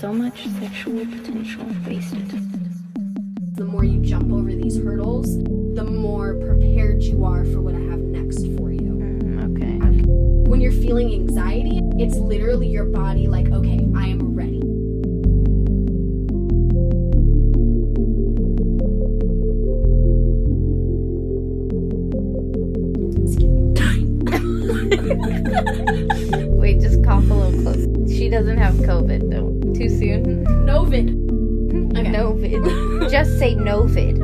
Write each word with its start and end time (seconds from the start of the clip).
so 0.00 0.12
much 0.12 0.46
sexual 0.60 1.06
potential 1.06 1.64
wasted. 1.86 2.28
The 3.56 3.64
more 3.64 3.82
you 3.82 4.00
jump 4.02 4.30
over 4.30 4.52
these 4.52 4.76
hurdles, 4.76 5.38
the 5.74 5.84
more 5.84 6.34
prepared 6.34 7.02
you 7.02 7.24
are 7.24 7.46
for 7.46 7.62
what 7.62 7.74
I 7.74 7.78
have 7.78 8.00
next 8.00 8.40
for 8.58 8.70
you. 8.70 8.92
Mm, 8.92 9.56
okay. 9.56 9.78
When 10.50 10.60
you're 10.60 10.70
feeling 10.70 11.14
anxiety, 11.14 11.80
it's 11.98 12.16
literally 12.16 12.68
your 12.68 12.84
body 12.84 13.26
like, 13.26 13.48
okay, 13.50 13.88
I 13.96 14.08
am 14.08 14.34
ready. 14.34 14.60
Wait, 26.50 26.80
just 26.82 27.02
cough 27.02 27.30
a 27.30 27.34
little 27.34 27.62
close. 27.62 27.86
She 28.14 28.28
doesn't 28.28 28.58
have 28.58 28.74
COVID 28.74 29.30
though. 29.30 29.55
Too 29.76 29.90
soon? 29.90 30.44
Novid. 30.64 31.10
Okay. 31.98 32.10
Novid. 32.10 33.10
just 33.10 33.38
say 33.38 33.54
Novid. 33.54 34.18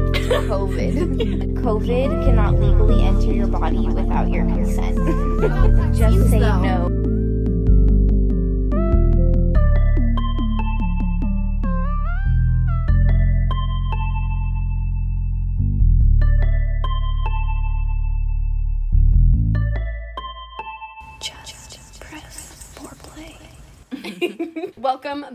COVID. 0.48 1.54
COVID 1.62 2.24
cannot 2.24 2.58
legally 2.58 3.02
enter 3.02 3.32
your 3.32 3.48
body 3.48 3.86
without 3.88 4.30
your 4.30 4.46
consent. 4.46 4.96
just 5.94 6.30
say 6.30 6.38
no. 6.38 6.91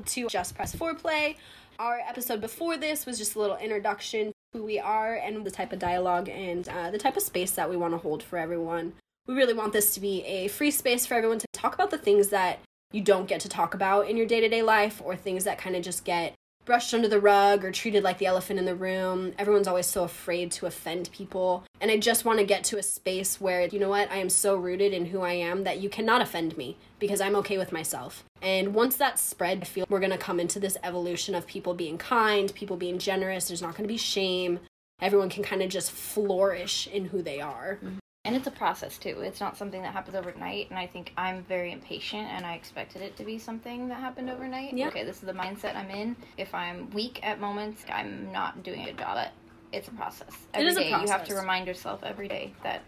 To 0.08 0.28
Just 0.28 0.56
Press 0.56 0.76
Foreplay. 0.76 1.36
Our 1.80 2.00
episode 2.00 2.42
before 2.42 2.78
this 2.78 3.06
was 3.06 3.18
just 3.18 3.36
a 3.36 3.40
little 3.40 3.58
introduction 3.58 4.28
to 4.28 4.34
who 4.54 4.64
we 4.64 4.80
are 4.80 5.16
and 5.16 5.46
the 5.46 5.52
type 5.52 5.74
of 5.74 5.80
dialogue 5.80 6.30
and 6.30 6.68
uh, 6.70 6.90
the 6.92 6.98
type 6.98 7.18
of 7.18 7.24
space 7.24 7.52
that 7.52 7.70
we 7.70 7.78
want 7.78 7.94
to 7.94 7.98
hold 7.98 8.24
for 8.24 8.38
everyone. 8.38 8.94
We 9.28 9.36
really 9.36 9.54
want 9.54 9.74
this 9.74 9.94
to 9.94 10.00
be 10.00 10.24
a 10.24 10.48
free 10.48 10.72
space 10.72 11.06
for 11.06 11.16
everyone 11.16 11.40
to 11.40 11.48
talk 11.54 11.76
about 11.76 11.92
the 11.92 11.98
things 11.98 12.30
that 12.30 12.60
you 12.92 13.02
don't 13.02 13.28
get 13.28 13.42
to 13.42 13.50
talk 13.50 13.74
about 13.74 14.10
in 14.10 14.16
your 14.16 14.26
day 14.26 14.40
to 14.40 14.48
day 14.48 14.62
life 14.62 15.02
or 15.04 15.16
things 15.16 15.44
that 15.44 15.58
kind 15.58 15.76
of 15.76 15.84
just 15.84 16.06
get 16.06 16.34
brushed 16.68 16.94
under 16.94 17.08
the 17.08 17.20
rug 17.20 17.66
or 17.66 17.72
treated 17.72 18.04
like 18.04 18.20
the 18.20 18.26
elephant 18.26 18.60
in 18.60 18.66
the 18.66 18.76
room. 18.76 19.34
Everyone's 19.40 19.68
always 19.68 19.88
so 19.88 20.04
afraid 20.04 20.52
to 20.52 20.66
offend 20.66 21.10
people. 21.12 21.64
And 21.80 21.90
I 21.90 21.98
just 21.98 22.26
want 22.26 22.40
to 22.40 22.46
get 22.46 22.66
to 22.66 22.78
a 22.78 22.84
space 22.84 23.42
where, 23.42 23.66
you 23.68 23.80
know 23.80 23.90
what, 23.90 24.12
I 24.12 24.18
am 24.18 24.30
so 24.30 24.56
rooted 24.56 24.94
in 24.94 25.06
who 25.06 25.22
I 25.22 25.32
am 25.32 25.64
that 25.64 25.80
you 25.80 25.90
cannot 25.90 26.22
offend 26.22 26.58
me 26.58 26.78
because 27.00 27.22
I'm 27.22 27.38
okay 27.38 27.58
with 27.58 27.72
myself. 27.72 28.26
And 28.42 28.76
once 28.76 28.98
that's 28.98 29.22
spread, 29.22 29.62
I 29.62 29.64
feel 29.64 29.86
we're 29.90 30.02
going 30.02 30.12
to 30.12 30.18
come 30.18 30.42
into 30.42 30.60
this 30.60 30.78
evolution 30.84 31.34
of 31.34 31.48
people 31.48 31.74
being 31.74 31.98
kind, 31.98 32.54
people 32.54 32.76
being 32.76 33.00
generous. 33.00 33.48
There's 33.48 33.62
not 33.62 33.76
going 33.76 33.88
to 33.88 33.94
be 33.94 33.98
shame. 33.98 34.60
Everyone 35.02 35.30
can 35.30 35.44
kind 35.44 35.62
of 35.62 35.70
just 35.70 35.92
flourish 35.92 36.86
in 36.88 37.06
who 37.06 37.22
they 37.22 37.40
are. 37.40 37.80
Mm-hmm. 37.82 37.98
And 38.28 38.36
it's 38.36 38.48
a 38.48 38.52
process 38.52 38.98
too. 38.98 39.22
It's 39.22 39.40
not 39.40 39.56
something 39.58 39.82
that 39.82 39.94
happens 39.94 40.16
overnight. 40.16 40.70
And 40.70 40.78
I 40.78 40.86
think 40.86 41.14
I'm 41.18 41.44
very 41.44 41.72
impatient 41.72 42.28
and 42.28 42.46
I 42.46 42.56
expected 42.56 43.02
it 43.02 43.16
to 43.18 43.24
be 43.24 43.40
something 43.40 43.88
that 43.88 44.02
happened 44.02 44.30
overnight. 44.30 44.74
Yeah. 44.74 44.88
Okay, 44.88 45.06
this 45.06 45.18
is 45.18 45.22
the 45.22 45.34
mindset 45.34 45.78
I'm 45.78 45.90
in. 45.90 46.16
If 46.38 46.54
I'm 46.54 46.90
weak 46.90 47.22
at 47.24 47.40
moments, 47.40 47.86
I'm 47.90 48.30
not 48.34 48.64
doing 48.64 48.82
a 48.82 48.86
good 48.88 48.98
job 48.98 49.18
at 49.18 49.32
it's 49.72 49.88
a 49.88 49.92
process. 49.92 50.32
Every 50.54 50.70
is 50.70 50.78
a 50.78 50.82
day, 50.82 50.90
You 51.02 51.08
have 51.08 51.26
to 51.26 51.36
remind 51.36 51.68
yourself 51.68 52.04
every 52.04 52.28
day 52.28 52.54
that, 52.64 52.82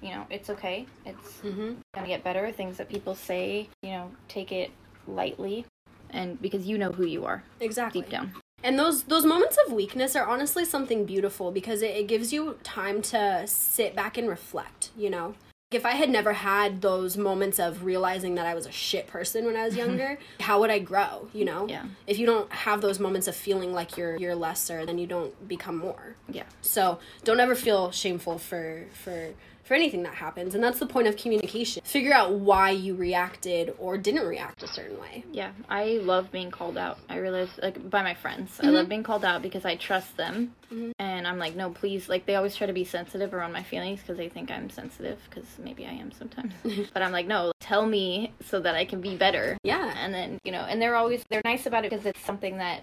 you 0.00 0.10
know, 0.10 0.26
it's 0.30 0.50
okay. 0.50 0.86
It's 1.04 1.40
hmm 1.40 1.74
gonna 1.94 2.06
get 2.06 2.22
better. 2.22 2.52
Things 2.52 2.76
that 2.76 2.88
people 2.88 3.14
say, 3.16 3.68
you 3.82 3.90
know, 3.90 4.10
take 4.28 4.52
it 4.52 4.70
lightly. 5.08 5.66
And 6.10 6.40
because 6.40 6.66
you 6.66 6.78
know 6.78 6.92
who 6.92 7.04
you 7.04 7.24
are 7.24 7.42
Exactly. 7.60 8.02
deep 8.02 8.10
down. 8.10 8.32
And 8.64 8.78
those 8.78 9.04
those 9.04 9.26
moments 9.26 9.58
of 9.66 9.72
weakness 9.72 10.16
are 10.16 10.26
honestly 10.26 10.64
something 10.64 11.04
beautiful 11.04 11.52
because 11.52 11.82
it, 11.82 11.94
it 11.94 12.08
gives 12.08 12.32
you 12.32 12.58
time 12.64 13.02
to 13.02 13.44
sit 13.46 13.94
back 13.94 14.16
and 14.16 14.28
reflect, 14.28 14.90
you 14.96 15.10
know? 15.10 15.34
If 15.70 15.84
I 15.84 15.90
had 15.90 16.08
never 16.08 16.32
had 16.32 16.80
those 16.80 17.16
moments 17.16 17.58
of 17.58 17.84
realizing 17.84 18.36
that 18.36 18.46
I 18.46 18.54
was 18.54 18.64
a 18.64 18.72
shit 18.72 19.06
person 19.06 19.44
when 19.44 19.56
I 19.56 19.64
was 19.64 19.76
younger, 19.84 20.18
how 20.40 20.60
would 20.60 20.70
I 20.70 20.78
grow, 20.78 21.28
you 21.34 21.44
know? 21.44 21.68
Yeah. 21.68 21.84
If 22.06 22.18
you 22.18 22.26
don't 22.26 22.50
have 22.52 22.80
those 22.80 22.98
moments 22.98 23.28
of 23.28 23.36
feeling 23.36 23.74
like 23.74 23.98
you're 23.98 24.16
you're 24.16 24.34
lesser, 24.34 24.86
then 24.86 24.96
you 24.96 25.06
don't 25.06 25.46
become 25.46 25.76
more. 25.76 26.16
Yeah. 26.30 26.44
So 26.62 27.00
don't 27.22 27.40
ever 27.40 27.54
feel 27.54 27.90
shameful 27.90 28.38
for 28.38 28.86
for 28.94 29.34
for 29.64 29.74
anything 29.74 30.02
that 30.04 30.14
happens. 30.14 30.54
And 30.54 30.62
that's 30.62 30.78
the 30.78 30.86
point 30.86 31.08
of 31.08 31.16
communication. 31.16 31.82
Figure 31.84 32.12
out 32.12 32.32
why 32.34 32.70
you 32.70 32.94
reacted 32.94 33.74
or 33.78 33.96
didn't 33.98 34.26
react 34.26 34.62
a 34.62 34.68
certain 34.68 35.00
way. 35.00 35.24
Yeah, 35.32 35.52
I 35.68 35.98
love 36.02 36.30
being 36.30 36.50
called 36.50 36.76
out. 36.76 36.98
I 37.08 37.16
realize, 37.16 37.48
like, 37.62 37.88
by 37.90 38.02
my 38.02 38.14
friends. 38.14 38.58
I 38.60 38.64
Mm-hmm. 38.66 38.74
love 38.74 38.88
being 38.88 39.02
called 39.02 39.24
out 39.24 39.42
because 39.42 39.64
I 39.64 39.76
trust 39.76 40.16
them. 40.16 40.54
And 40.98 41.26
I'm 41.26 41.38
like, 41.38 41.54
no, 41.54 41.70
please. 41.70 42.08
Like, 42.08 42.26
they 42.26 42.34
always 42.34 42.56
try 42.56 42.66
to 42.66 42.72
be 42.72 42.84
sensitive 42.84 43.32
around 43.32 43.52
my 43.52 43.62
feelings 43.62 44.00
because 44.00 44.16
they 44.16 44.28
think 44.28 44.50
I'm 44.50 44.68
sensitive, 44.70 45.18
because 45.30 45.46
maybe 45.62 45.86
I 45.86 45.92
am 45.92 46.10
sometimes. 46.10 46.52
but 46.92 47.00
I'm 47.00 47.12
like, 47.12 47.26
no, 47.28 47.52
tell 47.60 47.86
me 47.86 48.32
so 48.44 48.58
that 48.60 48.74
I 48.74 48.84
can 48.84 49.00
be 49.00 49.14
better. 49.16 49.56
Yeah. 49.62 49.94
And 49.96 50.12
then, 50.12 50.38
you 50.44 50.50
know, 50.50 50.62
and 50.68 50.82
they're 50.82 50.96
always, 50.96 51.22
they're 51.30 51.42
nice 51.44 51.66
about 51.66 51.84
it 51.84 51.90
because 51.92 52.06
it's 52.06 52.20
something 52.24 52.58
that, 52.58 52.82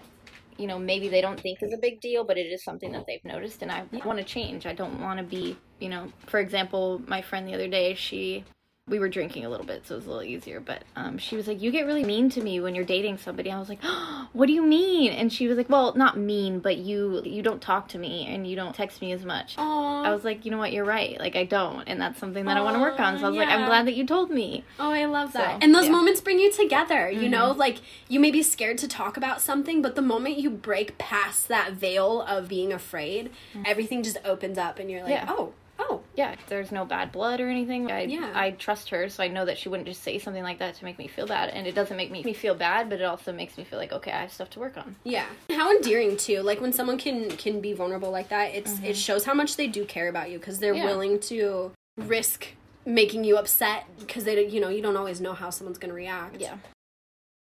you 0.58 0.66
know, 0.66 0.78
maybe 0.78 1.08
they 1.08 1.20
don't 1.20 1.40
think 1.40 1.62
is 1.62 1.72
a 1.72 1.78
big 1.78 2.00
deal, 2.00 2.24
but 2.24 2.38
it 2.38 2.46
is 2.46 2.64
something 2.64 2.92
that 2.92 3.04
they've 3.06 3.24
noticed. 3.24 3.62
And 3.62 3.70
I 3.70 3.84
want 4.04 4.18
to 4.18 4.24
change. 4.24 4.66
I 4.66 4.72
don't 4.72 5.00
want 5.00 5.18
to 5.18 5.24
be, 5.24 5.56
you 5.80 5.88
know, 5.88 6.12
for 6.26 6.40
example, 6.40 7.00
my 7.06 7.22
friend 7.22 7.46
the 7.48 7.54
other 7.54 7.68
day, 7.68 7.94
she, 7.94 8.44
we 8.88 8.98
were 8.98 9.08
drinking 9.08 9.44
a 9.44 9.48
little 9.48 9.64
bit, 9.64 9.86
so 9.86 9.94
it 9.94 9.98
was 9.98 10.06
a 10.06 10.08
little 10.10 10.24
easier. 10.24 10.60
But 10.60 10.82
um, 10.96 11.16
she 11.16 11.36
was 11.36 11.46
like, 11.46 11.62
"You 11.62 11.70
get 11.70 11.86
really 11.86 12.04
mean 12.04 12.28
to 12.30 12.42
me 12.42 12.60
when 12.60 12.74
you're 12.74 12.84
dating 12.84 13.16
somebody." 13.18 13.50
I 13.50 13.58
was 13.58 13.68
like, 13.68 13.78
oh, 13.82 14.28
"What 14.32 14.46
do 14.46 14.52
you 14.52 14.62
mean?" 14.62 15.12
And 15.12 15.32
she 15.32 15.46
was 15.48 15.56
like, 15.56 15.70
"Well, 15.70 15.94
not 15.94 16.18
mean, 16.18 16.58
but 16.58 16.76
you 16.76 17.22
you 17.24 17.42
don't 17.42 17.62
talk 17.62 17.88
to 17.88 17.98
me 17.98 18.26
and 18.26 18.46
you 18.46 18.54
don't 18.54 18.74
text 18.74 19.00
me 19.00 19.12
as 19.12 19.24
much." 19.24 19.56
Aww. 19.56 20.04
I 20.04 20.12
was 20.12 20.24
like, 20.24 20.44
"You 20.44 20.50
know 20.50 20.58
what? 20.58 20.72
You're 20.72 20.84
right. 20.84 21.18
Like 21.18 21.36
I 21.36 21.44
don't, 21.44 21.84
and 21.88 22.00
that's 22.00 22.18
something 22.18 22.44
that 22.44 22.56
I 22.56 22.60
want 22.60 22.76
to 22.76 22.80
work 22.80 22.98
on." 23.00 23.18
So 23.18 23.26
I 23.26 23.28
was 23.30 23.38
like, 23.38 23.48
"I'm 23.48 23.66
glad 23.66 23.86
that 23.86 23.94
you 23.94 24.04
told 24.04 24.30
me." 24.30 24.64
Oh, 24.78 24.90
I 24.90 25.04
love 25.06 25.32
that. 25.32 25.52
So, 25.52 25.58
and 25.62 25.74
those 25.74 25.84
yeah. 25.84 25.88
Mm-hmm. 25.88 25.96
moments 25.96 26.20
bring 26.20 26.38
you 26.38 26.50
together, 26.52 27.10
you 27.10 27.28
know? 27.28 27.52
Like, 27.52 27.78
you 28.08 28.18
may 28.18 28.30
be 28.30 28.42
scared 28.42 28.78
to 28.78 28.88
talk 28.88 29.16
about 29.16 29.40
something, 29.40 29.80
but 29.80 29.94
the 29.94 30.02
moment 30.02 30.38
you 30.38 30.50
break 30.50 30.98
past 30.98 31.48
that 31.48 31.72
veil 31.72 32.22
of 32.22 32.48
being 32.48 32.72
afraid, 32.72 33.30
everything 33.64 34.02
just 34.02 34.18
opens 34.24 34.58
up 34.58 34.78
and 34.78 34.90
you're 34.90 35.02
like, 35.02 35.12
Mm-hmm. 35.12 35.28
Yeah. 35.28 35.34
oh, 35.38 35.52
oh. 35.78 36.00
Yeah, 36.14 36.34
there's 36.48 36.70
no 36.70 36.84
bad 36.84 37.10
blood 37.10 37.40
or 37.40 37.48
anything. 37.48 37.90
I 37.90 38.02
Yeah. 38.02 38.30
I 38.34 38.50
trust 38.50 38.90
her, 38.90 39.08
so 39.08 39.22
I 39.22 39.28
know 39.28 39.44
that 39.46 39.56
she 39.58 39.68
wouldn't 39.68 39.88
just 39.88 40.02
say 40.02 40.18
something 40.18 40.42
like 40.42 40.58
that 40.58 40.74
to 40.76 40.84
make 40.84 40.98
me 40.98 41.08
feel 41.08 41.26
bad. 41.26 41.48
And 41.48 41.66
it 41.66 41.74
doesn't 41.74 41.96
make 41.96 42.10
me, 42.10 42.22
me 42.22 42.34
feel 42.34 42.54
bad, 42.54 42.90
but 42.90 43.00
it 43.00 43.04
also 43.04 43.32
makes 43.32 43.56
me 43.56 43.64
feel 43.64 43.78
like 43.78 43.92
okay, 43.92 44.12
I 44.12 44.20
have 44.22 44.32
stuff 44.32 44.50
to 44.50 44.60
work 44.60 44.76
on. 44.76 44.96
Yeah. 45.04 45.26
How 45.50 45.70
endearing, 45.70 46.16
too. 46.16 46.42
Like, 46.42 46.60
when 46.60 46.72
someone 46.72 46.98
can 46.98 47.30
can 47.36 47.60
be 47.60 47.72
vulnerable 47.72 48.10
like 48.10 48.28
that, 48.28 48.54
it's 48.54 48.78
it 48.84 48.96
shows 48.96 49.24
how 49.24 49.34
much 49.34 49.56
they 49.56 49.66
do 49.66 49.84
care 49.84 50.08
about 50.08 50.30
you 50.30 50.38
because 50.38 50.58
they're 50.58 50.74
Mm-hmm. 50.74 50.82
Yeah. 50.82 50.90
willing 50.90 51.20
to 51.20 51.72
risk 51.96 52.48
making 52.84 53.22
you 53.24 53.36
upset 53.38 53.84
because 54.00 54.24
they, 54.24 54.34
don't- 54.34 54.50
you 54.50 54.60
know, 54.60 54.68
you 54.68 54.82
don't 54.82 54.96
always 54.96 55.20
know 55.20 55.32
how 55.34 55.50
someone's 55.50 55.78
going 55.78 55.90
to 55.90 55.94
react. 55.94 56.40
Yeah. 56.40 56.56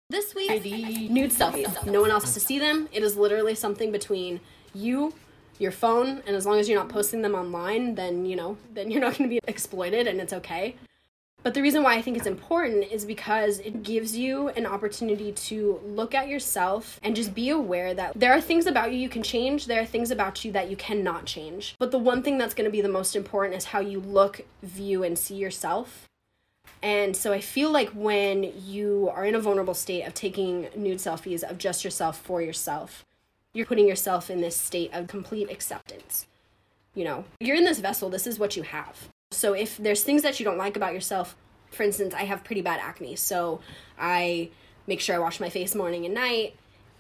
This 0.09 0.35
week, 0.35 0.51
nude 1.09 1.31
selfies. 1.31 1.83
No 1.91 1.99
one 2.01 2.11
else 2.11 2.25
has 2.25 2.35
to 2.35 2.39
see 2.39 2.59
them. 2.59 2.87
It 2.93 3.01
is 3.01 3.17
literally 3.17 3.55
something 3.55 3.91
between 3.91 4.39
you, 4.73 5.13
your 5.59 5.71
phone, 5.71 6.21
and 6.25 6.35
as 6.35 6.45
long 6.45 6.59
as 6.59 6.67
you're 6.67 6.77
not 6.77 6.89
posting 6.89 7.21
them 7.21 7.35
online, 7.35 7.95
then 7.95 8.25
you 8.25 8.35
know, 8.35 8.57
then 8.73 8.91
you're 8.91 9.01
not 9.01 9.17
going 9.17 9.29
to 9.29 9.33
be 9.33 9.39
exploited, 9.47 10.07
and 10.07 10.19
it's 10.19 10.33
okay. 10.33 10.75
But 11.45 11.53
the 11.53 11.61
reason 11.61 11.83
why 11.83 11.93
I 11.93 12.01
think 12.01 12.17
it's 12.17 12.25
important 12.25 12.91
is 12.91 13.05
because 13.05 13.59
it 13.59 13.83
gives 13.83 14.17
you 14.17 14.47
an 14.49 14.65
opportunity 14.65 15.31
to 15.31 15.79
look 15.85 16.15
at 16.15 16.27
yourself 16.27 16.99
and 17.03 17.15
just 17.15 17.35
be 17.35 17.49
aware 17.49 17.93
that 17.93 18.13
there 18.19 18.33
are 18.33 18.41
things 18.41 18.65
about 18.65 18.91
you 18.91 18.97
you 18.97 19.09
can 19.09 19.21
change, 19.21 19.67
there 19.67 19.79
are 19.79 19.85
things 19.85 20.09
about 20.09 20.43
you 20.43 20.51
that 20.53 20.71
you 20.71 20.75
cannot 20.75 21.25
change. 21.25 21.75
But 21.77 21.91
the 21.91 21.99
one 21.99 22.23
thing 22.23 22.39
that's 22.39 22.55
going 22.55 22.65
to 22.65 22.71
be 22.71 22.81
the 22.81 22.89
most 22.89 23.15
important 23.15 23.55
is 23.55 23.65
how 23.65 23.79
you 23.79 23.99
look, 23.99 24.41
view, 24.63 25.03
and 25.03 25.19
see 25.19 25.35
yourself. 25.35 26.07
And 26.81 27.15
so 27.15 27.31
I 27.31 27.41
feel 27.41 27.69
like 27.69 27.89
when 27.89 28.51
you 28.65 29.11
are 29.13 29.23
in 29.23 29.35
a 29.35 29.39
vulnerable 29.39 29.75
state 29.75 30.01
of 30.01 30.15
taking 30.15 30.69
nude 30.75 30.97
selfies 30.97 31.43
of 31.43 31.59
just 31.59 31.83
yourself 31.83 32.17
for 32.17 32.41
yourself, 32.41 33.05
you're 33.55 33.65
putting 33.65 33.87
yourself 33.87 34.29
in 34.29 34.41
this 34.41 34.55
state 34.55 34.93
of 34.93 35.07
complete 35.07 35.49
acceptance. 35.49 36.27
You 36.93 37.05
know, 37.05 37.23
you're 37.39 37.55
in 37.55 37.63
this 37.63 37.79
vessel, 37.79 38.09
this 38.09 38.27
is 38.27 38.37
what 38.37 38.55
you 38.55 38.63
have. 38.63 39.07
So 39.31 39.53
if 39.53 39.77
there's 39.77 40.03
things 40.03 40.21
that 40.21 40.39
you 40.39 40.45
don't 40.45 40.57
like 40.57 40.75
about 40.75 40.93
yourself, 40.93 41.35
for 41.71 41.83
instance, 41.83 42.13
I 42.13 42.23
have 42.23 42.43
pretty 42.43 42.61
bad 42.61 42.79
acne, 42.81 43.15
so 43.15 43.61
I 43.97 44.49
make 44.87 44.99
sure 44.99 45.15
I 45.15 45.19
wash 45.19 45.39
my 45.39 45.49
face 45.49 45.73
morning 45.73 46.05
and 46.05 46.13
night. 46.13 46.55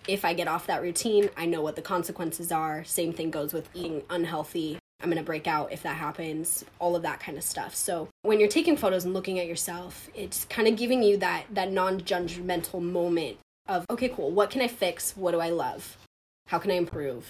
If 0.07 0.23
I 0.23 0.33
get 0.33 0.47
off 0.47 0.67
that 0.67 0.81
routine, 0.81 1.29
I 1.35 1.45
know 1.45 1.61
what 1.61 1.75
the 1.75 1.81
consequences 1.81 2.51
are. 2.51 2.83
Same 2.83 3.11
thing 3.11 3.31
goes 3.31 3.53
with 3.53 3.69
eating 3.73 4.03
unhealthy. 4.09 4.79
I'm 5.01 5.09
going 5.09 5.17
to 5.17 5.25
break 5.25 5.47
out 5.47 5.73
if 5.73 5.83
that 5.83 5.97
happens, 5.97 6.63
all 6.79 6.95
of 6.95 7.01
that 7.01 7.19
kind 7.19 7.37
of 7.37 7.43
stuff. 7.43 7.75
So, 7.75 8.07
when 8.21 8.39
you're 8.39 8.49
taking 8.49 8.77
photos 8.77 9.03
and 9.03 9.13
looking 9.13 9.39
at 9.39 9.47
yourself, 9.47 10.09
it's 10.15 10.45
kind 10.45 10.67
of 10.67 10.77
giving 10.77 11.03
you 11.03 11.17
that 11.17 11.45
that 11.51 11.71
non-judgmental 11.71 12.81
moment 12.81 13.37
of, 13.67 13.85
okay, 13.89 14.09
cool, 14.09 14.31
what 14.31 14.49
can 14.49 14.61
I 14.61 14.67
fix? 14.67 15.17
What 15.17 15.31
do 15.31 15.39
I 15.39 15.49
love? 15.49 15.97
How 16.47 16.59
can 16.59 16.71
I 16.71 16.75
improve? 16.75 17.25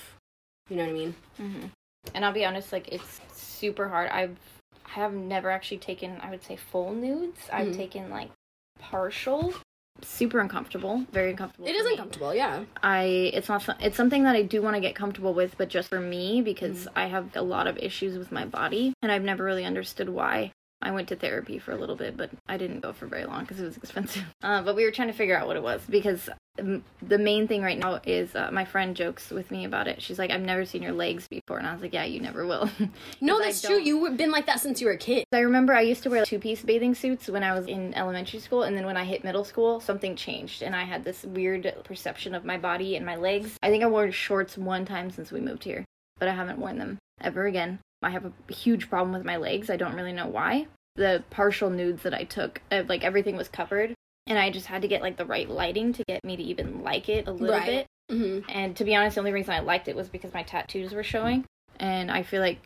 You 0.69 0.77
know 0.77 0.83
what 0.83 0.89
I 0.89 0.94
mean? 0.94 1.15
Mm-hmm. 1.39 1.67
And 2.13 2.25
I'll 2.25 2.33
be 2.33 2.45
honest, 2.45 2.71
like 2.71 2.88
it's 2.89 3.21
super 3.33 3.88
hard. 3.88 4.09
I've 4.09 4.38
I 4.85 5.00
have 5.00 5.13
never 5.13 5.50
actually 5.50 5.79
taken 5.79 6.19
I 6.21 6.29
would 6.29 6.44
say 6.44 6.56
full 6.56 6.94
nudes. 6.94 7.39
I've 7.51 7.67
mm-hmm. 7.67 7.77
taken 7.77 8.09
like 8.09 8.29
partial 8.79 9.53
super 10.01 10.39
uncomfortable, 10.39 11.06
very 11.12 11.31
uncomfortable. 11.31 11.67
It 11.67 11.75
is 11.75 11.85
me. 11.85 11.91
uncomfortable, 11.91 12.33
yeah. 12.33 12.65
I 12.83 13.31
it's 13.33 13.47
not 13.47 13.67
it's 13.81 13.97
something 13.97 14.23
that 14.23 14.35
I 14.35 14.41
do 14.41 14.62
want 14.62 14.75
to 14.75 14.81
get 14.81 14.95
comfortable 14.95 15.33
with, 15.33 15.57
but 15.57 15.69
just 15.69 15.89
for 15.89 16.00
me 16.00 16.41
because 16.41 16.85
mm-hmm. 16.85 17.00
I 17.00 17.07
have 17.07 17.35
a 17.35 17.41
lot 17.41 17.68
of 17.68 17.77
issues 17.77 18.18
with 18.18 18.31
my 18.31 18.45
body 18.45 18.94
and 19.01 19.11
I've 19.11 19.23
never 19.23 19.44
really 19.44 19.65
understood 19.65 20.09
why. 20.09 20.51
I 20.85 20.91
went 20.91 21.07
to 21.07 21.15
therapy 21.15 21.57
for 21.57 21.71
a 21.71 21.75
little 21.75 21.95
bit, 21.95 22.15
but 22.15 22.29
I 22.47 22.57
didn't 22.57 22.81
go 22.81 22.93
for 22.93 23.07
very 23.07 23.25
long 23.25 23.41
because 23.41 23.59
it 23.59 23.65
was 23.65 23.75
expensive. 23.75 24.23
Uh, 24.43 24.61
but 24.61 24.75
we 24.75 24.83
were 24.83 24.91
trying 24.91 25.07
to 25.07 25.13
figure 25.13 25.35
out 25.35 25.47
what 25.47 25.55
it 25.55 25.63
was 25.63 25.81
because 25.89 26.29
um, 26.59 26.83
the 27.01 27.17
main 27.17 27.47
thing 27.47 27.63
right 27.63 27.79
now 27.79 27.99
is 28.05 28.35
uh, 28.35 28.51
my 28.51 28.63
friend 28.63 28.95
jokes 28.95 29.31
with 29.31 29.49
me 29.49 29.65
about 29.65 29.87
it. 29.87 30.03
She's 30.03 30.19
like, 30.19 30.29
"I've 30.29 30.41
never 30.41 30.65
seen 30.65 30.83
your 30.83 30.91
legs 30.91 31.27
before," 31.27 31.57
and 31.57 31.65
I 31.65 31.73
was 31.73 31.81
like, 31.81 31.93
"Yeah, 31.93 32.03
you 32.03 32.19
never 32.19 32.45
will." 32.45 32.69
no, 33.21 33.39
that's 33.39 33.61
true. 33.61 33.79
You've 33.79 34.17
been 34.17 34.29
like 34.29 34.45
that 34.45 34.59
since 34.59 34.81
you 34.81 34.87
were 34.87 34.93
a 34.93 34.97
kid. 34.97 35.25
I 35.31 35.39
remember 35.39 35.73
I 35.73 35.81
used 35.81 36.03
to 36.03 36.11
wear 36.11 36.25
two 36.25 36.37
piece 36.37 36.61
bathing 36.61 36.93
suits 36.93 37.27
when 37.27 37.41
I 37.41 37.57
was 37.57 37.65
in 37.65 37.95
elementary 37.95 38.39
school, 38.39 38.61
and 38.61 38.77
then 38.77 38.85
when 38.85 38.97
I 38.97 39.03
hit 39.03 39.23
middle 39.23 39.45
school, 39.45 39.79
something 39.79 40.15
changed, 40.15 40.61
and 40.61 40.75
I 40.75 40.83
had 40.83 41.03
this 41.03 41.23
weird 41.23 41.73
perception 41.83 42.35
of 42.35 42.45
my 42.45 42.57
body 42.57 42.95
and 42.95 43.05
my 43.05 43.15
legs. 43.15 43.57
I 43.63 43.69
think 43.69 43.83
I 43.83 43.87
wore 43.87 44.11
shorts 44.11 44.59
one 44.59 44.85
time 44.85 45.09
since 45.09 45.31
we 45.31 45.39
moved 45.39 45.63
here, 45.63 45.85
but 46.19 46.29
I 46.29 46.35
haven't 46.35 46.59
worn 46.59 46.77
them 46.77 46.99
ever 47.19 47.47
again. 47.47 47.79
I 48.03 48.11
have 48.11 48.25
a 48.25 48.53
huge 48.53 48.89
problem 48.89 49.13
with 49.13 49.25
my 49.25 49.37
legs. 49.37 49.69
I 49.71 49.77
don't 49.77 49.95
really 49.95 50.13
know 50.13 50.27
why. 50.27 50.67
The 50.95 51.24
partial 51.30 51.69
nudes 51.69 52.03
that 52.03 52.13
I 52.13 52.24
took, 52.24 52.62
uh, 52.71 52.83
like 52.88 53.03
everything 53.03 53.36
was 53.36 53.50
covered, 53.50 53.94
and 54.27 54.39
I 54.39 54.50
just 54.50 54.68
had 54.68 54.81
to 54.83 54.88
get 54.88 55.01
like 55.01 55.18
the 55.18 55.25
right 55.25 55.50
lighting 55.50 55.94
to 55.94 56.03
get 56.07 56.24
me 56.24 56.38
to 56.38 56.44
even 56.44 56.83
like 56.83 57.09
it 57.09 57.27
a 57.27 57.31
little 57.31 57.56
Right. 57.56 57.88
bit. 58.09 58.18
hmm 58.18 58.39
And 58.50 58.75
to 58.77 58.83
be 58.86 58.95
honest, 58.95 59.15
the 59.15 59.21
only 59.21 59.33
reason 59.33 59.53
I 59.53 59.59
liked 59.59 59.88
it 59.88 59.95
was 59.95 60.07
because 60.09 60.33
my 60.33 60.44
tattoos 60.44 60.94
were 60.94 61.03
showing. 61.03 61.45
And 61.80 62.09
I 62.09 62.24
feel 62.24 62.42
like 62.42 62.59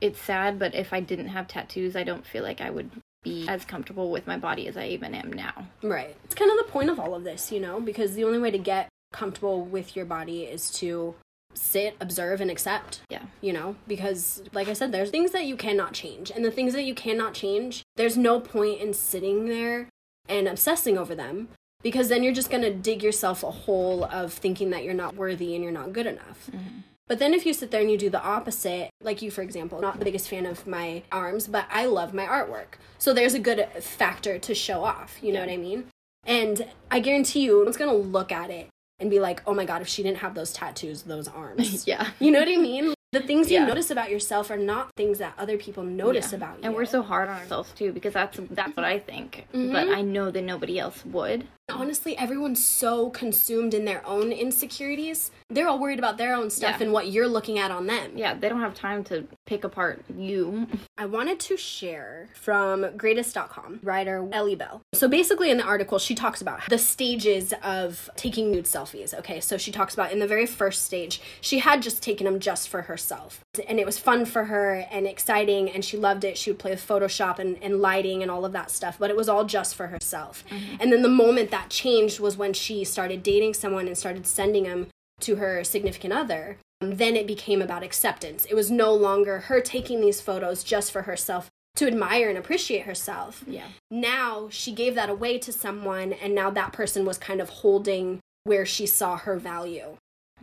it's 0.00 0.20
sad, 0.20 0.58
but 0.58 0.74
if 0.74 0.92
I 0.92 1.00
didn't 1.00 1.28
have 1.28 1.48
tattoos, 1.48 1.96
I 1.96 2.04
don't 2.04 2.26
feel 2.26 2.42
like 2.42 2.60
I 2.60 2.70
would 2.70 2.90
be 3.22 3.46
as 3.48 3.64
comfortable 3.64 4.10
with 4.10 4.26
my 4.26 4.36
body 4.36 4.68
as 4.68 4.76
I 4.76 4.88
even 4.88 5.14
am 5.14 5.32
now. 5.32 5.66
Right. 5.82 6.14
It's 6.24 6.34
kind 6.34 6.50
of 6.50 6.58
the 6.58 6.70
point 6.70 6.90
of 6.90 7.00
all 7.00 7.14
of 7.14 7.24
this, 7.24 7.50
you 7.50 7.58
know, 7.60 7.80
because 7.80 8.14
the 8.14 8.24
only 8.24 8.38
way 8.38 8.50
to 8.50 8.58
get 8.58 8.88
comfortable 9.12 9.64
with 9.64 9.96
your 9.96 10.04
body 10.04 10.42
is 10.44 10.70
to 10.72 11.14
sit, 11.54 11.96
observe, 12.00 12.40
and 12.40 12.50
accept. 12.50 13.00
Yeah. 13.08 13.22
You 13.40 13.52
know, 13.52 13.76
because 13.86 14.42
like 14.52 14.68
I 14.68 14.72
said, 14.72 14.92
there's 14.92 15.10
things 15.10 15.32
that 15.32 15.46
you 15.46 15.56
cannot 15.56 15.92
change. 15.92 16.30
And 16.30 16.44
the 16.44 16.50
things 16.50 16.72
that 16.74 16.84
you 16.84 16.94
cannot 16.94 17.34
change, 17.34 17.82
there's 17.96 18.16
no 18.16 18.40
point 18.40 18.80
in 18.80 18.92
sitting 18.92 19.46
there 19.46 19.88
and 20.28 20.48
obsessing 20.48 20.96
over 20.96 21.14
them 21.14 21.48
because 21.82 22.08
then 22.08 22.22
you're 22.22 22.32
just 22.32 22.50
going 22.50 22.62
to 22.62 22.72
dig 22.72 23.02
yourself 23.02 23.42
a 23.42 23.50
hole 23.50 24.04
of 24.04 24.32
thinking 24.32 24.70
that 24.70 24.84
you're 24.84 24.94
not 24.94 25.16
worthy 25.16 25.54
and 25.54 25.62
you're 25.62 25.72
not 25.72 25.92
good 25.92 26.06
enough. 26.06 26.50
Mm-hmm. 26.50 26.78
But 27.06 27.18
then 27.18 27.34
if 27.34 27.44
you 27.44 27.52
sit 27.52 27.70
there 27.70 27.82
and 27.82 27.90
you 27.90 27.98
do 27.98 28.08
the 28.08 28.22
opposite, 28.22 28.88
like 29.02 29.20
you, 29.20 29.30
for 29.30 29.42
example, 29.42 29.80
not 29.80 29.98
the 29.98 30.06
biggest 30.06 30.28
fan 30.28 30.46
of 30.46 30.66
my 30.66 31.02
arms, 31.12 31.46
but 31.46 31.66
I 31.70 31.84
love 31.84 32.14
my 32.14 32.24
artwork. 32.24 32.78
So 32.96 33.12
there's 33.12 33.34
a 33.34 33.38
good 33.38 33.68
factor 33.80 34.38
to 34.38 34.54
show 34.54 34.84
off. 34.84 35.18
You 35.22 35.34
know 35.34 35.40
what 35.40 35.50
I 35.50 35.58
mean? 35.58 35.84
And 36.26 36.66
I 36.90 37.00
guarantee 37.00 37.40
you, 37.40 37.62
one's 37.62 37.76
going 37.76 37.90
to 37.90 38.08
look 38.08 38.32
at 38.32 38.48
it 38.48 38.68
and 38.98 39.10
be 39.10 39.20
like, 39.20 39.42
oh 39.46 39.54
my 39.54 39.64
God, 39.64 39.82
if 39.82 39.88
she 39.88 40.02
didn't 40.02 40.18
have 40.18 40.34
those 40.34 40.52
tattoos, 40.52 41.02
those 41.02 41.28
arms. 41.28 41.86
Yeah. 41.86 42.10
You 42.20 42.30
know 42.30 42.38
what 42.38 42.48
I 42.48 42.56
mean? 42.56 42.94
The 43.12 43.20
things 43.20 43.50
you 43.50 43.58
Yeah. 43.58 43.66
notice 43.66 43.90
about 43.90 44.10
yourself 44.10 44.50
are 44.50 44.56
not 44.56 44.90
things 44.96 45.18
that 45.18 45.34
other 45.38 45.56
people 45.56 45.84
notice 45.84 46.32
Yeah. 46.32 46.36
about 46.38 46.58
you. 46.58 46.64
And 46.64 46.74
we're 46.74 46.84
so 46.86 47.02
hard 47.02 47.28
on 47.28 47.38
ourselves 47.40 47.72
too, 47.72 47.92
because 47.92 48.12
that's 48.14 48.38
that's 48.50 48.76
what 48.76 48.84
I 48.84 48.98
think. 48.98 49.46
Mm-hmm. 49.54 49.72
But 49.72 49.88
I 49.88 50.00
know 50.02 50.30
that 50.30 50.42
nobody 50.42 50.78
else 50.78 51.04
would. 51.06 51.46
Honestly, 51.70 52.16
everyone's 52.18 52.62
so 52.64 53.08
consumed 53.10 53.72
in 53.72 53.86
their 53.86 54.06
own 54.06 54.32
insecurities. 54.32 55.30
They're 55.48 55.66
all 55.66 55.78
worried 55.78 55.98
about 55.98 56.18
their 56.18 56.34
own 56.34 56.50
stuff 56.50 56.76
Yeah. 56.78 56.84
and 56.84 56.92
what 56.92 57.08
you're 57.10 57.26
looking 57.28 57.58
at 57.58 57.70
on 57.70 57.86
them. 57.86 58.12
Yeah, 58.16 58.34
they 58.34 58.48
don't 58.50 58.60
have 58.60 58.74
time 58.74 59.02
to 59.04 59.26
pick 59.46 59.64
apart 59.64 60.04
you. 60.14 60.66
I 60.98 61.06
wanted 61.06 61.40
to 61.40 61.56
share 61.56 62.28
from 62.34 62.96
greatist.com, 62.96 63.80
writer 63.82 64.28
Ellie 64.32 64.54
Bell. 64.56 64.82
So 64.92 65.08
basically, 65.08 65.50
in 65.50 65.56
the 65.56 65.64
article, 65.64 65.98
she 65.98 66.14
talks 66.14 66.42
about 66.42 66.60
the 66.68 66.78
stages 66.78 67.54
of 67.62 68.10
taking 68.16 68.50
nude 68.50 68.66
selfies. 68.66 69.14
Okay, 69.14 69.40
so 69.40 69.56
she 69.56 69.72
talks 69.72 69.94
about 69.94 70.12
in 70.12 70.18
the 70.18 70.26
very 70.26 70.46
first 70.46 70.82
stage, 70.82 71.20
she 71.40 71.60
had 71.60 71.82
just 71.82 72.02
taken 72.02 72.26
them 72.26 72.40
just 72.40 72.68
for 72.68 72.82
herself. 72.82 73.40
And 73.68 73.78
it 73.78 73.86
was 73.86 73.98
fun 73.98 74.24
for 74.24 74.44
her 74.44 74.86
and 74.90 75.06
exciting, 75.06 75.70
and 75.70 75.84
she 75.84 75.96
loved 75.96 76.24
it. 76.24 76.36
She 76.38 76.50
would 76.50 76.58
play 76.58 76.70
with 76.72 76.86
Photoshop 76.86 77.38
and, 77.38 77.56
and 77.62 77.80
lighting 77.80 78.22
and 78.22 78.30
all 78.30 78.44
of 78.44 78.52
that 78.52 78.70
stuff, 78.70 78.96
but 78.98 79.10
it 79.10 79.16
was 79.16 79.28
all 79.28 79.44
just 79.44 79.74
for 79.74 79.88
herself. 79.88 80.44
Mm-hmm. 80.50 80.76
And 80.80 80.92
then 80.92 81.02
the 81.02 81.08
moment 81.08 81.50
that 81.50 81.70
changed 81.70 82.20
was 82.20 82.36
when 82.36 82.52
she 82.52 82.84
started 82.84 83.22
dating 83.22 83.54
someone 83.54 83.86
and 83.86 83.96
started 83.96 84.26
sending 84.26 84.64
them 84.64 84.88
to 85.20 85.36
her 85.36 85.62
significant 85.64 86.12
other 86.12 86.58
um, 86.84 86.96
then 86.96 87.16
it 87.16 87.26
became 87.26 87.62
about 87.62 87.82
acceptance. 87.82 88.44
It 88.46 88.54
was 88.54 88.70
no 88.70 88.92
longer 88.92 89.40
her 89.40 89.60
taking 89.60 90.00
these 90.00 90.20
photos 90.20 90.64
just 90.64 90.92
for 90.92 91.02
herself 91.02 91.50
to 91.76 91.86
admire 91.86 92.28
and 92.28 92.38
appreciate 92.38 92.84
herself. 92.84 93.44
Yeah. 93.46 93.66
Now 93.90 94.48
she 94.50 94.72
gave 94.72 94.94
that 94.94 95.10
away 95.10 95.38
to 95.38 95.52
someone, 95.52 96.12
and 96.12 96.34
now 96.34 96.50
that 96.50 96.72
person 96.72 97.04
was 97.04 97.18
kind 97.18 97.40
of 97.40 97.48
holding 97.48 98.20
where 98.44 98.66
she 98.66 98.86
saw 98.86 99.16
her 99.16 99.36
value. 99.36 99.96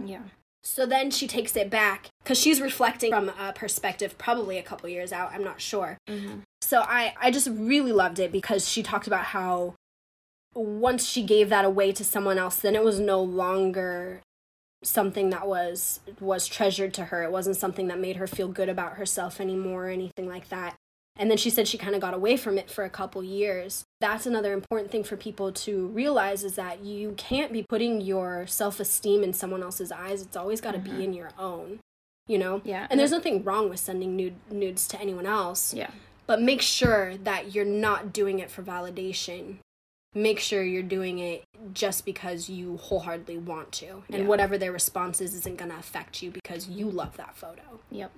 Yeah. 0.03 0.23
So 0.63 0.85
then 0.85 1.09
she 1.11 1.27
takes 1.27 1.55
it 1.55 1.69
back 1.69 2.09
because 2.23 2.39
she's 2.39 2.61
reflecting 2.61 3.11
from 3.11 3.29
a 3.29 3.51
perspective 3.53 4.17
probably 4.17 4.57
a 4.57 4.63
couple 4.63 4.89
years 4.89 5.11
out. 5.11 5.31
I'm 5.33 5.43
not 5.43 5.59
sure. 5.59 5.97
Mm-hmm. 6.07 6.39
So 6.61 6.81
I, 6.81 7.13
I 7.19 7.31
just 7.31 7.49
really 7.51 7.91
loved 7.91 8.19
it 8.19 8.31
because 8.31 8.67
she 8.67 8.83
talked 8.83 9.07
about 9.07 9.25
how 9.25 9.75
once 10.53 11.05
she 11.05 11.23
gave 11.23 11.49
that 11.49 11.65
away 11.65 11.91
to 11.93 12.03
someone 12.03 12.37
else, 12.37 12.57
then 12.57 12.75
it 12.75 12.83
was 12.83 12.99
no 12.99 13.21
longer 13.21 14.21
something 14.83 15.29
that 15.29 15.47
was 15.47 15.99
was 16.19 16.47
treasured 16.47 16.93
to 16.95 17.05
her. 17.05 17.23
It 17.23 17.31
wasn't 17.31 17.55
something 17.55 17.87
that 17.87 17.99
made 17.99 18.17
her 18.17 18.27
feel 18.27 18.47
good 18.47 18.69
about 18.69 18.93
herself 18.93 19.39
anymore 19.39 19.87
or 19.87 19.89
anything 19.89 20.27
like 20.27 20.49
that. 20.49 20.75
And 21.17 21.29
then 21.29 21.37
she 21.37 21.49
said 21.49 21.67
she 21.67 21.77
kind 21.77 21.93
of 21.93 22.01
got 22.01 22.13
away 22.13 22.37
from 22.37 22.57
it 22.57 22.69
for 22.69 22.83
a 22.83 22.89
couple 22.89 23.23
years. 23.23 23.83
That's 23.99 24.25
another 24.25 24.53
important 24.53 24.91
thing 24.91 25.03
for 25.03 25.17
people 25.17 25.51
to 25.51 25.87
realize 25.87 26.43
is 26.43 26.55
that 26.55 26.83
you 26.83 27.13
can't 27.17 27.51
be 27.51 27.63
putting 27.67 28.01
your 28.01 28.47
self-esteem 28.47 29.23
in 29.23 29.33
someone 29.33 29.61
else's 29.61 29.91
eyes. 29.91 30.21
It's 30.21 30.37
always 30.37 30.61
got 30.61 30.71
to 30.71 30.79
be 30.79 30.89
mm-hmm. 30.91 31.01
in 31.01 31.13
your 31.13 31.31
own. 31.37 31.79
You 32.27 32.37
know? 32.37 32.61
Yeah. 32.63 32.87
And 32.89 32.99
there's 32.99 33.11
nothing 33.11 33.43
wrong 33.43 33.69
with 33.69 33.79
sending 33.79 34.15
nude 34.15 34.35
nudes 34.49 34.87
to 34.89 35.01
anyone 35.01 35.25
else 35.25 35.73
Yeah. 35.73 35.89
but 36.27 36.41
make 36.41 36.61
sure 36.61 37.17
that 37.17 37.53
you're 37.53 37.65
not 37.65 38.13
doing 38.13 38.39
it 38.39 38.49
for 38.49 38.63
validation. 38.63 39.57
Make 40.13 40.39
sure 40.39 40.63
you're 40.63 40.81
doing 40.83 41.19
it 41.19 41.43
just 41.73 42.05
because 42.05 42.49
you 42.49 42.77
wholeheartedly 42.77 43.37
want 43.37 43.71
to. 43.73 44.03
And 44.09 44.23
Yeah. 44.23 44.27
whatever 44.27 44.57
their 44.57 44.71
response 44.71 45.19
is 45.19 45.33
isn't 45.33 45.57
going 45.57 45.71
to 45.71 45.77
affect 45.77 46.23
you 46.23 46.31
because 46.31 46.69
you 46.69 46.89
love 46.89 47.17
that 47.17 47.35
photo. 47.35 47.79
Yep. 47.89 48.11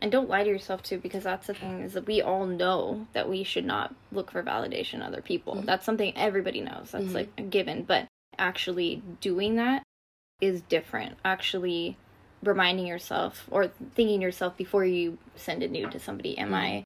And 0.00 0.10
don't 0.10 0.28
lie 0.28 0.44
to 0.44 0.50
yourself 0.50 0.82
too, 0.82 0.98
because 0.98 1.24
that's 1.24 1.46
the 1.46 1.54
thing 1.54 1.80
is 1.80 1.92
that 1.92 2.06
we 2.06 2.22
all 2.22 2.46
know 2.46 3.06
that 3.12 3.28
we 3.28 3.44
should 3.44 3.66
not 3.66 3.94
look 4.10 4.30
for 4.30 4.42
validation 4.42 4.94
in 4.94 5.02
other 5.02 5.20
people. 5.20 5.56
Mm-hmm. 5.56 5.66
That's 5.66 5.84
something 5.84 6.16
everybody 6.16 6.60
knows. 6.60 6.90
That's 6.92 7.04
mm-hmm. 7.04 7.14
like 7.14 7.28
a 7.36 7.42
given. 7.42 7.82
But 7.82 8.06
actually 8.38 9.02
doing 9.20 9.56
that 9.56 9.82
is 10.40 10.62
different. 10.62 11.18
Actually 11.24 11.96
reminding 12.42 12.86
yourself 12.86 13.46
or 13.50 13.68
thinking 13.94 14.22
yourself 14.22 14.56
before 14.56 14.84
you 14.84 15.18
send 15.36 15.62
a 15.62 15.68
nude 15.68 15.92
to 15.92 16.00
somebody, 16.00 16.38
am 16.38 16.46
mm-hmm. 16.46 16.54
I 16.54 16.84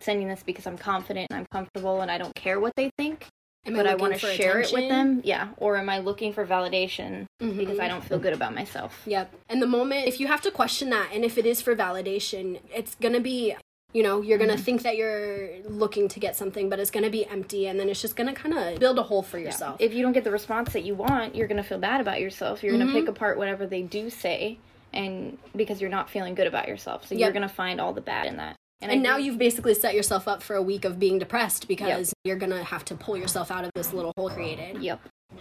sending 0.00 0.28
this 0.28 0.42
because 0.42 0.66
I'm 0.66 0.78
confident 0.78 1.28
and 1.30 1.38
I'm 1.38 1.46
comfortable 1.52 2.00
and 2.00 2.10
I 2.10 2.18
don't 2.18 2.34
care 2.34 2.58
what 2.58 2.72
they 2.76 2.90
think? 2.96 3.26
Am 3.66 3.74
but 3.74 3.86
I 3.86 3.92
looking 3.92 4.00
want 4.08 4.20
to 4.20 4.26
share 4.34 4.60
it 4.60 4.72
with 4.72 4.88
them. 4.88 5.20
Yeah. 5.24 5.48
Or 5.56 5.76
am 5.76 5.88
I 5.88 5.98
looking 5.98 6.32
for 6.32 6.46
validation 6.46 7.26
Mhm. 7.42 7.56
because 7.56 7.78
I 7.78 7.88
don't 7.88 8.04
feel 8.04 8.18
good 8.18 8.34
about 8.34 8.54
myself? 8.54 9.00
Yep. 9.06 9.32
And 9.48 9.62
the 9.62 9.66
moment, 9.66 10.06
if 10.06 10.20
you 10.20 10.26
have 10.26 10.42
to 10.42 10.50
question 10.50 10.90
that, 10.90 11.10
and 11.12 11.24
if 11.24 11.38
it 11.38 11.46
is 11.46 11.62
for 11.62 11.74
validation, 11.74 12.60
it's 12.74 12.94
going 12.96 13.14
to 13.14 13.20
be, 13.20 13.56
you 13.94 14.02
know, 14.02 14.20
you're 14.20 14.36
going 14.38 14.50
to 14.50 14.58
think 14.62 14.82
that 14.82 14.96
you're 14.96 15.48
looking 15.66 16.08
to 16.08 16.20
get 16.20 16.36
something, 16.36 16.68
but 16.68 16.78
it's 16.78 16.90
going 16.90 17.04
to 17.04 17.10
be 17.10 17.26
empty. 17.26 17.66
And 17.66 17.80
then 17.80 17.88
it's 17.88 18.02
just 18.02 18.16
going 18.16 18.26
to 18.32 18.34
kind 18.38 18.54
of 18.56 18.78
build 18.78 18.98
a 18.98 19.02
hole 19.04 19.22
for 19.22 19.38
yourself. 19.38 19.76
If 19.80 19.94
you 19.94 20.02
don't 20.02 20.12
get 20.12 20.24
the 20.24 20.30
response 20.30 20.72
that 20.74 20.84
you 20.84 20.94
want, 20.94 21.34
you're 21.34 21.48
going 21.48 21.62
to 21.62 21.68
feel 21.68 21.78
bad 21.78 22.00
about 22.02 22.20
yourself. 22.20 22.62
You're 22.62 22.76
going 22.76 22.86
to 22.86 22.92
pick 22.92 23.08
apart 23.08 23.38
whatever 23.38 23.66
they 23.66 23.82
do 23.82 24.10
say 24.10 24.58
and 24.92 25.38
because 25.56 25.80
you're 25.80 25.90
not 25.90 26.10
feeling 26.10 26.34
good 26.34 26.46
about 26.46 26.68
yourself. 26.68 27.06
So 27.06 27.14
you're 27.14 27.32
going 27.32 27.42
to 27.42 27.48
find 27.48 27.80
all 27.80 27.92
the 27.94 28.00
bad 28.02 28.26
in 28.26 28.36
that. 28.36 28.56
I 28.90 28.94
and 28.94 29.02
now 29.02 29.16
you've 29.16 29.38
basically 29.38 29.74
set 29.74 29.94
yourself 29.94 30.28
up 30.28 30.42
for 30.42 30.56
a 30.56 30.62
week 30.62 30.84
of 30.84 30.98
being 30.98 31.18
depressed 31.18 31.68
because 31.68 32.12
you're 32.24 32.36
going 32.36 32.50
to 32.52 32.62
have 32.64 32.84
to 32.86 32.94
pull 32.94 33.16
yourself 33.16 33.50
out 33.50 33.64
of 33.64 33.70
this 33.74 33.92
little 33.92 34.12
hole 34.16 34.30
created. 34.30 34.82
Yep. 34.82 35.00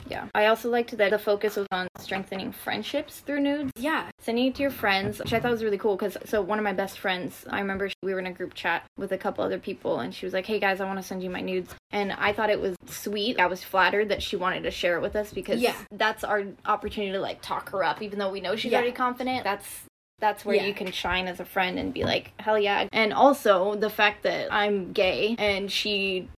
Yeah. 0.10 0.28
I 0.34 0.48
also 0.48 0.70
liked 0.70 0.98
that 0.98 1.12
the 1.12 1.20
focus 1.20 1.56
was 1.56 1.68
on 1.72 1.88
strengthening 2.00 2.52
friendships 2.52 3.20
through 3.20 3.42
nudes. 3.42 3.72
Yeah. 3.78 4.10
Sending 4.20 4.48
it 4.48 4.56
to 4.56 4.62
your 4.64 4.72
friends, 4.72 5.20
which 5.20 5.34
I 5.34 5.40
thought 5.40 5.52
was 5.52 5.64
really 5.64 5.78
cool 5.78 5.96
because 5.96 6.18
so 6.26 6.42
one 6.42 6.58
of 6.58 6.64
my 6.64 6.74
best 6.74 6.98
friends, 7.00 7.46
I 7.50 7.60
remember 7.60 7.90
we 8.02 8.14
were 8.14 8.20
in 8.20 8.26
a 8.26 8.32
group 8.32 8.56
chat 8.56 8.84
with 8.98 9.12
a 9.12 9.18
couple 9.20 9.44
other 9.44 9.60
people 9.60 10.00
and 10.00 10.14
she 10.14 10.26
was 10.26 10.34
like, 10.34 10.48
"Hey 10.48 10.60
guys, 10.60 10.82
I 10.82 10.86
want 10.86 10.98
to 10.98 11.04
send 11.04 11.22
you 11.22 11.30
my 11.30 11.42
nudes." 11.42 11.76
And 11.92 12.12
I 12.14 12.34
thought 12.34 12.50
it 12.50 12.60
was 12.60 12.76
sweet. 12.88 13.40
I 13.40 13.46
was 13.46 13.64
flattered 13.64 14.10
that 14.10 14.24
she 14.24 14.36
wanted 14.36 14.64
to 14.64 14.72
share 14.72 14.98
it 14.98 15.02
with 15.02 15.16
us 15.16 15.32
because 15.32 15.62
Yeah. 15.62 15.76
that's 15.92 16.24
our 16.24 16.44
opportunity 16.66 17.12
to 17.14 17.20
like 17.20 17.42
talk 17.42 17.70
her 17.70 17.84
up 17.84 18.02
even 18.02 18.18
though 18.18 18.32
we 18.32 18.42
know 18.42 18.56
she's 18.56 18.72
Yeah. 18.72 18.80
already 18.80 18.94
confident. 18.94 19.44
That's 19.44 19.84
that's 20.20 20.46
where 20.46 20.56
Yeah. 20.56 20.66
you 20.66 20.74
can 20.74 20.92
shine 20.92 21.28
as 21.28 21.40
a 21.40 21.46
friend 21.46 21.78
and 21.80 21.94
be 21.94 22.04
like, 22.04 22.32
"Hell 22.40 22.58
yeah." 22.60 22.88
And 22.92 23.14
also 23.14 23.76
the 23.76 23.90
fact 23.90 24.24
that 24.24 24.52
I'm 24.54 24.92
gay 24.94 25.36
and 25.38 25.72
she 25.72 26.30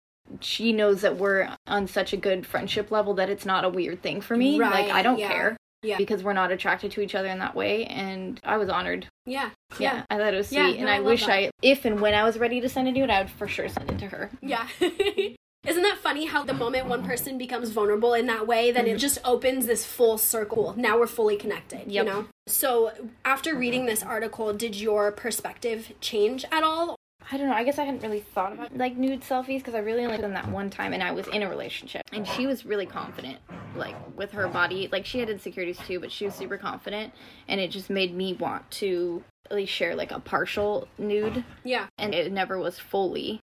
she 0.40 0.72
knows 0.72 1.02
that 1.02 1.16
we're 1.16 1.54
on 1.66 1.86
such 1.86 2.12
a 2.14 2.16
good 2.16 2.46
friendship 2.46 2.90
level 2.90 3.12
that 3.14 3.28
it's 3.28 3.44
not 3.44 3.64
a 3.64 3.68
weird 3.68 4.02
thing 4.02 4.20
for 4.22 4.36
me. 4.36 4.58
Right, 4.58 4.86
like 4.86 4.90
I 4.94 5.02
don't 5.02 5.18
yeah. 5.18 5.28
care 5.28 5.56
Yeah. 5.82 5.98
because 5.98 6.22
we're 6.24 6.32
not 6.32 6.50
attracted 6.50 6.92
to 6.92 7.02
each 7.02 7.14
other 7.14 7.28
in 7.28 7.38
that 7.40 7.54
way 7.54 7.84
and 7.84 8.40
i 8.42 8.56
was 8.56 8.70
honored 8.70 9.06
Yeah. 9.26 9.50
yeah, 9.78 10.04
i 10.08 10.16
thought 10.16 10.32
it 10.32 10.36
was 10.38 10.48
sweet 10.48 10.56
Yeah, 10.56 10.68
and 10.68 10.86
no, 10.86 10.92
i, 10.92 10.96
I 10.96 11.00
wish 11.00 11.26
that. 11.26 11.32
i 11.32 11.50
if 11.60 11.84
and 11.84 12.00
when 12.00 12.14
i 12.14 12.24
was 12.24 12.38
ready 12.38 12.58
to 12.62 12.70
send 12.70 12.88
it 12.88 12.94
to 12.94 13.00
it 13.02 13.10
i 13.10 13.20
would 13.20 13.30
for 13.30 13.46
sure 13.46 13.68
send 13.68 13.90
it 13.90 13.98
to 13.98 14.06
her 14.06 14.30
Yeah. 14.40 14.66
Isn't 15.66 15.82
that 15.82 15.98
funny 15.98 16.26
how 16.26 16.44
the 16.44 16.52
moment 16.52 16.86
one 16.86 17.04
person 17.04 17.38
becomes 17.38 17.70
vulnerable 17.70 18.14
in 18.14 18.26
that 18.26 18.46
way, 18.46 18.70
then 18.70 18.86
it 18.86 18.90
mm-hmm. 18.90 18.98
just 18.98 19.18
opens 19.24 19.66
this 19.66 19.84
full 19.84 20.18
circle. 20.18 20.74
Now 20.76 20.98
we're 20.98 21.06
fully 21.06 21.36
connected, 21.36 21.90
you 21.90 22.04
know? 22.04 22.26
So, 22.46 22.92
after 23.24 23.56
reading 23.56 23.86
this 23.86 24.02
article, 24.02 24.52
did 24.52 24.76
your 24.76 25.10
perspective 25.10 25.92
change 26.00 26.44
at 26.52 26.62
all? 26.62 26.96
I 27.32 27.38
don't 27.38 27.48
know. 27.48 27.54
I 27.54 27.64
guess 27.64 27.78
I 27.78 27.84
hadn't 27.84 28.02
really 28.02 28.20
thought 28.20 28.52
about 28.52 28.76
like 28.76 28.96
nude 28.96 29.22
selfies 29.22 29.58
because 29.58 29.74
I 29.74 29.78
really 29.78 30.04
only 30.04 30.16
did 30.16 30.24
them 30.24 30.34
that 30.34 30.48
one 30.50 30.68
time, 30.68 30.92
and 30.92 31.02
I 31.02 31.12
was 31.12 31.26
in 31.28 31.42
a 31.42 31.48
relationship, 31.48 32.02
and 32.12 32.26
she 32.28 32.46
was 32.46 32.66
really 32.66 32.84
confident, 32.86 33.38
like 33.76 33.96
with 34.16 34.32
her 34.32 34.46
body. 34.48 34.88
Like 34.92 35.06
she 35.06 35.20
had 35.20 35.30
insecurities 35.30 35.78
too, 35.86 36.00
but 36.00 36.12
she 36.12 36.26
was 36.26 36.34
super 36.34 36.58
confident, 36.58 37.14
and 37.48 37.60
it 37.60 37.70
just 37.70 37.88
made 37.88 38.14
me 38.14 38.34
want 38.34 38.70
to 38.72 39.24
at 39.50 39.56
least 39.56 39.72
share 39.72 39.94
like 39.94 40.10
a 40.10 40.20
partial 40.20 40.88
nude, 40.98 41.44
Yeah. 41.64 41.86
and 41.98 42.14
it 42.14 42.32
never 42.32 42.58
was 42.58 42.78
fully, 42.78 43.40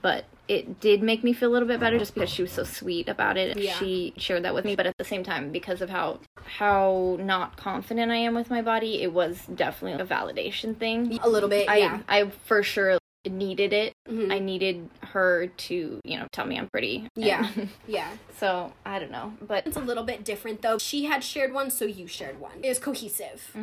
but 0.00 0.24
it 0.48 0.80
did 0.80 1.02
make 1.02 1.22
me 1.22 1.32
feel 1.32 1.50
a 1.50 1.52
little 1.52 1.68
bit 1.68 1.80
better 1.80 1.98
just 1.98 2.14
because 2.14 2.30
she 2.30 2.42
was 2.42 2.52
so 2.52 2.64
sweet 2.64 3.08
about 3.08 3.36
it. 3.36 3.56
Yeah. 3.58 3.74
She 3.74 4.12
shared 4.16 4.44
that 4.44 4.54
with 4.54 4.64
me, 4.64 4.74
but 4.76 4.86
at 4.86 4.96
the 4.98 5.04
same 5.04 5.22
time, 5.22 5.50
because 5.50 5.80
of 5.80 5.90
how 5.90 6.20
how 6.58 7.16
not 7.20 7.56
confident 7.56 8.10
I 8.10 8.16
am 8.16 8.34
with 8.34 8.50
my 8.50 8.62
body, 8.62 9.02
it 9.02 9.12
was 9.12 9.42
definitely 9.54 10.00
a 10.00 10.06
validation 10.06 10.76
thing. 10.76 11.18
A 11.22 11.28
little 11.28 11.48
bit, 11.48 11.68
I 11.68 11.76
yeah. 11.78 12.00
I 12.08 12.30
for 12.30 12.62
sure 12.62 12.98
needed 13.28 13.72
it. 13.72 13.92
Mhm. 14.08 14.32
I 14.32 14.38
needed 14.38 14.88
her 15.02 15.48
to, 15.48 16.00
you 16.04 16.18
know, 16.18 16.26
tell 16.32 16.46
me 16.46 16.58
I'm 16.58 16.68
pretty. 16.68 17.06
Yeah. 17.16 17.50
Yeah. 17.86 18.08
so 18.36 18.72
I 18.86 18.98
don't 18.98 19.10
know, 19.10 19.34
but 19.46 19.66
It's 19.66 19.76
a 19.76 19.80
little 19.80 20.04
bit 20.04 20.24
different 20.24 20.62
though. 20.62 20.78
She 20.78 21.04
had 21.04 21.22
shared 21.22 21.52
one, 21.52 21.70
so 21.70 21.84
you 21.84 22.06
shared 22.06 22.40
one. 22.40 22.60
It 22.62 22.68
was 22.68 22.78
cohesive. 22.78 23.54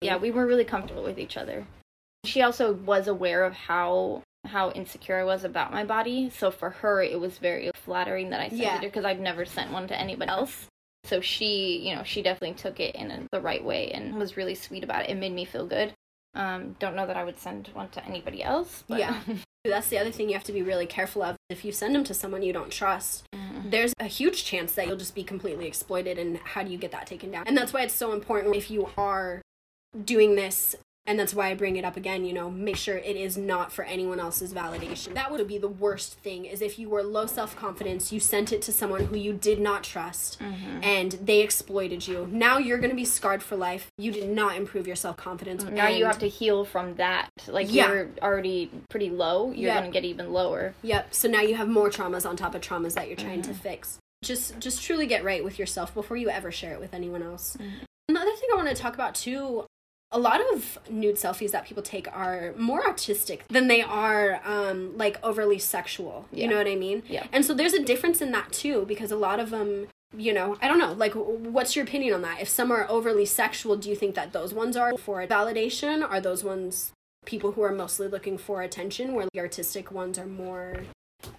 yeah, 0.00 0.16
we 0.16 0.30
were 0.30 0.46
really 0.46 0.64
comfortable 0.64 1.04
with 1.04 1.18
each 1.18 1.36
other. 1.36 1.66
She 2.24 2.42
also 2.42 2.72
was 2.72 3.06
aware 3.06 3.44
of 3.44 3.54
how 3.54 4.22
how 4.48 4.70
insecure 4.72 5.18
I 5.18 5.24
was 5.24 5.44
about 5.44 5.72
my 5.72 5.84
body. 5.84 6.30
So 6.30 6.50
for 6.50 6.70
her, 6.70 7.02
it 7.02 7.18
was 7.20 7.38
very 7.38 7.70
flattering 7.74 8.30
that 8.30 8.40
I 8.40 8.48
sent 8.48 8.60
Yeah. 8.60 8.76
it 8.76 8.80
because 8.82 9.04
I've 9.04 9.20
never 9.20 9.44
sent 9.44 9.72
one 9.72 9.86
to 9.88 9.98
anybody 9.98 10.30
else. 10.30 10.66
So 11.04 11.20
she, 11.20 11.78
you 11.88 11.94
know, 11.94 12.02
she 12.02 12.22
definitely 12.22 12.56
took 12.56 12.80
it 12.80 12.94
in 12.94 13.28
the 13.32 13.40
right 13.40 13.64
way 13.64 13.90
and 13.92 14.16
was 14.16 14.36
really 14.36 14.54
sweet 14.54 14.84
about 14.84 15.04
it. 15.04 15.10
It 15.10 15.16
made 15.16 15.32
me 15.32 15.44
feel 15.44 15.66
good. 15.66 15.92
Um, 16.34 16.76
don't 16.78 16.94
know 16.94 17.06
that 17.06 17.16
I 17.16 17.24
would 17.24 17.38
send 17.38 17.68
one 17.72 17.88
to 17.90 18.04
anybody 18.04 18.42
else. 18.42 18.84
But 18.88 18.98
Yeah. 18.98 19.20
That's 19.64 19.88
the 19.88 19.98
other 19.98 20.10
thing 20.12 20.28
you 20.28 20.34
have 20.34 20.44
to 20.44 20.52
be 20.52 20.62
really 20.62 20.86
careful 20.86 21.22
of. 21.22 21.36
If 21.50 21.64
you 21.64 21.72
send 21.72 21.94
them 21.94 22.04
to 22.04 22.14
someone 22.14 22.42
you 22.42 22.52
don't 22.52 22.70
trust, 22.70 23.24
there's 23.64 23.92
a 23.98 24.04
huge 24.06 24.44
chance 24.44 24.72
that 24.72 24.86
you'll 24.86 24.96
just 24.96 25.14
be 25.14 25.24
completely 25.24 25.66
exploited. 25.66 26.16
And 26.18 26.38
how 26.38 26.62
do 26.62 26.70
you 26.70 26.78
get 26.78 26.92
that 26.92 27.06
taken 27.06 27.30
down? 27.32 27.44
And 27.46 27.56
that's 27.56 27.72
why 27.72 27.82
it's 27.82 27.92
so 27.94 28.12
important 28.12 28.54
if 28.56 28.70
you 28.70 28.88
are 28.96 29.42
doing 30.04 30.36
this. 30.36 30.74
And 31.08 31.18
that's 31.18 31.32
why 31.32 31.48
I 31.48 31.54
bring 31.54 31.76
it 31.76 31.86
up 31.86 31.96
again, 31.96 32.26
you 32.26 32.34
know, 32.34 32.50
make 32.50 32.76
sure 32.76 32.98
it 32.98 33.16
is 33.16 33.38
not 33.38 33.72
for 33.72 33.82
anyone 33.82 34.20
else's 34.20 34.52
validation. 34.52 35.14
That 35.14 35.30
would 35.32 35.48
be 35.48 35.56
the 35.56 35.66
worst 35.66 36.18
thing 36.18 36.44
is 36.44 36.60
if 36.60 36.78
you 36.78 36.90
were 36.90 37.02
low 37.02 37.24
self 37.24 37.56
confidence, 37.56 38.12
you 38.12 38.20
sent 38.20 38.52
it 38.52 38.60
to 38.62 38.72
someone 38.72 39.06
who 39.06 39.16
you 39.16 39.32
did 39.32 39.58
not 39.58 39.82
trust 39.82 40.38
mm-hmm. 40.38 40.84
and 40.84 41.12
they 41.12 41.40
exploited 41.40 42.06
you. 42.06 42.28
Now 42.30 42.58
you're 42.58 42.76
going 42.76 42.90
to 42.90 42.96
be 42.96 43.06
scarred 43.06 43.42
for 43.42 43.56
life. 43.56 43.86
You 43.96 44.12
did 44.12 44.28
not 44.28 44.56
improve 44.56 44.86
your 44.86 44.96
self 44.96 45.16
confidence. 45.16 45.64
now 45.64 45.88
you 45.88 46.04
have 46.04 46.18
to 46.18 46.28
heal 46.28 46.66
from 46.66 46.96
that. 46.96 47.30
Like 47.46 47.72
Yeah. 47.72 47.88
you're 47.88 48.08
already 48.20 48.70
pretty 48.90 49.08
low, 49.08 49.50
you're 49.50 49.70
Yeah. 49.70 49.80
gonna 49.80 49.90
get 49.90 50.04
even 50.04 50.30
lower. 50.34 50.74
Yep. 50.82 51.14
So 51.14 51.26
now 51.26 51.40
you 51.40 51.54
have 51.54 51.68
more 51.68 51.88
traumas 51.88 52.28
on 52.28 52.36
top 52.36 52.54
of 52.54 52.60
traumas 52.60 52.92
that 52.94 53.08
you're 53.08 53.16
trying 53.16 53.40
to 53.42 53.50
mm-hmm. 53.50 53.60
fix. 53.60 53.98
Just 54.22 54.58
just 54.58 54.82
truly 54.82 55.06
get 55.06 55.24
right 55.24 55.42
with 55.42 55.58
yourself 55.58 55.94
before 55.94 56.18
you 56.18 56.28
ever 56.28 56.52
share 56.52 56.74
it 56.74 56.80
with 56.80 56.92
anyone 56.92 57.22
else. 57.22 57.56
Mm-hmm. 57.58 57.84
Another 58.10 58.32
thing 58.32 58.48
I 58.52 58.56
want 58.56 58.68
to 58.68 58.74
talk 58.74 58.94
about 58.94 59.14
too, 59.14 59.66
a 60.10 60.18
lot 60.18 60.40
of 60.52 60.78
nude 60.88 61.16
selfies 61.16 61.50
that 61.50 61.66
people 61.66 61.82
take 61.82 62.08
are 62.16 62.54
more 62.56 62.86
artistic 62.86 63.46
than 63.48 63.68
they 63.68 63.82
are 63.82 64.40
um 64.44 64.96
like 64.96 65.18
overly 65.22 65.58
sexual. 65.58 66.26
You 66.32 66.48
know 66.48 66.56
what 66.56 66.66
I 66.66 66.76
mean? 66.76 67.02
Yeah. 67.06 67.26
And 67.32 67.44
so 67.44 67.54
there's 67.54 67.74
a 67.74 67.82
difference 67.82 68.20
in 68.20 68.32
that 68.32 68.52
too 68.52 68.84
because 68.86 69.10
a 69.10 69.16
lot 69.16 69.40
of 69.40 69.50
them 69.50 69.88
you 70.16 70.32
know, 70.32 70.56
I 70.62 70.68
don't 70.68 70.78
know. 70.78 70.94
Like, 70.94 71.12
what's 71.12 71.76
your 71.76 71.84
opinion 71.84 72.14
on 72.14 72.22
that? 72.22 72.40
If 72.40 72.48
some 72.48 72.72
are 72.72 72.88
overly 72.88 73.26
sexual, 73.26 73.76
do 73.76 73.90
you 73.90 73.94
think 73.94 74.14
that 74.14 74.32
those 74.32 74.54
ones 74.54 74.74
are 74.74 74.96
for 74.96 75.26
validation? 75.26 76.02
Are 76.02 76.18
those 76.18 76.42
ones 76.42 76.92
people 77.26 77.52
who 77.52 77.62
are 77.62 77.72
mostly 77.72 78.08
looking 78.08 78.38
for 78.38 78.62
attention, 78.62 79.12
where 79.12 79.26
the 79.32 79.40
artistic 79.40 79.92
ones 79.92 80.18
are 80.18 80.26
more 80.26 80.78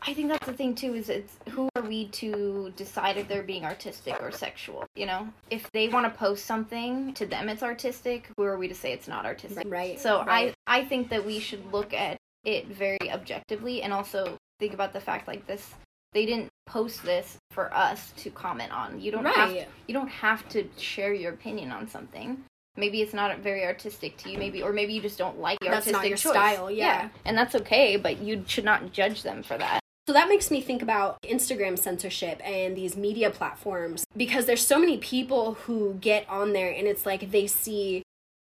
I 0.01 0.13
think 0.13 0.29
that's 0.29 0.45
the 0.45 0.53
thing 0.53 0.75
too. 0.75 0.93
Is 0.93 1.09
it's 1.09 1.37
who 1.49 1.69
are 1.75 1.81
we 1.83 2.07
to 2.09 2.73
decide 2.75 3.17
if 3.17 3.27
they're 3.27 3.43
being 3.43 3.65
artistic 3.65 4.21
or 4.21 4.31
sexual? 4.31 4.85
You 4.95 5.05
know, 5.05 5.29
if 5.49 5.71
they 5.71 5.87
want 5.87 6.11
to 6.11 6.17
post 6.17 6.45
something 6.45 7.13
to 7.13 7.25
them, 7.25 7.47
it's 7.47 7.63
artistic. 7.63 8.29
Who 8.37 8.43
are 8.43 8.57
we 8.57 8.67
to 8.67 8.75
say 8.75 8.91
it's 8.91 9.07
not 9.07 9.25
artistic? 9.25 9.65
Right, 9.69 9.99
So 9.99 10.23
right. 10.25 10.53
I 10.67 10.79
I 10.81 10.85
think 10.85 11.09
that 11.09 11.25
we 11.25 11.39
should 11.39 11.71
look 11.71 11.93
at 11.93 12.17
it 12.43 12.67
very 12.67 13.11
objectively 13.11 13.81
and 13.83 13.93
also 13.93 14.37
think 14.59 14.73
about 14.73 14.93
the 14.93 14.99
fact 15.01 15.27
like 15.27 15.45
this. 15.47 15.73
They 16.13 16.25
didn't 16.25 16.49
post 16.65 17.03
this 17.03 17.37
for 17.51 17.73
us 17.73 18.11
to 18.17 18.31
comment 18.31 18.71
on. 18.71 18.99
You 18.99 19.11
don't 19.11 19.25
have 19.25 19.51
Right. 19.51 19.67
you 19.87 19.93
don't 19.93 20.09
have 20.09 20.47
to 20.49 20.67
share 20.77 21.13
your 21.13 21.33
opinion 21.33 21.71
on 21.71 21.87
something. 21.87 22.43
Maybe 22.77 23.01
it's 23.01 23.13
not 23.13 23.39
very 23.39 23.65
artistic 23.65 24.17
to 24.17 24.31
you, 24.31 24.37
maybe 24.37 24.61
or 24.61 24.71
maybe 24.71 24.93
you 24.93 25.01
just 25.01 25.17
don't 25.17 25.39
like 25.39 25.59
the 25.59 25.65
That's 25.65 25.87
artistic 25.87 25.93
not 25.93 26.07
your 26.07 26.17
choice. 26.17 26.31
style, 26.31 26.71
yeah. 26.71 27.09
and 27.25 27.37
that's 27.37 27.55
okay. 27.55 27.97
But 27.97 28.21
you 28.21 28.43
should 28.47 28.63
not 28.65 28.93
judge 28.93 29.23
them 29.23 29.43
for 29.43 29.57
that. 29.57 29.79
So 30.07 30.13
that 30.13 30.27
makes 30.27 30.49
me 30.49 30.59
think 30.59 30.81
about 30.81 31.21
Instagram 31.21 31.77
censorship 31.77 32.41
and 32.43 32.75
these 32.75 32.97
media 32.97 33.29
platforms 33.29 34.05
because 34.17 34.47
there's 34.47 34.65
so 34.65 34.79
many 34.79 34.97
people 34.97 35.53
who 35.53 35.99
get 36.01 36.27
on 36.27 36.53
there 36.53 36.71
and 36.71 36.87
it's 36.87 37.05
like 37.05 37.29
they 37.29 37.45
see 37.45 38.01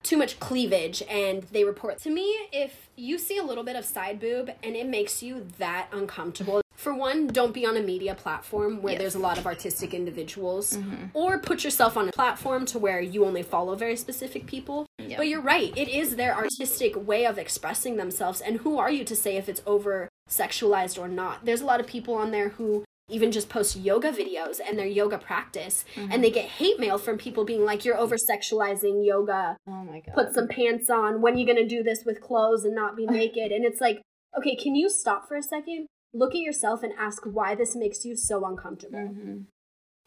too 0.01 0.15
much 0.15 0.39
cleavage 0.39 1.03
and 1.09 1.43
they 1.51 1.65
report 1.65 1.99
to 1.99 2.09
me 2.09 2.33
if 2.53 2.87
you 2.95 3.17
see 3.17 3.37
a 3.37 3.43
little 3.43 3.65
bit 3.65 3.75
of 3.75 3.83
side 3.83 4.21
boob 4.21 4.49
and 4.63 4.77
it 4.77 4.87
makes 4.87 5.21
you 5.21 5.47
that 5.57 5.87
uncomfortable 5.91 6.61
for 6.79 6.93
one 6.93 7.27
don't 7.27 7.53
be 7.53 7.65
on 7.65 7.75
a 7.75 7.81
media 7.81 8.15
platform 8.15 8.81
where 8.81 8.93
Yes. 8.93 9.01
there's 9.01 9.15
a 9.15 9.19
lot 9.19 9.37
of 9.37 9.45
artistic 9.45 9.93
individuals 9.93 10.77
mm-hmm. 10.77 11.07
or 11.13 11.37
put 11.37 11.65
yourself 11.65 11.97
on 11.97 12.07
a 12.07 12.11
platform 12.13 12.65
to 12.67 12.79
where 12.79 13.01
you 13.01 13.25
only 13.25 13.43
follow 13.43 13.75
very 13.75 13.97
specific 13.97 14.45
people. 14.45 14.85
Yeah. 14.97 15.17
but 15.17 15.27
you're 15.27 15.41
right 15.41 15.73
it 15.75 15.89
is 15.89 16.15
their 16.15 16.33
artistic 16.35 16.95
way 16.95 17.25
of 17.25 17.37
expressing 17.37 17.97
themselves. 17.97 18.39
And 18.39 18.57
who 18.59 18.77
are 18.77 18.89
you 18.89 19.03
to 19.03 19.15
say 19.15 19.35
if 19.35 19.49
it's 19.49 19.61
over 19.65 20.07
sexualized 20.29 20.97
or 20.97 21.09
not? 21.09 21.43
There's 21.43 21.59
a 21.59 21.65
lot 21.65 21.81
of 21.81 21.87
people 21.87 22.13
on 22.13 22.31
there 22.31 22.49
who 22.49 22.85
even 23.09 23.31
just 23.31 23.49
post 23.49 23.75
yoga 23.75 24.11
videos 24.11 24.61
and 24.65 24.79
their 24.79 24.85
yoga 24.85 25.17
practice 25.17 25.83
and 25.97 26.11
mm-hmm. 26.11 26.21
they 26.21 26.31
get 26.31 26.45
hate 26.45 26.79
mail 26.79 26.97
from 26.97 27.17
people 27.17 27.43
being 27.43 27.65
like 27.65 27.83
you're 27.83 27.97
over 27.97 28.15
sexualizing 28.15 29.05
yoga. 29.05 29.57
Oh 29.67 29.83
my 29.83 29.99
god. 29.99 30.13
put 30.13 30.33
some 30.33 30.47
pants 30.47 30.89
on. 30.89 31.21
When 31.21 31.33
are 31.33 31.37
you 31.37 31.45
going 31.45 31.57
to 31.57 31.67
do 31.67 31.83
this 31.83 32.05
with 32.05 32.21
clothes 32.21 32.63
and 32.63 32.73
not 32.73 32.95
be 32.95 33.05
naked? 33.19 33.51
And 33.51 33.65
it's 33.65 33.81
like 33.81 34.01
okay 34.37 34.55
can 34.55 34.75
you 34.75 34.89
stop 34.89 35.27
for 35.27 35.35
a 35.35 35.43
second 35.43 35.87
look 36.13 36.31
at 36.33 36.41
yourself 36.41 36.81
and 36.83 36.93
ask 36.97 37.23
why 37.23 37.55
this 37.55 37.75
makes 37.75 38.03
you 38.05 38.15
so 38.15 38.45
uncomfortable. 38.45 38.99
Mhm. 38.99 39.45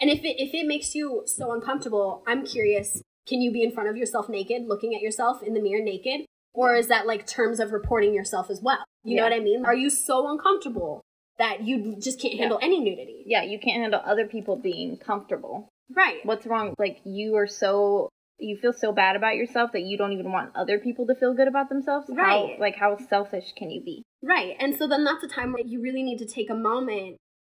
and 0.01 0.11
if 0.11 0.25
it 0.25 0.37
if 0.41 0.53
it 0.55 0.67
makes 0.67 0.95
you 0.95 1.23
so 1.27 1.53
uncomfortable 1.53 2.23
i'm 2.27 2.45
curious 2.45 3.03
can 3.27 3.41
you 3.41 3.53
be 3.53 3.63
in 3.63 3.71
front 3.71 3.89
of 3.89 3.97
yourself 3.97 4.29
naked 4.29 4.67
looking 4.67 4.95
at 4.97 5.01
yourself 5.01 5.43
in 5.45 5.55
the 5.55 5.61
mirror 5.61 5.83
naked? 5.83 6.27
Or 6.55 6.75
is 6.77 6.89
that 6.89 7.07
like 7.07 7.25
terms 7.27 7.61
of 7.61 7.73
reporting 7.73 8.13
yourself 8.13 8.51
as 8.51 8.61
well? 8.61 8.85
You 9.05 9.17
know 9.17 9.23
what 9.23 9.33
i 9.33 9.39
mean? 9.39 9.65
Are 9.65 9.75
you 9.75 9.89
so 9.91 10.29
uncomfortable 10.29 11.01
that 11.39 11.63
you 11.63 11.97
just 12.01 12.21
can't 12.21 12.35
handle 12.39 12.59
any 12.61 12.79
nudity? 12.81 13.23
Yeah, 13.27 13.43
you 13.43 13.59
can't 13.61 13.81
handle 13.81 14.03
other 14.05 14.27
people 14.27 14.57
being 14.57 14.97
comfortable. 14.99 15.69
right. 15.95 16.19
What's 16.27 16.47
wrong? 16.47 16.75
Like 16.79 17.01
you 17.05 17.37
are 17.37 17.47
so 17.47 18.09
you 18.39 18.57
feel 18.57 18.73
so 18.73 18.93
bad 18.93 19.17
about 19.17 19.37
yourself 19.37 19.73
that 19.73 19.83
you 19.83 19.97
don't 19.97 20.13
even 20.13 20.33
want 20.33 20.51
other 20.57 20.79
people 20.79 21.07
to 21.07 21.15
feel 21.15 21.35
good 21.35 21.49
about 21.49 21.69
themselves. 21.69 22.07
Right. 22.09 22.55
How, 22.57 22.61
like 22.61 22.77
how 22.77 22.97
selfish 23.09 23.53
can 23.57 23.71
you 23.71 23.83
be? 23.83 24.03
Right. 24.23 24.57
And 24.59 24.77
so 24.77 24.89
then 24.89 25.05
that's 25.05 25.25
a 25.25 25.29
time 25.29 25.53
where 25.53 25.65
you 25.65 25.81
really 25.81 26.03
need 26.03 26.19
to 26.19 26.27
take 26.27 26.51
a 26.51 26.55
moment 26.55 27.17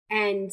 and 0.09 0.51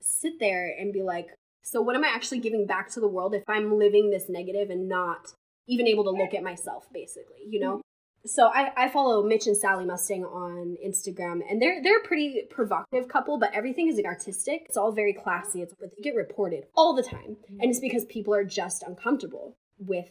sit 0.00 0.34
there 0.40 0.74
and 0.78 0.92
be 0.92 1.02
like, 1.02 1.28
so 1.62 1.80
what 1.80 1.96
am 1.96 2.04
I 2.04 2.08
actually 2.08 2.40
giving 2.40 2.66
back 2.66 2.90
to 2.90 3.00
the 3.00 3.08
world 3.08 3.34
if 3.34 3.44
I'm 3.48 3.78
living 3.78 4.10
this 4.10 4.28
negative 4.28 4.70
and 4.70 4.88
not 4.88 5.32
even 5.66 5.86
able 5.86 6.04
to 6.04 6.10
look 6.10 6.34
at 6.34 6.42
myself, 6.42 6.86
basically, 6.92 7.38
you 7.48 7.60
know? 7.60 7.80
So 8.26 8.48
I, 8.48 8.72
I 8.76 8.88
follow 8.88 9.22
Mitch 9.22 9.46
and 9.46 9.56
Sally 9.56 9.84
Mustang 9.84 10.24
on 10.24 10.76
Instagram, 10.84 11.40
and 11.48 11.60
they're 11.60 11.82
they're 11.82 11.98
a 11.98 12.06
pretty 12.06 12.42
provocative 12.50 13.08
couple, 13.08 13.38
but 13.38 13.52
everything 13.52 13.88
is 13.88 14.00
artistic. 14.04 14.62
It's 14.66 14.76
all 14.76 14.92
very 14.92 15.12
classy. 15.12 15.60
It's 15.60 15.74
but 15.78 15.90
they 15.94 16.02
get 16.02 16.16
reported 16.16 16.64
all 16.74 16.94
the 16.94 17.02
time, 17.02 17.36
mm-hmm. 17.36 17.60
and 17.60 17.70
it's 17.70 17.80
because 17.80 18.04
people 18.06 18.34
are 18.34 18.44
just 18.44 18.82
uncomfortable 18.82 19.56
with 19.78 20.08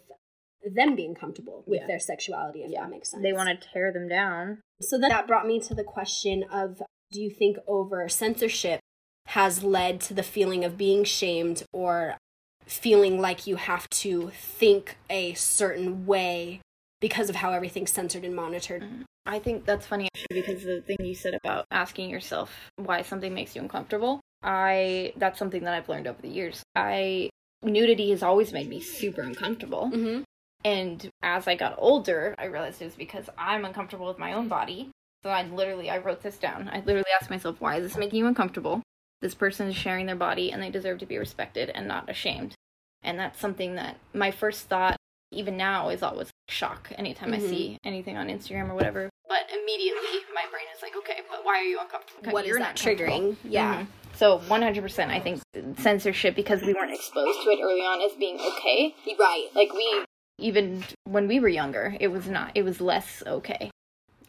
them 0.76 0.96
being 0.96 1.16
comfortable 1.16 1.64
with 1.68 1.82
Yeah. 1.82 1.88
their 1.88 2.00
sexuality. 2.00 2.64
If 2.64 2.72
that 2.74 2.90
makes 2.90 3.12
sense. 3.12 3.24
They 3.24 3.34
want 3.34 3.50
to 3.50 3.68
tear 3.74 3.92
them 3.92 4.08
down. 4.08 4.62
So 4.82 4.98
then 4.98 5.10
that 5.10 5.28
brought 5.28 5.48
me 5.48 5.60
to 5.62 5.74
the 5.74 5.84
question 5.84 6.44
of 6.52 6.82
do 7.12 7.22
you 7.22 7.30
think 7.30 7.58
over 7.68 8.08
censorship 8.10 8.80
has 9.28 9.64
led 9.64 10.00
to 10.02 10.14
the 10.14 10.24
feeling 10.24 10.64
of 10.64 10.78
being 10.78 11.04
shamed 11.04 11.64
or 11.72 12.18
feeling 12.66 13.20
like 13.20 13.46
you 13.48 13.58
have 13.58 13.90
to 13.90 14.32
think 14.34 14.98
a 15.10 15.34
certain 15.34 16.06
way 16.06 16.62
because 17.04 17.30
of 17.30 17.36
how 17.36 17.52
everything's 17.52 17.92
censored 17.92 18.24
and 18.24 18.34
monitored? 18.34 18.82
I 19.26 19.38
think 19.38 19.66
that's 19.66 19.86
funny 19.86 20.08
actually 20.16 20.40
because 20.40 20.64
the 20.64 20.82
thing 20.82 20.96
you 21.02 21.14
said 21.14 21.34
about 21.34 21.66
asking 21.70 22.10
yourself 22.10 22.50
why 22.78 23.02
something 23.02 23.34
makes 23.34 23.58
you 23.58 23.62
uncomfortable. 23.62 24.22
I 24.42 25.12
that's 25.18 25.38
something 25.38 25.66
that 25.66 25.74
I've 25.74 25.90
learned 25.90 26.08
over 26.08 26.22
the 26.22 26.30
years. 26.30 26.64
I 26.78 27.30
nudity 27.62 28.12
has 28.12 28.24
always 28.24 28.54
made 28.54 28.70
me 28.70 28.80
super 28.80 29.22
uncomfortable. 29.22 29.92
Mm-hmm. 29.94 30.22
And 30.64 31.10
as 31.22 31.46
I 31.46 31.56
got 31.56 31.76
older, 31.78 32.36
I 32.38 32.46
realized 32.46 32.82
it 32.82 32.86
was 32.86 32.96
because 32.96 33.30
I'm 33.38 33.66
uncomfortable 33.66 34.08
with 34.08 34.18
my 34.18 34.32
own 34.32 34.48
body. 34.48 34.90
So 35.24 35.30
I 35.30 35.44
literally 35.44 35.90
I 35.90 35.98
wrote 35.98 36.22
this 36.22 36.38
down. 36.38 36.70
I 36.72 36.80
literally 36.80 37.12
asked 37.20 37.30
myself, 37.30 37.60
why 37.60 37.76
is 37.76 37.84
this 37.84 37.98
making 37.98 38.20
you 38.20 38.28
uncomfortable? 38.28 38.82
This 39.20 39.36
person 39.36 39.68
is 39.68 39.76
sharing 39.76 40.06
their 40.06 40.16
body 40.16 40.54
and 40.54 40.64
they 40.64 40.70
deserve 40.70 41.00
to 41.00 41.06
be 41.06 41.18
respected 41.18 41.70
and 41.70 41.86
not 41.86 42.10
ashamed. 42.10 42.56
And 43.04 43.20
that's 43.20 43.42
something 43.42 43.76
that 43.76 43.98
my 44.14 44.32
first 44.32 44.70
thought, 44.70 44.96
even 45.34 45.58
now, 45.58 45.90
is 45.90 46.04
always 46.04 46.30
shock 46.50 46.92
anytime 46.98 47.32
Mhm. 47.32 47.36
I 47.36 47.40
see 47.40 47.78
anything 47.84 48.18
on 48.18 48.28
Instagram 48.28 48.70
or 48.70 48.76
whatever. 48.76 49.10
But 49.28 49.50
immediately 49.52 50.20
my 50.34 50.46
brain 50.52 50.66
is 50.76 50.82
like, 50.82 50.96
okay, 50.98 51.22
but 51.30 51.44
why 51.44 51.60
are 51.60 51.64
you 51.64 51.80
uncomfortable? 51.80 52.32
What 52.32 52.46
You're 52.46 52.60
that 52.60 52.76
not 52.76 52.76
triggering? 52.76 53.36
Yeah. 53.44 53.82
Mhm. 53.84 53.88
So 54.16 54.38
100%, 54.48 55.12
I 55.12 55.20
think 55.20 55.42
censorship 55.80 56.36
because 56.36 56.62
we 56.62 56.74
weren't 56.74 56.94
exposed 56.94 57.42
to 57.44 57.50
it 57.52 57.60
early 57.62 57.82
on 57.82 58.02
as 58.02 58.12
being 58.18 58.40
okay. 58.40 58.94
Right. 59.20 59.48
Like 59.56 59.74
we, 59.74 60.04
even 60.38 60.84
when 61.06 61.28
we 61.28 61.40
were 61.40 61.48
younger, 61.48 61.96
it 62.00 62.10
was 62.10 62.28
not. 62.28 62.52
It 62.56 62.64
was 62.64 62.80
less 62.82 63.24
okay. 63.26 63.72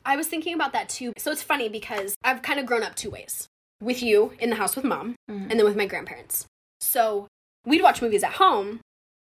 I 0.07 0.17
was 0.17 0.27
thinking 0.29 0.55
about 0.55 0.73
that 0.73 0.89
too. 0.89 1.13
So 1.19 1.31
it's 1.31 1.43
funny 1.43 1.69
because 1.69 2.15
I've 2.25 2.43
kind 2.43 2.59
of 2.61 2.67
grown 2.67 2.83
up 2.83 2.95
two 2.95 3.11
ways 3.11 3.47
with 3.83 4.03
you 4.03 4.33
in 4.39 4.51
the 4.51 4.57
house 4.57 4.77
with 4.77 4.85
mom 4.85 5.17
Mhm. 5.31 5.51
and 5.51 5.53
then 5.53 5.65
with 5.65 5.77
my 5.77 5.87
grandparents. 5.87 6.47
So 6.81 7.27
we'd 7.67 7.83
watch 7.83 8.01
movies 8.03 8.23
at 8.23 8.33
home, 8.35 8.81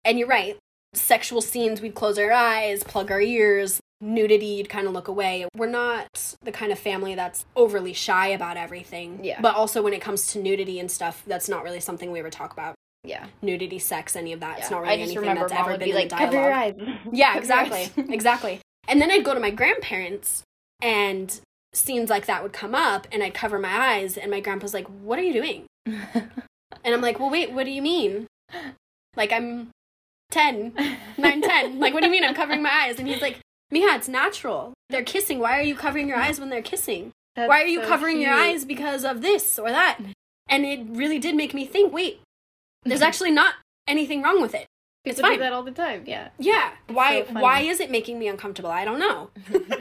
and 0.06 0.18
you're 0.20 0.28
right, 0.28 0.58
sexual 0.94 1.42
scenes, 1.42 1.82
we'd 1.82 1.96
close 1.96 2.18
our 2.18 2.32
eyes, 2.32 2.84
plug 2.84 3.12
our 3.12 3.22
ears, 3.22 3.80
nudity, 4.02 4.46
you'd 4.46 4.70
kind 4.70 4.88
of 4.88 4.94
look 4.94 5.08
away. 5.08 5.48
We're 5.56 5.68
not 5.68 6.36
the 6.42 6.52
kind 6.52 6.72
of 6.72 6.80
family 6.80 7.16
that's 7.16 7.46
overly 7.56 7.94
shy 7.94 8.28
about 8.28 8.58
everything. 8.58 9.24
Yeah. 9.24 9.42
But 9.42 9.56
also 9.56 9.82
when 9.82 9.94
it 9.94 10.02
comes 10.02 10.28
to 10.34 10.40
nudity 10.40 10.80
and 10.80 10.90
stuff, 10.90 11.24
that's 11.28 11.50
not 11.50 11.64
really 11.64 11.80
something 11.80 12.12
we 12.12 12.20
ever 12.20 12.30
talk 12.30 12.54
about. 12.54 12.76
Yeah. 13.04 13.28
Nudity, 13.42 13.80
sex, 13.80 14.16
any 14.16 14.34
of 14.34 14.40
that. 14.42 14.60
It's 14.60 14.72
not 14.72 14.82
really 14.82 15.02
anything 15.02 15.22
that's 15.22 15.54
ever 15.54 15.78
been 15.78 15.80
be 15.80 15.90
in 15.92 15.96
like, 15.96 16.10
the 16.10 16.16
cover 16.16 16.34
your 16.34 16.54
eyes. 16.54 16.76
Yeah, 17.12 17.38
exactly. 17.38 17.90
exactly. 18.14 18.60
And 18.88 19.02
then 19.02 19.12
I'd 19.12 19.24
go 19.24 19.34
to 19.34 19.40
my 19.40 19.52
grandparents 19.52 20.44
and 20.82 21.40
scenes 21.74 22.10
like 22.10 22.26
that 22.26 22.42
would 22.44 22.54
come 22.54 22.74
up 22.74 23.08
and 23.12 23.22
I'd 23.22 23.34
cover 23.34 23.60
my 23.60 23.70
eyes 23.70 24.18
and 24.18 24.32
my 24.32 24.40
grandpa's 24.40 24.74
like, 24.74 24.88
"What 24.88 25.20
are 25.20 25.24
you 25.24 25.34
doing?" 25.34 25.66
And 26.82 26.96
I'm 26.96 27.02
like, 27.02 27.20
"Well, 27.20 27.30
wait, 27.30 27.52
what 27.52 27.66
do 27.66 27.72
you 27.72 27.82
mean?" 27.82 28.28
Like 29.16 29.34
I'm 29.34 29.70
10, 30.32 30.74
9, 31.18 31.42
10. 31.42 31.80
Like 31.80 31.94
what 31.94 32.02
do 32.02 32.08
you 32.08 32.12
mean 32.12 32.24
I'm 32.24 32.36
covering 32.36 32.62
my 32.62 32.72
eyes? 32.72 33.00
And 33.00 33.08
he's 33.08 33.22
like, 33.22 33.40
"Mija, 33.74 33.96
it's 33.96 34.08
natural. 34.08 34.74
They're 34.90 35.04
kissing. 35.04 35.40
Why 35.40 35.58
are 35.58 35.64
you 35.64 35.76
covering 35.76 36.08
your 36.08 36.18
eyes 36.18 36.40
when 36.40 36.50
they're 36.50 36.62
kissing? 36.62 37.12
That's 37.36 37.50
Why 37.50 37.62
are 37.62 37.68
you 37.68 37.82
so 37.82 37.88
covering 37.88 38.22
your 38.22 38.34
eyes 38.34 38.66
because 38.66 39.04
of 39.04 39.22
this 39.22 39.58
or 39.60 39.70
that?" 39.70 39.98
Mm-hmm. 40.00 40.12
And 40.48 40.66
it 40.66 40.80
really 40.90 41.20
did 41.20 41.36
make 41.36 41.54
me 41.54 41.66
think, 41.66 41.94
"Wait, 41.94 42.22
there's 42.84 43.00
mm-hmm. 43.00 43.08
actually 43.08 43.32
not 43.32 43.56
anything 43.88 44.22
wrong 44.22 44.42
with 44.42 44.54
it." 44.54 44.68
It's 45.06 45.18
People 45.18 45.30
do 45.30 45.34
fine. 45.36 45.40
that 45.40 45.54
all 45.54 45.64
the 45.64 45.72
time. 45.72 46.04
Yeah. 46.06 46.30
Yeah. 46.38 46.72
Why 46.88 47.26
so 47.26 47.34
why 47.34 47.62
is 47.62 47.80
it 47.80 47.90
making 47.90 48.20
me 48.20 48.28
uncomfortable? 48.28 48.70
I 48.70 48.86
don't 48.86 49.00
know. 49.00 49.30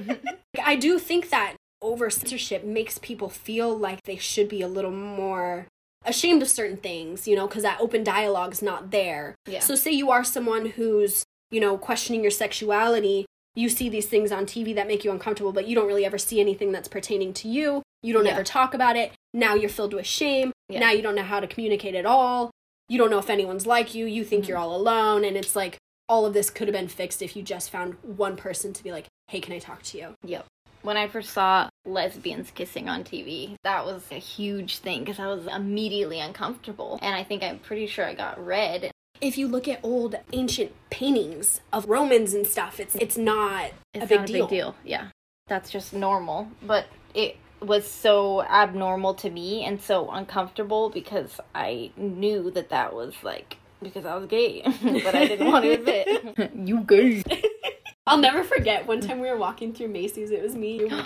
I 0.64 0.76
do 0.76 0.98
think 0.98 1.30
that 1.30 1.56
over 1.82 2.08
censorship 2.10 2.64
makes 2.64 2.98
people 2.98 3.28
feel 3.28 3.76
like 3.76 4.02
they 4.04 4.16
should 4.16 4.48
be 4.48 4.62
a 4.62 4.68
little 4.68 4.90
more 4.90 5.66
ashamed 6.04 6.42
of 6.42 6.48
certain 6.48 6.76
things, 6.76 7.26
you 7.28 7.36
know, 7.36 7.46
because 7.46 7.62
that 7.62 7.80
open 7.80 8.04
dialogue's 8.04 8.62
not 8.62 8.90
there. 8.90 9.34
Yeah. 9.46 9.60
So 9.60 9.74
say 9.74 9.90
you 9.92 10.10
are 10.10 10.24
someone 10.24 10.66
who's, 10.66 11.24
you 11.50 11.60
know, 11.60 11.76
questioning 11.76 12.22
your 12.22 12.30
sexuality, 12.30 13.26
you 13.54 13.68
see 13.68 13.88
these 13.88 14.06
things 14.06 14.30
on 14.30 14.46
TV 14.46 14.74
that 14.74 14.86
make 14.86 15.04
you 15.04 15.10
uncomfortable, 15.10 15.52
but 15.52 15.66
you 15.66 15.74
don't 15.74 15.88
really 15.88 16.04
ever 16.04 16.18
see 16.18 16.40
anything 16.40 16.70
that's 16.72 16.88
pertaining 16.88 17.32
to 17.34 17.48
you. 17.48 17.82
You 18.02 18.12
don't 18.12 18.26
Yeah. 18.26 18.32
ever 18.32 18.44
talk 18.44 18.74
about 18.74 18.96
it. 18.96 19.12
Now 19.34 19.54
you're 19.54 19.68
filled 19.68 19.94
with 19.94 20.06
shame. 20.06 20.52
Yeah. 20.68 20.80
Now 20.80 20.92
you 20.92 21.02
don't 21.02 21.16
know 21.16 21.22
how 21.22 21.40
to 21.40 21.46
communicate 21.46 21.94
at 21.96 22.06
all. 22.06 22.50
You 22.88 22.98
don't 22.98 23.10
know 23.10 23.18
if 23.18 23.28
anyone's 23.28 23.66
like 23.66 23.94
you. 23.94 24.06
You 24.06 24.24
think 24.24 24.44
Mhm. 24.44 24.48
you're 24.48 24.58
all 24.58 24.74
alone. 24.74 25.24
And 25.24 25.36
it's 25.36 25.56
like 25.56 25.76
all 26.08 26.24
of 26.24 26.32
this 26.32 26.48
could 26.48 26.68
have 26.68 26.74
been 26.74 26.88
fixed 26.88 27.20
if 27.20 27.36
you 27.36 27.42
just 27.42 27.68
found 27.70 27.96
one 28.02 28.36
person 28.36 28.72
to 28.72 28.82
be 28.84 28.92
like, 28.92 29.06
hey, 29.26 29.40
can 29.40 29.52
I 29.52 29.58
talk 29.58 29.82
to 29.82 29.98
you? 29.98 30.14
Yep. 30.24 30.46
When 30.82 30.96
I 30.96 31.08
first 31.08 31.30
saw 31.30 31.68
lesbians 31.84 32.50
kissing 32.50 32.88
on 32.88 33.04
TV, 33.04 33.56
that 33.64 33.84
was 33.84 34.04
a 34.10 34.16
huge 34.18 34.78
thing 34.78 35.00
because 35.00 35.18
I 35.18 35.26
was 35.26 35.46
immediately 35.46 36.20
uncomfortable. 36.20 36.98
And 37.02 37.14
I 37.14 37.24
think 37.24 37.42
I'm 37.42 37.58
pretty 37.58 37.86
sure 37.86 38.04
I 38.04 38.14
got 38.14 38.44
red. 38.44 38.90
If 39.20 39.36
you 39.36 39.48
look 39.48 39.66
at 39.66 39.80
old 39.82 40.14
ancient 40.32 40.72
paintings 40.90 41.60
of 41.72 41.88
Romans 41.88 42.34
and 42.34 42.46
stuff, 42.46 42.78
it's 42.78 42.94
it's 42.94 43.16
not 43.18 43.72
It's 43.92 44.04
a 44.04 44.08
big 44.08 44.18
not 44.20 44.26
deal. 44.28 44.44
a 44.44 44.48
big 44.48 44.50
deal. 44.50 44.74
Yeah. 44.84 45.08
That's 45.48 45.70
just 45.70 45.92
normal. 45.92 46.48
But 46.62 46.86
it 47.14 47.36
was 47.60 47.90
so 47.90 48.42
abnormal 48.44 49.14
to 49.14 49.30
me 49.30 49.64
and 49.64 49.80
so 49.82 50.08
uncomfortable 50.10 50.90
because 50.90 51.40
I 51.54 51.90
knew 51.96 52.50
that 52.52 52.68
that 52.68 52.94
was 52.94 53.14
like 53.24 53.56
because 53.82 54.04
I 54.04 54.14
was 54.16 54.26
gay, 54.28 54.62
but 54.82 55.14
I 55.14 55.26
didn't 55.26 55.50
want 55.50 55.64
to 55.64 55.70
admit. 55.72 56.52
you 56.68 56.80
gay. 56.80 57.22
I'll 58.08 58.18
never 58.18 58.42
forget 58.42 58.86
one 58.86 59.00
time 59.00 59.20
we 59.20 59.28
were 59.28 59.36
walking 59.36 59.72
through 59.72 59.88
Macy's. 59.88 60.30
It 60.30 60.42
was 60.42 60.54
me. 60.54 60.78
You, 60.78 61.02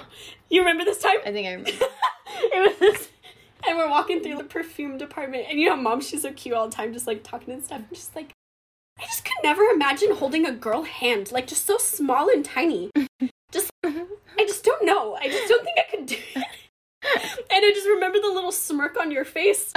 you 0.48 0.60
remember 0.60 0.84
this 0.84 0.98
time? 0.98 1.16
I 1.26 1.32
think 1.32 1.46
I 1.48 1.52
remember. 1.52 1.70
it 2.36 2.68
was 2.70 2.78
this, 2.78 3.08
and 3.68 3.76
we're 3.76 3.90
walking 3.90 4.22
through 4.22 4.36
the 4.36 4.44
perfume 4.44 4.98
department, 4.98 5.46
and 5.48 5.58
you 5.58 5.68
know, 5.68 5.76
mom, 5.76 6.00
she's 6.00 6.22
so 6.22 6.32
cute 6.32 6.54
all 6.54 6.68
the 6.68 6.74
time, 6.74 6.92
just 6.92 7.06
like 7.06 7.22
talking 7.22 7.52
and 7.52 7.64
stuff. 7.64 7.78
And 7.80 7.88
just 7.92 8.14
like, 8.14 8.32
I 8.98 9.02
just 9.02 9.24
could 9.24 9.34
never 9.42 9.62
imagine 9.64 10.14
holding 10.14 10.46
a 10.46 10.52
girl 10.52 10.82
hand, 10.84 11.32
like 11.32 11.46
just 11.46 11.66
so 11.66 11.76
small 11.78 12.28
and 12.28 12.44
tiny. 12.44 12.90
Just, 13.50 13.70
I 13.84 14.06
just 14.46 14.64
don't 14.64 14.84
know. 14.86 15.16
I 15.16 15.28
just 15.28 15.48
don't 15.48 15.64
think 15.64 15.78
I 15.78 15.90
could 15.96 16.06
do 16.06 16.16
it. 16.36 16.46
And 17.04 17.64
I 17.64 17.70
just 17.74 17.86
remember 17.86 18.18
the 18.20 18.28
little 18.32 18.52
smirk 18.52 18.96
on 18.98 19.10
your 19.10 19.24
face. 19.24 19.72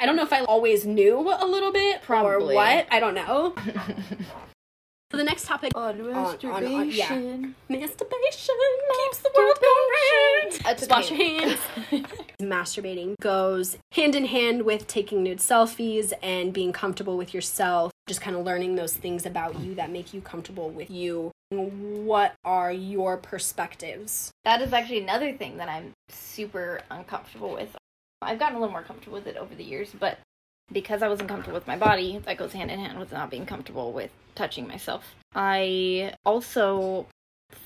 I 0.00 0.06
don't 0.06 0.16
know 0.16 0.22
if 0.22 0.32
I 0.32 0.40
always 0.44 0.86
knew 0.86 1.18
a 1.18 1.44
little 1.44 1.72
bit 1.72 2.00
Probably. 2.02 2.54
or 2.54 2.56
what. 2.56 2.86
I 2.90 3.00
don't 3.00 3.14
know. 3.14 3.54
So 5.10 5.16
the 5.16 5.24
next 5.24 5.46
topic 5.46 5.72
On 5.74 5.98
on- 5.98 6.06
on- 6.12 6.12
masturbation. 6.12 7.54
masturbation 7.70 8.54
keeps 8.98 9.18
the 9.20 9.30
world 9.34 9.56
going 9.58 9.88
round. 9.96 10.52
That's 10.64 10.80
Just 10.86 10.90
wash 10.90 11.10
your 11.10 11.18
hands. 11.18 11.58
Masturbating 12.42 13.14
goes 13.20 13.78
hand 13.92 14.14
in 14.14 14.26
hand 14.26 14.62
with 14.62 14.86
taking 14.86 15.22
nude 15.22 15.38
selfies 15.38 16.12
and 16.22 16.52
being 16.52 16.72
comfortable 16.72 17.16
with 17.16 17.32
yourself. 17.32 17.90
Just 18.06 18.20
kind 18.20 18.36
of 18.36 18.44
learning 18.44 18.74
those 18.74 18.94
things 18.94 19.24
about 19.24 19.58
you 19.60 19.74
that 19.76 19.90
make 19.90 20.12
you 20.12 20.20
comfortable 20.20 20.68
with 20.68 20.90
you. 20.90 21.30
What 21.50 22.34
are 22.44 22.70
your 22.70 23.16
perspectives? 23.16 24.30
That 24.44 24.60
is 24.60 24.74
actually 24.74 25.00
another 25.02 25.32
thing 25.32 25.56
that 25.56 25.70
I'm 25.70 25.92
super 26.10 26.82
uncomfortable 26.90 27.54
with. 27.54 27.74
I've 28.20 28.38
gotten 28.38 28.56
a 28.56 28.60
little 28.60 28.72
more 28.72 28.82
comfortable 28.82 29.16
with 29.16 29.26
it 29.26 29.38
over 29.38 29.54
the 29.54 29.64
years, 29.64 29.90
but 29.98 30.18
because 30.72 31.02
I 31.02 31.08
wasn't 31.08 31.28
comfortable 31.28 31.54
with 31.54 31.66
my 31.66 31.76
body, 31.76 32.18
that 32.24 32.36
goes 32.36 32.52
hand 32.52 32.70
in 32.70 32.78
hand 32.78 32.98
with 32.98 33.12
not 33.12 33.30
being 33.30 33.46
comfortable 33.46 33.92
with 33.92 34.10
touching 34.34 34.68
myself. 34.68 35.14
I 35.34 36.14
also 36.24 37.06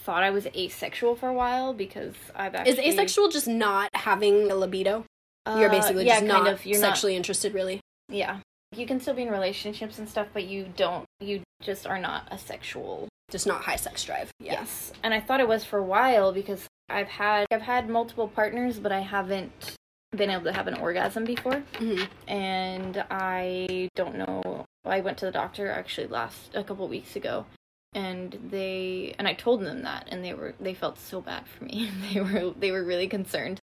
thought 0.04 0.22
I 0.22 0.30
was 0.30 0.46
asexual 0.46 1.16
for 1.16 1.28
a 1.28 1.34
while 1.34 1.72
because 1.74 2.14
I've 2.34 2.54
actually 2.54 2.72
Is 2.86 2.94
asexual 2.94 3.28
just 3.28 3.48
not 3.48 3.90
having 3.94 4.50
a 4.50 4.54
libido? 4.54 5.04
You're 5.46 5.68
Uh, 5.68 5.70
basically 5.70 6.06
yeah, 6.06 6.20
just 6.20 6.26
kind 6.28 6.44
not 6.44 6.52
of. 6.52 6.64
You're 6.64 6.78
sexually 6.78 7.16
interested, 7.16 7.52
really. 7.52 7.80
Yeah, 8.08 8.38
you 8.76 8.86
can 8.86 9.00
still 9.00 9.14
be 9.14 9.22
in 9.22 9.30
relationships 9.30 9.98
and 9.98 10.08
stuff, 10.08 10.28
but 10.32 10.44
you 10.44 10.66
don't. 10.76 11.04
You 11.20 11.42
just 11.60 11.86
are 11.86 11.98
not 11.98 12.28
a 12.30 12.38
sexual 12.38 13.08
Just 13.30 13.46
not 13.46 13.62
high 13.62 13.76
sex 13.76 14.04
drive. 14.04 14.30
Yeah. 14.38 14.52
Yes. 14.52 14.92
And 15.02 15.12
I 15.12 15.20
thought 15.20 15.40
it 15.40 15.48
was 15.48 15.64
for 15.64 15.78
a 15.78 15.82
while 15.84 16.32
because 16.32 16.66
I've 16.88 17.08
had 17.08 17.46
I've 17.50 17.62
had 17.62 17.88
multiple 17.88 18.28
partners, 18.28 18.78
but 18.78 18.92
I 18.92 19.00
haven't 19.00 19.76
been 20.12 20.30
able 20.30 20.44
to 20.44 20.52
have 20.52 20.66
an 20.68 20.74
orgasm 20.74 21.24
before. 21.24 21.62
Mhm. 21.74 22.08
And 22.28 23.04
I 23.10 23.88
don't 23.94 24.16
know. 24.16 24.66
I 24.84 25.00
went 25.00 25.18
to 25.18 25.26
the 25.26 25.32
doctor 25.32 25.70
actually 25.70 26.08
last 26.08 26.54
a 26.54 26.64
couple 26.64 26.86
weeks 26.88 27.16
ago 27.16 27.46
and 27.94 28.38
they 28.50 29.14
and 29.18 29.28
I 29.28 29.34
told 29.34 29.60
them 29.62 29.82
that 29.82 30.08
and 30.10 30.24
they 30.24 30.34
were 30.34 30.54
they 30.60 30.74
felt 30.74 30.98
so 30.98 31.20
bad 31.20 31.46
for 31.46 31.64
me. 31.64 31.90
they 32.12 32.20
were 32.20 32.50
they 32.58 32.70
were 32.70 32.84
really 32.84 33.08
concerned. 33.08 33.60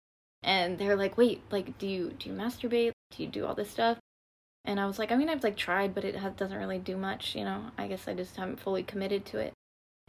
And 0.46 0.78
they're 0.78 0.98
like, 0.98 1.18
"Wait, 1.18 1.42
like 1.52 1.78
do 1.78 1.88
you 1.88 2.12
do 2.12 2.30
you 2.30 2.36
masturbate? 2.36 2.92
Do 3.12 3.24
you 3.24 3.30
do 3.30 3.46
all 3.46 3.56
this 3.56 3.72
stuff?" 3.72 3.98
And 4.66 4.80
I 4.80 4.86
was 4.86 4.98
like, 4.98 5.12
I 5.12 5.16
mean, 5.16 5.30
I've 5.30 5.44
like 5.44 5.58
tried, 5.58 5.94
but 5.94 6.06
it 6.06 6.16
has, 6.16 6.34
doesn't 6.34 6.58
really 6.58 6.80
do 6.80 6.96
much, 6.96 7.36
you 7.36 7.44
know. 7.44 7.72
I 7.78 7.88
guess 7.88 8.08
I 8.08 8.14
just 8.14 8.36
haven't 8.38 8.62
fully 8.62 8.84
committed 8.84 9.26
to 9.28 9.40
it. 9.40 9.54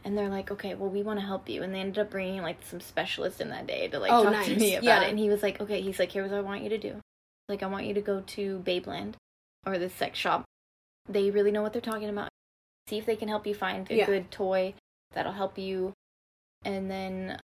And 0.05 0.15
they're 0.17 0.29
like, 0.29 0.51
okay, 0.51 0.75
well, 0.75 0.89
we 0.89 1.01
want 1.01 1.19
to 1.19 1.25
help 1.25 1.49
you. 1.49 1.63
And 1.63 1.73
they 1.73 1.79
ended 1.79 1.97
up 1.99 2.11
bringing 2.11 2.41
like 2.43 2.57
some 2.63 2.79
specialist 2.79 3.41
in 3.41 3.49
that 3.49 3.65
day 3.67 3.87
to 3.87 3.99
like 3.99 4.11
Oh, 4.13 4.23
talk 4.23 4.45
to 4.45 4.55
me 4.55 4.75
about 4.75 4.83
Yeah. 4.85 5.01
it. 5.01 5.09
And 5.09 5.19
he 5.19 5.29
was 5.29 5.41
like, 5.43 5.59
okay, 5.59 5.81
he's 5.81 5.97
like, 5.99 6.11
here's 6.11 6.29
what 6.31 6.37
I 6.37 6.41
want 6.41 6.61
you 6.61 6.69
to 6.69 6.77
do. 6.77 7.01
Like, 7.49 7.63
I 7.63 7.65
want 7.67 7.85
you 7.87 7.93
to 7.95 8.01
go 8.01 8.21
to 8.21 8.63
Babeland 8.65 9.15
or 9.65 9.77
this 9.79 9.93
sex 9.93 10.17
shop. 10.19 10.45
They 11.09 11.31
really 11.31 11.51
know 11.51 11.61
what 11.63 11.73
they're 11.73 11.81
talking 11.81 12.09
about. 12.09 12.29
See 12.87 12.97
if 12.99 13.05
they 13.07 13.15
can 13.15 13.27
help 13.27 13.47
you 13.47 13.55
find 13.55 13.89
a 13.89 13.95
Yeah. 13.95 14.05
good 14.05 14.29
toy 14.31 14.75
that'll 15.13 15.31
help 15.31 15.57
you, 15.57 15.91
and 16.63 16.89
then 16.89 17.39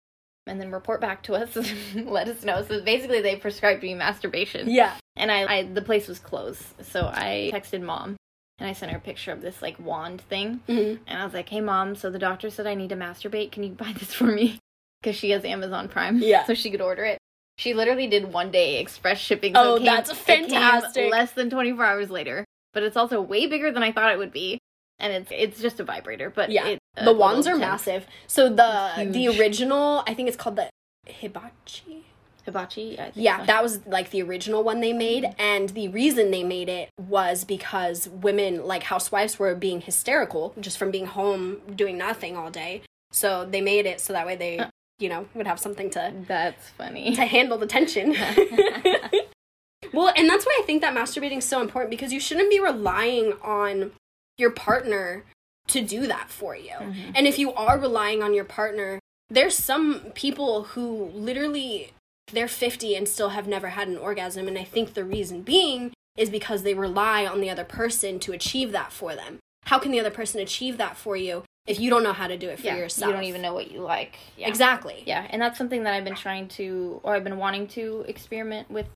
and 0.47 0.59
then 0.59 0.71
report 0.71 0.99
back 0.99 1.23
to 1.23 1.35
us. 1.35 1.55
let 1.95 2.27
us 2.27 2.43
know. 2.43 2.63
So 2.63 2.81
basically, 2.83 3.21
they 3.21 3.35
prescribed 3.37 3.83
me 3.83 3.93
masturbation 3.93 4.69
Yeah. 4.69 4.95
and 5.15 5.31
I, 5.31 5.59
I 5.59 5.63
the 5.63 5.81
place 5.81 6.07
was 6.07 6.19
closed 6.19 6.63
so 6.81 7.05
i 7.13 7.51
texted 7.53 7.81
mom 7.81 8.15
and 8.59 8.67
i 8.69 8.73
sent 8.73 8.91
her 8.91 8.97
a 8.97 9.01
picture 9.01 9.31
of 9.31 9.41
this 9.41 9.61
like 9.61 9.77
wand 9.79 10.21
thing 10.21 10.61
Mhm. 10.67 10.99
and 11.07 11.19
i 11.19 11.23
was 11.25 11.33
like 11.33 11.49
hey 11.49 11.61
mom 11.61 11.95
so 11.95 12.09
the 12.09 12.19
doctor 12.19 12.49
said 12.49 12.67
i 12.67 12.75
need 12.75 12.89
to 12.89 12.95
masturbate 12.95 13.51
can 13.51 13.63
you 13.63 13.71
buy 13.71 13.93
this 13.97 14.13
for 14.13 14.25
me 14.25 14.59
because 15.01 15.15
she 15.15 15.31
has 15.31 15.43
amazon 15.45 15.87
prime 15.87 16.19
Yeah. 16.19 16.45
so 16.45 16.53
she 16.53 16.69
could 16.71 16.81
order 16.81 17.03
it 17.05 17.17
she 17.57 17.73
literally 17.73 18.07
did 18.07 18.31
one 18.31 18.51
day 18.51 18.79
express 18.79 19.17
shipping 19.19 19.53
Oh, 19.55 19.75
it 19.75 19.79
came- 19.79 19.85
that's 19.85 20.11
fantastic. 20.13 21.11
less 21.11 21.31
than 21.31 21.49
24 21.49 21.83
hours 21.85 22.09
later 22.09 22.45
but 22.73 22.83
it's 22.83 22.97
also 22.97 23.21
way 23.21 23.47
bigger 23.47 23.71
than 23.71 23.83
i 23.83 23.91
thought 23.91 24.11
it 24.11 24.17
would 24.17 24.31
be 24.33 24.59
and 24.99 25.13
it's 25.13 25.31
it's 25.31 25.61
just 25.61 25.79
a 25.79 25.83
vibrator 25.83 26.29
but 26.29 26.51
Yeah. 26.51 26.67
it, 26.67 26.79
the 27.01 27.13
wands 27.13 27.47
are 27.47 27.55
massive. 27.55 28.05
So 28.27 28.49
the 28.49 29.07
the 29.13 29.29
original, 29.29 30.03
I 30.05 30.13
think 30.13 30.27
it's 30.27 30.35
called 30.35 30.57
the 30.57 30.69
hibachi. 31.07 32.03
Hibachi. 32.49 32.99
I 32.99 33.03
think 33.11 33.15
Yeah, 33.15 33.39
so. 33.39 33.45
that 33.45 33.63
was 33.63 33.85
like 33.85 34.09
the 34.11 34.21
original 34.21 34.63
one 34.63 34.81
they 34.81 34.93
made. 34.93 35.23
Mm-hmm. 35.23 35.41
And 35.41 35.69
the 35.69 35.87
reason 35.89 36.31
they 36.31 36.43
made 36.43 36.69
it 36.69 36.89
was 36.99 37.43
because 37.43 38.09
women, 38.09 38.65
like 38.65 38.83
housewives, 38.83 39.39
were 39.39 39.55
being 39.55 39.81
hysterical 39.81 40.53
just 40.59 40.77
from 40.77 40.91
being 40.91 41.05
home 41.05 41.61
doing 41.75 41.97
nothing 41.97 42.35
all 42.35 42.49
day. 42.51 42.81
So 43.11 43.45
they 43.45 43.61
made 43.61 43.85
it 43.85 43.99
so 43.99 44.13
that 44.13 44.25
way 44.25 44.35
they, 44.35 44.63
you 44.99 45.09
know, 45.09 45.27
would 45.33 45.47
have 45.47 45.59
something 45.59 45.89
to 45.91 46.13
That's 46.27 46.69
funny. 46.69 47.15
to 47.15 47.25
handle 47.25 47.57
the 47.57 47.67
tension. 47.67 48.15
well, 49.93 50.13
and 50.15 50.29
that's 50.29 50.45
why 50.45 50.59
I 50.61 50.65
think 50.65 50.81
that 50.81 50.95
masturbating 50.95 51.37
is 51.39 51.45
so 51.45 51.61
important 51.61 51.89
because 51.89 52.13
you 52.13 52.19
shouldn't 52.19 52.49
be 52.49 52.59
relying 52.59 53.33
on 53.43 53.91
your 54.37 54.51
partner 54.51 55.25
to 55.67 55.81
do 55.81 56.07
that 56.07 56.29
for 56.29 56.55
you. 56.55 56.73
Mm-hmm. 56.73 57.11
And 57.15 57.27
if 57.27 57.37
you 57.37 57.53
are 57.53 57.79
relying 57.79 58.23
on 58.23 58.33
your 58.33 58.45
partner, 58.45 58.99
there's 59.29 59.55
some 59.55 60.11
people 60.15 60.63
who 60.63 61.11
literally 61.13 61.93
they're 62.31 62.47
50 62.47 62.95
and 62.95 63.07
still 63.07 63.29
have 63.29 63.47
never 63.47 63.69
had 63.69 63.87
an 63.87 63.97
orgasm 63.97 64.47
and 64.47 64.57
I 64.57 64.63
think 64.63 64.93
the 64.93 65.03
reason 65.03 65.41
being 65.41 65.93
is 66.17 66.29
because 66.29 66.63
they 66.63 66.73
rely 66.73 67.25
on 67.25 67.39
the 67.39 67.49
other 67.49 67.63
person 67.63 68.19
to 68.19 68.33
achieve 68.33 68.71
that 68.73 68.91
for 68.91 69.15
them. 69.15 69.39
How 69.65 69.79
can 69.79 69.91
the 69.91 69.99
other 69.99 70.11
person 70.11 70.39
achieve 70.41 70.77
that 70.77 70.97
for 70.97 71.15
you 71.15 71.43
if 71.67 71.79
you 71.79 71.89
don't 71.89 72.03
know 72.03 72.13
how 72.13 72.27
to 72.27 72.37
do 72.37 72.49
it 72.49 72.59
for 72.59 72.65
yeah, 72.65 72.77
yourself? 72.77 73.09
you 73.09 73.13
don't 73.13 73.23
even 73.25 73.41
know 73.41 73.53
what 73.53 73.71
you 73.71 73.81
like. 73.81 74.17
Yeah. 74.35 74.47
Exactly. 74.47 75.03
Yeah, 75.05 75.27
and 75.29 75.41
that's 75.41 75.57
something 75.57 75.83
that 75.83 75.93
I've 75.93 76.03
been 76.03 76.15
trying 76.15 76.47
to, 76.49 76.99
or 77.03 77.15
I've 77.15 77.23
been 77.23 77.37
wanting 77.37 77.67
to 77.69 78.03
experiment 78.07 78.69
with 78.69 78.87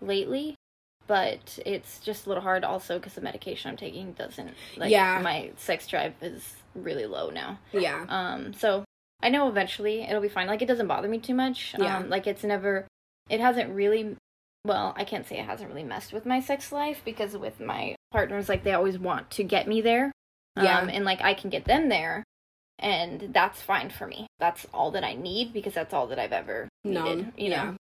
lately. 0.00 0.54
But 1.06 1.58
it's 1.66 1.98
just 1.98 2.26
a 2.26 2.28
little 2.28 2.42
hard 2.42 2.62
also 2.62 2.98
because 2.98 3.14
the 3.14 3.20
medication 3.20 3.68
I'm 3.68 3.76
taking 3.76 4.12
doesn't, 4.12 4.54
like, 4.76 4.92
Yeah. 4.92 5.20
my 5.20 5.50
sex 5.56 5.88
drive 5.88 6.14
is 6.22 6.54
really 6.76 7.06
low 7.06 7.30
now. 7.30 7.58
Yeah. 7.72 8.04
Um, 8.08 8.52
so 8.54 8.84
I 9.22 9.28
know 9.28 9.48
eventually 9.48 10.02
it'll 10.02 10.22
be 10.22 10.28
fine. 10.28 10.46
Like, 10.46 10.62
it 10.62 10.68
doesn't 10.68 10.86
bother 10.86 11.08
me 11.08 11.18
too 11.18 11.34
much. 11.34 11.74
Yeah. 11.78 11.98
Um, 11.98 12.08
like, 12.08 12.26
it's 12.26 12.44
never, 12.44 12.86
it 13.28 13.40
hasn't 13.40 13.70
really, 13.74 14.16
well, 14.64 14.94
I 14.96 15.04
can't 15.04 15.26
say 15.26 15.38
it 15.38 15.46
hasn't 15.46 15.68
really 15.70 15.84
messed 15.84 16.12
with 16.12 16.26
my 16.26 16.40
sex 16.40 16.72
life 16.72 17.02
because 17.04 17.36
with 17.36 17.60
my 17.60 17.94
partners, 18.10 18.48
like, 18.48 18.64
they 18.64 18.72
always 18.72 18.98
want 18.98 19.30
to 19.32 19.44
get 19.44 19.68
me 19.68 19.80
there. 19.80 20.12
Yeah. 20.56 20.78
Um, 20.78 20.88
and, 20.88 21.04
like, 21.04 21.20
I 21.22 21.34
can 21.34 21.50
get 21.50 21.64
them 21.64 21.88
there. 21.88 22.24
And 22.78 23.28
that's 23.34 23.60
fine 23.60 23.90
for 23.90 24.06
me. 24.06 24.26
That's 24.38 24.66
all 24.72 24.90
that 24.92 25.04
I 25.04 25.12
need 25.14 25.52
because 25.52 25.74
that's 25.74 25.92
all 25.92 26.06
that 26.06 26.18
I've 26.18 26.32
ever 26.32 26.68
needed. 26.82 26.94
Known, 27.02 27.32
You 27.36 27.50
yeah. 27.50 27.64
know? 27.64 27.76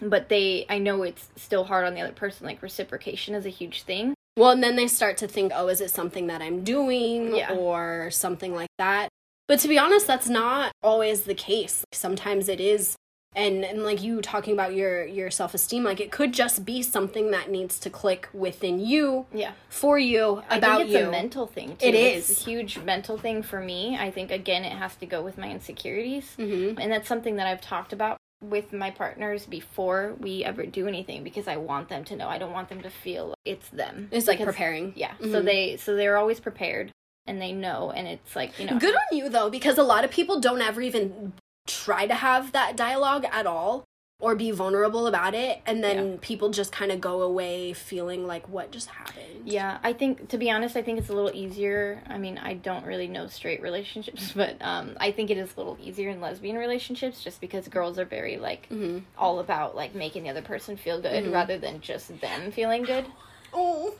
But 0.00 0.28
they, 0.28 0.64
I 0.68 0.78
know 0.78 1.02
it's 1.02 1.26
still 1.34 1.64
hard 1.64 1.84
on 1.84 1.94
the 1.94 2.00
other 2.02 2.12
person. 2.12 2.46
Like, 2.46 2.62
reciprocation 2.62 3.34
is 3.34 3.44
a 3.44 3.50
huge 3.50 3.82
thing. 3.82 4.14
Well, 4.36 4.50
and 4.50 4.62
then 4.62 4.76
they 4.76 4.86
start 4.86 5.16
to 5.16 5.26
think, 5.26 5.50
oh, 5.52 5.66
is 5.66 5.80
it 5.80 5.90
something 5.90 6.28
that 6.28 6.40
I'm 6.40 6.62
doing 6.62 7.34
Yeah. 7.34 7.52
or 7.52 8.10
something 8.12 8.54
like 8.54 8.68
that? 8.78 9.08
But 9.48 9.58
to 9.60 9.68
be 9.68 9.78
honest, 9.78 10.06
that's 10.06 10.28
not 10.28 10.72
always 10.82 11.22
the 11.22 11.34
case. 11.34 11.84
Sometimes 11.92 12.48
it 12.48 12.60
is. 12.60 12.96
And, 13.36 13.62
and 13.64 13.84
like 13.84 14.02
you 14.02 14.22
talking 14.22 14.54
about 14.54 14.74
your 14.74 15.04
your 15.04 15.30
self-esteem 15.30 15.84
like 15.84 16.00
it 16.00 16.10
could 16.10 16.32
just 16.32 16.64
be 16.64 16.82
something 16.82 17.30
that 17.30 17.50
needs 17.50 17.78
to 17.80 17.90
click 17.90 18.26
within 18.32 18.80
you 18.80 19.26
Yeah. 19.32 19.52
for 19.68 19.98
you 19.98 20.42
I 20.48 20.56
about 20.56 20.78
think 20.78 20.90
it's 20.90 20.98
you 20.98 21.08
a 21.08 21.10
mental 21.10 21.46
thing 21.46 21.76
too. 21.76 21.86
It 21.86 21.94
It's 21.94 22.30
a 22.40 22.44
huge 22.44 22.78
mental 22.78 23.18
thing 23.18 23.42
for 23.42 23.60
me. 23.60 23.96
I 23.98 24.10
think 24.10 24.30
again 24.30 24.64
it 24.64 24.72
has 24.72 24.96
to 24.96 25.06
go 25.06 25.20
with 25.22 25.36
my 25.36 25.50
insecurities. 25.50 26.34
Mhm. 26.38 26.78
And 26.80 26.90
that's 26.90 27.06
something 27.06 27.36
that 27.36 27.46
I've 27.46 27.60
talked 27.60 27.92
about 27.92 28.16
with 28.42 28.72
my 28.72 28.90
partners 28.90 29.44
before 29.46 30.14
we 30.18 30.42
ever 30.42 30.64
do 30.64 30.88
anything 30.88 31.22
because 31.22 31.46
I 31.46 31.58
want 31.58 31.90
them 31.90 32.04
to 32.04 32.16
know. 32.16 32.28
I 32.28 32.38
don't 32.38 32.52
want 32.52 32.70
them 32.70 32.80
to 32.82 32.90
feel 32.90 33.34
it's 33.44 33.68
them. 33.68 34.08
it's 34.10 34.26
like 34.26 34.38
Because- 34.38 34.54
preparing 34.54 34.94
Yeah. 34.96 35.12
So 35.20 35.42
Mhm. 35.42 35.44
they 35.44 35.76
so 35.76 35.94
they're 35.96 36.16
always 36.16 36.40
prepared 36.40 36.92
and 37.28 37.40
they 37.40 37.52
know 37.52 37.90
and 37.92 38.08
it's 38.08 38.34
like, 38.34 38.58
you 38.58 38.66
know. 38.66 38.78
good 38.78 38.94
on 38.94 39.16
you 39.16 39.28
though 39.28 39.50
because 39.50 39.78
a 39.78 39.82
lot 39.84 40.04
of 40.04 40.10
people 40.10 40.40
don't 40.40 40.60
ever 40.62 40.80
even 40.80 41.32
try 41.66 42.06
to 42.06 42.14
have 42.14 42.52
that 42.52 42.76
dialogue 42.76 43.24
at 43.30 43.46
all 43.46 43.84
or 44.20 44.34
be 44.34 44.50
vulnerable 44.50 45.06
about 45.06 45.32
it 45.34 45.60
and 45.66 45.84
then 45.84 46.18
people 46.18 46.48
just 46.50 46.72
kind 46.72 46.90
of 46.90 47.00
go 47.00 47.22
away 47.22 47.72
feeling 47.72 48.26
like 48.26 48.48
what 48.48 48.72
just 48.72 48.88
happened 48.88 49.42
Yeah, 49.44 49.78
I 49.84 49.92
think 49.92 50.28
to 50.30 50.38
be 50.38 50.50
honest, 50.50 50.74
I 50.76 50.82
think 50.82 50.98
it's 50.98 51.08
a 51.08 51.12
little 51.12 51.30
easier. 51.32 52.02
I 52.08 52.18
mean, 52.18 52.36
I 52.38 52.54
don't 52.54 52.84
really 52.84 53.06
know 53.06 53.28
straight 53.28 53.62
relationships, 53.62 54.32
but 54.36 54.56
um, 54.60 54.96
I 54.98 55.12
think 55.12 55.30
it 55.30 55.38
is 55.38 55.50
a 55.54 55.60
little 55.60 55.78
easier 55.80 56.08
in 56.10 56.20
lesbian 56.20 56.56
relationships 56.56 57.22
just 57.22 57.40
because 57.40 57.68
girls 57.68 57.98
are 57.98 58.04
very 58.04 58.36
like 58.38 58.68
Mhm. 58.70 59.02
all 59.16 59.38
about 59.38 59.76
like 59.76 59.94
making 59.94 60.24
the 60.24 60.30
other 60.30 60.42
person 60.42 60.76
feel 60.76 61.00
good 61.00 61.30
rather 61.32 61.56
than 61.58 61.80
just 61.80 62.20
them 62.20 62.50
feeling 62.50 62.84
good. 62.84 63.04
oh 63.52 63.94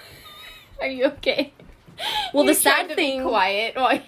Are 0.80 0.88
you 0.88 1.04
okay? 1.06 1.52
Well, 2.32 2.44
the 2.44 2.54
sad 2.54 2.74
tried 2.76 2.82
to 2.88 2.96
be 2.96 3.02
thing- 3.02 3.22
quiet. 3.22 3.76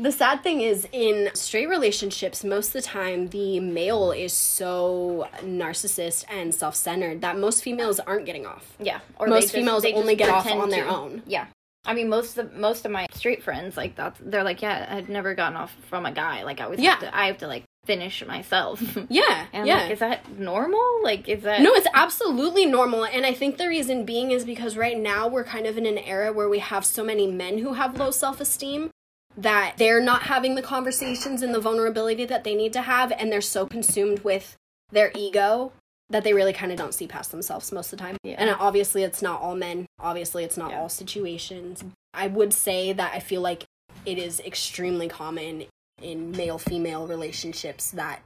The 0.00 0.12
sad 0.12 0.44
thing 0.44 0.60
is, 0.60 0.86
in 0.92 1.28
straight 1.34 1.68
relationships, 1.68 2.44
most 2.44 2.68
of 2.68 2.72
the 2.74 2.82
time, 2.82 3.30
the 3.30 3.58
male 3.58 4.12
is 4.12 4.32
so 4.32 5.26
narcissist 5.42 6.24
and 6.30 6.54
self 6.54 6.76
centered 6.76 7.20
that 7.22 7.36
most 7.36 7.64
females 7.64 7.98
aren't 7.98 8.24
getting 8.24 8.46
off. 8.46 8.76
Yeah, 8.78 9.00
or 9.18 9.26
Most 9.26 9.42
just- 9.46 9.54
females 9.54 9.84
only 9.92 10.14
get 10.14 10.28
off 10.30 10.46
on 10.48 10.70
their 10.70 10.86
own. 10.88 11.24
Yeah, 11.26 11.46
I 11.84 11.94
mean 11.94 12.08
most 12.08 12.38
of 12.38 12.54
most 12.54 12.84
of 12.84 12.92
my 12.92 13.08
straight 13.12 13.42
friends 13.42 13.76
like 13.76 13.96
that. 13.96 14.14
They're 14.20 14.44
like, 14.44 14.62
yeah, 14.62 14.86
I've 14.88 15.08
never 15.08 15.34
gotten 15.34 15.56
off 15.56 15.74
from 15.88 16.06
a 16.06 16.12
guy. 16.12 16.44
Like 16.44 16.60
I 16.60 16.64
always 16.66 16.78
Yeah. 16.78 16.90
have 16.92 17.00
to, 17.00 17.16
I 17.16 17.26
have 17.26 17.38
to 17.38 17.48
like 17.48 17.64
finish 17.84 18.24
myself. 18.26 18.82
Yeah, 19.08 19.46
And 19.52 19.66
yeah. 19.66 19.82
like, 19.82 19.92
is 19.92 19.98
that 20.00 20.38
normal? 20.38 21.02
Like, 21.02 21.28
is 21.28 21.42
that 21.42 21.62
no, 21.62 21.72
it's 21.74 21.86
absolutely 21.94 22.66
normal. 22.66 23.04
And 23.04 23.24
I 23.24 23.32
think 23.32 23.56
the 23.56 23.68
reason 23.68 24.04
being 24.04 24.30
is 24.30 24.44
because 24.44 24.76
right 24.76 24.98
now 24.98 25.26
we're 25.28 25.44
kind 25.44 25.66
of 25.66 25.78
in 25.78 25.86
an 25.86 25.98
era 25.98 26.32
where 26.32 26.48
we 26.48 26.58
have 26.58 26.84
so 26.84 27.02
many 27.02 27.26
men 27.26 27.58
who 27.58 27.74
have 27.74 27.98
low 27.98 28.10
self 28.10 28.40
esteem 28.40 28.90
that 29.36 29.74
they're 29.78 30.02
not 30.02 30.22
having 30.24 30.54
the 30.56 30.62
conversations 30.62 31.42
and 31.42 31.54
the 31.54 31.60
vulnerability 31.60 32.24
that 32.26 32.44
they 32.44 32.54
need 32.54 32.72
to 32.74 32.82
have. 32.82 33.12
And 33.12 33.30
they're 33.32 33.40
so 33.40 33.66
consumed 33.66 34.20
with 34.24 34.56
their 34.90 35.10
ego 35.14 35.72
that 36.10 36.24
they 36.24 36.32
really 36.34 36.52
kind 36.54 36.72
of 36.72 36.78
don't 36.78 36.94
see 36.94 37.06
past 37.06 37.30
themselves 37.30 37.70
most 37.70 37.92
of 37.92 37.98
the 37.98 38.04
time. 38.04 38.16
Yeah. 38.24 38.36
And 38.38 38.50
obviously, 38.58 39.02
it's 39.02 39.22
not 39.22 39.40
all 39.40 39.54
men. 39.54 39.86
Obviously, 40.00 40.42
it's 40.44 40.56
not 40.56 40.70
Yeah. 40.72 40.80
all 40.80 40.88
situations. 40.88 41.84
I 42.14 42.26
would 42.26 42.52
say 42.52 42.92
that 42.92 43.12
I 43.14 43.20
feel 43.20 43.40
like 43.42 43.64
it 44.04 44.18
is 44.18 44.40
extremely 44.40 45.08
common 45.08 45.64
in 46.00 46.30
male 46.32 46.58
female 46.58 47.06
relationships 47.06 47.90
that 47.92 48.22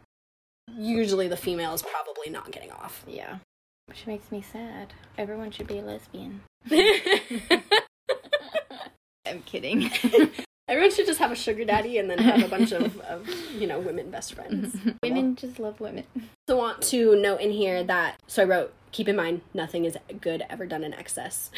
usually 0.76 1.28
the 1.28 1.36
female 1.36 1.74
is 1.74 1.82
probably 1.82 2.30
not 2.30 2.50
getting 2.50 2.70
off. 2.70 3.04
Yeah. 3.06 3.38
Which 3.86 4.06
makes 4.06 4.30
me 4.30 4.42
sad. 4.42 4.92
Everyone 5.18 5.50
should 5.50 5.66
be 5.66 5.78
a 5.78 5.82
lesbian. 5.82 6.40
I'm 9.26 9.42
kidding. 9.44 9.90
Everyone 10.68 10.92
should 10.92 11.06
just 11.06 11.18
have 11.18 11.32
a 11.32 11.36
sugar 11.36 11.64
daddy 11.64 11.98
and 11.98 12.08
then 12.08 12.18
have 12.18 12.44
a 12.44 12.48
bunch 12.48 12.72
of, 12.72 12.98
of 13.00 13.28
you 13.52 13.66
know, 13.66 13.80
women 13.80 14.10
best 14.10 14.34
friends. 14.34 14.74
women 15.02 15.36
just 15.36 15.58
love 15.58 15.80
women. 15.80 16.04
also 16.48 16.58
want 16.58 16.82
to 16.82 17.16
note 17.16 17.40
in 17.40 17.50
here 17.50 17.82
that, 17.84 18.16
so 18.26 18.42
I 18.42 18.46
wrote, 18.46 18.72
keep 18.92 19.08
in 19.08 19.16
mind, 19.16 19.42
nothing 19.52 19.84
is 19.84 19.98
good 20.20 20.44
ever 20.48 20.64
done 20.64 20.84
in 20.84 20.94
excess. 20.94 21.50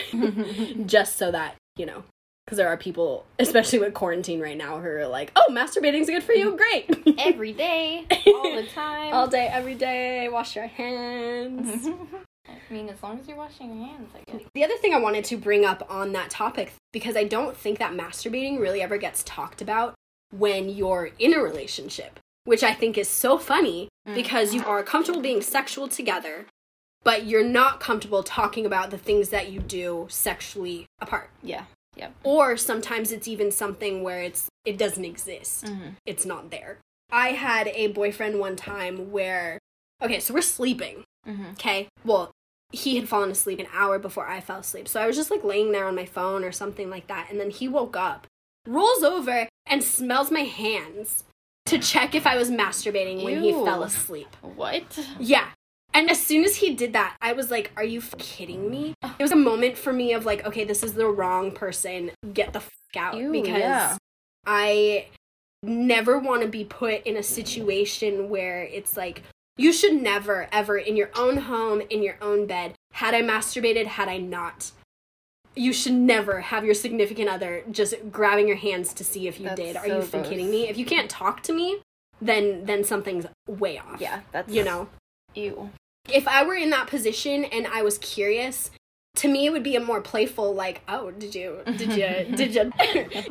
just 0.87 1.17
so 1.17 1.31
that, 1.31 1.57
you 1.77 1.87
know, 1.87 2.05
because 2.45 2.59
there 2.59 2.69
are 2.69 2.77
people, 2.77 3.25
especially 3.39 3.79
with 3.79 3.95
quarantine 3.95 4.41
right 4.41 4.57
now, 4.57 4.79
who 4.79 4.89
are 4.89 5.07
like, 5.07 5.33
oh, 5.37 5.47
masturbating's 5.51 6.09
good 6.09 6.23
for 6.23 6.33
you, 6.33 6.57
great. 6.57 7.19
Every 7.19 7.53
day, 7.53 8.07
all 8.27 8.55
the 8.55 8.67
time. 8.75 9.15
All 9.15 9.27
day, 9.27 9.49
every 9.51 9.75
day, 9.75 10.29
wash 10.29 10.57
your 10.57 10.67
hands. 10.67 11.89
I 12.49 12.73
mean, 12.73 12.89
as 12.89 13.03
long 13.03 13.19
as 13.19 13.27
you're 13.27 13.37
washing 13.37 13.79
your 13.79 13.87
hands, 13.87 14.11
I 14.15 14.31
guess. 14.31 14.43
The 14.55 14.65
other 14.65 14.77
thing 14.77 14.93
I 14.93 14.99
wanted 14.99 15.25
to 15.27 15.37
bring 15.37 15.65
up 15.65 15.87
on 15.89 16.13
that 16.13 16.31
topic, 16.31 16.75
because 16.93 17.17
I 17.17 17.25
don't 17.25 17.57
think 17.57 17.79
that 17.79 17.93
masturbating 17.93 18.61
really 18.61 18.83
ever 18.83 18.99
gets 18.99 19.23
talked 19.23 19.63
about 19.63 19.95
when 20.31 20.69
you're 20.69 21.11
in 21.19 21.33
a 21.33 21.41
relationship, 21.41 22.19
which 22.45 22.63
I 22.63 22.75
think 22.75 22.99
is 22.99 23.09
so 23.09 23.39
funny 23.39 23.89
mm. 24.07 24.15
because 24.15 24.53
you 24.53 24.65
are 24.65 24.83
comfortable 24.83 25.21
being 25.21 25.41
sexual 25.41 25.89
together, 25.89 26.47
but 27.03 27.25
you're 27.25 27.45
not 27.45 27.81
comfortable 27.81 28.23
talking 28.23 28.67
about 28.67 28.91
the 28.91 28.99
things 28.99 29.31
that 29.31 29.51
you 29.51 29.61
do 29.61 30.07
sexually 30.11 30.87
apart. 31.01 31.31
Yeah. 31.43 31.65
Yep. 31.97 32.15
Or 32.25 32.57
sometimes 32.57 33.13
it's 33.13 33.29
even 33.29 33.51
something 33.51 34.03
where 34.03 34.21
it's 34.23 34.49
it 34.65 34.79
doesn't 34.79 35.05
exist. 35.05 35.65
Mm-hmm. 35.65 35.91
It's 36.07 36.25
not 36.27 36.51
there. 36.51 36.79
I 37.11 37.29
had 37.29 37.69
a 37.69 37.89
boyfriend 37.89 38.39
one 38.41 38.57
time 38.57 39.13
where 39.13 39.59
okay, 40.03 40.21
so 40.21 40.35
we're 40.35 40.43
sleeping. 40.43 41.05
Mhm. 41.27 41.53
Okay. 41.53 41.89
Well, 42.05 42.31
he 42.73 42.97
had 42.97 43.09
fallen 43.09 43.31
asleep 43.31 43.61
an 43.61 43.69
hour 43.73 43.99
before 43.99 44.27
I 44.27 44.41
fell 44.41 44.59
asleep. 44.59 44.89
So 44.89 45.01
I 45.01 45.07
was 45.07 45.17
just 45.17 45.31
like 45.31 45.45
laying 45.45 45.73
there 45.73 45.87
on 45.87 45.95
my 45.95 46.07
phone 46.07 46.43
or 46.45 46.53
something 46.53 46.91
like 46.91 47.07
that. 47.07 47.29
And 47.31 47.39
then 47.39 47.51
he 47.51 47.69
woke 47.69 47.97
up, 47.97 48.27
rolls 48.67 49.03
over, 49.03 49.49
and 49.67 49.83
smells 49.85 50.31
my 50.31 50.41
hands 50.41 51.25
to 51.67 51.79
check 51.79 52.15
if 52.15 52.27
I 52.27 52.37
was 52.37 52.51
masturbating 52.51 53.23
when 53.25 53.43
he 53.43 53.53
fell 53.53 53.83
asleep. 53.85 54.29
What? 54.43 54.99
Yeah. 55.19 55.51
And 55.95 56.11
as 56.11 56.21
soon 56.21 56.45
as 56.45 56.57
he 56.57 56.75
did 56.75 56.93
that, 56.93 57.17
I 57.23 57.33
was 57.33 57.51
like, 57.51 57.71
Are 57.77 57.85
you 57.85 58.01
f- 58.01 58.15
kidding 58.19 58.71
me? 58.71 58.95
It 59.03 59.23
was 59.23 59.33
a 59.33 59.37
moment 59.37 59.79
for 59.79 59.93
me 59.93 60.13
of 60.13 60.27
like, 60.27 60.45
Okay, 60.45 60.65
this 60.65 60.83
is 60.83 60.95
the 60.95 61.07
wrong 61.07 61.53
person. 61.53 62.11
Get 62.33 62.53
the 62.53 62.59
f 62.59 62.71
out. 62.97 63.17
Ew, 63.17 63.33
because 63.33 63.59
yeah. 63.59 63.97
I 64.47 65.07
never 65.63 66.19
want 66.19 66.43
to 66.43 66.49
be 66.49 66.65
put 66.65 67.03
in 67.05 67.17
a 67.17 67.23
situation 67.23 68.29
where 68.29 68.63
it's 68.63 68.97
like, 68.97 69.23
you 69.57 69.73
should 69.73 69.95
never, 69.95 70.49
ever, 70.53 70.77
in 70.79 70.97
your 70.97 71.11
own 71.17 71.37
home, 71.39 71.81
in 71.91 72.03
your 72.03 72.17
own 72.21 72.47
bed, 72.47 72.75
had 72.93 73.15
I 73.15 73.23
masturbated, 73.23 73.87
had 73.87 74.09
I 74.09 74.19
not, 74.19 74.73
you 75.57 75.73
should 75.73 75.93
never 75.93 76.41
have 76.41 76.65
your 76.65 76.75
significant 76.75 77.29
other 77.29 77.63
just 77.71 77.95
grabbing 78.11 78.49
your 78.49 78.57
hands 78.57 78.93
to 78.95 79.05
see 79.05 79.29
if 79.29 79.39
you 79.39 79.47
That's 79.47 79.61
did. 79.61 79.77
Are 79.77 79.87
you 79.87 80.03
gross. 80.03 80.29
kidding 80.29 80.51
me? 80.51 80.69
If 80.69 80.77
you 80.77 80.85
can't 80.85 81.09
talk 81.09 81.43
to 81.45 81.53
me, 81.53 81.81
then 82.21 82.65
then 82.65 82.83
something's 82.85 83.27
way 83.49 83.79
off. 83.79 84.01
Yeah, 84.01 84.21
that's 84.33 84.53
You 84.53 84.65
know. 84.65 84.89
you. 85.35 85.71
If 86.13 86.29
I 86.29 86.45
were 86.45 86.55
in 86.55 86.71
that 86.71 86.87
position 86.87 87.45
and 87.45 87.67
I 87.67 87.83
was 87.83 87.99
curious, 87.99 88.71
to 89.17 89.29
me 89.29 89.47
it 89.47 89.51
would 89.53 89.63
be 89.63 89.77
a 89.77 89.81
more 89.81 90.01
playful 90.01 90.55
like, 90.55 90.83
"Oh, 90.89 91.11
did 91.11 91.35
you 91.35 91.61
did 91.65 91.93
you 91.93 92.37
did 92.37 92.55
you 92.55 92.73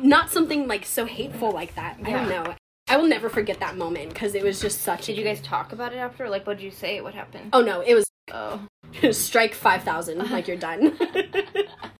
not 0.02 0.30
something 0.30 0.66
like 0.66 0.84
so 0.84 1.04
hateful 1.06 1.50
like 1.50 1.74
that." 1.74 1.98
I 2.04 2.10
don't 2.10 2.28
know. 2.28 2.54
I 2.88 2.96
will 2.98 3.08
never 3.08 3.28
forget 3.30 3.60
that 3.60 3.76
moment 3.76 4.10
because 4.10 4.34
it 4.34 4.42
was 4.42 4.60
just 4.60 4.82
such 4.82 5.06
Did 5.06 5.16
you 5.16 5.24
guys 5.24 5.40
talk 5.40 5.72
about 5.72 5.94
it 5.94 5.96
after? 5.96 6.28
Like, 6.28 6.46
what 6.46 6.58
did 6.58 6.64
you 6.64 6.70
say? 6.70 7.00
What 7.00 7.14
happened? 7.14 7.48
Oh 7.52 7.62
no, 7.62 7.80
it 7.80 7.94
was 7.94 8.04
Oh, 8.32 8.66
strike 9.12 9.54
5000 9.54 10.20
uh-huh. 10.20 10.34
like 10.34 10.48
you're 10.48 10.56
done 10.56 10.96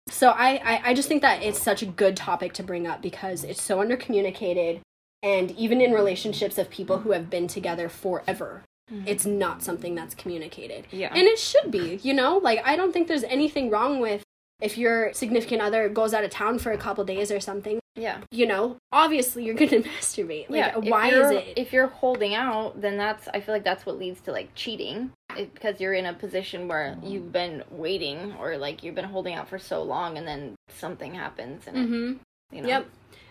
so 0.08 0.30
I, 0.30 0.56
I 0.56 0.80
i 0.86 0.94
just 0.94 1.06
think 1.06 1.20
that 1.20 1.42
it's 1.42 1.60
such 1.60 1.82
a 1.82 1.86
good 1.86 2.16
topic 2.16 2.54
to 2.54 2.62
bring 2.62 2.86
up 2.86 3.02
because 3.02 3.44
it's 3.44 3.60
so 3.60 3.78
undercommunicated 3.78 4.80
and 5.22 5.50
even 5.52 5.82
in 5.82 5.92
relationships 5.92 6.56
of 6.56 6.70
people 6.70 7.00
who 7.00 7.12
have 7.12 7.28
been 7.28 7.46
together 7.46 7.90
forever 7.90 8.62
it's 9.06 9.24
not 9.24 9.62
something 9.62 9.94
that's 9.94 10.14
communicated 10.14 10.86
Yeah. 10.90 11.12
and 11.14 11.26
it 11.26 11.38
should 11.38 11.70
be 11.70 12.00
you 12.02 12.12
know 12.12 12.36
like 12.38 12.60
i 12.66 12.76
don't 12.76 12.92
think 12.92 13.08
there's 13.08 13.24
anything 13.24 13.70
wrong 13.70 13.98
with 13.98 14.22
if 14.60 14.76
your 14.78 15.12
significant 15.12 15.62
other 15.62 15.88
goes 15.88 16.14
out 16.14 16.24
of 16.24 16.30
town 16.30 16.58
for 16.58 16.70
a 16.70 16.78
couple 16.78 17.04
days 17.04 17.30
or 17.30 17.40
something 17.40 17.80
yeah. 17.96 18.18
you 18.30 18.46
know 18.46 18.76
obviously 18.92 19.44
you're 19.44 19.54
gonna 19.54 19.70
masturbate 19.98 20.50
like 20.50 20.58
yeah. 20.58 20.90
why 20.90 21.08
is 21.08 21.30
it 21.30 21.44
If 21.56 21.72
you're 21.72 21.86
holding 21.86 22.34
out, 22.34 22.80
then 22.80 22.96
that's. 22.96 23.28
I 23.28 23.40
feel 23.40 23.54
like 23.54 23.64
that's 23.64 23.86
what 23.86 23.98
leads 23.98 24.20
to 24.22 24.32
like 24.32 24.54
cheating, 24.54 25.12
it, 25.36 25.54
because 25.54 25.80
you're 25.80 25.94
in 25.94 26.06
a 26.06 26.12
position 26.12 26.68
where 26.68 26.96
you've 27.02 27.32
been 27.32 27.62
waiting 27.70 28.34
or 28.38 28.56
like 28.56 28.82
you've 28.82 28.94
been 28.94 29.04
holding 29.04 29.34
out 29.34 29.48
for 29.48 29.58
so 29.58 29.82
long, 29.82 30.18
and 30.18 30.26
then 30.26 30.56
something 30.68 31.14
happens, 31.14 31.66
and 31.66 31.76
mm-hmm. 31.76 32.12
it, 32.12 32.56
you 32.56 32.62
know. 32.62 32.68
Yep. 32.68 32.86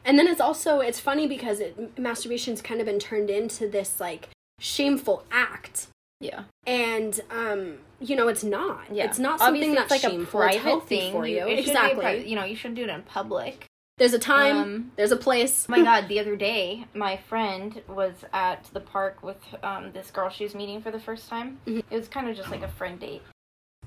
And 0.06 0.20
then 0.20 0.28
it's 0.28 0.42
also 0.42 0.80
it's 0.80 1.00
funny 1.00 1.28
because 1.28 1.60
it, 1.60 1.96
masturbation's 1.96 2.62
kind 2.62 2.80
of 2.80 2.86
been 2.86 3.00
turned 3.00 3.30
into 3.30 3.68
this 3.68 4.00
like 4.00 4.30
shameful 4.60 5.24
act. 5.32 5.88
Yeah. 6.20 6.44
And 6.66 7.20
um 7.30 7.78
you 8.00 8.16
know 8.16 8.28
it's 8.28 8.44
not. 8.44 8.86
Yeah. 8.92 9.06
It's 9.06 9.20
not 9.20 9.40
something 9.40 9.72
it's 9.72 9.80
that's 9.82 9.92
like 9.92 10.02
shameful. 10.02 10.42
a 10.42 10.46
it's 10.48 10.56
private 10.58 10.62
healthy 10.70 10.98
thing 11.00 11.12
for 11.12 11.28
you. 11.28 11.48
It 11.48 11.64
should 11.66 11.74
be 11.74 11.80
a 11.80 11.88
Exactly. 11.90 12.30
you 12.30 12.36
know, 12.36 12.46
you 12.46 12.56
shouldn't 12.56 12.76
do 12.76 12.84
it 12.84 12.90
in 12.90 13.02
public. 13.04 13.66
There's 14.00 14.14
a 14.14 14.20
time, 14.20 14.58
Um, 14.58 14.92
there's 14.96 15.12
a 15.12 15.16
place. 15.18 15.68
Oh 15.70 15.72
my 15.72 15.84
god, 15.84 16.08
the 16.08 16.20
other 16.20 16.36
day, 16.36 16.86
my 16.96 17.16
friend 17.16 17.80
was 17.88 18.26
at 18.34 18.64
the 18.74 18.80
park 18.80 19.22
with 19.22 19.38
um, 19.62 19.92
this 19.92 20.10
girl 20.10 20.30
she 20.30 20.44
was 20.44 20.56
meeting 20.56 20.82
for 20.82 20.90
the 20.90 21.00
first 21.00 21.30
time. 21.30 21.60
Mhm. 21.68 21.84
It 21.92 21.96
was 21.96 22.08
kind 22.08 22.28
of 22.28 22.36
just 22.36 22.50
like 22.50 22.64
a 22.64 22.68
friend 22.68 23.00
date. 23.00 23.22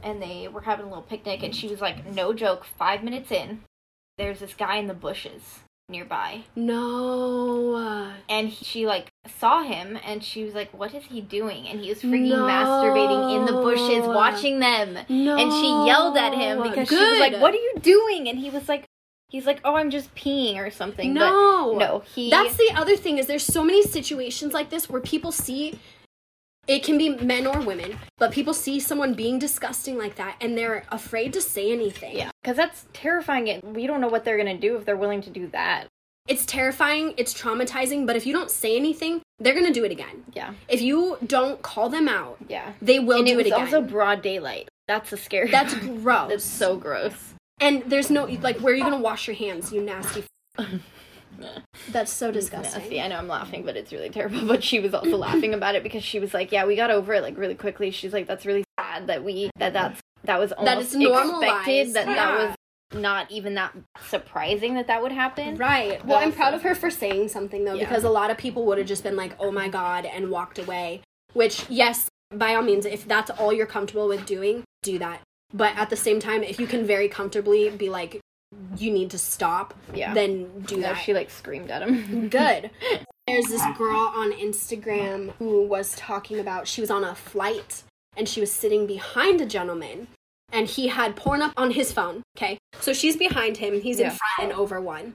And 0.03 0.23
they 0.23 0.47
were 0.47 0.61
having 0.61 0.87
a 0.87 0.89
little 0.89 1.03
picnic, 1.03 1.43
and 1.43 1.57
she 1.57 1.67
was 1.67 1.81
like, 1.81 2.07
no 2.07 2.33
joke, 2.33 2.65
five 2.65 3.03
minutes 3.03 3.33
in, 3.33 3.63
there's 4.17 4.39
this 4.41 4.55
guy 4.55 4.77
in 4.77 4.87
the 4.87 4.95
bushes 4.95 5.61
nearby. 5.89 6.43
No. 6.57 8.13
And 8.29 8.49
he, 8.49 8.65
she 8.65 8.87
like 8.87 9.13
saw 9.39 9.63
him, 9.63 9.99
and 10.05 10.23
she 10.23 10.45
was 10.45 10.55
like, 10.55 10.77
what 10.77 10.95
is 10.95 11.05
he 11.05 11.21
doing? 11.21 11.67
And 11.69 11.81
he 11.81 11.89
was 11.89 12.03
freaking 12.03 12.29
No. 12.29 12.43
masturbating 12.45 13.37
in 13.37 13.45
the 13.45 13.53
bushes, 13.53 14.05
watching 14.07 14.59
them. 14.59 14.99
No. 15.09 15.37
And 15.37 15.53
she 15.53 15.69
yelled 15.87 16.17
at 16.17 16.35
him 16.35 16.63
because 16.63 16.89
she 16.89 16.97
was 16.97 17.21
like, 17.21 17.41
what 17.41 17.55
are 17.55 17.59
you 17.59 17.75
doing? 17.81 18.29
And 18.29 18.39
he 18.39 18.51
was 18.51 18.69
like, 18.69 18.85
he's 19.29 19.47
like, 19.47 19.61
oh, 19.65 19.77
I'm 19.77 19.91
just 19.91 20.15
peeing 20.15 20.57
or 20.57 20.71
something. 20.71 21.15
But 21.15 21.31
No. 21.31 21.77
no, 21.79 22.03
he. 22.15 22.31
That's 22.31 22.57
the 22.57 22.73
other 22.75 22.97
thing 22.97 23.19
is 23.19 23.27
there's 23.27 23.45
so 23.47 23.63
many 23.63 23.83
situations 23.83 24.53
like 24.53 24.71
this 24.71 24.91
where 24.91 25.01
people 25.01 25.31
see 25.31 25.79
it 26.67 26.83
can 26.83 26.99
be 26.99 27.11
men 27.11 27.47
or 27.47 27.61
women, 27.61 27.97
but 28.19 28.33
people 28.33 28.53
see 28.55 28.81
someone 28.81 29.15
being 29.15 29.39
disgusting 29.39 29.97
like 29.99 30.17
that 30.17 30.37
and 30.41 30.57
they're 30.57 30.85
afraid 30.91 31.33
to 31.35 31.41
say 31.41 31.73
anything. 31.73 32.17
Yeah, 32.17 32.31
because 32.43 32.57
that's 32.57 32.87
terrifying. 32.93 33.47
It 33.49 33.65
we 33.65 33.87
don't 33.87 34.01
know 34.01 34.09
what 34.09 34.25
they're 34.25 34.37
gonna 34.37 34.59
do 34.59 34.77
if 34.77 34.85
they're 34.85 34.97
willing 34.97 35.23
to 35.23 35.31
do 35.31 35.47
that. 35.49 35.87
It's 36.29 36.45
terrifying, 36.45 37.15
it's 37.17 37.33
traumatizing, 37.33 38.05
but 38.05 38.17
if 38.17 38.27
you 38.27 38.33
don't 38.33 38.51
say 38.51 38.77
anything, 38.77 39.23
they're 39.39 39.55
going 39.55 39.67
to 39.67 39.73
do 39.73 39.85
it 39.85 39.93
again. 39.93 40.25
Yeah, 40.35 40.55
If 40.67 40.83
you 40.83 41.19
don't 41.25 41.63
call 41.63 41.89
them 41.89 42.09
out, 42.09 42.39
yeah. 42.49 42.73
they 42.83 42.99
will 42.99 43.19
and 43.19 43.27
do 43.29 43.39
it 43.39 43.47
it 43.47 43.53
again. 43.53 43.61
also 43.61 43.81
broad 43.81 44.23
daylight. 44.23 44.67
That's 44.89 45.13
a 45.13 45.17
scary. 45.19 45.53
That's 45.53 45.73
gross. 45.75 46.29
that's 46.31 46.45
so 46.45 46.77
gross. 46.79 47.35
and 47.61 47.85
there's 47.87 48.11
no 48.11 48.25
like 48.25 48.59
where 48.59 48.73
are 48.73 48.77
you 48.77 48.83
going 48.83 48.97
to 48.97 49.01
wash 49.01 49.29
your 49.29 49.37
hands, 49.37 49.71
you 49.73 49.81
nasty 49.83 50.25
f- 50.59 50.67
That's 51.91 52.13
so 52.13 52.31
disgusting. 52.31 52.81
Nasty. 52.81 53.01
I 53.01 53.09
know 53.09 53.17
I'm 53.17 53.29
laughing, 53.29 53.63
but 53.65 53.77
it's 53.77 53.93
really 53.93 54.11
terrible. 54.11 54.47
But 54.47 54.63
she 54.65 54.81
was 54.81 54.95
also 54.95 55.17
laughing 55.17 55.55
about 55.55 55.75
it 55.75 55.83
because 55.83 56.03
she 56.05 56.19
was 56.19 56.33
like, 56.35 56.53
"Yeah, 56.53 56.65
we 56.67 56.77
got 56.77 56.91
over 56.91 57.15
it 57.15 57.23
like 57.23 57.37
really 57.37 57.55
quickly." 57.55 57.91
She's 57.91 58.13
like, 58.13 58.27
"That's 58.27 58.47
really 58.47 58.65
sad 58.79 59.07
that 59.09 59.25
we 59.25 59.51
that 59.59 59.73
that's 59.73 60.01
that 60.25 60.39
was 60.39 60.53
almost 60.53 60.87
it's 60.87 60.95
normalized. 60.95 61.43
expected. 61.69 61.95
That 61.95 62.07
Yeah. 62.09 62.15
that 62.15 62.39
was 62.49 62.57
not 63.03 63.31
even 63.31 63.55
that 63.55 63.75
surprising 64.11 64.75
that 64.75 64.87
that 64.87 65.03
would 65.03 65.13
happen." 65.13 65.57
Right. 65.57 66.05
Well, 66.05 66.19
I'm 66.19 66.27
Also- 66.27 66.37
proud 66.37 66.55
of 66.55 66.63
her 66.63 66.75
for 66.75 66.91
saying 66.91 67.29
something 67.29 67.65
though, 67.65 67.75
Yeah. 67.75 67.89
because 67.89 68.05
a 68.05 68.11
lot 68.11 68.31
of 68.31 68.39
people 68.39 68.65
would 68.67 68.79
have 68.79 68.87
just 68.87 69.03
been 69.03 69.17
like, 69.17 69.33
"Oh 69.39 69.51
my 69.51 69.69
god," 69.69 70.07
and 70.07 70.31
walked 70.31 70.59
away. 70.59 71.03
Which, 71.33 71.69
yes, 71.69 72.09
by 72.35 72.55
all 72.55 72.63
means, 72.63 72.87
if 72.87 73.07
that's 73.07 73.31
all 73.31 73.53
you're 73.53 73.67
comfortable 73.67 74.09
with 74.09 74.25
doing, 74.27 74.65
do 74.83 74.99
that. 74.99 75.21
But 75.53 75.77
at 75.77 75.91
the 75.91 75.97
same 75.97 76.19
time, 76.19 76.43
if 76.43 76.59
you 76.59 76.67
can 76.67 76.85
very 76.87 77.09
comfortably 77.09 77.71
be 77.71 77.89
like, 77.89 78.21
"You 78.77 78.91
need 78.93 79.11
to 79.11 79.19
stop," 79.19 79.75
Yeah. 79.95 80.15
then 80.15 80.61
do 80.63 80.77
No, 80.77 80.83
that. 80.83 80.95
she 81.03 81.13
like 81.15 81.31
screamed 81.31 81.71
at 81.71 81.83
him. 81.83 82.29
Good. 82.31 82.71
There's 83.27 83.47
this 83.47 83.63
girl 83.77 84.13
on 84.15 84.33
Instagram 84.33 85.33
who 85.39 85.67
was 85.67 85.95
talking 85.97 86.39
about 86.39 86.69
she 86.69 86.81
was 86.81 86.91
on 86.91 87.03
a 87.05 87.15
flight 87.15 87.83
and 88.17 88.29
she 88.29 88.41
was 88.41 88.53
sitting 88.53 88.87
behind 88.87 89.41
a 89.41 89.47
gentleman 89.47 90.07
and 90.53 90.69
he 90.69 90.87
had 90.89 91.17
porn 91.17 91.43
up 91.43 91.53
on 91.57 91.73
his 91.73 91.93
phone. 91.93 92.23
Okay. 92.37 92.57
So 92.81 92.93
she's 92.93 93.17
behind 93.17 93.57
him, 93.57 93.81
he's 93.81 93.99
in 93.99 94.07
front 94.11 94.21
and 94.41 94.53
over 94.53 94.81
one. 94.81 95.15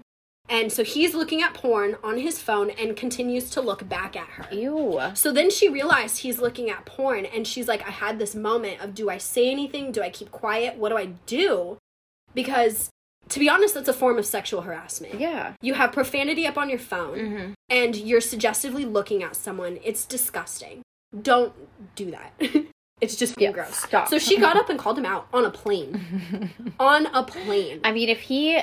And 0.49 0.73
so 0.73 0.83
he's 0.83 1.13
looking 1.13 1.41
at 1.41 1.53
porn 1.53 1.95
on 2.03 2.17
his 2.17 2.39
phone 2.41 2.71
and 2.71 2.97
continues 2.97 3.49
to 3.51 3.61
look 3.61 3.87
back 3.87 4.17
at 4.17 4.27
her. 4.27 4.53
Ew. 4.53 4.99
So 5.13 5.31
then 5.31 5.49
she 5.49 5.69
realized 5.69 6.17
he's 6.17 6.39
looking 6.39 6.69
at 6.69 6.85
porn 6.85 7.25
and 7.25 7.47
she's 7.47 7.69
like, 7.69 7.87
I 7.87 7.91
had 7.91 8.19
this 8.19 8.35
moment 8.35 8.81
of 8.81 8.93
do 8.93 9.09
I 9.09 9.17
say 9.17 9.49
anything? 9.49 9.93
Do 9.93 10.01
I 10.01 10.09
keep 10.09 10.31
quiet? 10.31 10.75
What 10.75 10.89
do 10.89 10.97
I 10.97 11.05
do? 11.25 11.77
Because 12.33 12.89
to 13.31 13.39
be 13.39 13.49
honest, 13.49 13.73
that's 13.73 13.89
a 13.89 13.93
form 13.93 14.17
of 14.17 14.25
sexual 14.25 14.61
harassment. 14.61 15.19
Yeah. 15.19 15.53
You 15.61 15.73
have 15.73 15.91
profanity 15.91 16.45
up 16.47 16.57
on 16.57 16.69
your 16.69 16.79
phone 16.79 17.17
Mm-hmm. 17.17 17.51
and 17.69 17.95
you're 17.95 18.21
suggestively 18.21 18.85
looking 18.85 19.23
at 19.23 19.35
someone. 19.35 19.79
It's 19.83 20.05
disgusting. 20.05 20.81
Don't 21.21 21.53
do 21.95 22.11
that. 22.11 22.33
it's 23.01 23.15
just 23.15 23.39
Yeah, 23.39 23.51
gross. 23.51 23.75
stop. 23.75 24.07
So 24.07 24.17
she 24.19 24.37
got 24.37 24.55
up 24.55 24.69
and 24.69 24.79
called 24.83 24.97
him 24.97 25.05
out 25.05 25.27
on 25.33 25.43
a 25.45 25.51
plane. 25.51 26.51
on 26.79 27.07
a 27.07 27.23
plane. 27.23 27.81
I 27.83 27.91
mean, 27.91 28.09
if 28.09 28.21
he 28.21 28.59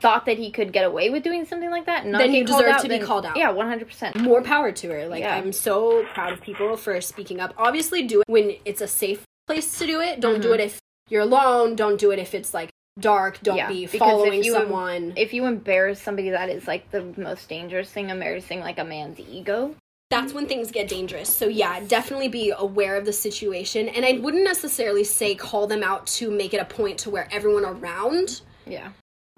thought 0.00 0.24
that 0.24 0.38
he 0.38 0.50
could 0.50 0.72
get 0.72 0.84
away 0.86 1.10
with 1.10 1.22
doing 1.22 1.44
something 1.44 1.70
like 1.70 1.84
that, 1.86 2.04
Then 2.04 2.30
he 2.30 2.42
deserved 2.42 2.68
out, 2.68 2.80
to 2.82 2.88
be 2.88 2.98
called 3.00 3.26
out. 3.26 3.36
Yeah, 3.36 3.50
one 3.50 3.68
hundred 3.68 3.88
percent. 3.88 4.16
More 4.16 4.40
power 4.42 4.72
to 4.72 4.88
her. 4.90 5.06
Like 5.08 5.20
Yeah. 5.20 5.34
I'm 5.36 5.52
so 5.52 6.04
proud 6.14 6.32
of 6.32 6.40
people 6.40 6.76
for 6.78 6.98
speaking 7.02 7.38
up. 7.40 7.52
Obviously 7.58 8.04
do 8.06 8.20
it 8.20 8.28
when 8.28 8.56
it's 8.64 8.80
a 8.80 8.88
safe 8.88 9.24
place 9.46 9.78
to 9.78 9.86
do 9.86 10.00
it. 10.00 10.20
Don't 10.20 10.40
do 10.40 10.48
Mhm. 10.50 10.54
it 10.54 10.60
if 10.60 10.80
you're 11.10 11.22
alone. 11.22 11.76
Don't 11.76 11.98
do 12.00 12.10
it 12.12 12.18
if 12.18 12.34
it's 12.34 12.54
like 12.54 12.70
dark. 13.00 13.40
Don't 13.42 13.56
Yeah, 13.56 13.68
be 13.68 13.80
because 13.86 13.94
if 13.94 13.98
following 13.98 14.44
you- 14.44 14.52
someone. 14.52 15.12
If 15.16 15.32
you 15.32 15.46
embarrass 15.46 16.00
somebody, 16.00 16.30
that 16.30 16.48
is 16.48 16.66
like 16.66 16.90
the 16.90 17.02
most 17.16 17.48
dangerous 17.48 17.90
thing. 17.90 18.10
Embarrassing 18.10 18.60
like 18.60 18.78
a 18.78 18.84
man's 18.84 19.18
ego. 19.20 19.74
that's 20.10 20.32
when 20.32 20.46
things 20.46 20.72
get 20.72 20.88
dangerous. 20.88 21.28
So 21.28 21.46
yeah, 21.46 21.78
definitely 21.86 22.26
be 22.26 22.52
aware 22.56 22.96
of 22.96 23.04
the 23.04 23.12
situation. 23.12 23.88
And 23.88 24.04
I 24.04 24.14
wouldn't 24.18 24.42
necessarily 24.42 25.04
say 25.04 25.36
call 25.36 25.68
them 25.68 25.84
out 25.84 26.04
to 26.18 26.32
make 26.32 26.52
it 26.52 26.58
a 26.60 26.64
point 26.64 26.98
to 26.98 27.10
where 27.10 27.28
everyone 27.30 27.64
around, 27.64 28.40
Yeah. 28.66 28.88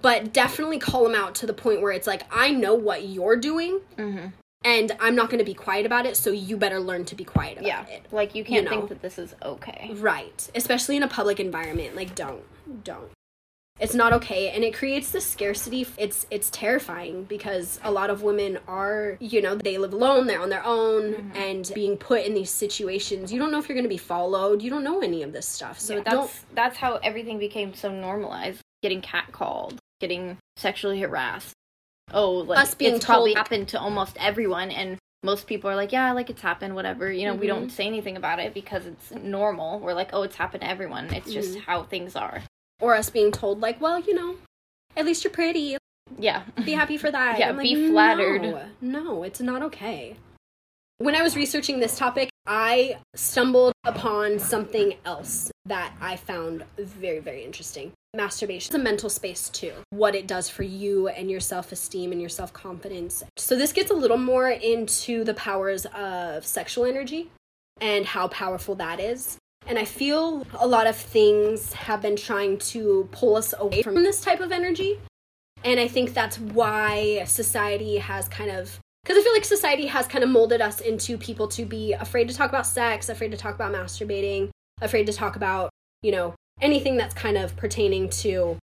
but 0.01 0.33
definitely 0.33 0.79
call 0.79 1.03
them 1.05 1.15
out 1.15 1.35
to 1.37 1.47
the 1.47 1.53
point 1.53 1.83
where 1.83 1.93
it's 1.93 2.07
like, 2.07 2.23
I 2.35 2.53
know 2.53 2.73
what 2.75 3.05
you're 3.07 3.37
doing 3.37 3.81
Mm-hmm. 3.99 4.29
and 4.65 4.93
I'm 4.99 5.15
not 5.15 5.29
going 5.29 5.41
to 5.41 5.45
be 5.45 5.53
quiet 5.53 5.85
about 5.85 6.07
it, 6.07 6.17
so 6.17 6.31
you 6.31 6.57
better 6.57 6.81
learn 6.81 7.05
to 7.05 7.15
be 7.15 7.25
quiet 7.25 7.59
about 7.59 7.67
Yeah. 7.67 7.85
it. 7.89 8.07
Like 8.11 8.35
you 8.35 8.43
can't 8.43 8.65
know. 8.65 8.71
think 8.71 8.89
that 8.89 9.03
this 9.03 9.19
is 9.19 9.35
okay. 9.43 9.91
Right. 9.97 10.49
Especially 10.55 10.97
in 10.97 11.03
a 11.03 11.09
public 11.09 11.39
environment. 11.39 11.95
Like 11.95 12.15
don't. 12.15 12.45
Don't. 12.83 13.11
It's 13.83 13.95
not 13.95 14.13
okay 14.15 14.51
and 14.51 14.63
it 14.63 14.75
creates 14.75 15.11
this 15.11 15.27
scarcity. 15.27 15.87
It's 15.99 16.25
it's 16.31 16.49
terrifying 16.51 17.25
because 17.25 17.81
a 17.83 17.91
lot 17.91 18.11
of 18.11 18.23
women 18.23 18.59
are, 18.69 19.17
you 19.21 19.43
know, 19.43 19.57
they 19.57 19.77
live 19.77 19.93
alone, 19.93 20.29
they're 20.29 20.41
on 20.41 20.49
their 20.51 20.65
own 20.65 21.03
Mm-hmm. 21.13 21.37
and 21.37 21.71
being 21.75 21.97
put 21.97 22.25
in 22.25 22.33
these 22.35 22.51
situations. 22.51 23.33
You 23.33 23.39
don't 23.41 23.51
know 23.51 23.59
if 23.59 23.69
you're 23.69 23.75
going 23.75 23.91
to 23.91 23.97
be 24.01 24.05
followed. 24.15 24.63
You 24.63 24.71
don't 24.71 24.85
know 24.85 25.01
any 25.01 25.23
of 25.25 25.33
this 25.33 25.47
stuff. 25.49 25.81
So 25.81 25.95
don't 25.97 26.05
that's 26.05 26.45
that's 26.55 26.77
how 26.77 26.97
everything 27.03 27.39
became 27.39 27.75
so 27.75 27.91
normalized. 27.91 28.61
Getting 28.83 29.03
catcalled, 29.03 29.79
getting 30.01 30.39
sexually 30.57 31.01
harassed. 31.01 31.53
Oh, 32.15 32.31
like 32.31 32.61
Us 32.61 32.75
being 32.75 32.97
it's 32.97 33.05
probably 33.05 33.35
happened 33.35 33.69
to 33.69 33.81
almost 33.81 34.17
everyone, 34.21 34.71
and 34.71 34.97
most 35.25 35.47
people 35.47 35.69
are 35.71 35.77
like, 35.77 35.93
yeah, 35.93 36.13
like 36.13 36.31
it's 36.31 36.43
happened, 36.43 36.75
whatever. 36.75 37.11
You 37.11 37.27
know, 37.27 37.35
we 37.35 37.47
Mhm. 37.47 37.55
don't 37.55 37.73
say 37.73 37.87
anything 37.87 38.17
about 38.17 38.39
it 38.39 38.55
because 38.55 38.87
it's 38.87 39.11
normal. 39.13 39.81
We're 39.81 39.95
like, 39.95 40.11
oh, 40.13 40.23
it's 40.23 40.37
happened 40.37 40.61
to 40.63 40.69
everyone. 40.69 41.13
It's 41.13 41.33
just 41.33 41.57
Mhm. 41.59 41.63
how 41.63 41.83
things 41.85 42.15
are. 42.17 42.43
Or 42.83 42.95
us 42.95 43.09
being 43.09 43.33
told 43.33 43.61
like, 43.61 43.81
well, 43.81 43.99
you 44.01 44.13
know, 44.13 44.37
at 44.97 45.07
least 45.07 45.25
you're 45.25 45.33
pretty. 45.33 45.79
Yeah. 46.19 46.43
Be 46.65 46.73
happy 46.73 46.99
for 46.99 47.11
that. 47.11 47.39
Yeah, 47.39 47.53
like, 47.53 47.63
be 47.63 47.89
flattered. 47.89 48.43
No, 48.43 48.65
no, 48.81 49.23
it's 49.23 49.41
not 49.41 49.63
okay. 49.63 50.17
When 50.99 51.15
I 51.15 51.23
was 51.23 51.35
researching 51.35 51.81
this 51.81 51.97
topic, 51.97 52.29
I 52.47 52.99
stumbled 53.15 53.73
upon 53.85 54.39
something 54.39 54.95
else 55.05 55.51
that 55.65 55.95
I 56.01 56.17
found 56.17 56.65
very, 56.77 57.21
very 57.21 57.45
interesting. 57.45 57.93
Masturbation 58.15 58.75
is 58.75 58.81
a 58.81 58.83
mental 58.83 59.09
space 59.09 59.49
too, 59.49 59.73
what 59.91 60.15
it 60.15 60.27
does 60.27 60.49
for 60.49 60.65
you 60.65 61.09
and 61.09 61.31
your 61.31 61.41
self 61.41 61.73
esteem 61.73 62.13
and 62.13 62.21
your 62.21 62.29
self 62.29 62.53
confidence. 62.53 63.23
So, 63.39 63.57
this 63.57 63.73
gets 63.73 63.91
a 63.91 63.95
little 63.95 64.19
more 64.19 64.51
into 64.51 65.25
the 65.25 65.35
powers 65.35 65.87
of 65.87 66.45
sexual 66.45 66.85
energy 66.85 67.31
and 67.81 68.05
how 68.05 68.29
powerful 68.29 68.75
that 68.77 69.01
is. 69.01 69.39
And 69.67 69.79
I 69.79 69.85
feel 69.85 70.47
a 70.55 70.67
lot 70.67 70.87
of 70.87 70.97
things 70.97 71.73
have 71.73 72.03
been 72.03 72.17
trying 72.17 72.59
to 72.59 73.09
pull 73.13 73.37
us 73.37 73.55
away 73.59 73.83
from 73.83 73.95
this 74.03 74.21
type 74.21 74.41
of 74.41 74.53
energy. 74.53 74.99
And 75.65 75.79
I 75.79 75.87
think 75.89 76.13
that's 76.15 76.39
why 76.39 77.25
society 77.25 77.99
has 77.99 78.29
kind 78.29 78.51
of 78.51 78.81
because 79.03 79.19
I 79.19 79.23
feel 79.23 79.33
like 79.33 79.45
society 79.45 79.87
has 79.87 80.07
kind 80.07 80.23
of 80.23 80.31
molded 80.31 80.61
us 80.61 80.81
into 80.81 81.19
people 81.19 81.49
to 81.49 81.65
be 81.65 81.93
afraid 81.93 82.29
to 82.29 82.35
talk 82.35 82.49
about 82.49 82.67
sex, 82.67 83.09
afraid 83.09 83.33
to 83.33 83.37
talk 83.37 83.55
about 83.55 83.73
masturbating, 83.73 84.51
afraid 84.81 85.07
to 85.07 85.13
talk 85.13 85.35
about, 85.35 85.71
you 86.03 86.13
know, 86.13 86.35
anything 86.61 86.97
that's 86.97 87.15
kind 87.15 87.37
of 87.37 87.57
pertaining 87.57 88.09
to 88.09 88.59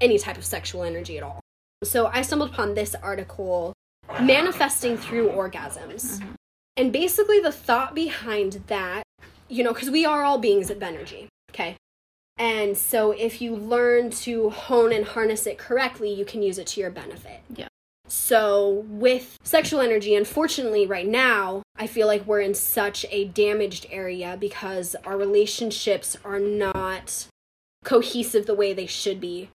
any 0.00 0.18
type 0.18 0.36
of 0.36 0.44
sexual 0.44 0.82
energy 0.82 1.16
at 1.16 1.22
all. 1.22 1.40
So 1.84 2.06
I 2.06 2.22
stumbled 2.22 2.50
upon 2.50 2.74
this 2.74 2.96
article, 2.96 3.74
Manifesting 4.20 4.96
Through 4.96 5.28
Orgasms. 5.30 6.18
Mm-hmm. 6.18 6.32
And 6.78 6.92
basically, 6.92 7.40
the 7.40 7.52
thought 7.52 7.94
behind 7.94 8.64
that, 8.66 9.02
you 9.48 9.62
know, 9.64 9.72
because 9.72 9.90
we 9.90 10.04
are 10.04 10.22
all 10.22 10.38
beings 10.38 10.70
of 10.70 10.82
energy, 10.82 11.28
okay? 11.50 11.76
And 12.38 12.76
so 12.76 13.12
if 13.12 13.40
you 13.40 13.54
learn 13.54 14.10
to 14.10 14.50
hone 14.50 14.92
and 14.92 15.06
harness 15.06 15.46
it 15.46 15.58
correctly, 15.58 16.12
you 16.12 16.24
can 16.24 16.42
use 16.42 16.58
it 16.58 16.66
to 16.68 16.80
your 16.80 16.90
benefit. 16.90 17.40
Yeah. 17.54 17.68
So, 18.08 18.84
with 18.88 19.36
sexual 19.42 19.80
energy, 19.80 20.14
unfortunately, 20.14 20.86
right 20.86 21.08
now, 21.08 21.62
I 21.76 21.88
feel 21.88 22.06
like 22.06 22.24
we're 22.24 22.40
in 22.40 22.54
such 22.54 23.04
a 23.10 23.24
damaged 23.24 23.86
area 23.90 24.36
because 24.38 24.94
our 25.04 25.16
relationships 25.16 26.16
are 26.24 26.38
not 26.38 27.26
cohesive 27.84 28.46
the 28.46 28.54
way 28.54 28.72
they 28.72 28.86
should 28.86 29.20
be. 29.20 29.48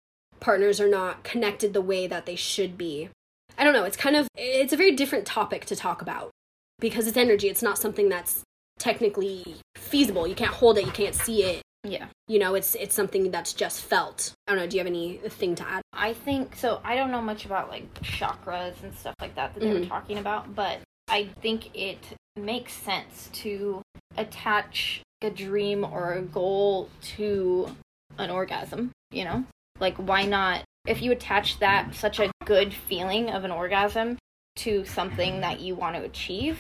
Partners 0.41 0.81
are 0.81 0.89
not 0.89 1.25
connected 1.25 1.75
the 1.75 1.83
way 1.83 2.07
that 2.07 2.25
they 2.25 2.37
should 2.37 2.79
be. 2.79 3.11
I 3.59 3.65
don't 3.65 3.75
know, 3.75 3.85
it's 3.85 3.97
kind 3.97 4.17
of 4.17 4.29
it's 4.35 4.73
a 4.73 4.77
very 4.77 4.93
different 4.93 5.27
topic 5.27 5.67
to 5.67 5.77
talk 5.77 6.01
about 6.01 6.31
because 6.79 7.07
it's 7.07 7.17
energy. 7.17 7.49
It's 7.49 7.63
not 7.63 7.77
something 7.77 8.09
that's 8.09 8.45
technically 8.79 9.57
feasible. 9.77 10.27
You 10.27 10.35
can't 10.35 10.53
hold 10.53 10.79
it, 10.79 10.87
you 10.87 10.93
can't 10.93 11.15
see 11.15 11.45
it. 11.45 11.63
Yeah. 11.85 12.07
You 12.27 12.39
know, 12.39 12.55
it's 12.55 12.75
it's 12.75 12.95
something 12.95 13.31
that's 13.31 13.53
just 13.53 13.83
felt. 13.83 14.33
I 14.47 14.53
don't 14.53 14.61
know, 14.61 14.67
do 14.67 14.77
you 14.77 14.81
have 14.81 14.87
anything 14.87 15.55
to 15.57 15.69
add? 15.69 15.83
I 15.93 16.13
think 16.13 16.57
so 16.57 16.81
I 16.85 16.97
don't 16.97 17.11
know 17.11 17.23
much 17.23 17.45
about 17.45 17.69
like 17.69 17.93
chakras 18.03 18.83
and 18.83 18.95
stuff 18.95 19.15
like 19.21 19.35
that 19.37 19.55
that 19.55 19.61
they 19.61 19.67
mm-hmm. 19.67 19.81
were 19.81 19.87
talking 19.87 20.19
about, 20.19 20.55
but 20.55 20.79
I 21.09 21.29
think 21.41 21.75
it 21.75 21.99
makes 22.37 22.73
sense 22.73 23.31
to 23.33 23.83
attach 24.17 25.03
a 25.23 25.31
dream 25.31 25.85
or 25.85 26.15
a 26.15 26.23
goal 26.23 26.89
to 27.17 27.75
an 28.19 28.31
orgasm, 28.31 28.93
you 29.11 29.25
know? 29.25 29.45
Like 29.81 29.97
why 29.97 30.25
not 30.25 30.65
if 30.87 31.03
you 31.03 31.13
attach 31.13 31.59
that 31.59 31.95
such 31.95 32.19
a 32.19 32.31
good 32.45 32.73
feeling 32.73 33.31
of 33.31 33.45
an 33.45 33.51
orgasm 33.51 34.19
to 34.57 34.85
something 34.85 35.41
that 35.41 35.61
you 35.61 35.75
want 35.75 35.97
to 35.97 36.03
achieve, 36.03 36.59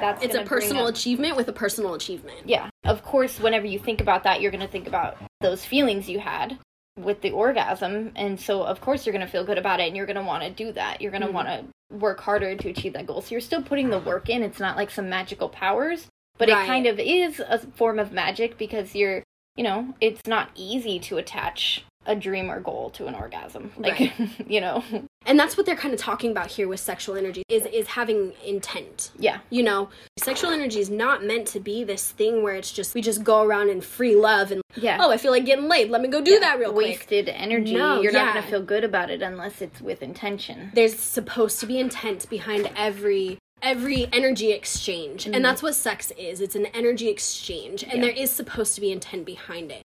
that's 0.00 0.24
it's 0.24 0.34
a 0.34 0.42
personal 0.42 0.86
up, 0.86 0.94
achievement 0.94 1.36
with 1.36 1.48
a 1.48 1.52
personal 1.52 1.94
achievement. 1.94 2.40
Yeah. 2.44 2.70
Of 2.84 3.02
course, 3.02 3.38
whenever 3.40 3.66
you 3.66 3.78
think 3.78 4.00
about 4.00 4.24
that, 4.24 4.40
you're 4.40 4.50
going 4.50 4.62
to 4.62 4.68
think 4.68 4.86
about 4.86 5.16
those 5.40 5.64
feelings 5.64 6.08
you 6.08 6.20
had 6.20 6.58
with 6.98 7.20
the 7.20 7.30
orgasm. 7.30 8.12
And 8.16 8.38
so, 8.38 8.62
of 8.62 8.80
course, 8.80 9.06
you're 9.06 9.12
going 9.12 9.24
to 9.24 9.30
feel 9.30 9.44
good 9.44 9.58
about 9.58 9.80
it 9.80 9.88
and 9.88 9.96
you're 9.96 10.06
going 10.06 10.16
to 10.16 10.22
want 10.22 10.42
to 10.44 10.50
do 10.50 10.72
that. 10.72 11.00
You're 11.00 11.10
going 11.10 11.22
to 11.22 11.28
mm-hmm. 11.28 11.36
want 11.36 11.48
to 11.48 11.96
work 11.96 12.20
harder 12.20 12.54
to 12.56 12.68
achieve 12.68 12.92
that 12.94 13.06
goal. 13.06 13.22
So, 13.22 13.32
you're 13.32 13.40
still 13.40 13.62
putting 13.62 13.90
the 13.90 13.98
work 13.98 14.28
in. 14.28 14.42
It's 14.42 14.60
not 14.60 14.76
like 14.76 14.90
some 14.90 15.08
magical 15.08 15.48
powers, 15.48 16.06
but 16.38 16.48
right. 16.48 16.64
it 16.64 16.66
kind 16.66 16.86
of 16.86 16.98
is 16.98 17.40
a 17.40 17.58
form 17.58 17.98
of 17.98 18.12
magic 18.12 18.58
because 18.58 18.94
you're, 18.94 19.22
you 19.56 19.64
know, 19.64 19.94
it's 20.00 20.26
not 20.26 20.50
easy 20.54 20.98
to 21.00 21.18
attach 21.18 21.84
a 22.06 22.16
dream 22.16 22.50
or 22.50 22.60
goal 22.60 22.90
to 22.90 23.06
an 23.06 23.14
orgasm 23.14 23.72
like 23.76 23.98
right. 24.00 24.30
you 24.46 24.60
know 24.60 24.82
and 25.32 25.40
that's 25.40 25.56
what 25.56 25.64
they're 25.64 25.74
kind 25.74 25.94
of 25.94 25.98
talking 25.98 26.30
about 26.30 26.48
here 26.48 26.68
with 26.68 26.78
sexual 26.78 27.16
energy 27.16 27.42
is 27.48 27.64
is 27.72 27.86
having 27.86 28.34
intent. 28.44 29.12
Yeah. 29.18 29.38
You 29.48 29.62
know 29.62 29.88
sexual 30.18 30.50
energy 30.50 30.78
is 30.78 30.90
not 30.90 31.24
meant 31.24 31.46
to 31.48 31.58
be 31.58 31.84
this 31.84 32.10
thing 32.10 32.42
where 32.42 32.54
it's 32.54 32.70
just 32.70 32.92
we 32.94 33.00
just 33.00 33.24
go 33.24 33.42
around 33.42 33.70
in 33.70 33.80
free 33.80 34.14
love 34.14 34.52
and 34.52 34.60
yeah. 34.76 34.98
Oh 35.00 35.10
i 35.10 35.16
feel 35.16 35.30
like 35.30 35.46
getting 35.46 35.68
laid. 35.68 35.88
Let 35.88 36.02
me 36.02 36.08
go 36.08 36.20
do 36.20 36.32
yeah. 36.32 36.40
that 36.40 36.58
real 36.58 36.70
quick. 36.72 36.98
Wasted 36.98 37.30
energy. 37.30 37.74
No, 37.74 38.02
you're 38.02 38.12
yeah. 38.12 38.24
not 38.24 38.34
going 38.34 38.44
to 38.44 38.50
feel 38.50 38.62
good 38.62 38.84
about 38.84 39.08
it 39.08 39.22
unless 39.22 39.62
it's 39.62 39.80
with 39.80 40.02
intention. 40.02 40.70
There's 40.74 40.98
supposed 40.98 41.60
to 41.60 41.66
be 41.66 41.78
intent 41.78 42.28
behind 42.28 42.70
every 42.76 43.38
every 43.62 44.08
energy 44.12 44.52
exchange. 44.52 45.24
Mm-hmm. 45.24 45.34
and 45.34 45.42
that's 45.42 45.62
what 45.62 45.74
sex 45.74 46.12
is. 46.18 46.42
It's 46.42 46.56
an 46.56 46.66
energy 46.66 47.08
exchange. 47.08 47.82
And 47.82 47.94
yeah. 47.94 48.00
there 48.02 48.10
is 48.10 48.30
supposed 48.30 48.74
to 48.74 48.82
be 48.82 48.92
intent 48.92 49.24
behind 49.24 49.72
it. 49.72 49.82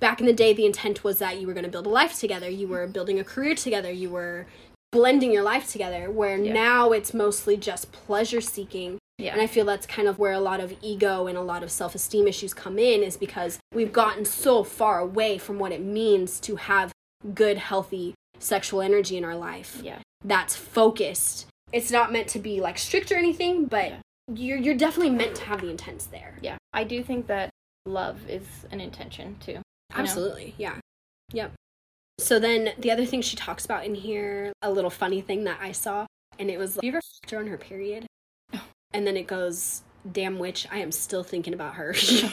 Back 0.00 0.18
in 0.18 0.26
the 0.26 0.32
day 0.32 0.52
the 0.52 0.66
intent 0.66 1.04
was 1.04 1.20
that 1.20 1.40
you 1.40 1.46
were 1.46 1.54
going 1.54 1.66
to 1.66 1.70
build 1.70 1.86
a 1.86 1.90
life 1.90 2.18
together. 2.18 2.50
You 2.50 2.66
were 2.66 2.88
building 2.88 3.20
a 3.20 3.24
career 3.24 3.54
together. 3.54 3.92
You 3.92 4.10
were 4.10 4.46
blending 4.92 5.32
your 5.32 5.42
life 5.42 5.70
together 5.70 6.10
where 6.10 6.36
yeah. 6.36 6.52
now 6.52 6.92
it's 6.92 7.12
mostly 7.12 7.56
just 7.56 7.90
pleasure 7.92 8.40
seeking 8.40 8.98
yeah. 9.18 9.32
and 9.32 9.40
i 9.40 9.46
feel 9.46 9.64
that's 9.64 9.86
kind 9.86 10.06
of 10.06 10.18
where 10.18 10.32
a 10.32 10.40
lot 10.40 10.60
of 10.60 10.74
ego 10.82 11.26
and 11.26 11.36
a 11.36 11.42
lot 11.42 11.62
of 11.62 11.70
self-esteem 11.70 12.26
issues 12.28 12.54
come 12.54 12.78
in 12.78 13.02
is 13.02 13.16
because 13.16 13.58
we've 13.72 13.92
gotten 13.92 14.24
so 14.24 14.62
far 14.62 15.00
away 15.00 15.38
from 15.38 15.58
what 15.58 15.72
it 15.72 15.82
means 15.82 16.38
to 16.38 16.56
have 16.56 16.92
good 17.34 17.58
healthy 17.58 18.14
sexual 18.38 18.80
energy 18.80 19.16
in 19.16 19.24
our 19.24 19.36
life 19.36 19.80
yeah 19.82 19.98
that's 20.24 20.54
focused 20.54 21.46
it's 21.72 21.90
not 21.90 22.12
meant 22.12 22.28
to 22.28 22.38
be 22.38 22.60
like 22.60 22.78
strict 22.78 23.10
or 23.10 23.16
anything 23.16 23.64
but 23.64 23.90
yeah. 23.90 23.98
you're 24.34 24.58
you're 24.58 24.76
definitely 24.76 25.10
meant 25.10 25.34
to 25.34 25.44
have 25.44 25.60
the 25.60 25.70
intents 25.70 26.06
there 26.06 26.36
yeah 26.42 26.56
i 26.72 26.84
do 26.84 27.02
think 27.02 27.26
that 27.26 27.50
love 27.86 28.28
is 28.28 28.44
an 28.70 28.80
intention 28.80 29.36
too 29.40 29.60
Absolutely. 29.94 30.46
Know? 30.46 30.52
Yeah. 30.58 30.74
Yep. 31.32 31.52
So 32.18 32.38
then 32.38 32.72
the 32.78 32.90
other 32.90 33.04
thing 33.04 33.22
she 33.22 33.36
talks 33.36 33.64
about 33.64 33.84
in 33.84 33.94
here, 33.94 34.52
a 34.62 34.70
little 34.70 34.90
funny 34.90 35.20
thing 35.20 35.44
that 35.44 35.58
I 35.60 35.72
saw, 35.72 36.06
and 36.38 36.50
it 36.50 36.58
was, 36.58 36.76
have 36.76 36.84
you 36.84 36.90
ever 36.90 37.00
fucked 37.00 37.30
her 37.30 37.38
on 37.38 37.46
her 37.46 37.58
period? 37.58 38.06
And 38.94 39.06
then 39.06 39.16
it 39.16 39.26
goes, 39.26 39.82
damn 40.10 40.38
witch, 40.38 40.66
I 40.70 40.78
am 40.78 40.92
still 40.92 41.22
thinking 41.22 41.54
about 41.54 41.74
her. 41.74 41.94
oh 42.12 42.30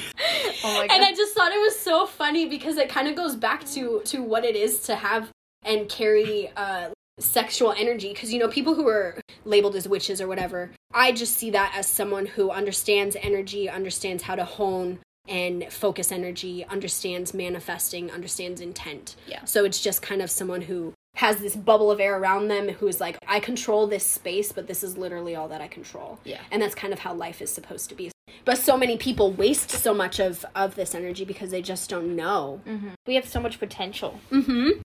my 0.63 0.87
God. 0.87 0.91
And 0.91 1.03
I 1.03 1.13
just 1.15 1.33
thought 1.33 1.51
it 1.51 1.59
was 1.61 1.77
so 1.77 2.05
funny 2.05 2.47
because 2.47 2.77
it 2.77 2.89
kind 2.89 3.07
of 3.07 3.15
goes 3.15 3.35
back 3.35 3.65
to 3.71 4.01
to 4.05 4.21
what 4.23 4.43
it 4.45 4.55
is 4.55 4.79
to 4.83 4.95
have 4.95 5.29
and 5.63 5.87
carry 5.89 6.51
uh 6.55 6.89
sexual 7.19 7.73
energy 7.73 8.13
because 8.13 8.31
you 8.31 8.39
know 8.39 8.47
people 8.47 8.75
who 8.75 8.87
are 8.87 9.19
labeled 9.43 9.75
as 9.75 9.87
witches 9.87 10.21
or 10.21 10.27
whatever 10.27 10.71
i 10.93 11.11
just 11.11 11.35
see 11.35 11.49
that 11.49 11.73
as 11.75 11.85
someone 11.85 12.25
who 12.25 12.49
understands 12.49 13.17
energy 13.21 13.69
understands 13.69 14.23
how 14.23 14.35
to 14.35 14.45
hone 14.45 14.97
and 15.27 15.71
focus 15.71 16.11
energy, 16.11 16.65
understands 16.65 17.33
manifesting, 17.33 18.11
understands 18.11 18.61
intent. 18.61 19.15
Yeah. 19.27 19.43
So 19.45 19.65
it's 19.65 19.81
just 19.81 20.01
kind 20.01 20.21
of 20.21 20.31
someone 20.31 20.61
who 20.61 20.93
has 21.15 21.37
this 21.37 21.55
bubble 21.55 21.91
of 21.91 21.99
air 21.99 22.17
around 22.17 22.47
them 22.47 22.69
who's 22.69 22.99
like, 22.99 23.17
I 23.27 23.39
control 23.39 23.87
this 23.87 24.05
space, 24.05 24.51
but 24.51 24.67
this 24.67 24.83
is 24.83 24.97
literally 24.97 25.35
all 25.35 25.47
that 25.49 25.61
I 25.61 25.67
control. 25.67 26.19
Yeah. 26.23 26.39
And 26.51 26.61
that's 26.61 26.75
kind 26.75 26.93
of 26.93 26.99
how 26.99 27.13
life 27.13 27.41
is 27.41 27.51
supposed 27.51 27.89
to 27.89 27.95
be. 27.95 28.11
But 28.45 28.57
so 28.57 28.77
many 28.77 28.97
people 28.97 29.31
waste 29.31 29.69
so 29.69 29.93
much 29.93 30.19
of, 30.19 30.45
of 30.55 30.75
this 30.75 30.95
energy 30.95 31.25
because 31.25 31.51
they 31.51 31.61
just 31.61 31.89
don't 31.89 32.15
know. 32.15 32.61
Mm-hmm. 32.65 32.89
We 33.05 33.15
have 33.15 33.27
so 33.27 33.39
much 33.39 33.59
potential. 33.59 34.19
Mm-hmm. 34.31 34.81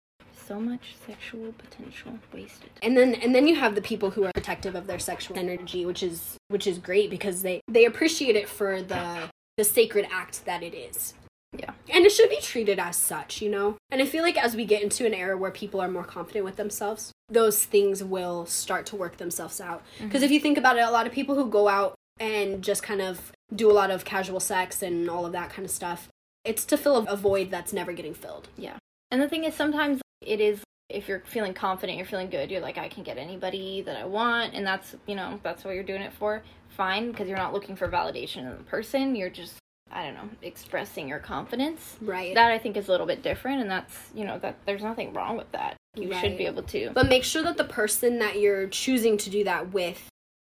So 0.45 0.59
much 0.59 0.95
sexual 1.05 1.51
potential 1.53 2.17
wasted. 2.33 2.71
And 2.81 2.97
then 2.97 3.13
and 3.13 3.35
then 3.35 3.47
you 3.47 3.55
have 3.55 3.75
the 3.75 3.81
people 3.81 4.09
who 4.09 4.23
are 4.23 4.31
protective 4.33 4.73
of 4.73 4.87
their 4.87 4.97
sexual 4.97 5.37
energy, 5.37 5.85
which 5.85 6.01
is 6.01 6.37
which 6.47 6.65
is 6.65 6.79
great 6.79 7.11
because 7.11 7.43
they 7.43 7.61
they 7.67 7.85
appreciate 7.85 8.35
it 8.35 8.49
for 8.49 8.81
the 8.81 9.29
the 9.59 9.65
sacred 9.65 10.07
act 10.09 10.45
that 10.45 10.63
it 10.63 10.73
is. 10.73 11.13
Yeah. 11.51 11.71
And 11.89 12.05
it 12.05 12.13
should 12.13 12.29
be 12.29 12.39
treated 12.39 12.79
as 12.79 12.95
such, 12.95 13.41
you 13.41 13.49
know? 13.49 13.75
And 13.91 14.01
I 14.01 14.05
feel 14.05 14.23
like 14.23 14.41
as 14.41 14.55
we 14.55 14.63
get 14.63 14.81
into 14.81 15.05
an 15.05 15.13
era 15.13 15.37
where 15.37 15.51
people 15.51 15.81
are 15.81 15.89
more 15.89 16.05
confident 16.05 16.45
with 16.45 16.55
themselves, 16.55 17.11
those 17.27 17.65
things 17.65 18.01
will 18.01 18.45
start 18.45 18.85
to 18.87 18.95
work 18.95 19.17
themselves 19.17 19.59
out. 19.59 19.83
Because 19.97 20.19
mm-hmm. 20.19 20.23
if 20.23 20.31
you 20.31 20.39
think 20.39 20.57
about 20.57 20.77
it, 20.77 20.87
a 20.87 20.91
lot 20.91 21.07
of 21.07 21.11
people 21.11 21.35
who 21.35 21.49
go 21.49 21.67
out 21.67 21.95
and 22.21 22.63
just 22.63 22.83
kind 22.83 23.01
of 23.01 23.33
do 23.53 23.69
a 23.69 23.73
lot 23.73 23.91
of 23.91 24.05
casual 24.05 24.39
sex 24.39 24.81
and 24.81 25.09
all 25.09 25.25
of 25.25 25.33
that 25.33 25.49
kind 25.49 25.65
of 25.65 25.71
stuff, 25.71 26.07
it's 26.45 26.63
to 26.63 26.77
fill 26.77 27.05
a 27.05 27.17
void 27.17 27.51
that's 27.51 27.73
never 27.73 27.91
getting 27.91 28.13
filled. 28.13 28.47
Yeah. 28.55 28.77
And 29.11 29.21
the 29.21 29.27
thing 29.27 29.43
is, 29.43 29.55
sometimes 29.55 30.01
it 30.21 30.39
is 30.39 30.63
if 30.87 31.09
you're 31.09 31.23
feeling 31.25 31.53
confident, 31.53 31.97
you're 31.97 32.07
feeling 32.07 32.29
good, 32.29 32.49
you're 32.49 32.61
like, 32.61 32.77
I 32.77 32.87
can 32.87 33.03
get 33.03 33.17
anybody 33.17 33.81
that 33.81 33.97
I 33.97 34.05
want, 34.05 34.53
and 34.53 34.65
that's, 34.65 34.95
you 35.05 35.15
know, 35.15 35.39
that's 35.43 35.63
what 35.63 35.75
you're 35.75 35.83
doing 35.83 36.01
it 36.01 36.13
for 36.13 36.43
fine 36.79 37.11
because 37.11 37.27
you're 37.27 37.37
not 37.37 37.51
looking 37.53 37.75
for 37.75 37.89
validation 37.89 38.37
in 38.37 38.51
the 38.51 38.63
person. 38.63 39.13
You're 39.13 39.29
just 39.29 39.55
I 39.91 40.05
don't 40.05 40.13
know, 40.13 40.29
expressing 40.43 41.09
your 41.09 41.19
confidence. 41.19 41.97
Right. 41.99 42.33
That 42.35 42.51
I 42.51 42.57
think 42.59 42.77
is 42.77 42.87
a 42.87 42.91
little 42.91 43.07
bit 43.07 43.23
different 43.23 43.61
and 43.61 43.69
that's, 43.71 43.97
you 44.13 44.23
know, 44.23 44.37
that 44.39 44.55
there's 44.65 44.83
nothing 44.83 45.13
wrong 45.13 45.35
with 45.35 45.51
that. 45.51 45.77
You 45.95 46.11
right. 46.11 46.21
should 46.21 46.37
be 46.37 46.45
able 46.45 46.61
to. 46.61 46.91
But 46.93 47.09
make 47.09 47.23
sure 47.23 47.41
that 47.41 47.57
the 47.57 47.63
person 47.63 48.19
that 48.19 48.39
you're 48.39 48.67
choosing 48.67 49.17
to 49.17 49.31
do 49.31 49.43
that 49.45 49.73
with 49.73 50.07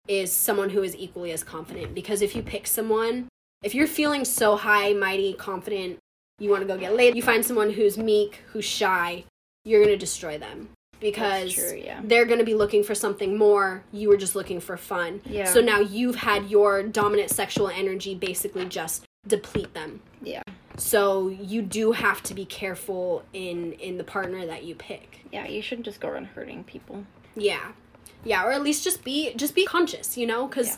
is 0.06 0.32
someone 0.32 0.70
who 0.70 0.84
is 0.84 0.94
equally 0.96 1.32
as 1.32 1.42
confident 1.42 1.94
because 1.94 2.22
if 2.22 2.36
you 2.36 2.42
pick 2.42 2.68
someone, 2.68 3.26
if 3.64 3.74
you're 3.74 3.88
feeling 3.88 4.24
so 4.24 4.56
high, 4.56 4.92
mighty, 4.92 5.32
confident, 5.34 5.98
you 6.38 6.48
want 6.48 6.62
to 6.62 6.68
go 6.68 6.78
get 6.78 6.94
laid, 6.94 7.16
you 7.16 7.22
find 7.22 7.44
someone 7.44 7.72
who's 7.72 7.98
meek, 7.98 8.40
who's 8.52 8.64
shy, 8.64 9.24
you're 9.64 9.80
going 9.80 9.94
to 9.94 9.98
destroy 9.98 10.38
them 10.38 10.68
because 11.04 11.52
true, 11.52 11.78
yeah. 11.84 12.00
they're 12.02 12.24
going 12.24 12.38
to 12.38 12.46
be 12.46 12.54
looking 12.54 12.82
for 12.82 12.94
something 12.94 13.36
more. 13.36 13.84
You 13.92 14.08
were 14.08 14.16
just 14.16 14.34
looking 14.34 14.58
for 14.58 14.78
fun. 14.78 15.20
Yeah. 15.26 15.44
So 15.44 15.60
now 15.60 15.78
you've 15.80 16.16
had 16.16 16.50
your 16.50 16.82
dominant 16.82 17.28
sexual 17.28 17.68
energy 17.68 18.14
basically 18.14 18.64
just 18.64 19.04
deplete 19.28 19.74
them. 19.74 20.00
Yeah. 20.22 20.42
So 20.78 21.28
you 21.28 21.60
do 21.60 21.92
have 21.92 22.22
to 22.24 22.34
be 22.34 22.46
careful 22.46 23.22
in 23.34 23.74
in 23.74 23.98
the 23.98 24.04
partner 24.04 24.46
that 24.46 24.64
you 24.64 24.74
pick. 24.74 25.20
Yeah, 25.30 25.46
you 25.46 25.60
shouldn't 25.60 25.84
just 25.84 26.00
go 26.00 26.08
around 26.08 26.28
hurting 26.28 26.64
people. 26.64 27.04
Yeah. 27.36 27.72
Yeah, 28.24 28.42
or 28.46 28.52
at 28.52 28.62
least 28.62 28.82
just 28.82 29.04
be 29.04 29.34
just 29.34 29.54
be 29.54 29.66
conscious, 29.66 30.16
you 30.16 30.26
know, 30.26 30.48
cuz 30.48 30.68
Yeah. 30.68 30.76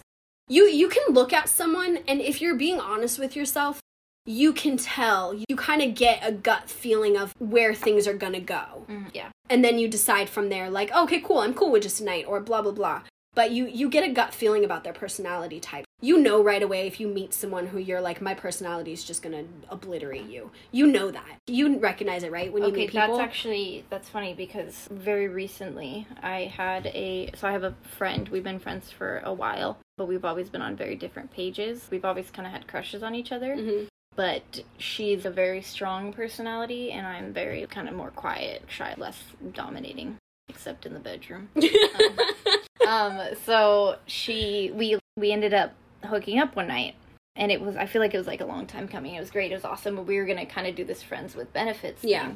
you 0.48 0.64
you 0.64 0.88
can 0.88 1.14
look 1.14 1.32
at 1.32 1.48
someone 1.48 2.00
and 2.08 2.20
if 2.20 2.42
you're 2.42 2.56
being 2.56 2.80
honest 2.80 3.20
with 3.20 3.36
yourself, 3.36 3.80
you 4.26 4.52
can 4.52 4.76
tell. 4.76 5.32
You 5.48 5.56
kind 5.56 5.80
of 5.82 5.94
get 5.94 6.20
a 6.22 6.32
gut 6.32 6.68
feeling 6.68 7.16
of 7.16 7.32
where 7.38 7.74
things 7.74 8.06
are 8.06 8.14
to 8.34 8.40
go. 8.40 8.86
Yeah. 9.14 9.30
And 9.48 9.64
then 9.64 9.78
you 9.78 9.88
decide 9.88 10.28
from 10.28 10.48
there 10.48 10.68
like, 10.68 10.94
"Okay, 10.94 11.20
cool, 11.20 11.38
I'm 11.38 11.54
cool 11.54 11.70
with 11.70 11.84
just 11.84 11.98
tonight," 11.98 12.26
or 12.26 12.40
blah 12.40 12.60
blah 12.62 12.72
blah. 12.72 13.02
But 13.34 13.50
you 13.52 13.66
you 13.66 13.88
get 13.88 14.02
a 14.02 14.12
gut 14.12 14.34
feeling 14.34 14.64
about 14.64 14.82
their 14.82 14.92
personality 14.92 15.60
type. 15.60 15.84
You 16.02 16.18
know 16.18 16.42
right 16.42 16.62
away 16.62 16.86
if 16.86 17.00
you 17.00 17.08
meet 17.08 17.32
someone 17.32 17.68
who 17.68 17.78
you're 17.78 18.00
like, 18.00 18.20
"My 18.20 18.34
personality 18.34 18.92
is 18.92 19.04
just 19.04 19.22
to 19.22 19.44
obliterate 19.70 20.24
you." 20.26 20.50
You 20.72 20.86
know 20.86 21.10
that. 21.10 21.38
You 21.46 21.78
recognize 21.78 22.22
it, 22.22 22.32
right? 22.32 22.52
When 22.52 22.62
you 22.62 22.68
Okay, 22.70 22.80
meet 22.82 22.90
people. 22.90 23.16
that's 23.18 23.20
actually 23.20 23.84
that's 23.88 24.08
funny 24.08 24.34
because 24.34 24.88
very 24.90 25.28
recently 25.28 26.06
I 26.22 26.44
had 26.44 26.86
a 26.86 27.30
so 27.36 27.46
I 27.46 27.52
have 27.52 27.64
a 27.64 27.74
friend. 27.98 28.28
We've 28.30 28.42
been 28.44 28.58
friends 28.58 28.90
for 28.90 29.20
a 29.24 29.32
while, 29.32 29.78
but 29.96 30.06
we've 30.06 30.24
always 30.24 30.48
been 30.50 30.62
on 30.62 30.74
very 30.76 30.96
different 30.96 31.30
pages. 31.32 31.88
We've 31.90 32.04
always 32.04 32.30
kind 32.30 32.46
of 32.46 32.52
had 32.52 32.66
crushes 32.66 33.02
on 33.02 33.14
each 33.14 33.32
other. 33.32 33.54
Mhm. 33.56 33.86
But 34.16 34.62
she's 34.78 35.26
a 35.26 35.30
very 35.30 35.62
strong 35.62 36.12
personality, 36.12 36.90
and 36.92 37.06
I'm 37.06 37.32
very 37.32 37.66
kind 37.66 37.88
of 37.88 37.94
more 37.94 38.10
quiet, 38.10 38.64
shy, 38.66 38.94
less 38.96 39.22
dominating, 39.52 40.16
except 40.48 40.86
in 40.86 40.94
the 40.94 41.00
bedroom. 41.00 41.50
um, 42.88 43.20
so 43.44 43.96
she 44.06 44.72
we 44.74 44.98
we 45.16 45.32
ended 45.32 45.52
up 45.52 45.74
hooking 46.04 46.38
up 46.38 46.56
one 46.56 46.68
night, 46.68 46.94
and 47.36 47.52
it 47.52 47.60
was 47.60 47.76
I 47.76 47.86
feel 47.86 48.00
like 48.00 48.14
it 48.14 48.18
was 48.18 48.26
like 48.26 48.40
a 48.40 48.46
long 48.46 48.66
time 48.66 48.88
coming. 48.88 49.14
It 49.14 49.20
was 49.20 49.30
great. 49.30 49.52
It 49.52 49.54
was 49.54 49.64
awesome. 49.64 49.96
But 49.96 50.06
we 50.06 50.16
were 50.16 50.24
gonna 50.24 50.46
kind 50.46 50.66
of 50.66 50.74
do 50.74 50.84
this 50.84 51.02
friends 51.02 51.36
with 51.36 51.52
benefits. 51.52 52.00
thing. 52.00 52.10
Yeah. 52.10 52.32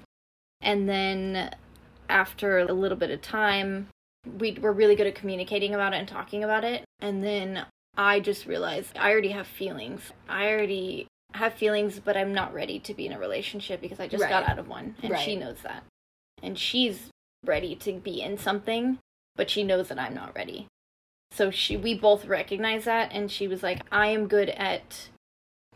And 0.60 0.86
then 0.86 1.54
after 2.10 2.58
a 2.58 2.72
little 2.72 2.98
bit 2.98 3.10
of 3.10 3.22
time, 3.22 3.88
we 4.38 4.52
were 4.60 4.72
really 4.72 4.96
good 4.96 5.06
at 5.06 5.14
communicating 5.14 5.74
about 5.74 5.94
it 5.94 5.96
and 5.96 6.08
talking 6.08 6.44
about 6.44 6.64
it. 6.64 6.84
And 7.00 7.24
then 7.24 7.64
I 7.96 8.20
just 8.20 8.46
realized 8.46 8.96
I 8.98 9.10
already 9.10 9.30
have 9.30 9.46
feelings. 9.46 10.12
I 10.28 10.48
already 10.48 11.06
have 11.32 11.54
feelings, 11.54 12.00
but 12.00 12.16
I'm 12.16 12.32
not 12.32 12.52
ready 12.52 12.78
to 12.80 12.94
be 12.94 13.06
in 13.06 13.12
a 13.12 13.18
relationship 13.18 13.80
because 13.80 14.00
I 14.00 14.08
just 14.08 14.28
got 14.28 14.48
out 14.48 14.58
of 14.58 14.68
one. 14.68 14.94
And 15.02 15.18
she 15.18 15.36
knows 15.36 15.58
that. 15.62 15.84
And 16.42 16.58
she's 16.58 17.10
ready 17.44 17.74
to 17.76 17.92
be 17.94 18.20
in 18.20 18.38
something, 18.38 18.98
but 19.36 19.50
she 19.50 19.62
knows 19.62 19.88
that 19.88 19.98
I'm 19.98 20.14
not 20.14 20.34
ready. 20.34 20.66
So 21.32 21.50
she 21.50 21.76
we 21.76 21.94
both 21.94 22.24
recognize 22.26 22.84
that 22.84 23.12
and 23.12 23.30
she 23.30 23.46
was 23.46 23.62
like, 23.62 23.82
I 23.92 24.08
am 24.08 24.26
good 24.26 24.48
at 24.50 25.08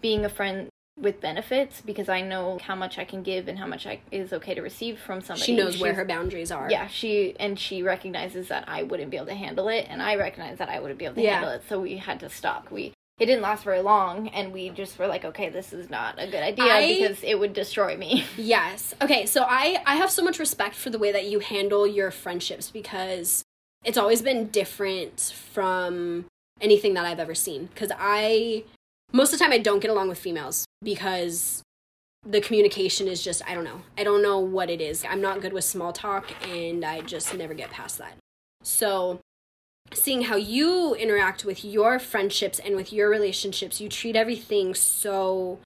being 0.00 0.24
a 0.24 0.28
friend 0.28 0.68
with 1.00 1.20
benefits 1.20 1.80
because 1.80 2.08
I 2.08 2.20
know 2.20 2.58
how 2.62 2.74
much 2.76 2.98
I 2.98 3.04
can 3.04 3.22
give 3.22 3.48
and 3.48 3.58
how 3.58 3.66
much 3.66 3.84
I 3.86 4.00
is 4.12 4.32
okay 4.32 4.54
to 4.54 4.62
receive 4.62 4.98
from 4.98 5.20
somebody. 5.20 5.44
she 5.46 5.56
knows 5.56 5.80
where 5.80 5.94
her 5.94 6.04
boundaries 6.04 6.52
are. 6.52 6.70
yeah, 6.70 6.86
she 6.86 7.34
and 7.40 7.58
she 7.58 7.82
recognizes 7.82 8.48
that 8.48 8.64
I 8.68 8.84
wouldn't 8.84 9.10
be 9.10 9.16
able 9.16 9.26
to 9.26 9.34
handle 9.34 9.68
it, 9.68 9.86
and 9.88 10.00
I 10.00 10.14
recognize 10.16 10.58
that 10.58 10.68
I 10.68 10.78
wouldn't 10.80 10.98
be 10.98 11.04
able 11.04 11.16
to 11.16 11.22
Yeah. 11.22 11.34
handle 11.34 11.50
it. 11.50 11.62
So 11.68 11.80
we 11.80 11.96
had 11.96 12.20
to 12.20 12.28
stop. 12.30 12.70
We 12.70 12.93
it 13.20 13.26
didn't 13.26 13.42
last 13.42 13.62
very 13.64 13.80
long, 13.80 14.28
and 14.28 14.52
we 14.52 14.70
just 14.70 14.98
were 14.98 15.06
like, 15.06 15.24
okay, 15.24 15.48
this 15.48 15.72
is 15.72 15.88
not 15.88 16.16
a 16.18 16.26
good 16.26 16.42
idea 16.42 16.64
I- 16.64 16.86
because 16.94 17.22
it 17.22 17.38
would 17.38 17.52
destroy 17.52 17.96
me. 17.96 18.24
Yes. 18.36 18.94
Okay, 19.00 19.26
so 19.26 19.44
I 19.48 19.82
I 19.86 19.96
have 19.96 20.10
so 20.10 20.22
much 20.24 20.38
respect 20.38 20.74
for 20.74 20.90
the 20.90 20.98
way 20.98 21.12
that 21.12 21.26
you 21.26 21.38
handle 21.38 21.86
your 21.86 22.10
friendships 22.10 22.70
because 22.70 23.44
it's 23.84 23.98
always 23.98 24.22
been 24.22 24.48
different 24.48 25.32
from 25.52 26.24
anything 26.60 26.94
that 26.94 27.04
I've 27.04 27.20
ever 27.20 27.34
seen 27.34 27.68
cuz 27.74 27.90
I 27.98 28.64
most 29.12 29.32
of 29.32 29.38
the 29.38 29.44
time 29.44 29.52
I 29.52 29.58
don't 29.58 29.80
get 29.80 29.90
along 29.90 30.08
with 30.08 30.18
females 30.18 30.64
because 30.82 31.62
the 32.26 32.40
communication 32.40 33.06
is 33.06 33.22
just 33.22 33.42
I 33.48 33.54
don't 33.54 33.64
know. 33.64 33.82
I 33.98 34.02
don't 34.04 34.22
know 34.22 34.38
what 34.38 34.70
it 34.70 34.80
is. 34.80 35.04
I'm 35.04 35.20
not 35.20 35.40
good 35.40 35.52
with 35.52 35.64
small 35.64 35.92
talk 35.92 36.30
and 36.48 36.84
I 36.84 37.00
just 37.02 37.34
never 37.34 37.54
get 37.54 37.70
past 37.70 37.98
that. 37.98 38.14
So 38.62 39.20
seeing 39.92 40.22
how 40.22 40.36
you 40.36 40.94
interact 40.94 41.44
with 41.44 41.64
your 41.64 41.98
friendships 41.98 42.58
and 42.58 42.76
with 42.76 42.92
your 42.92 43.08
relationships, 43.08 43.80
you 43.80 43.88
treat 43.88 44.16
everything 44.16 44.74
so 44.74 45.58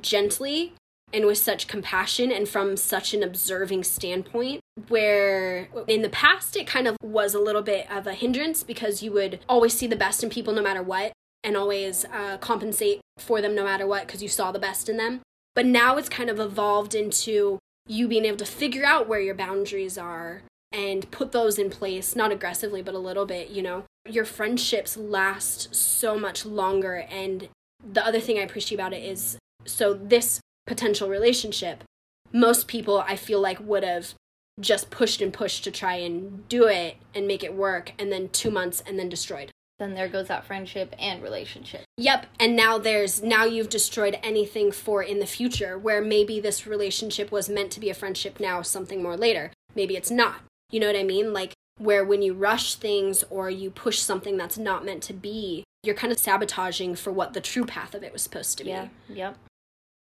gently 0.00 0.72
and 1.12 1.26
with 1.26 1.38
such 1.38 1.68
compassion 1.68 2.32
and 2.32 2.48
from 2.48 2.76
such 2.76 3.14
an 3.14 3.22
observing 3.22 3.84
standpoint 3.84 4.60
where 4.88 5.68
in 5.86 6.02
the 6.02 6.08
past 6.08 6.56
it 6.56 6.66
kind 6.66 6.88
of 6.88 6.96
was 7.00 7.34
a 7.34 7.38
little 7.38 7.62
bit 7.62 7.90
of 7.90 8.06
a 8.06 8.12
hindrance 8.12 8.62
because 8.62 9.02
you 9.02 9.12
would 9.12 9.38
always 9.48 9.72
see 9.72 9.86
the 9.86 9.96
best 9.96 10.22
in 10.22 10.30
people 10.30 10.52
no 10.52 10.62
matter 10.62 10.82
what 10.82 11.12
and 11.44 11.56
always 11.56 12.04
uh, 12.06 12.36
compensate 12.38 13.00
for 13.18 13.40
them 13.40 13.54
no 13.54 13.64
matter 13.64 13.86
what 13.86 14.06
because 14.06 14.22
you 14.22 14.28
saw 14.28 14.50
the 14.50 14.58
best 14.58 14.88
in 14.88 14.96
them. 14.96 15.20
But 15.54 15.64
now 15.64 15.96
it's 15.96 16.08
kind 16.08 16.28
of 16.28 16.40
evolved 16.40 16.94
into 16.94 17.58
you 17.86 18.08
being 18.08 18.24
able 18.24 18.38
to 18.38 18.44
figure 18.44 18.84
out 18.84 19.08
where 19.08 19.20
your 19.20 19.34
boundaries 19.34 19.96
are 19.96 20.42
and 20.72 21.10
put 21.10 21.32
those 21.32 21.58
in 21.58 21.70
place 21.70 22.16
not 22.16 22.32
aggressively 22.32 22.82
but 22.82 22.94
a 22.94 22.98
little 22.98 23.26
bit 23.26 23.50
you 23.50 23.62
know 23.62 23.84
your 24.08 24.24
friendships 24.24 24.96
last 24.96 25.74
so 25.74 26.18
much 26.18 26.44
longer 26.44 27.06
and 27.10 27.48
the 27.92 28.04
other 28.04 28.20
thing 28.20 28.38
i 28.38 28.42
appreciate 28.42 28.76
about 28.76 28.92
it 28.92 29.02
is 29.02 29.38
so 29.64 29.94
this 29.94 30.40
potential 30.66 31.08
relationship 31.08 31.84
most 32.32 32.68
people 32.68 32.98
i 33.06 33.16
feel 33.16 33.40
like 33.40 33.60
would 33.60 33.84
have 33.84 34.14
just 34.60 34.88
pushed 34.90 35.20
and 35.20 35.32
pushed 35.32 35.64
to 35.64 35.70
try 35.70 35.96
and 35.96 36.48
do 36.48 36.66
it 36.66 36.96
and 37.14 37.26
make 37.26 37.44
it 37.44 37.54
work 37.54 37.92
and 37.98 38.10
then 38.10 38.28
2 38.28 38.50
months 38.50 38.82
and 38.86 38.98
then 38.98 39.08
destroyed 39.08 39.50
then 39.78 39.94
there 39.94 40.08
goes 40.08 40.28
that 40.28 40.44
friendship 40.44 40.94
and 40.98 41.22
relationship. 41.22 41.82
Yep, 41.98 42.26
and 42.40 42.56
now 42.56 42.78
there's 42.78 43.22
now 43.22 43.44
you've 43.44 43.68
destroyed 43.68 44.18
anything 44.22 44.72
for 44.72 45.02
in 45.02 45.18
the 45.18 45.26
future 45.26 45.76
where 45.78 46.00
maybe 46.00 46.40
this 46.40 46.66
relationship 46.66 47.30
was 47.30 47.48
meant 47.48 47.70
to 47.72 47.80
be 47.80 47.90
a 47.90 47.94
friendship 47.94 48.40
now 48.40 48.62
something 48.62 49.02
more 49.02 49.16
later. 49.16 49.52
Maybe 49.74 49.96
it's 49.96 50.10
not. 50.10 50.40
You 50.70 50.80
know 50.80 50.86
what 50.86 50.96
I 50.96 51.04
mean? 51.04 51.32
Like 51.32 51.52
where 51.78 52.04
when 52.04 52.22
you 52.22 52.32
rush 52.34 52.74
things 52.76 53.22
or 53.30 53.50
you 53.50 53.70
push 53.70 53.98
something 53.98 54.36
that's 54.36 54.58
not 54.58 54.84
meant 54.84 55.02
to 55.04 55.12
be, 55.12 55.64
you're 55.82 55.94
kind 55.94 56.12
of 56.12 56.18
sabotaging 56.18 56.96
for 56.96 57.12
what 57.12 57.32
the 57.34 57.40
true 57.40 57.64
path 57.64 57.94
of 57.94 58.02
it 58.02 58.12
was 58.12 58.22
supposed 58.22 58.58
to 58.58 58.64
be. 58.64 58.70
Yeah. 58.70 58.88
Yep. 59.08 59.36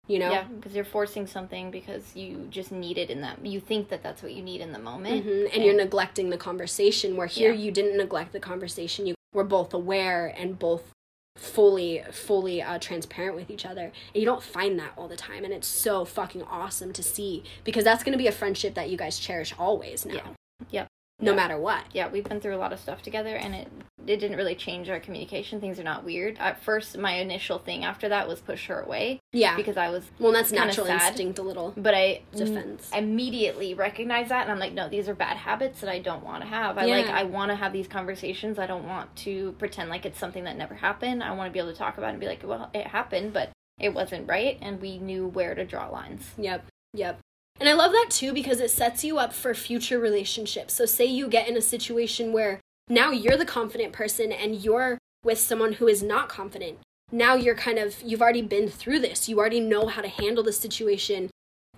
You 0.08 0.18
know? 0.18 0.30
Yeah, 0.32 0.44
because 0.44 0.74
you're 0.74 0.84
forcing 0.84 1.26
something 1.26 1.70
because 1.70 2.14
you 2.16 2.48
just 2.50 2.72
need 2.72 2.98
it 2.98 3.08
in 3.08 3.20
that. 3.22 3.44
You 3.46 3.60
think 3.60 3.88
that 3.88 4.02
that's 4.02 4.22
what 4.22 4.32
you 4.32 4.42
need 4.42 4.60
in 4.60 4.72
the 4.72 4.78
moment, 4.78 5.24
hmm 5.24 5.44
And 5.52 5.64
you're 5.64 5.74
neglecting 5.76 6.30
the 6.30 6.36
conversation 6.36 7.16
where 7.16 7.28
here 7.28 7.52
Yeah. 7.52 7.60
you 7.60 7.70
didn't 7.70 7.96
neglect 7.96 8.32
the 8.32 8.40
conversation. 8.40 9.06
You 9.06 9.14
were 9.32 9.44
both 9.44 9.72
aware 9.72 10.26
and 10.36 10.58
both 10.58 10.90
fully 11.36 12.02
fully 12.12 12.60
uh, 12.60 12.78
transparent 12.78 13.34
with 13.34 13.48
each 13.50 13.64
other 13.64 13.84
and 13.84 13.92
you 14.14 14.26
don't 14.26 14.42
find 14.42 14.78
that 14.78 14.92
all 14.98 15.08
the 15.08 15.16
time 15.16 15.44
and 15.44 15.52
it's 15.54 15.66
so 15.66 16.04
fucking 16.04 16.42
awesome 16.42 16.92
to 16.92 17.02
see 17.02 17.42
because 17.64 17.84
that's 17.84 18.04
going 18.04 18.12
to 18.12 18.18
be 18.18 18.26
a 18.26 18.32
friendship 18.32 18.74
that 18.74 18.90
you 18.90 18.98
guys 18.98 19.18
cherish 19.18 19.54
always 19.58 20.04
now 20.04 20.12
Yeah. 20.14 20.26
Yep. 20.70 20.86
no 21.20 21.30
Yeah. 21.32 21.36
matter 21.36 21.58
what 21.58 21.84
yeah, 21.92 22.08
we've 22.08 22.24
been 22.24 22.40
through 22.40 22.56
a 22.56 22.58
lot 22.58 22.72
of 22.72 22.80
stuff 22.80 23.02
together, 23.02 23.36
and 23.36 23.54
it 23.54 23.68
it 24.04 24.16
didn't 24.16 24.36
really 24.36 24.56
change 24.56 24.90
our 24.90 24.98
communication. 24.98 25.60
Things 25.60 25.78
are 25.78 25.84
not 25.84 26.02
weird. 26.02 26.36
At 26.38 26.60
first, 26.60 26.98
my 26.98 27.12
initial 27.18 27.58
thing 27.60 27.84
after 27.84 28.08
that 28.08 28.26
was 28.26 28.40
push 28.40 28.66
her 28.66 28.80
away 28.80 29.20
yeah 29.32 29.54
because 29.54 29.76
I 29.76 29.90
was 29.90 30.10
well 30.18 30.32
that's 30.32 30.50
natural 30.50 30.86
sad. 30.86 31.10
instinct 31.10 31.38
a 31.38 31.42
little 31.42 31.72
but 31.76 31.94
I 31.94 32.22
Defense. 32.34 32.90
n- 32.92 33.04
immediately 33.04 33.74
recognize 33.74 34.30
that, 34.30 34.42
and 34.42 34.50
I'm 34.50 34.58
like, 34.58 34.72
no, 34.72 34.88
these 34.88 35.08
are 35.08 35.14
bad 35.14 35.36
habits 35.36 35.80
that 35.82 35.90
I 35.90 36.00
don't 36.00 36.24
want 36.24 36.42
to 36.42 36.48
have. 36.48 36.76
I 36.78 36.86
like, 36.86 37.06
I 37.06 37.22
want 37.22 37.50
to 37.50 37.56
have 37.56 37.72
these 37.72 37.86
conversations. 37.86 38.58
I 38.58 38.66
don't 38.66 38.88
want 38.88 39.14
to 39.18 39.52
pretend 39.52 39.88
like 39.90 40.04
it's 40.04 40.18
something 40.18 40.42
that 40.44 40.56
never 40.56 40.74
happened. 40.74 41.22
I 41.22 41.30
want 41.32 41.48
to 41.48 41.52
be 41.52 41.60
able 41.60 41.70
to 41.72 41.78
talk 41.78 41.96
about 41.98 42.08
it 42.08 42.14
and 42.14 42.20
be 42.20 42.26
like, 42.26 42.42
well, 42.44 42.68
it 42.74 42.88
happened, 42.88 43.32
but 43.32 43.50
it 43.78 43.94
wasn't 43.94 44.28
right, 44.28 44.58
and 44.60 44.80
we 44.80 44.98
knew 44.98 45.28
where 45.28 45.54
to 45.54 45.64
draw 45.64 45.88
lines. 45.88 46.30
Yep. 46.38 46.66
Yep. 46.94 47.20
And 47.62 47.68
I 47.68 47.74
love 47.74 47.92
that 47.92 48.08
too 48.10 48.32
because 48.32 48.58
it 48.58 48.72
sets 48.72 49.04
you 49.04 49.18
up 49.18 49.32
for 49.32 49.54
future 49.54 50.00
relationships. 50.00 50.74
So, 50.74 50.84
say 50.84 51.04
you 51.04 51.28
get 51.28 51.46
in 51.46 51.56
a 51.56 51.62
situation 51.62 52.32
where 52.32 52.58
now 52.88 53.12
you're 53.12 53.36
the 53.36 53.44
confident 53.44 53.92
person 53.92 54.32
and 54.32 54.56
you're 54.56 54.98
with 55.22 55.38
someone 55.38 55.74
who 55.74 55.86
is 55.86 56.02
not 56.02 56.28
confident. 56.28 56.80
Now 57.12 57.36
you're 57.36 57.54
kind 57.54 57.78
of, 57.78 58.02
you've 58.02 58.20
already 58.20 58.42
been 58.42 58.68
through 58.68 58.98
this. 58.98 59.28
You 59.28 59.38
already 59.38 59.60
know 59.60 59.86
how 59.86 60.02
to 60.02 60.08
handle 60.08 60.42
the 60.42 60.52
situation 60.52 61.30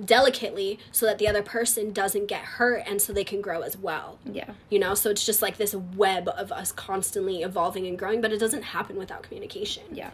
delicately 0.03 0.79
so 0.91 1.05
that 1.05 1.19
the 1.19 1.29
other 1.29 1.43
person 1.43 1.93
doesn't 1.93 2.29
get 2.29 2.41
hurt 2.41 2.83
and 2.87 3.03
so 3.03 3.13
they 3.13 3.23
can 3.23 3.43
grow 3.43 3.61
as 3.61 3.77
well. 3.77 4.19
Yeah, 4.25 4.53
You 4.71 4.79
know, 4.79 4.95
so 4.95 5.11
it's 5.11 5.27
just 5.27 5.43
like 5.43 5.59
this 5.59 5.75
web 5.75 6.31
of 6.31 6.51
us 6.51 6.73
constantly 6.73 7.43
evolving 7.43 7.87
and 7.87 7.99
growing, 7.99 8.23
but 8.23 8.33
it 8.33 8.39
doesn't 8.39 8.63
happen 8.63 8.97
without 8.97 9.23
communication. 9.25 9.83
yeah, 9.93 10.13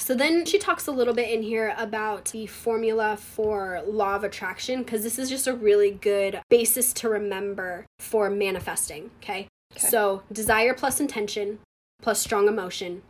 So 0.00 0.14
then 0.14 0.44
she 0.46 0.58
talks 0.58 0.86
a 0.86 0.92
little 0.92 1.14
bit 1.14 1.30
in 1.30 1.42
here 1.42 1.74
about 1.76 2.26
the 2.26 2.46
formula 2.46 3.16
for 3.16 3.82
law 3.86 4.16
of 4.16 4.24
attraction 4.24 4.82
because 4.82 5.02
this 5.02 5.18
is 5.18 5.28
just 5.28 5.46
a 5.46 5.54
really 5.54 5.90
good 5.90 6.40
basis 6.48 6.92
to 6.94 7.08
remember 7.08 7.84
for 7.98 8.30
manifesting, 8.30 9.10
okay? 9.22 9.48
Okay. 9.72 9.86
So 9.88 10.22
desire 10.32 10.72
plus 10.72 11.00
intention 11.00 11.58
plus 12.00 12.20
strong 12.20 12.48
emotion 12.48 13.02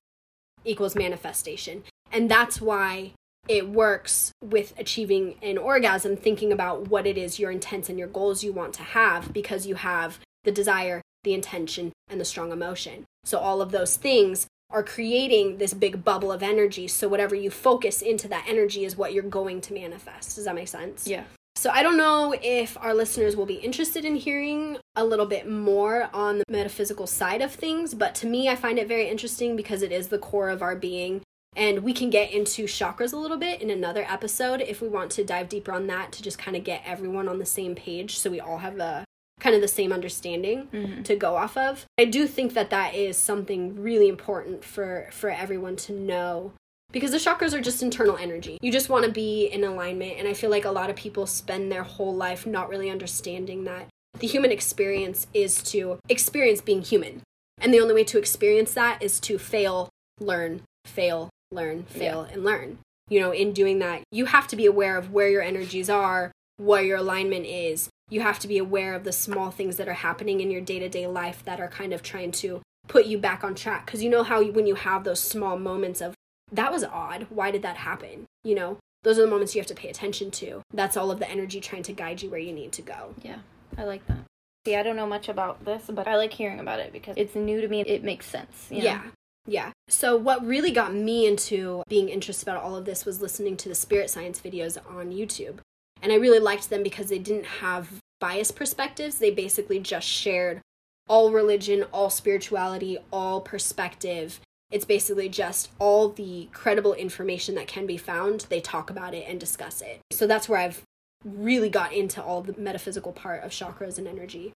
equals 0.64 0.97
manifestation. 0.97 1.84
And 2.11 2.30
that's 2.30 2.61
why 2.61 3.12
it 3.49 3.68
works 3.68 4.32
with 4.43 4.74
achieving 4.78 5.36
an 5.43 5.57
orgasm, 5.57 6.16
thinking 6.16 6.53
about 6.53 6.89
what 6.89 7.07
it 7.07 7.16
is 7.16 7.39
your 7.39 7.51
intents 7.51 7.89
and 7.89 7.99
your 7.99 8.09
goals 8.09 8.43
you 8.43 8.53
want 8.53 8.74
to 8.74 8.82
have 8.82 9.32
because 9.32 9.66
you 9.66 9.76
have 9.76 10.18
the 10.45 10.53
desire, 10.53 11.03
the 11.24 11.34
intention, 11.34 11.93
and 12.09 12.20
the 12.20 12.24
strong 12.24 12.53
emotion. 12.53 13.05
So, 13.24 13.39
all 13.39 13.61
of 13.62 13.70
those 13.70 13.97
things 13.97 14.47
are 14.71 14.83
creating 14.83 15.59
this 15.59 15.73
big 15.75 16.05
bubble 16.05 16.31
of 16.31 16.43
energy. 16.43 16.89
So, 16.89 17.09
whatever 17.09 17.35
you 17.35 17.51
focus 17.51 18.03
into 18.03 18.29
that 18.29 18.45
energy 18.49 18.85
is 18.85 18.97
what 18.97 19.12
you're 19.12 19.23
going 19.23 19.61
to 19.62 19.75
manifest. 19.75 20.37
Does 20.37 20.45
that 20.45 20.55
make 20.55 20.69
sense? 20.69 21.07
Yeah. 21.07 21.25
So, 21.57 21.71
I 21.71 21.83
don't 21.83 21.97
know 21.97 22.35
if 22.43 22.77
our 22.79 22.95
listeners 22.95 23.37
will 23.37 23.47
be 23.47 23.55
interested 23.55 24.05
in 24.05 24.16
hearing 24.16 24.79
a 24.95 25.05
little 25.05 25.27
bit 25.27 25.49
more 25.49 26.09
on 26.12 26.39
the 26.39 26.45
metaphysical 26.49 27.07
side 27.07 27.43
of 27.43 27.53
things, 27.53 27.95
but 27.95 28.14
to 28.16 28.27
me, 28.27 28.49
I 28.49 28.57
find 28.57 28.79
it 28.79 28.89
very 28.89 29.09
interesting 29.09 29.57
because 29.57 29.83
it 29.83 29.93
is 29.93 30.09
the 30.09 30.19
core 30.19 30.51
of 30.51 30.62
our 30.62 30.77
being. 30.77 31.23
And 31.57 31.81
we 31.81 31.93
can 31.93 32.11
get 32.11 32.31
into 32.31 32.64
chakras 32.64 33.12
a 33.12 33.16
little 33.16 33.39
bit 33.39 33.61
in 33.62 33.71
another 33.71 34.05
episode 34.09 34.61
if 34.61 34.81
we 34.81 34.89
want 34.89 35.11
to 35.12 35.25
dive 35.25 35.49
deeper 35.49 35.73
on 35.73 35.87
that 35.89 36.12
to 36.12 36.23
just 36.23 36.39
kind 36.39 36.57
of 36.57 36.62
get 36.62 36.83
everyone 36.85 37.27
on 37.27 37.39
the 37.39 37.47
same 37.47 37.75
page 37.75 38.19
so 38.19 38.31
we 38.31 38.39
all 38.39 38.59
have 38.59 38.79
a 38.79 39.05
kind 39.41 39.55
of 39.55 39.62
the 39.62 39.68
same 39.68 39.93
understanding 39.93 40.68
mm-hmm. 40.72 41.03
to 41.03 41.16
go 41.16 41.36
off 41.36 41.57
of. 41.57 41.84
I 41.99 42.05
do 42.05 42.26
think 42.26 42.55
that 42.55 42.70
that 42.70 42.95
is 42.95 43.16
something 43.16 43.80
really 43.80 44.09
important 44.09 44.64
for 44.64 45.09
for 45.12 45.30
everyone 45.30 45.76
to 45.76 45.93
know 45.93 46.53
because 46.91 47.11
the 47.11 47.18
chakras 47.18 47.53
are 47.53 47.61
just 47.61 47.82
internal 47.82 48.16
energy. 48.16 48.59
You 48.61 48.72
just 48.72 48.89
want 48.89 49.05
to 49.05 49.11
be 49.11 49.47
in 49.47 49.64
alignment 49.64 50.18
and 50.18 50.26
I 50.26 50.34
feel 50.34 50.51
like 50.51 50.64
a 50.64 50.70
lot 50.70 50.91
of 50.91 50.97
people 50.97 51.26
spend 51.26 51.70
their 51.70 51.82
whole 51.82 52.14
life 52.14 52.47
not 52.47 52.68
really 52.68 52.91
understanding 52.91 53.64
that 53.64 53.89
the 54.18 54.26
human 54.26 54.51
experience 54.51 55.26
is 55.34 55.62
to 55.64 55.99
experience 56.09 56.61
being 56.61 56.82
human. 56.82 57.22
And 57.61 57.74
the 57.74 57.80
only 57.80 57.95
way 57.95 58.05
to 58.05 58.18
experience 58.18 58.72
that 58.74 59.03
is 59.03 59.20
to 59.20 59.39
fail, 59.39 59.91
learn, 60.20 60.62
fail, 60.84 61.30
learn, 61.51 61.84
fail 61.84 62.26
yeah. 62.26 62.34
and 62.34 62.45
learn. 62.45 62.78
You 63.09 63.20
know, 63.20 63.32
in 63.32 63.53
doing 63.53 63.78
that, 63.80 64.03
you 64.11 64.26
have 64.26 64.47
to 64.49 64.57
be 64.57 64.66
aware 64.66 64.97
of 64.97 65.12
where 65.12 65.28
your 65.28 65.43
energies 65.43 65.89
are, 65.89 66.30
what 66.57 66.84
your 66.84 66.99
alignment 66.99 67.47
is, 67.47 67.89
you 68.09 68.20
have 68.20 68.38
to 68.40 68.48
be 68.48 68.59
aware 68.59 68.94
of 68.94 69.04
the 69.04 69.12
small 69.12 69.50
things 69.50 69.76
that 69.76 69.88
are 69.88 69.94
happening 69.94 70.40
in 70.40 70.50
your 70.50 70.61
day-to-day 70.61 71.06
life 71.06 71.44
that 71.44 71.61
are 71.61 71.68
kind 71.68 71.92
of 71.92 72.02
trying 72.02 72.32
to 72.32 72.62
put 72.86 73.06
you 73.06 73.18
back 73.18 73.44
on 73.44 73.54
track. 73.54 73.86
Because 73.86 74.02
you 74.02 74.11
know 74.11 74.22
how 74.22 74.42
when 74.42 74.66
you 74.66 74.74
have 74.74 75.04
those 75.04 75.20
small 75.20 75.59
moments 75.59 76.00
of 76.00 76.14
that 76.50 76.72
was 76.72 76.84
odd. 76.84 77.26
Why 77.28 77.50
did 77.50 77.62
that 77.62 77.76
happen? 77.78 78.26
You 78.44 78.54
know 78.54 78.78
those 79.02 79.18
are 79.18 79.22
the 79.22 79.30
moments 79.30 79.54
you 79.54 79.61
have 79.61 79.68
to 79.68 79.74
pay 79.74 79.88
attention 79.88 80.30
to. 80.32 80.62
That's 80.72 80.96
all 80.96 81.11
of 81.11 81.18
the 81.18 81.30
energy 81.30 81.61
trying 81.61 81.84
to 81.84 81.92
guide 81.92 82.20
you 82.20 82.30
where 82.30 82.40
you 82.40 82.52
need 82.52 82.72
to 82.72 82.82
go. 82.82 83.14
Yeah 83.22 83.38
i 83.76 83.84
like 83.84 84.06
that. 84.09 84.18
See 84.64 84.74
i 84.74 84.82
don't 84.82 84.96
know 84.96 85.06
much 85.06 85.28
about 85.28 85.64
this 85.64 85.84
but 85.88 86.09
i 86.09 86.16
like 86.16 86.32
hearing 86.32 86.59
about 86.59 86.80
it 86.80 86.92
because 86.92 87.14
it's 87.16 87.34
new 87.34 87.61
to 87.61 87.68
me. 87.68 87.82
It 87.82 88.02
makes 88.02 88.26
sense 88.26 88.66
you 88.70 88.78
know? 88.78 88.84
yeah 88.84 89.02
yeah. 89.48 89.70
So, 89.88 90.14
what 90.14 90.44
really 90.44 90.70
got 90.70 90.94
me 90.94 91.26
into 91.26 91.82
being 91.88 92.11
interested 92.11 92.46
about 92.46 92.62
all 92.62 92.76
of 92.76 92.84
this 92.84 93.06
was 93.06 93.22
listening 93.22 93.56
to 93.59 93.68
the 93.68 93.74
spirit 93.74 94.11
science 94.11 94.40
videos 94.40 94.76
on 94.88 95.11
YouTube. 95.11 95.61
And 96.03 96.12
I 96.12 96.16
really 96.16 96.38
liked 96.38 96.70
them 96.70 96.82
because 96.82 97.09
they 97.09 97.18
didn't 97.18 97.46
have 97.46 97.88
biased 98.20 98.57
perspectives. 98.57 99.18
They 99.18 99.30
basically 99.30 99.80
just 99.80 100.07
shared 100.07 100.61
all 101.09 101.32
religion, 101.32 101.84
all 101.92 102.11
spirituality, 102.11 102.99
all 103.12 103.40
perspective. 103.40 104.40
It's 104.70 104.84
basically 104.84 105.28
just 105.28 105.70
all 105.78 106.11
the 106.11 106.49
credible 106.53 106.92
information 106.92 107.55
that 107.55 107.66
can 107.66 107.86
be 107.86 107.96
found. 107.96 108.46
They 108.49 108.61
talk 108.61 108.90
about 108.90 109.14
it 109.14 109.24
and 109.26 109.40
discuss 109.40 109.80
it. 109.80 110.01
So 110.11 110.26
that's 110.26 110.49
where 110.49 110.61
I've 110.61 110.82
really 111.24 111.70
got 111.70 111.92
into 111.92 112.22
all 112.22 112.42
the 112.42 112.61
metaphysical 112.61 113.12
part 113.12 113.42
of 113.42 113.51
chakras 113.51 113.99
and 113.99 114.07
energy. 114.07 114.53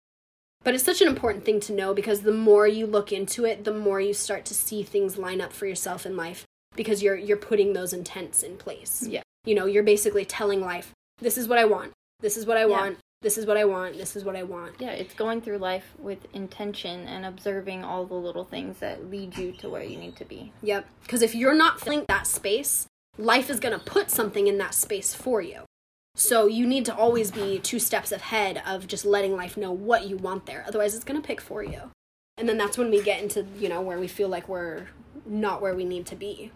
But 0.65 0.75
it's 0.75 0.85
such 0.85 1.01
an 1.01 1.09
important 1.09 1.45
thing 1.45 1.61
to 1.61 1.73
know 1.73 1.95
because 1.95 2.23
the 2.23 2.33
more 2.33 2.67
you 2.67 2.87
look 2.87 3.13
into 3.13 3.45
it, 3.45 3.65
the 3.65 3.73
more 3.73 4.01
you 4.01 4.13
start 4.13 4.45
to 4.47 4.55
see 4.55 4.83
things 4.83 5.17
line 5.17 5.41
up 5.41 5.53
for 5.53 5.67
yourself 5.67 6.05
in 6.05 6.17
life 6.17 6.45
because 6.75 7.03
you're 7.03 7.17
you're 7.17 7.37
putting 7.37 7.73
those 7.73 7.93
intents 7.93 8.43
in 8.43 8.57
place. 8.57 9.07
Yeah. 9.09 9.23
You 9.45 9.55
know, 9.55 9.67
you're 9.67 9.85
basically 9.85 10.25
telling 10.25 10.61
life, 10.61 10.93
this 11.21 11.39
is 11.39 11.49
what 11.49 11.59
I 11.59 11.65
want. 11.65 11.93
This 12.21 12.37
is 12.37 12.47
what 12.47 12.57
I 12.57 12.67
yeah. 12.67 12.67
want 12.67 12.99
this 13.21 13.37
is 13.37 13.47
what 13.47 13.57
I 13.57 13.65
want, 13.65 13.99
this 13.99 14.15
is 14.15 14.25
what 14.25 14.37
I 14.37 14.45
want. 14.45 14.77
Yeah, 14.79 14.91
it's 14.91 15.15
going 15.15 15.41
through 15.41 15.59
life 15.59 15.93
with 15.99 16.33
intention 16.35 17.09
and 17.09 17.27
observing 17.27 17.83
all 17.83 18.07
the 18.07 18.15
little 18.15 18.45
things 18.45 18.79
that 18.79 19.11
lead 19.11 19.37
you 19.37 19.51
to 19.53 19.69
where 19.69 19.83
you 19.83 19.97
need 19.97 20.15
to 20.17 20.25
be. 20.25 20.53
Yep. 20.63 20.87
Because 21.03 21.23
if 21.23 21.35
you're 21.35 21.55
not 21.55 21.81
filling 21.81 22.05
that 22.09 22.29
space, 22.29 22.87
life 23.17 23.51
is 23.51 23.59
going 23.59 23.77
to 23.77 23.85
put 23.85 24.11
something 24.11 24.47
in 24.47 24.59
that 24.59 24.73
space 24.73 25.15
for 25.15 25.43
you. 25.43 25.63
So 26.15 26.47
you 26.47 26.65
need 26.65 26.85
to 26.87 26.95
always 26.95 27.33
be 27.33 27.59
two 27.59 27.81
steps 27.81 28.13
ahead 28.13 28.63
of 28.65 28.87
just 28.87 29.05
letting 29.05 29.37
life 29.37 29.57
know 29.57 29.73
what 29.73 30.07
you 30.07 30.17
want 30.17 30.47
there. 30.47 30.65
Otherwise, 30.67 30.95
it's 30.95 31.05
going 31.05 31.21
to 31.21 31.27
pick 31.27 31.41
for 31.41 31.65
you. 31.65 31.91
And 32.37 32.49
then 32.49 32.57
that's 32.57 32.79
when 32.79 32.91
we 32.91 33.03
get 33.03 33.21
into, 33.21 33.47
you 33.59 33.69
know, 33.69 33.81
where 33.81 33.99
we 33.99 34.07
feel 34.07 34.29
like 34.29 34.49
we're 34.49 34.89
not 35.27 35.61
where 35.61 35.75
we 35.75 35.85
need 35.85 36.07
to 36.07 36.17
be. 36.17 36.53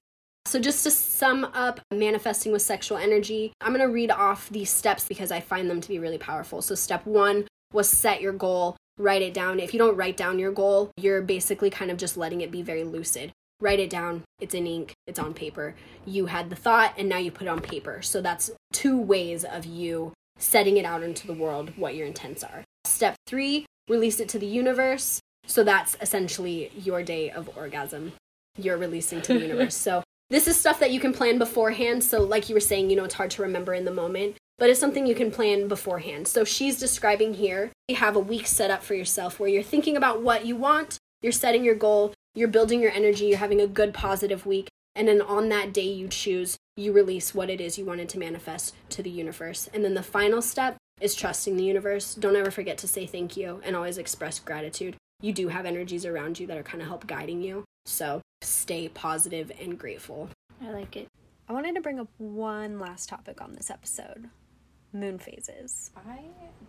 So, 0.47 0.59
just 0.59 0.82
to 0.84 0.90
sum 0.90 1.45
up 1.55 1.80
manifesting 1.93 2.53
with 2.53 2.62
sexual 2.62 2.99
energy, 2.99 3.53
I'm 3.61 3.72
going 3.72 3.86
to 3.86 3.93
read 3.93 4.11
off 4.11 4.51
these 4.51 4.70
steps 4.70 5.07
because 5.07 5.30
I 5.30 5.40
find 5.40 5.70
them 5.70 5.80
to 5.80 5.88
be 5.88 5.99
really 5.99 6.18
powerful. 6.18 6.61
So, 6.61 6.74
step 6.74 7.07
one 7.07 7.47
was 7.72 7.88
set 7.88 8.20
your 8.20 8.32
goal, 8.32 8.76
write 8.99 9.22
it 9.22 9.32
down. 9.32 9.61
If 9.61 9.72
you 9.72 9.78
don't 9.78 9.97
write 9.97 10.16
down 10.16 10.38
your 10.38 10.53
goal, 10.53 10.90
you're 10.97 11.22
basically 11.22 11.70
kind 11.70 11.90
of 11.90 11.97
just 11.97 12.16
letting 12.16 12.40
it 12.40 12.51
be 12.51 12.61
very 12.61 12.84
lucid. 12.84 13.32
Write 13.61 13.78
it 13.78 13.88
down, 13.88 14.24
it's 14.40 14.55
in 14.55 14.66
ink, 14.66 14.93
it's 15.07 15.18
on 15.18 15.32
paper. 15.32 15.76
You 16.05 16.26
had 16.26 16.51
the 16.51 16.57
thought, 16.57 16.95
and 16.99 17.09
now 17.09 17.18
you 17.18 17.30
put 17.30 17.47
it 17.47 17.51
on 17.51 17.61
paper. 17.61 18.03
So, 18.03 18.20
that's 18.20 18.51
two 18.72 18.99
ways 18.99 19.45
of 19.45 19.64
you 19.64 20.12
setting 20.38 20.76
it 20.76 20.84
out 20.84 21.03
into 21.03 21.26
the 21.26 21.34
world 21.34 21.72
what 21.76 21.95
your 21.95 22.07
intents 22.07 22.43
are. 22.43 22.64
Step 22.84 23.14
three, 23.26 23.64
release 23.88 24.18
it 24.18 24.28
to 24.30 24.38
the 24.38 24.47
universe. 24.47 25.20
So, 25.47 25.62
that's 25.62 25.97
essentially 26.01 26.72
your 26.76 27.03
day 27.03 27.30
of 27.30 27.49
orgasm 27.57 28.12
you're 28.57 28.76
releasing 28.76 29.22
to 29.22 29.34
the 29.34 29.40
universe. 29.47 29.76
So 29.76 30.02
this 30.33 30.49
is 30.49 30.59
stuff 30.59 30.80
that 30.80 30.91
you 30.91 30.99
can 30.99 31.12
plan 31.12 31.37
beforehand. 31.39 32.03
So, 32.03 32.22
like 32.22 32.49
you 32.49 32.55
were 32.55 32.61
saying, 32.61 32.89
you 32.89 32.97
know, 32.97 33.05
it's 33.05 33.14
hard 33.14 33.30
to 33.33 33.43
remember 33.43 33.74
in 33.74 33.85
the 33.85 33.93
moment, 33.93 34.37
but 34.59 34.70
it's 34.70 34.80
something 34.80 35.07
you 35.07 35.14
can 35.14 35.30
plan 35.30 35.68
beforehand. 35.68 36.26
So, 36.26 36.43
she's 36.43 36.80
describing 36.80 37.35
here 37.35 37.70
you 37.87 37.97
have 37.97 38.16
a 38.16 38.20
week 38.20 38.47
set 38.47 38.70
up 38.70 38.83
for 38.83 38.95
yourself 38.95 39.39
where 39.39 39.51
you're 39.51 39.62
thinking 39.62 39.95
about 39.95 40.22
what 40.22 40.47
you 40.47 40.57
want, 40.57 40.97
you're 41.20 41.33
setting 41.33 41.62
your 41.62 41.74
goal, 41.74 42.14
you're 42.35 42.49
building 42.49 42.80
your 42.80 42.93
energy, 42.93 43.26
you're 43.26 43.39
having 43.39 43.61
a 43.61 43.66
good, 43.66 43.93
positive 43.93 44.47
week. 44.47 44.68
And 44.95 45.07
then 45.07 45.20
on 45.20 45.51
that 45.51 45.74
day, 45.74 45.89
you 45.89 46.09
choose, 46.09 46.57
you 46.76 46.93
release 46.93 47.35
what 47.35 47.51
it 47.51 47.61
is 47.61 47.76
you 47.76 47.85
wanted 47.85 48.09
to 48.11 48.18
manifest 48.18 48.74
to 48.91 49.03
the 49.03 49.11
universe. 49.11 49.68
And 49.74 49.85
then 49.85 49.93
the 49.93 50.03
final 50.03 50.41
step 50.41 50.78
is 50.99 51.14
trusting 51.14 51.59
the 51.59 51.64
universe. 51.64 52.14
Don't 52.14 52.37
ever 52.37 52.51
forget 52.51 52.78
to 52.78 52.89
say 52.89 53.05
thank 53.05 53.37
you 53.37 53.61
and 53.64 53.76
always 53.76 53.99
express 53.99 54.41
gratitude. 54.41 54.97
You 55.20 55.35
do 55.35 55.49
have 55.49 55.66
energies 55.66 56.07
around 56.07 56.41
you 56.41 56.47
that 56.47 56.57
are 56.57 56.62
kind 56.62 56.80
of 56.80 56.89
help 56.89 57.07
guiding 57.07 57.43
you. 57.43 57.64
So 57.87 58.20
stay 58.43 58.89
positive 58.89 59.51
and 59.61 59.78
grateful. 59.78 60.28
I 60.62 60.70
like 60.70 60.97
it. 60.97 61.09
I 61.49 61.53
wanted 61.53 61.74
to 61.74 61.80
bring 61.80 61.99
up 61.99 62.09
one 62.18 62.78
last 62.78 63.09
topic 63.09 63.41
on 63.43 63.55
this 63.55 63.70
episode 63.70 64.28
moon 64.93 65.18
phases. 65.18 65.91
I 65.97 66.20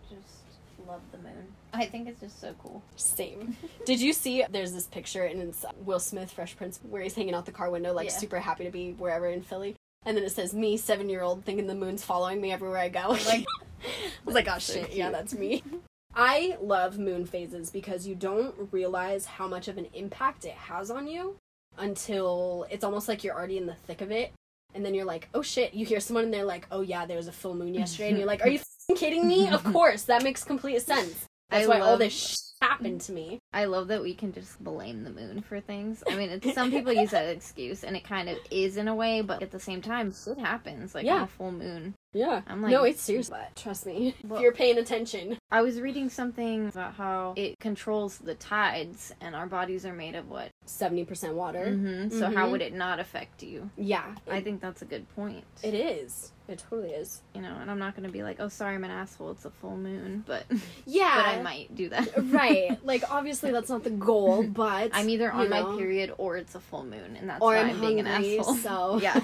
just 0.08 0.44
love 0.86 1.00
the 1.12 1.18
moon. 1.18 1.46
I 1.72 1.86
think 1.86 2.08
it's 2.08 2.20
just 2.20 2.40
so 2.40 2.54
cool. 2.62 2.82
Same. 2.96 3.56
Did 3.86 4.00
you 4.00 4.12
see? 4.12 4.44
There's 4.50 4.72
this 4.72 4.86
picture, 4.86 5.24
and 5.24 5.40
it's 5.40 5.64
Will 5.84 6.00
Smith, 6.00 6.30
Fresh 6.30 6.56
Prince, 6.56 6.80
where 6.88 7.02
he's 7.02 7.14
hanging 7.14 7.34
out 7.34 7.46
the 7.46 7.52
car 7.52 7.70
window, 7.70 7.92
like 7.92 8.08
yeah. 8.08 8.16
super 8.16 8.40
happy 8.40 8.64
to 8.64 8.70
be 8.70 8.92
wherever 8.92 9.28
in 9.28 9.42
Philly. 9.42 9.76
And 10.04 10.16
then 10.16 10.24
it 10.24 10.32
says, 10.32 10.54
"Me, 10.54 10.76
seven 10.76 11.08
year 11.08 11.22
old, 11.22 11.44
thinking 11.44 11.66
the 11.66 11.74
moon's 11.74 12.04
following 12.04 12.40
me 12.40 12.52
everywhere 12.52 12.78
I 12.78 12.88
go." 12.88 13.02
Oh 13.06 13.24
like, 13.26 13.44
I 13.82 14.24
was 14.24 14.34
like, 14.34 14.48
"Oh 14.48 14.58
shit, 14.58 14.86
cute. 14.86 14.96
yeah, 14.96 15.10
that's 15.10 15.34
me." 15.34 15.62
I 16.16 16.56
love 16.60 16.98
moon 16.98 17.26
phases 17.26 17.70
because 17.70 18.06
you 18.06 18.14
don't 18.14 18.54
realize 18.70 19.26
how 19.26 19.48
much 19.48 19.68
of 19.68 19.78
an 19.78 19.86
impact 19.94 20.44
it 20.44 20.52
has 20.52 20.90
on 20.90 21.06
you 21.06 21.36
until 21.78 22.66
it's 22.70 22.84
almost 22.84 23.08
like 23.08 23.24
you're 23.24 23.34
already 23.34 23.58
in 23.58 23.66
the 23.66 23.74
thick 23.74 24.00
of 24.00 24.10
it. 24.10 24.32
And 24.74 24.84
then 24.84 24.94
you're 24.94 25.04
like, 25.04 25.28
oh 25.34 25.42
shit, 25.42 25.74
you 25.74 25.86
hear 25.86 26.00
someone 26.00 26.24
and 26.24 26.34
they're 26.34 26.44
like, 26.44 26.66
oh 26.70 26.80
yeah, 26.80 27.06
there 27.06 27.16
was 27.16 27.28
a 27.28 27.32
full 27.32 27.54
moon 27.54 27.74
yesterday. 27.74 28.08
and 28.08 28.18
you're 28.18 28.26
like, 28.26 28.42
are 28.44 28.48
you 28.48 28.60
kidding 28.96 29.26
me? 29.26 29.48
Of 29.48 29.64
course, 29.72 30.02
that 30.02 30.22
makes 30.22 30.44
complete 30.44 30.82
sense. 30.82 31.26
That's 31.50 31.66
I 31.66 31.68
why 31.68 31.78
love, 31.78 31.88
all 31.90 31.96
this 31.96 32.53
happened 32.68 33.00
to 33.02 33.12
me. 33.12 33.38
I 33.52 33.66
love 33.66 33.88
that 33.88 34.02
we 34.02 34.14
can 34.14 34.32
just 34.32 34.62
blame 34.62 35.04
the 35.04 35.10
moon 35.10 35.42
for 35.42 35.60
things. 35.60 36.02
I 36.08 36.16
mean, 36.16 36.40
some 36.54 36.70
people 36.70 36.92
use 36.92 37.10
that 37.10 37.26
excuse, 37.26 37.84
and 37.84 37.96
it 37.96 38.04
kind 38.04 38.28
of 38.28 38.38
is 38.50 38.76
in 38.76 38.88
a 38.88 38.94
way, 38.94 39.20
but 39.20 39.42
at 39.42 39.50
the 39.50 39.60
same 39.60 39.82
time, 39.82 40.12
shit 40.12 40.38
happens. 40.38 40.94
Like 40.94 41.04
yeah. 41.04 41.16
on 41.16 41.22
a 41.22 41.26
full 41.26 41.52
moon. 41.52 41.94
Yeah. 42.14 42.42
I'm 42.46 42.62
like, 42.62 42.70
no, 42.70 42.84
it's 42.84 43.02
serious. 43.02 43.28
But 43.28 43.54
trust 43.56 43.86
me, 43.86 44.14
well, 44.24 44.38
if 44.38 44.42
you're 44.42 44.52
paying 44.52 44.78
attention. 44.78 45.36
I 45.50 45.62
was 45.62 45.80
reading 45.80 46.08
something 46.08 46.68
about 46.68 46.94
how 46.94 47.34
it 47.36 47.58
controls 47.58 48.18
the 48.18 48.34
tides, 48.34 49.12
and 49.20 49.34
our 49.34 49.46
bodies 49.46 49.84
are 49.84 49.92
made 49.92 50.14
of 50.14 50.30
what? 50.30 50.50
70% 50.66 51.34
water. 51.34 51.66
Mm-hmm. 51.66 52.10
So, 52.10 52.26
mm-hmm. 52.26 52.36
how 52.36 52.50
would 52.50 52.62
it 52.62 52.72
not 52.72 53.00
affect 53.00 53.42
you? 53.42 53.70
Yeah. 53.76 54.14
I 54.30 54.40
think 54.40 54.60
that's 54.60 54.82
a 54.82 54.86
good 54.86 55.08
point. 55.14 55.44
It 55.62 55.74
is. 55.74 56.32
It 56.46 56.62
totally 56.70 56.90
is. 56.90 57.22
You 57.34 57.42
know, 57.42 57.56
and 57.60 57.70
I'm 57.70 57.78
not 57.78 57.96
going 57.96 58.06
to 58.06 58.12
be 58.12 58.22
like, 58.22 58.36
oh, 58.38 58.48
sorry, 58.48 58.74
I'm 58.74 58.84
an 58.84 58.90
asshole. 58.90 59.32
It's 59.32 59.44
a 59.44 59.50
full 59.50 59.76
moon. 59.76 60.24
But 60.26 60.44
yeah. 60.86 61.16
but 61.16 61.38
I 61.38 61.42
might 61.42 61.74
do 61.74 61.88
that. 61.88 62.08
right. 62.32 62.53
Like, 62.82 63.10
obviously, 63.10 63.50
that's 63.50 63.70
not 63.70 63.84
the 63.84 63.90
goal, 63.90 64.42
but. 64.48 64.90
I'm 64.92 65.08
either 65.08 65.32
on 65.32 65.48
know. 65.50 65.70
my 65.70 65.76
period 65.76 66.12
or 66.18 66.36
it's 66.36 66.54
a 66.54 66.60
full 66.60 66.84
moon, 66.84 67.16
and 67.18 67.28
that's 67.28 67.40
or 67.40 67.54
why 67.54 67.58
I'm, 67.58 67.70
I'm 67.70 67.80
being 67.80 68.00
an 68.00 68.06
asshole. 68.06 68.54
So. 68.56 69.00
Yeah. 69.04 69.20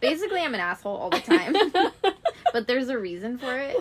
Basically, 0.00 0.40
I'm 0.40 0.54
an 0.54 0.60
asshole 0.60 0.96
all 0.96 1.10
the 1.10 1.20
time. 1.20 1.54
but 2.52 2.66
there's 2.66 2.88
a 2.88 2.98
reason 2.98 3.38
for 3.38 3.56
it. 3.58 3.76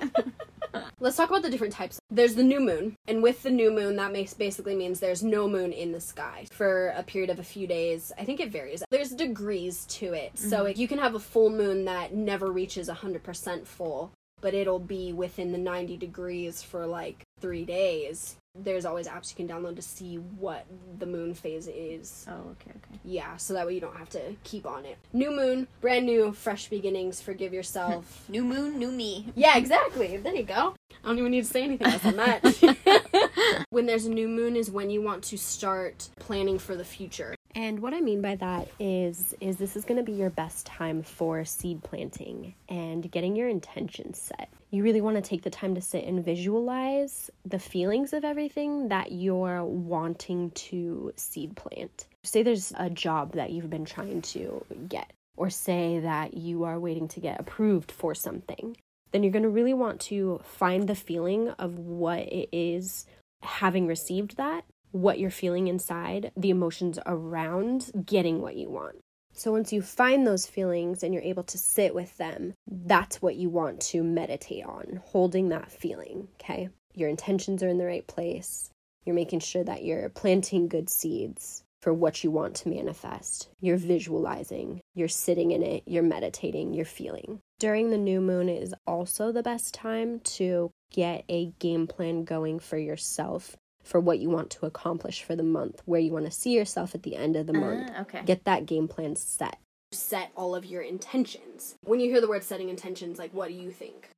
Let's 1.00 1.18
talk 1.18 1.30
about 1.30 1.42
the 1.42 1.50
different 1.50 1.74
types. 1.74 2.00
There's 2.10 2.36
the 2.36 2.44
new 2.44 2.60
moon, 2.60 2.96
and 3.08 3.24
with 3.24 3.44
the 3.44 3.50
new 3.50 3.72
moon, 3.72 3.96
that 3.98 4.12
makes 4.12 4.34
basically 4.34 4.76
means 4.76 5.00
there's 5.00 5.24
no 5.24 5.48
moon 5.48 5.72
in 5.72 5.92
the 5.92 6.02
sky 6.02 6.46
for 6.52 6.90
a 6.90 7.04
period 7.04 7.30
of 7.30 7.40
a 7.40 7.44
few 7.44 7.68
days. 7.68 8.12
I 8.18 8.26
think 8.26 8.40
it 8.40 8.52
varies. 8.52 8.84
There's 8.90 9.10
degrees 9.12 9.86
to 9.86 10.14
it, 10.14 10.36
mm-hmm. 10.36 10.50
so 10.50 10.68
you 10.68 10.88
can 10.88 11.00
have 11.00 11.16
a 11.16 11.20
full 11.20 11.50
moon 11.50 11.86
that 11.86 12.14
never 12.14 12.52
reaches 12.52 12.90
100% 12.90 13.66
full, 13.66 14.12
but 14.48 14.54
it'll 14.54 14.80
be 14.80 15.12
within 15.12 15.52
the 15.52 15.58
90 15.58 15.98
degrees 15.98 16.64
for 16.64 16.86
like 16.86 17.22
three 17.42 17.66
days 17.66 18.38
there's 18.56 18.86
always 18.86 19.08
apps 19.08 19.30
you 19.30 19.46
can 19.46 19.54
download 19.54 19.76
to 19.76 19.82
see 19.82 20.16
what 20.16 20.66
the 20.98 21.06
moon 21.06 21.34
phase 21.34 21.68
is. 21.68 22.26
Oh, 22.28 22.52
okay, 22.52 22.72
okay. 22.72 23.00
Yeah, 23.04 23.38
so 23.38 23.54
that 23.54 23.68
way 23.68 23.76
you 23.76 23.82
don't 23.82 23.98
have 23.98 24.10
to 24.12 24.36
keep 24.44 24.66
on 24.66 24.86
it. 24.86 24.98
New 25.14 25.32
moon, 25.32 25.68
brand 25.82 26.06
new, 26.06 26.32
fresh 26.32 26.68
beginnings, 26.68 27.22
forgive 27.22 27.54
yourself. 27.54 28.26
new 28.30 28.44
moon, 28.44 28.80
new 28.80 28.92
me. 28.92 29.28
Yeah, 29.36 29.58
exactly. 29.58 30.18
There 30.18 30.34
you 30.34 30.44
go. 30.44 30.74
I 31.04 31.08
don't 31.08 31.20
even 31.20 31.32
need 31.32 31.44
to 31.44 31.50
say 31.50 31.64
anything 31.64 31.88
else 31.88 32.06
on 32.06 32.16
that. 32.16 33.66
when 33.70 33.86
there's 33.86 34.06
a 34.06 34.12
new 34.12 34.28
moon 34.28 34.56
is 34.56 34.72
when 34.72 34.90
you 34.90 35.02
want 35.02 35.24
to 35.26 35.38
start 35.38 36.10
planning 36.20 36.58
for 36.58 36.76
the 36.76 36.86
future. 36.86 37.36
And 37.58 37.80
what 37.80 37.96
I 37.96 38.02
mean 38.02 38.22
by 38.22 38.36
that 38.36 38.68
is 38.80 39.34
is 39.42 39.58
this 39.58 39.76
is 39.76 39.84
going 39.84 39.98
to 39.98 40.04
be 40.04 40.12
your 40.12 40.30
best 40.30 40.68
time 40.68 41.02
for 41.02 41.44
seed 41.44 41.82
planting 41.82 42.54
and 42.70 43.10
getting 43.12 43.36
your 43.36 43.50
intentions 43.50 44.22
set. 44.22 44.50
You 44.70 44.84
really 44.84 45.02
want 45.02 45.16
to 45.16 45.28
take 45.28 45.42
the 45.42 45.50
time 45.50 45.74
to 45.74 45.82
sit 45.82 46.04
and 46.06 46.24
visualize 46.24 47.32
the 47.46 47.58
feelings 47.58 48.14
of 48.14 48.24
everything 48.24 48.90
that 48.90 49.12
you're 49.12 49.64
wanting 49.64 50.52
to 50.52 51.14
seed 51.16 51.56
plant. 51.56 52.06
Say 52.24 52.44
there's 52.44 52.74
a 52.78 52.92
job 52.92 53.34
that 53.34 53.50
you've 53.50 53.72
been 53.72 53.86
trying 53.86 54.22
to 54.22 54.64
get 54.88 55.12
or 55.36 55.50
say 55.50 55.98
that 55.98 56.36
you 56.36 56.64
are 56.64 56.80
waiting 56.80 57.08
to 57.08 57.20
get 57.20 57.40
approved 57.40 57.92
for 57.92 58.14
something. 58.14 58.78
Then 59.12 59.24
you're 59.24 59.32
going 59.32 59.42
to 59.42 59.50
really 59.50 59.74
want 59.74 60.00
to 60.02 60.42
find 60.44 60.88
the 60.88 60.94
feeling 60.94 61.50
of 61.58 61.80
what 61.80 62.20
it 62.20 62.50
is 62.52 63.08
having 63.42 63.88
received 63.88 64.38
that 64.38 64.64
what 65.02 65.20
you're 65.20 65.30
feeling 65.30 65.68
inside, 65.68 66.32
the 66.36 66.50
emotions 66.50 67.00
around 67.06 67.92
getting 68.06 68.42
what 68.42 68.56
you 68.56 68.70
want. 68.70 68.98
So 69.34 69.52
once 69.52 69.72
you 69.72 69.84
find 69.84 70.26
those 70.26 70.48
feelings 70.48 71.04
and 71.04 71.14
you're 71.14 71.24
able 71.24 71.44
to 71.44 71.58
sit 71.58 71.94
with 71.94 72.18
them, 72.18 72.54
that's 72.66 73.22
what 73.22 73.36
you 73.36 73.50
want 73.50 73.80
to 73.82 74.04
meditate 74.04 74.66
on, 74.66 75.02
holding 75.06 75.50
that 75.50 75.72
feeling, 75.72 76.28
okay? 76.36 76.70
Your 76.96 77.08
intentions 77.08 77.62
are 77.62 77.68
in 77.68 77.78
the 77.78 77.86
right 77.86 78.08
place. 78.08 78.72
You're 79.06 79.16
making 79.16 79.42
sure 79.42 79.64
that 79.64 79.84
you're 79.84 80.10
planting 80.10 80.68
good 80.68 80.90
seeds 80.90 81.64
for 81.82 81.94
what 81.94 82.24
you 82.24 82.32
want 82.32 82.56
to 82.56 82.70
manifest. 82.70 83.50
You're 83.62 83.78
visualizing, 83.78 84.82
you're 84.96 85.08
sitting 85.08 85.52
in 85.52 85.62
it, 85.62 85.84
you're 85.86 86.02
meditating, 86.02 86.74
you're 86.74 86.86
feeling. 86.86 87.40
During 87.60 87.92
the 87.92 87.98
new 87.98 88.20
moon 88.20 88.50
is 88.50 88.74
also 88.88 89.32
the 89.32 89.44
best 89.44 89.74
time 89.76 90.20
to 90.22 90.72
get 90.92 91.26
a 91.30 91.52
game 91.60 91.86
plan 91.86 92.24
going 92.24 92.58
for 92.58 92.78
yourself 92.78 93.56
for 93.88 94.00
what 94.00 94.20
you 94.20 94.30
want 94.30 94.50
to 94.52 94.66
accomplish 94.66 95.24
for 95.24 95.36
the 95.36 95.44
month, 95.44 95.82
where 95.86 96.00
you 96.00 96.12
want 96.12 96.26
to 96.26 96.32
see 96.32 96.56
yourself 96.56 96.94
at 96.94 97.04
the 97.04 97.16
end 97.16 97.36
of 97.36 97.48
the 97.48 97.56
uh, 97.56 97.60
month. 97.60 97.92
Okay. 98.02 98.22
Get 98.26 98.44
that 98.44 98.66
game 98.66 98.88
plan 98.88 99.16
set. 99.16 99.60
Set 99.94 100.32
all 100.36 100.54
of 100.54 100.66
your 100.66 100.82
intentions. 100.82 101.76
When 101.84 102.00
you 102.00 102.10
hear 102.10 102.20
the 102.20 102.28
word 102.28 102.44
setting 102.44 102.70
intentions, 102.70 103.18
like 103.18 103.34
what 103.34 103.48
do 103.48 103.54
you 103.54 103.72
think? 103.72 104.10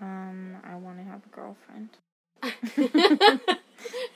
Um, 0.00 0.56
I 0.62 0.76
want 0.76 0.98
to 0.98 1.04
have 1.04 1.22
a 1.24 1.28
girlfriend. 1.34 1.88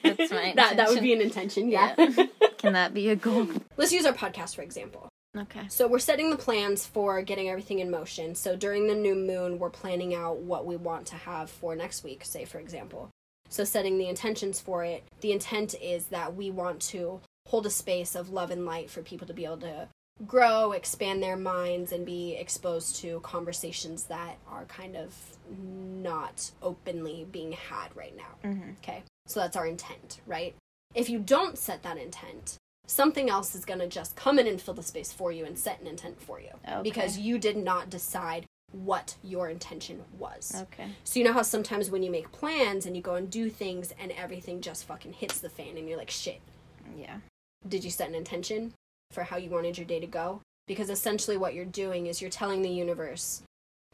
That's 0.02 0.30
my 0.30 0.42
intention. 0.42 0.56
That 0.56 0.76
that 0.76 0.88
would 0.90 1.00
be 1.00 1.14
an 1.14 1.22
intention, 1.22 1.70
yeah. 1.70 1.94
yeah. 1.96 2.26
Can 2.58 2.74
that 2.74 2.92
be 2.92 3.08
a 3.08 3.16
goal? 3.16 3.48
Let's 3.78 3.92
use 3.92 4.04
our 4.04 4.12
podcast 4.12 4.54
for 4.54 4.62
example. 4.62 5.08
Okay. 5.36 5.62
So 5.68 5.86
we're 5.86 6.00
setting 6.00 6.30
the 6.30 6.36
plans 6.36 6.86
for 6.86 7.22
getting 7.22 7.48
everything 7.48 7.78
in 7.78 7.90
motion. 7.90 8.34
So 8.34 8.56
during 8.56 8.88
the 8.88 8.94
new 8.94 9.14
moon, 9.14 9.58
we're 9.58 9.70
planning 9.70 10.14
out 10.14 10.38
what 10.38 10.66
we 10.66 10.76
want 10.76 11.06
to 11.06 11.14
have 11.14 11.48
for 11.48 11.76
next 11.76 12.02
week, 12.02 12.24
say 12.24 12.44
for 12.44 12.58
example. 12.58 13.11
So, 13.51 13.64
setting 13.64 13.98
the 13.98 14.09
intentions 14.09 14.61
for 14.61 14.84
it, 14.84 15.05
the 15.20 15.32
intent 15.32 15.74
is 15.82 16.07
that 16.07 16.34
we 16.34 16.51
want 16.51 16.80
to 16.82 17.20
hold 17.48 17.66
a 17.66 17.70
space 17.70 18.14
of 18.14 18.30
love 18.30 18.51
and 18.51 18.64
light 18.64 18.88
for 18.88 19.03
people 19.03 19.26
to 19.26 19.34
be 19.34 19.44
able 19.44 19.59
to 19.59 19.88
grow, 20.24 20.72
expand 20.72 21.22
their 21.22 21.36
minds, 21.36 21.90
and 21.90 22.07
be 22.07 22.36
exposed 22.36 22.96
to 22.96 23.18
conversations 23.20 24.05
that 24.05 24.38
are 24.48 24.64
kind 24.66 24.96
of 24.96 25.14
not 25.51 26.53
openly 26.62 27.26
being 27.32 27.53
had 27.53 27.94
right 27.96 28.16
now. 28.16 28.48
Mm-hmm. 28.48 28.70
Okay. 28.82 29.03
So, 29.26 29.40
that's 29.40 29.57
our 29.57 29.66
intent, 29.66 30.20
right? 30.26 30.55
If 30.94 31.11
you 31.11 31.18
don't 31.18 31.59
set 31.59 31.82
that 31.82 31.98
intent, 31.98 32.57
something 32.86 33.28
else 33.28 33.55
is 33.57 33.64
going 33.64 33.80
to 33.80 33.88
just 33.88 34.14
come 34.14 34.38
in 34.38 34.46
and 34.46 34.61
fill 34.61 34.74
the 34.74 34.82
space 34.82 35.12
for 35.12 35.32
you 35.32 35.44
and 35.44 35.59
set 35.59 35.80
an 35.80 35.86
intent 35.88 36.20
for 36.20 36.40
you 36.40 36.51
okay. 36.68 36.82
because 36.82 37.18
you 37.18 37.38
did 37.38 37.57
not 37.57 37.90
decide 37.90 38.46
what 38.72 39.16
your 39.22 39.48
intention 39.48 40.02
was. 40.18 40.54
Okay. 40.62 40.88
So 41.04 41.18
you 41.18 41.24
know 41.24 41.32
how 41.32 41.42
sometimes 41.42 41.90
when 41.90 42.02
you 42.02 42.10
make 42.10 42.30
plans 42.32 42.86
and 42.86 42.96
you 42.96 43.02
go 43.02 43.14
and 43.14 43.30
do 43.30 43.50
things 43.50 43.92
and 44.00 44.12
everything 44.12 44.60
just 44.60 44.86
fucking 44.86 45.14
hits 45.14 45.40
the 45.40 45.48
fan 45.48 45.76
and 45.76 45.88
you're 45.88 45.98
like 45.98 46.10
shit. 46.10 46.40
Yeah. 46.96 47.16
Did 47.66 47.84
you 47.84 47.90
set 47.90 48.08
an 48.08 48.14
intention 48.14 48.72
for 49.10 49.24
how 49.24 49.36
you 49.36 49.50
wanted 49.50 49.76
your 49.76 49.86
day 49.86 50.00
to 50.00 50.06
go? 50.06 50.40
Because 50.66 50.88
essentially 50.88 51.36
what 51.36 51.54
you're 51.54 51.64
doing 51.64 52.06
is 52.06 52.20
you're 52.20 52.30
telling 52.30 52.62
the 52.62 52.68
universe, 52.68 53.42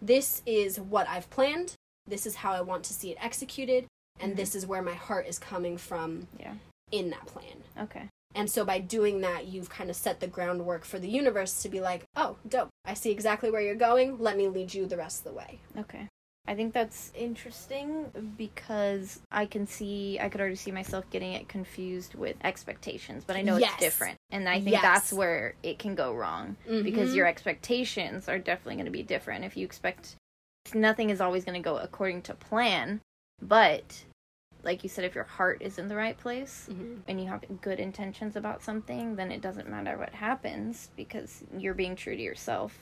this 0.01 0.43
is 0.45 0.79
what 0.79 1.09
I've 1.09 1.31
planned, 1.31 1.75
this 2.07 2.27
is 2.27 2.37
how 2.37 2.53
I 2.53 2.61
want 2.61 2.85
to 2.85 2.93
see 2.93 3.11
it 3.11 3.19
executed, 3.21 3.87
and 4.21 4.33
mm-hmm. 4.33 4.41
this 4.41 4.55
is 4.55 4.67
where 4.67 4.83
my 4.83 4.95
heart 4.95 5.27
is 5.27 5.39
coming 5.39 5.79
from 5.79 6.29
yeah. 6.39 6.55
in 6.93 7.11
that 7.11 7.27
plan. 7.27 7.63
Okay. 7.81 8.09
And 8.37 8.51
so 8.51 8.65
by 8.65 8.81
doing 8.81 9.23
that, 9.23 9.47
you've 9.47 9.71
kind 9.71 9.89
of 9.89 9.97
set 9.97 10.21
the 10.21 10.27
groundwork 10.27 10.85
for 10.85 10.99
the 10.99 11.09
universe 11.09 11.63
to 11.63 11.71
be 11.71 11.81
like, 11.81 12.05
oh, 12.15 12.37
dope. 12.47 12.69
I 12.85 12.93
see 12.93 13.11
exactly 13.11 13.51
where 13.51 13.63
you're 13.63 13.75
going. 13.75 14.19
Let 14.19 14.37
me 14.37 14.47
lead 14.47 14.75
you 14.75 14.87
the 14.87 14.99
rest 14.99 15.21
of 15.21 15.33
the 15.33 15.39
way. 15.39 15.61
Okay. 15.79 16.09
I 16.47 16.55
think 16.55 16.75
that's 16.75 17.11
interesting 17.17 18.35
because 18.37 19.21
I 19.33 19.47
can 19.47 19.67
see, 19.67 20.19
I 20.21 20.29
could 20.29 20.41
already 20.41 20.57
see 20.57 20.71
myself 20.71 21.09
getting 21.11 21.33
it 21.33 21.49
confused 21.49 22.15
with 22.15 22.37
expectations, 22.45 23.25
but 23.27 23.37
I 23.37 23.43
know 23.43 23.57
yes. 23.57 23.73
it's 23.73 23.81
different. 23.81 24.17
And 24.31 24.49
I 24.49 24.61
think 24.61 24.73
yes. 24.73 24.83
that's 24.83 25.13
where 25.13 25.55
it 25.63 25.79
can 25.79 25.95
go 25.95 26.15
wrong 26.15 26.57
mm-hmm. 26.69 26.85
because 26.85 27.15
your 27.15 27.27
expectations 27.27 28.29
are 28.29 28.39
definitely 28.39 28.75
going 28.75 28.85
to 28.85 28.93
be 28.93 29.03
different. 29.03 29.45
If 29.45 29.57
you 29.57 29.65
expect 29.65 30.17
nothing 30.75 31.11
is 31.11 31.21
always 31.21 31.45
going 31.45 31.61
to 31.61 31.65
go 31.65 31.79
according 31.79 32.23
to 32.23 32.35
plan, 32.35 33.01
but 33.43 34.05
like 34.67 34.83
you 34.83 34.91
said, 34.91 35.05
if 35.05 35.15
your 35.15 35.25
heart 35.25 35.63
is 35.63 35.79
in 35.79 35.89
the 35.89 35.95
right 35.95 36.19
place 36.19 36.69
mm-hmm. 36.71 36.97
and 37.07 37.21
you 37.21 37.29
have 37.29 37.45
good 37.63 37.79
intentions 37.79 38.37
about 38.37 38.63
something, 38.63 39.15
then 39.15 39.31
it 39.31 39.41
doesn't 39.41 39.71
matter 39.71 39.97
what 39.97 40.13
happens 40.13 40.91
because 40.97 41.45
you're 41.57 41.73
being 41.73 41.95
true 41.95 42.17
to 42.17 42.23
yourself 42.23 42.77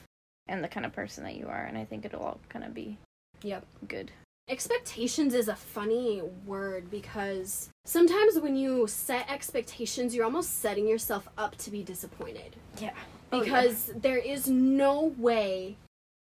and 0.49 0.65
the 0.65 0.69
kind 0.69 0.87
of 0.87 0.93
person 0.93 1.23
that 1.25 1.37
you 1.37 1.47
are. 1.47 1.65
And 1.65 1.77
I 1.77 1.85
think 1.85 2.05
it'll 2.05 2.23
all 2.23 2.41
kind 2.49 2.65
of 2.65 2.75
be 2.75 2.97
yep 3.43 3.65
good. 3.87 4.11
Expectations 4.49 5.33
is 5.35 5.49
a 5.49 5.55
funny 5.55 6.23
word 6.45 6.91
because 6.91 7.71
sometimes 7.85 8.39
when 8.39 8.57
you 8.57 8.87
set 8.87 9.31
expectations, 9.31 10.15
you're 10.15 10.25
almost 10.25 10.61
setting 10.61 10.89
yourself 10.89 11.29
up 11.39 11.57
to 11.57 11.71
be 11.71 11.83
disappointed. 11.83 12.57
Yeah. 12.79 12.93
Because 13.31 13.89
oh, 13.89 13.93
yeah. 13.93 14.01
there 14.03 14.19
is 14.19 14.49
no 14.49 15.15
way 15.19 15.77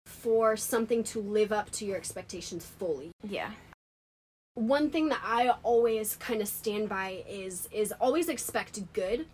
for 0.06 0.58
something 0.58 1.04
to 1.04 1.22
live 1.22 1.52
up 1.52 1.72
to 1.72 1.86
your 1.86 1.97
expectations 1.97 2.66
fully. 2.66 3.12
Yeah 3.28 3.52
one 4.56 4.89
thing 4.89 5.10
that 5.10 5.22
I 5.24 5.49
always 5.64 6.16
kind 6.18 6.41
of 6.41 6.47
stand 6.47 6.89
by 6.89 7.24
is 7.28 7.70
is 7.72 7.93
always 8.02 8.30
expect 8.30 8.82
good 8.93 9.26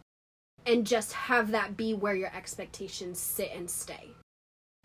and 0.65 0.85
just 0.85 1.13
have 1.13 1.51
that 1.51 1.77
be 1.77 1.93
where 1.93 2.15
your 2.15 2.33
expectations 2.35 3.19
sit 3.19 3.51
and 3.55 3.69
stay. 3.69 4.09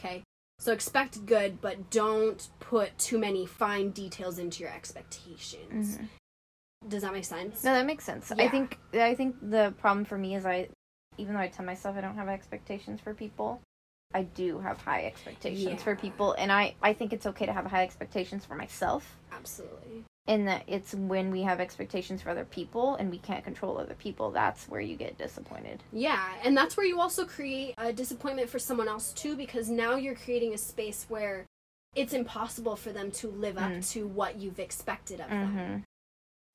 Okay? 0.00 0.22
So 0.58 0.72
expect 0.72 1.26
good, 1.26 1.60
but 1.60 1.90
don't 1.90 2.48
put 2.60 2.96
too 2.96 3.18
many 3.18 3.46
fine 3.46 3.90
details 3.90 4.38
into 4.38 4.62
your 4.62 4.72
expectations. 4.72 5.96
Mm-hmm. 5.96 6.88
Does 6.88 7.02
that 7.02 7.12
make 7.12 7.24
sense? 7.24 7.64
No, 7.64 7.74
that 7.74 7.86
makes 7.86 8.04
sense. 8.04 8.32
Yeah. 8.36 8.44
I 8.44 8.48
think 8.48 8.78
I 8.94 9.14
think 9.14 9.36
the 9.42 9.74
problem 9.78 10.04
for 10.04 10.16
me 10.16 10.34
is 10.34 10.46
I 10.46 10.68
even 11.18 11.34
though 11.34 11.40
I 11.40 11.48
tell 11.48 11.66
myself 11.66 11.96
I 11.96 12.00
don't 12.00 12.16
have 12.16 12.28
expectations 12.28 13.00
for 13.00 13.12
people, 13.12 13.60
I 14.14 14.22
do 14.22 14.60
have 14.60 14.78
high 14.78 15.04
expectations 15.04 15.64
yeah. 15.64 15.76
for 15.76 15.94
people 15.94 16.34
and 16.38 16.50
I 16.50 16.74
I 16.82 16.94
think 16.94 17.12
it's 17.12 17.26
okay 17.26 17.44
to 17.44 17.52
have 17.52 17.66
high 17.66 17.82
expectations 17.82 18.46
for 18.46 18.54
myself. 18.54 19.18
Absolutely 19.30 20.04
and 20.26 20.46
that 20.46 20.62
it's 20.66 20.94
when 20.94 21.30
we 21.30 21.42
have 21.42 21.60
expectations 21.60 22.22
for 22.22 22.30
other 22.30 22.44
people 22.44 22.94
and 22.96 23.10
we 23.10 23.18
can't 23.18 23.44
control 23.44 23.78
other 23.78 23.94
people 23.94 24.30
that's 24.30 24.68
where 24.68 24.80
you 24.80 24.96
get 24.96 25.18
disappointed 25.18 25.82
yeah 25.92 26.34
and 26.44 26.56
that's 26.56 26.76
where 26.76 26.86
you 26.86 27.00
also 27.00 27.24
create 27.24 27.74
a 27.78 27.92
disappointment 27.92 28.48
for 28.48 28.58
someone 28.58 28.88
else 28.88 29.12
too 29.12 29.36
because 29.36 29.68
now 29.68 29.96
you're 29.96 30.14
creating 30.14 30.54
a 30.54 30.58
space 30.58 31.06
where 31.08 31.46
it's 31.94 32.12
impossible 32.12 32.76
for 32.76 32.90
them 32.90 33.10
to 33.10 33.28
live 33.28 33.58
up 33.58 33.72
mm. 33.72 33.90
to 33.90 34.06
what 34.06 34.38
you've 34.38 34.60
expected 34.60 35.20
of 35.20 35.28
mm-hmm. 35.28 35.56
them 35.56 35.84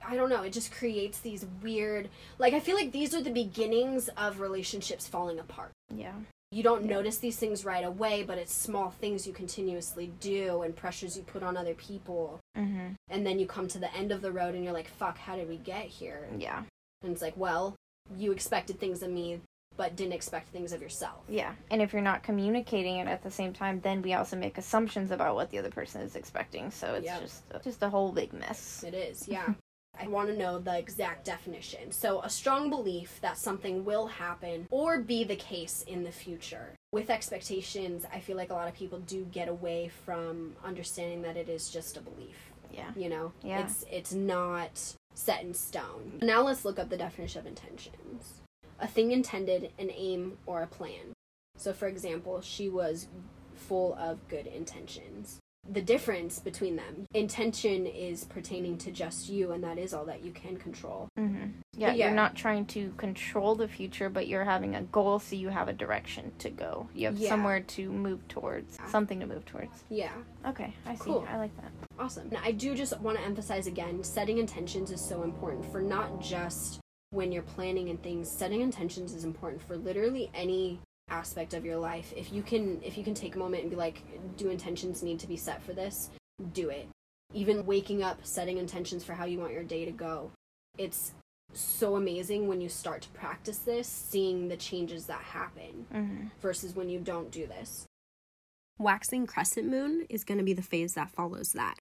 I 0.08 0.16
don't 0.16 0.30
know, 0.30 0.44
it 0.44 0.54
just 0.54 0.72
creates 0.72 1.20
these 1.20 1.44
weird 1.64 2.10
like 2.38 2.54
I 2.54 2.60
feel 2.60 2.76
like 2.76 2.92
these 2.92 3.16
are 3.16 3.22
the 3.22 3.32
beginnings 3.32 4.10
of 4.10 4.40
relationships 4.40 5.08
falling 5.08 5.40
apart. 5.40 5.72
Yeah 5.94 6.14
you 6.52 6.64
don't 6.64 6.86
yeah. 6.86 6.96
notice 6.96 7.18
these 7.18 7.38
things 7.38 7.66
right 7.66 7.86
away, 7.86 8.24
but 8.24 8.38
it's 8.38 8.54
small 8.54 8.90
things 8.90 9.28
you 9.28 9.34
continuously 9.34 10.12
do 10.20 10.62
and 10.62 10.76
pressures 10.76 11.18
you 11.18 11.24
put 11.24 11.44
on 11.44 11.58
other 11.58 11.74
people. 11.74 12.40
Mm-hmm. 12.58 12.94
And 13.10 13.26
then 13.26 13.40
you 13.40 13.46
come 13.46 13.68
to 13.70 13.80
the 13.80 13.94
end 13.94 14.12
of 14.12 14.22
the 14.22 14.32
road 14.32 14.56
and 14.56 14.64
you're 14.64 14.74
like, 14.74 14.88
fuck, 14.88 15.18
how 15.18 15.36
did 15.36 15.50
we 15.50 15.58
get 15.58 15.86
here? 15.86 16.28
Yeah. 16.38 16.64
And 17.04 17.12
it's 17.12 17.22
like, 17.22 17.36
well, 17.36 17.76
you 18.16 18.32
expected 18.32 18.80
things 18.80 19.04
of 19.04 19.10
me 19.10 19.42
but 19.78 19.96
didn't 19.96 20.14
expect 20.14 20.50
things 20.50 20.74
of 20.74 20.82
yourself. 20.82 21.24
Yeah. 21.30 21.54
And 21.70 21.82
if 21.82 21.94
you're 21.94 22.02
not 22.02 22.24
communicating 22.24 22.98
it 22.98 23.08
at 23.08 23.24
the 23.24 23.32
same 23.32 23.54
time, 23.54 23.80
then 23.82 24.02
we 24.02 24.14
also 24.16 24.36
make 24.36 24.58
assumptions 24.58 25.12
about 25.12 25.36
what 25.36 25.52
the 25.52 25.60
other 25.60 25.70
person 25.70 26.02
is 26.02 26.16
expecting. 26.16 26.72
So 26.72 26.96
it's 26.96 27.06
Yep. 27.06 27.22
just 27.22 27.44
just 27.64 27.84
a 27.84 27.90
whole 27.90 28.12
big 28.12 28.34
mess. 28.34 28.84
It 28.86 28.96
is, 28.96 29.28
yeah. 29.28 29.54
I 30.00 30.08
want 30.08 30.30
to 30.30 30.38
know 30.38 30.60
the 30.60 30.78
exact 30.78 31.26
definition. 31.26 31.92
So, 31.92 32.22
a 32.22 32.30
strong 32.30 32.70
belief 32.70 33.20
that 33.22 33.38
something 33.38 33.84
will 33.86 34.08
happen 34.08 34.68
or 34.70 35.00
be 35.00 35.24
the 35.24 35.36
case 35.36 35.84
in 35.88 36.04
the 36.04 36.12
future. 36.12 36.74
With 36.92 37.10
expectations, 37.10 38.06
I 38.14 38.20
feel 38.20 38.38
like 38.38 38.50
a 38.50 38.54
lot 38.54 38.68
of 38.68 38.74
people 38.74 39.00
do 39.00 39.26
get 39.26 39.48
away 39.50 39.90
from 40.06 40.56
understanding 40.64 41.22
that 41.24 41.38
it 41.38 41.50
is 41.50 41.70
just 41.70 41.98
a 41.98 42.02
belief. 42.02 42.38
Yeah. 42.72 42.92
You 42.96 43.10
know, 43.10 43.32
Yeah. 43.44 43.64
it's 43.64 43.86
it's 43.90 44.14
not 44.14 44.96
set 45.14 45.44
in 45.44 45.54
stone. 45.54 46.20
Now 46.22 46.42
let's 46.44 46.64
look 46.66 46.78
up 46.80 46.90
the 46.90 46.98
definition 46.98 47.40
of 47.40 47.48
intentions. 47.48 48.42
A 48.80 48.88
thing 48.88 49.12
intended, 49.12 49.72
an 49.80 49.90
aim, 49.92 50.38
or 50.46 50.62
a 50.62 50.68
plan. 50.68 51.14
So, 51.58 51.74
for 51.74 51.88
example, 51.88 52.42
she 52.42 52.70
was 52.70 53.08
full 53.56 53.96
of 53.96 54.28
good 54.28 54.46
intentions. 54.46 55.40
The 55.70 55.82
difference 55.82 56.40
between 56.40 56.78
them, 56.78 57.06
intention 57.14 57.86
is 57.86 58.24
pertaining 58.24 58.78
to 58.80 58.92
just 58.92 59.28
you, 59.30 59.52
and 59.52 59.64
that 59.64 59.78
is 59.78 59.94
all 59.94 60.06
that 60.06 60.24
you 60.24 60.32
can 60.32 60.56
control. 60.58 61.10
Mm-hmm. 61.20 61.48
Yeah, 61.76 61.94
yeah. 61.94 62.06
You're 62.08 62.16
not 62.16 62.36
trying 62.36 62.66
to 62.68 62.92
control 62.98 63.54
the 63.56 63.68
future, 63.68 64.10
but 64.10 64.28
you're 64.28 64.46
having 64.46 64.76
a 64.76 64.84
goal, 64.84 65.20
so 65.20 65.36
you 65.36 65.50
have 65.50 65.68
a 65.68 65.74
direction 65.74 66.32
to 66.40 66.50
go. 66.50 66.88
You 66.94 67.08
have 67.08 67.18
Yeah. 67.18 67.30
somewhere 67.30 67.60
to 67.62 67.92
move 67.92 68.26
towards, 68.30 68.78
something 68.88 69.20
to 69.20 69.26
move 69.26 69.46
towards. 69.46 69.84
Yeah, 69.90 70.12
Okay, 70.46 70.74
I 70.86 70.96
see. 70.96 71.02
Cool. 71.04 71.26
I 71.30 71.38
like 71.38 71.56
that. 71.58 71.72
awesome. 72.00 72.28
And 72.30 72.38
I 72.44 72.52
do 72.52 72.74
just 72.74 72.98
want 73.02 73.18
to 73.18 73.24
emphasize 73.24 73.68
again 73.68 74.04
setting 74.04 74.38
intentions 74.38 74.92
is 74.92 75.02
so 75.02 75.24
important 75.24 75.70
for 75.72 75.82
not 75.82 76.22
just 76.22 76.80
when 77.10 77.32
you're 77.32 77.44
planning 77.44 77.90
and 77.90 78.02
things, 78.02 78.30
setting 78.30 78.62
intentions 78.62 79.14
is 79.14 79.24
important 79.24 79.62
for 79.62 79.76
literally 79.78 80.30
any 80.34 80.80
aspect 81.10 81.54
of 81.54 81.66
your 81.66 81.78
life. 81.78 82.14
If 82.16 82.32
you 82.32 82.42
can 82.44 82.82
if 82.84 82.98
you 82.98 83.04
can 83.04 83.14
take 83.14 83.36
a 83.36 83.40
moment 83.40 83.64
and 83.64 83.70
be 83.72 83.78
like, 83.78 84.02
do 84.38 84.50
intentions 84.50 85.04
need 85.04 85.20
to 85.20 85.28
be 85.28 85.38
set 85.38 85.64
for 85.64 85.74
this? 85.74 86.10
Do 86.54 86.70
it. 86.70 86.88
Even 87.34 87.66
waking 87.66 88.04
up, 88.04 88.20
setting 88.24 88.58
intentions 88.58 89.04
for 89.04 89.14
how 89.14 89.26
you 89.26 89.40
want 89.40 89.54
your 89.54 89.64
day 89.64 89.86
to 89.86 89.92
go. 89.92 90.32
It's 90.78 91.14
so 91.54 91.96
amazing 91.96 92.48
when 92.48 92.62
you 92.62 92.70
start 92.70 93.02
to 93.04 93.10
practice 93.10 93.60
this, 93.60 93.88
seeing 93.88 94.48
the 94.48 94.58
changes 94.58 95.06
that 95.06 95.22
happen 95.22 95.86
Mm-hmm. 95.94 96.28
versus 96.42 96.76
when 96.76 96.90
you 96.90 97.00
don't 97.00 97.32
do 97.32 97.48
this. 97.48 97.86
Waxing 98.78 99.26
crescent 99.26 99.68
moon 99.68 100.06
is 100.10 100.24
going 100.24 100.38
to 100.38 100.44
be 100.44 100.54
the 100.54 100.62
phase 100.62 100.94
that 100.94 101.10
follows 101.10 101.54
that. 101.54 101.76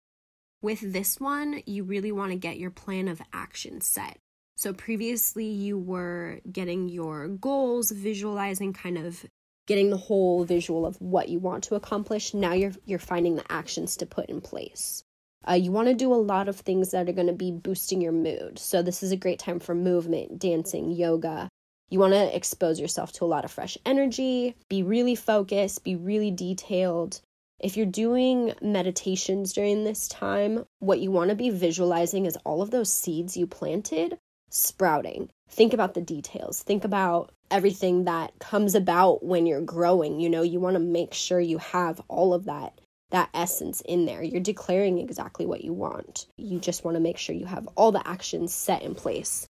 With 0.63 0.93
this 0.93 1.21
one, 1.21 1.63
you 1.67 1.85
really 1.85 2.11
want 2.13 2.31
to 2.33 2.39
get 2.39 2.59
your 2.59 2.71
plan 2.71 3.09
of 3.09 3.21
action 3.33 3.81
set. 3.81 4.17
So 4.59 4.73
previously, 4.73 5.45
you 5.45 5.79
were 5.79 6.41
getting 6.51 6.89
your 6.89 7.29
goals, 7.29 7.91
visualizing 7.91 8.73
kind 8.73 8.97
of 8.97 9.23
getting 9.67 9.91
the 9.91 9.99
whole 9.99 10.45
visual 10.45 10.87
of 10.87 10.97
what 10.99 11.29
you 11.29 11.39
want 11.39 11.65
to 11.65 11.75
accomplish. 11.75 12.33
Now 12.33 12.55
you're 12.55 12.73
you're 12.87 12.99
finding 12.99 13.37
the 13.37 13.53
actions 13.53 13.97
to 13.99 14.07
put 14.07 14.31
in 14.31 14.41
place. 14.41 15.05
Uh, 15.47 15.53
you 15.53 15.71
want 15.71 15.89
to 15.89 15.95
do 15.95 16.13
a 16.13 16.17
lot 16.17 16.49
of 16.49 16.57
things 16.57 16.91
that 16.91 17.07
are 17.07 17.13
going 17.13 17.27
to 17.27 17.35
be 17.35 17.53
boosting 17.53 18.01
your 18.01 18.13
mood. 18.13 18.59
So 18.59 18.83
this 18.83 19.03
is 19.03 19.13
a 19.13 19.17
great 19.17 19.39
time 19.39 19.61
for 19.61 19.75
movement, 19.75 20.39
dancing, 20.39 20.91
yoga. 20.91 21.51
You 21.91 21.99
want 21.99 22.15
to 22.15 22.35
expose 22.35 22.81
yourself 22.81 23.13
to 23.13 23.25
a 23.25 23.27
lot 23.27 23.45
of 23.45 23.53
fresh 23.53 23.77
energy, 23.85 24.57
be 24.71 24.83
really 24.83 25.15
focused, 25.17 25.85
be 25.85 25.97
really 25.97 26.31
detailed. 26.31 27.21
If 27.61 27.77
you're 27.77 27.87
doing 27.87 28.55
meditations 28.63 29.53
during 29.53 29.85
this 29.85 30.09
time, 30.09 30.65
what 30.79 30.99
you 30.99 31.11
want 31.11 31.29
to 31.29 31.37
be 31.37 31.51
visualizing 31.51 32.25
is 32.25 32.39
all 32.39 32.63
of 32.63 32.71
those 32.71 32.93
seeds 32.93 33.37
you 33.37 33.47
planted 33.47 34.19
sprouting. 34.51 35.31
Think 35.49 35.73
about 35.73 35.95
the 35.95 36.01
details. 36.01 36.63
Think 36.63 36.85
about 36.85 37.31
everything 37.51 38.05
that 38.05 38.39
comes 38.39 38.75
about 38.75 39.25
when 39.25 39.47
you're 39.47 39.61
growing. 39.61 40.21
You 40.21 40.29
know, 40.29 40.43
you 40.43 40.61
want 40.61 40.75
to 40.75 40.81
make 40.81 41.15
sure 41.15 41.41
you 41.41 41.59
have 41.59 42.01
all 42.09 42.35
of 42.35 42.45
that 42.47 42.81
that 43.11 43.31
essence 43.33 43.81
in 43.83 44.05
there. 44.05 44.23
You're 44.23 44.41
declaring 44.41 44.99
exactly 44.99 45.47
what 45.47 45.63
you 45.63 45.73
want. 45.73 46.27
You 46.37 46.59
just 46.59 46.85
want 46.85 46.97
to 46.97 47.01
make 47.01 47.19
sure 47.19 47.37
you 47.37 47.47
have 47.47 47.69
all 47.77 47.93
the 47.93 48.07
actions 48.07 48.53
set 48.53 48.83
in 48.83 48.97
place. 48.97 49.47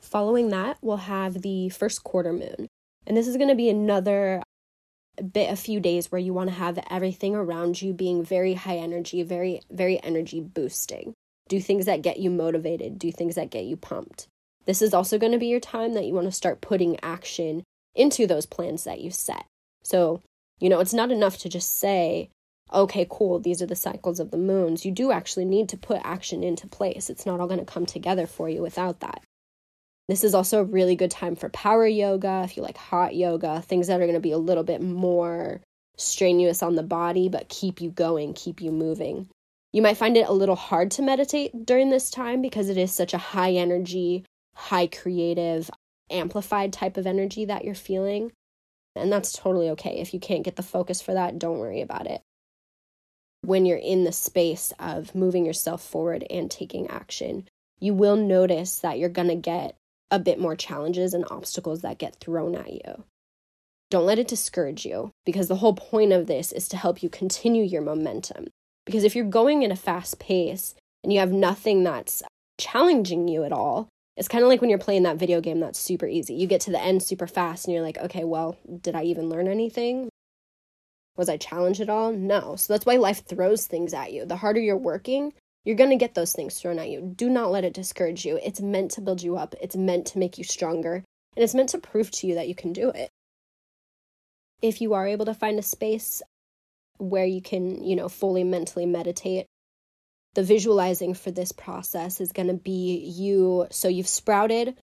Following 0.00 0.50
that, 0.50 0.76
we'll 0.82 0.98
have 0.98 1.40
the 1.40 1.70
first 1.70 2.04
quarter 2.04 2.32
moon. 2.32 2.68
And 3.06 3.16
this 3.16 3.26
is 3.26 3.36
going 3.36 3.48
to 3.48 3.54
be 3.54 3.70
another 3.70 4.42
bit 5.32 5.50
a 5.50 5.56
few 5.56 5.80
days 5.80 6.10
where 6.10 6.20
you 6.20 6.32
want 6.32 6.50
to 6.50 6.54
have 6.54 6.78
everything 6.90 7.34
around 7.34 7.80
you 7.80 7.92
being 7.92 8.24
very 8.24 8.54
high 8.54 8.76
energy, 8.76 9.22
very 9.22 9.60
very 9.70 10.02
energy 10.02 10.40
boosting. 10.40 11.14
Do 11.52 11.60
things 11.60 11.84
that 11.84 12.00
get 12.00 12.18
you 12.18 12.30
motivated, 12.30 12.98
do 12.98 13.12
things 13.12 13.34
that 13.34 13.50
get 13.50 13.66
you 13.66 13.76
pumped. 13.76 14.26
This 14.64 14.80
is 14.80 14.94
also 14.94 15.18
going 15.18 15.32
to 15.32 15.38
be 15.38 15.48
your 15.48 15.60
time 15.60 15.92
that 15.92 16.06
you 16.06 16.14
want 16.14 16.26
to 16.26 16.32
start 16.32 16.62
putting 16.62 16.98
action 17.02 17.62
into 17.94 18.26
those 18.26 18.46
plans 18.46 18.84
that 18.84 19.02
you 19.02 19.10
set. 19.10 19.44
So, 19.82 20.22
you 20.60 20.70
know, 20.70 20.80
it's 20.80 20.94
not 20.94 21.12
enough 21.12 21.36
to 21.40 21.50
just 21.50 21.78
say, 21.78 22.30
okay, 22.72 23.06
cool, 23.10 23.38
these 23.38 23.60
are 23.60 23.66
the 23.66 23.76
cycles 23.76 24.18
of 24.18 24.30
the 24.30 24.38
moons. 24.38 24.86
You 24.86 24.92
do 24.92 25.12
actually 25.12 25.44
need 25.44 25.68
to 25.68 25.76
put 25.76 26.00
action 26.04 26.42
into 26.42 26.66
place. 26.66 27.10
It's 27.10 27.26
not 27.26 27.38
all 27.38 27.48
going 27.48 27.60
to 27.60 27.66
come 27.66 27.84
together 27.84 28.26
for 28.26 28.48
you 28.48 28.62
without 28.62 29.00
that. 29.00 29.22
This 30.08 30.24
is 30.24 30.34
also 30.34 30.60
a 30.60 30.64
really 30.64 30.96
good 30.96 31.10
time 31.10 31.36
for 31.36 31.50
power 31.50 31.86
yoga, 31.86 32.40
if 32.46 32.56
you 32.56 32.62
like 32.62 32.78
hot 32.78 33.14
yoga, 33.14 33.60
things 33.60 33.88
that 33.88 34.00
are 34.00 34.06
going 34.06 34.14
to 34.14 34.20
be 34.20 34.32
a 34.32 34.38
little 34.38 34.64
bit 34.64 34.80
more 34.80 35.60
strenuous 35.98 36.62
on 36.62 36.76
the 36.76 36.82
body, 36.82 37.28
but 37.28 37.50
keep 37.50 37.82
you 37.82 37.90
going, 37.90 38.32
keep 38.32 38.62
you 38.62 38.72
moving. 38.72 39.28
You 39.72 39.80
might 39.80 39.96
find 39.96 40.16
it 40.16 40.28
a 40.28 40.32
little 40.32 40.56
hard 40.56 40.90
to 40.92 41.02
meditate 41.02 41.64
during 41.64 41.88
this 41.88 42.10
time 42.10 42.42
because 42.42 42.68
it 42.68 42.76
is 42.76 42.92
such 42.92 43.14
a 43.14 43.18
high 43.18 43.52
energy, 43.52 44.24
high 44.54 44.86
creative, 44.86 45.70
amplified 46.10 46.72
type 46.72 46.98
of 46.98 47.06
energy 47.06 47.46
that 47.46 47.64
you're 47.64 47.74
feeling. 47.74 48.32
And 48.94 49.10
that's 49.10 49.32
totally 49.32 49.70
okay. 49.70 50.00
If 50.00 50.12
you 50.12 50.20
can't 50.20 50.44
get 50.44 50.56
the 50.56 50.62
focus 50.62 51.00
for 51.00 51.14
that, 51.14 51.38
don't 51.38 51.58
worry 51.58 51.80
about 51.80 52.06
it. 52.06 52.20
When 53.40 53.64
you're 53.64 53.78
in 53.78 54.04
the 54.04 54.12
space 54.12 54.72
of 54.78 55.14
moving 55.14 55.46
yourself 55.46 55.82
forward 55.82 56.24
and 56.28 56.50
taking 56.50 56.88
action, 56.88 57.48
you 57.80 57.94
will 57.94 58.16
notice 58.16 58.78
that 58.80 58.98
you're 58.98 59.08
going 59.08 59.28
to 59.28 59.34
get 59.34 59.74
a 60.10 60.18
bit 60.18 60.38
more 60.38 60.54
challenges 60.54 61.14
and 61.14 61.24
obstacles 61.30 61.80
that 61.80 61.98
get 61.98 62.20
thrown 62.20 62.54
at 62.54 62.72
you. 62.72 63.04
Don't 63.90 64.06
let 64.06 64.18
it 64.18 64.28
discourage 64.28 64.84
you 64.84 65.10
because 65.24 65.48
the 65.48 65.56
whole 65.56 65.74
point 65.74 66.12
of 66.12 66.26
this 66.26 66.52
is 66.52 66.68
to 66.68 66.76
help 66.76 67.02
you 67.02 67.08
continue 67.08 67.64
your 67.64 67.82
momentum. 67.82 68.48
Because 68.86 69.04
if 69.04 69.14
you're 69.14 69.24
going 69.24 69.64
at 69.64 69.70
a 69.70 69.76
fast 69.76 70.18
pace 70.18 70.74
and 71.02 71.12
you 71.12 71.20
have 71.20 71.32
nothing 71.32 71.84
that's 71.84 72.22
challenging 72.58 73.28
you 73.28 73.44
at 73.44 73.52
all, 73.52 73.88
it's 74.16 74.28
kind 74.28 74.44
of 74.44 74.48
like 74.48 74.60
when 74.60 74.70
you're 74.70 74.78
playing 74.78 75.04
that 75.04 75.16
video 75.16 75.40
game 75.40 75.60
that's 75.60 75.78
super 75.78 76.06
easy. 76.06 76.34
You 76.34 76.46
get 76.46 76.60
to 76.62 76.70
the 76.70 76.80
end 76.80 77.02
super 77.02 77.26
fast 77.26 77.66
and 77.66 77.74
you're 77.74 77.82
like, 77.82 77.98
okay, 77.98 78.24
well, 78.24 78.56
did 78.80 78.94
I 78.94 79.04
even 79.04 79.28
learn 79.28 79.48
anything? 79.48 80.08
Was 81.16 81.28
I 81.28 81.36
challenged 81.36 81.80
at 81.80 81.88
all? 81.88 82.12
No. 82.12 82.56
So 82.56 82.72
that's 82.72 82.86
why 82.86 82.96
life 82.96 83.24
throws 83.24 83.66
things 83.66 83.94
at 83.94 84.12
you. 84.12 84.26
The 84.26 84.36
harder 84.36 84.60
you're 84.60 84.76
working, 84.76 85.32
you're 85.64 85.76
going 85.76 85.90
to 85.90 85.96
get 85.96 86.14
those 86.14 86.32
things 86.32 86.58
thrown 86.58 86.78
at 86.78 86.90
you. 86.90 87.12
Do 87.16 87.30
not 87.30 87.50
let 87.50 87.64
it 87.64 87.74
discourage 87.74 88.24
you. 88.24 88.38
It's 88.42 88.60
meant 88.60 88.90
to 88.92 89.00
build 89.00 89.22
you 89.22 89.36
up, 89.36 89.54
it's 89.60 89.76
meant 89.76 90.06
to 90.08 90.18
make 90.18 90.38
you 90.38 90.44
stronger, 90.44 91.04
and 91.36 91.44
it's 91.44 91.54
meant 91.54 91.70
to 91.70 91.78
prove 91.78 92.10
to 92.12 92.26
you 92.26 92.34
that 92.34 92.48
you 92.48 92.54
can 92.54 92.72
do 92.72 92.90
it. 92.90 93.10
If 94.60 94.80
you 94.80 94.94
are 94.94 95.06
able 95.06 95.24
to 95.26 95.34
find 95.34 95.58
a 95.58 95.62
space 95.62 96.22
where 96.98 97.26
you 97.26 97.42
can, 97.42 97.82
you 97.82 97.96
know, 97.96 98.08
fully 98.08 98.44
mentally 98.44 98.86
meditate, 98.86 99.46
the 100.34 100.42
visualizing 100.42 101.14
for 101.14 101.30
this 101.30 101.52
process 101.52 102.20
is 102.20 102.32
going 102.32 102.48
to 102.48 102.54
be 102.54 102.96
you. 102.98 103.66
So 103.70 103.88
you've 103.88 104.08
sprouted 104.08 104.76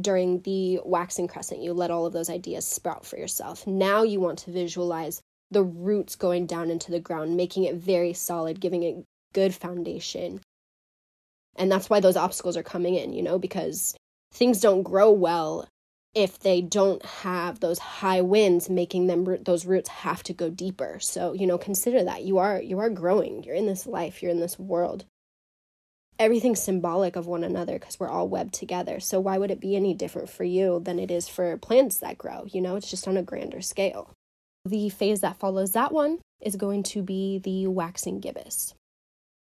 during 0.00 0.40
the 0.42 0.80
waxing 0.84 1.26
crescent, 1.26 1.62
you 1.62 1.72
let 1.72 1.90
all 1.90 2.06
of 2.06 2.12
those 2.12 2.30
ideas 2.30 2.66
sprout 2.66 3.04
for 3.04 3.16
yourself. 3.16 3.66
Now 3.66 4.02
you 4.02 4.20
want 4.20 4.40
to 4.40 4.52
visualize 4.52 5.20
the 5.50 5.64
roots 5.64 6.14
going 6.14 6.46
down 6.46 6.70
into 6.70 6.92
the 6.92 7.00
ground, 7.00 7.36
making 7.36 7.64
it 7.64 7.74
very 7.74 8.12
solid, 8.12 8.60
giving 8.60 8.84
it 8.84 9.04
good 9.32 9.54
foundation. 9.54 10.40
And 11.56 11.70
that's 11.70 11.90
why 11.90 11.98
those 12.00 12.16
obstacles 12.16 12.56
are 12.56 12.62
coming 12.62 12.94
in, 12.94 13.12
you 13.12 13.22
know, 13.22 13.38
because 13.38 13.96
things 14.32 14.60
don't 14.60 14.84
grow 14.84 15.10
well 15.10 15.66
if 16.14 16.40
they 16.40 16.60
don't 16.60 17.04
have 17.04 17.60
those 17.60 17.78
high 17.78 18.20
winds 18.20 18.68
making 18.68 19.06
them 19.06 19.24
those 19.44 19.64
roots 19.64 19.88
have 19.88 20.22
to 20.24 20.32
go 20.32 20.50
deeper. 20.50 20.98
So, 21.00 21.32
you 21.32 21.46
know, 21.46 21.58
consider 21.58 22.02
that 22.04 22.24
you 22.24 22.38
are 22.38 22.60
you 22.60 22.78
are 22.80 22.90
growing. 22.90 23.44
You're 23.44 23.54
in 23.54 23.66
this 23.66 23.86
life, 23.86 24.22
you're 24.22 24.32
in 24.32 24.40
this 24.40 24.58
world. 24.58 25.04
Everything's 26.18 26.62
symbolic 26.62 27.16
of 27.16 27.26
one 27.26 27.44
another 27.44 27.78
because 27.78 27.98
we're 27.98 28.10
all 28.10 28.28
webbed 28.28 28.52
together. 28.52 29.00
So 29.00 29.20
why 29.20 29.38
would 29.38 29.50
it 29.50 29.60
be 29.60 29.74
any 29.74 29.94
different 29.94 30.28
for 30.28 30.44
you 30.44 30.80
than 30.84 30.98
it 30.98 31.10
is 31.10 31.28
for 31.28 31.56
plants 31.56 31.98
that 31.98 32.18
grow? 32.18 32.44
You 32.46 32.60
know, 32.60 32.76
it's 32.76 32.90
just 32.90 33.08
on 33.08 33.16
a 33.16 33.22
grander 33.22 33.62
scale. 33.62 34.12
The 34.66 34.90
phase 34.90 35.22
that 35.22 35.38
follows 35.38 35.72
that 35.72 35.92
one 35.92 36.18
is 36.42 36.56
going 36.56 36.82
to 36.82 37.02
be 37.02 37.38
the 37.38 37.68
waxing 37.68 38.20
gibbous. 38.20 38.74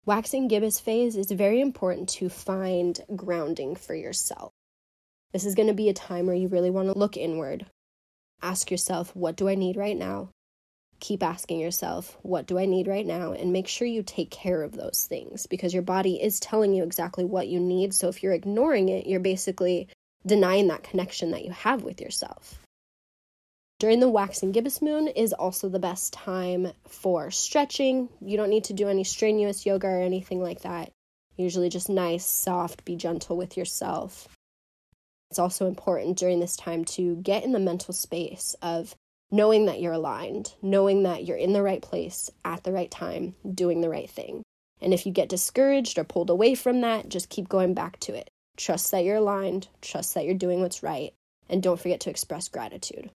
Waxing 0.05 0.47
gibbous 0.47 0.79
phase 0.79 1.15
is 1.15 1.29
very 1.31 1.61
important 1.61 2.09
to 2.09 2.27
find 2.27 2.99
grounding 3.15 3.75
for 3.75 3.93
yourself. 3.93 4.52
This 5.33 5.45
is 5.45 5.55
going 5.55 5.67
to 5.67 5.73
be 5.73 5.89
a 5.89 5.93
time 5.93 6.27
where 6.27 6.35
you 6.35 6.47
really 6.47 6.69
want 6.69 6.93
to 6.93 6.97
look 6.97 7.17
inward. 7.17 7.65
Ask 8.43 8.69
yourself, 8.69 9.15
what 9.15 9.35
do 9.35 9.49
I 9.49 9.55
need 9.55 9.75
right 9.75 9.97
now? 9.97 10.29
Keep 10.99 11.23
asking 11.23 11.59
yourself, 11.59 12.17
what 12.21 12.45
do 12.45 12.59
I 12.59 12.65
need 12.65 12.87
right 12.87 13.05
now? 13.05 13.33
And 13.33 13.51
make 13.51 13.67
sure 13.67 13.87
you 13.87 14.03
take 14.03 14.29
care 14.29 14.61
of 14.61 14.73
those 14.73 15.07
things 15.09 15.47
because 15.47 15.73
your 15.73 15.83
body 15.83 16.21
is 16.21 16.39
telling 16.39 16.73
you 16.73 16.83
exactly 16.83 17.25
what 17.25 17.47
you 17.47 17.59
need. 17.59 17.93
So 17.93 18.09
if 18.09 18.21
you're 18.21 18.33
ignoring 18.33 18.89
it, 18.89 19.07
you're 19.07 19.19
basically 19.19 19.89
denying 20.25 20.67
that 20.67 20.83
connection 20.83 21.31
that 21.31 21.43
you 21.43 21.51
have 21.51 21.83
with 21.83 21.99
yourself. 21.99 22.59
During 23.79 23.99
the 23.99 24.09
waxing 24.09 24.51
gibbous 24.51 24.81
moon 24.81 25.07
is 25.07 25.33
also 25.33 25.67
the 25.67 25.79
best 25.79 26.13
time 26.13 26.71
for 26.87 27.31
stretching. 27.31 28.07
You 28.21 28.37
don't 28.37 28.49
need 28.49 28.65
to 28.65 28.73
do 28.73 28.87
any 28.87 29.03
strenuous 29.03 29.65
yoga 29.65 29.87
or 29.87 29.99
anything 29.99 30.41
like 30.41 30.61
that. 30.61 30.91
Usually 31.35 31.69
just 31.69 31.89
nice, 31.89 32.25
soft, 32.25 32.85
be 32.85 32.95
gentle 32.95 33.35
with 33.35 33.57
yourself. 33.57 34.29
It's 35.33 35.39
also 35.39 35.65
important 35.65 36.15
during 36.15 36.39
this 36.39 36.55
time 36.55 36.85
to 36.85 37.15
get 37.15 37.43
in 37.43 37.53
the 37.53 37.59
mental 37.59 37.91
space 37.91 38.55
of 38.61 38.95
knowing 39.31 39.65
that 39.65 39.81
you're 39.81 39.93
aligned, 39.93 40.53
knowing 40.61 41.01
that 41.01 41.25
you're 41.25 41.35
in 41.35 41.53
the 41.53 41.63
right 41.63 41.81
place 41.81 42.29
at 42.45 42.63
the 42.63 42.71
right 42.71 42.91
time, 42.91 43.33
doing 43.51 43.81
the 43.81 43.89
right 43.89 44.07
thing. 44.07 44.43
And 44.79 44.93
if 44.93 45.07
you 45.07 45.11
get 45.11 45.29
discouraged 45.29 45.97
or 45.97 46.03
pulled 46.03 46.29
away 46.29 46.53
from 46.53 46.81
that, 46.81 47.09
just 47.09 47.31
keep 47.31 47.49
going 47.49 47.73
back 47.73 47.99
to 48.01 48.13
it. 48.13 48.29
Trust 48.57 48.91
that 48.91 49.05
you're 49.05 49.15
aligned, 49.15 49.69
trust 49.81 50.13
that 50.13 50.25
you're 50.25 50.35
doing 50.35 50.61
what's 50.61 50.83
right, 50.83 51.15
and 51.49 51.63
don't 51.63 51.81
forget 51.81 52.01
to 52.01 52.11
express 52.11 52.47
gratitude. 52.47 53.09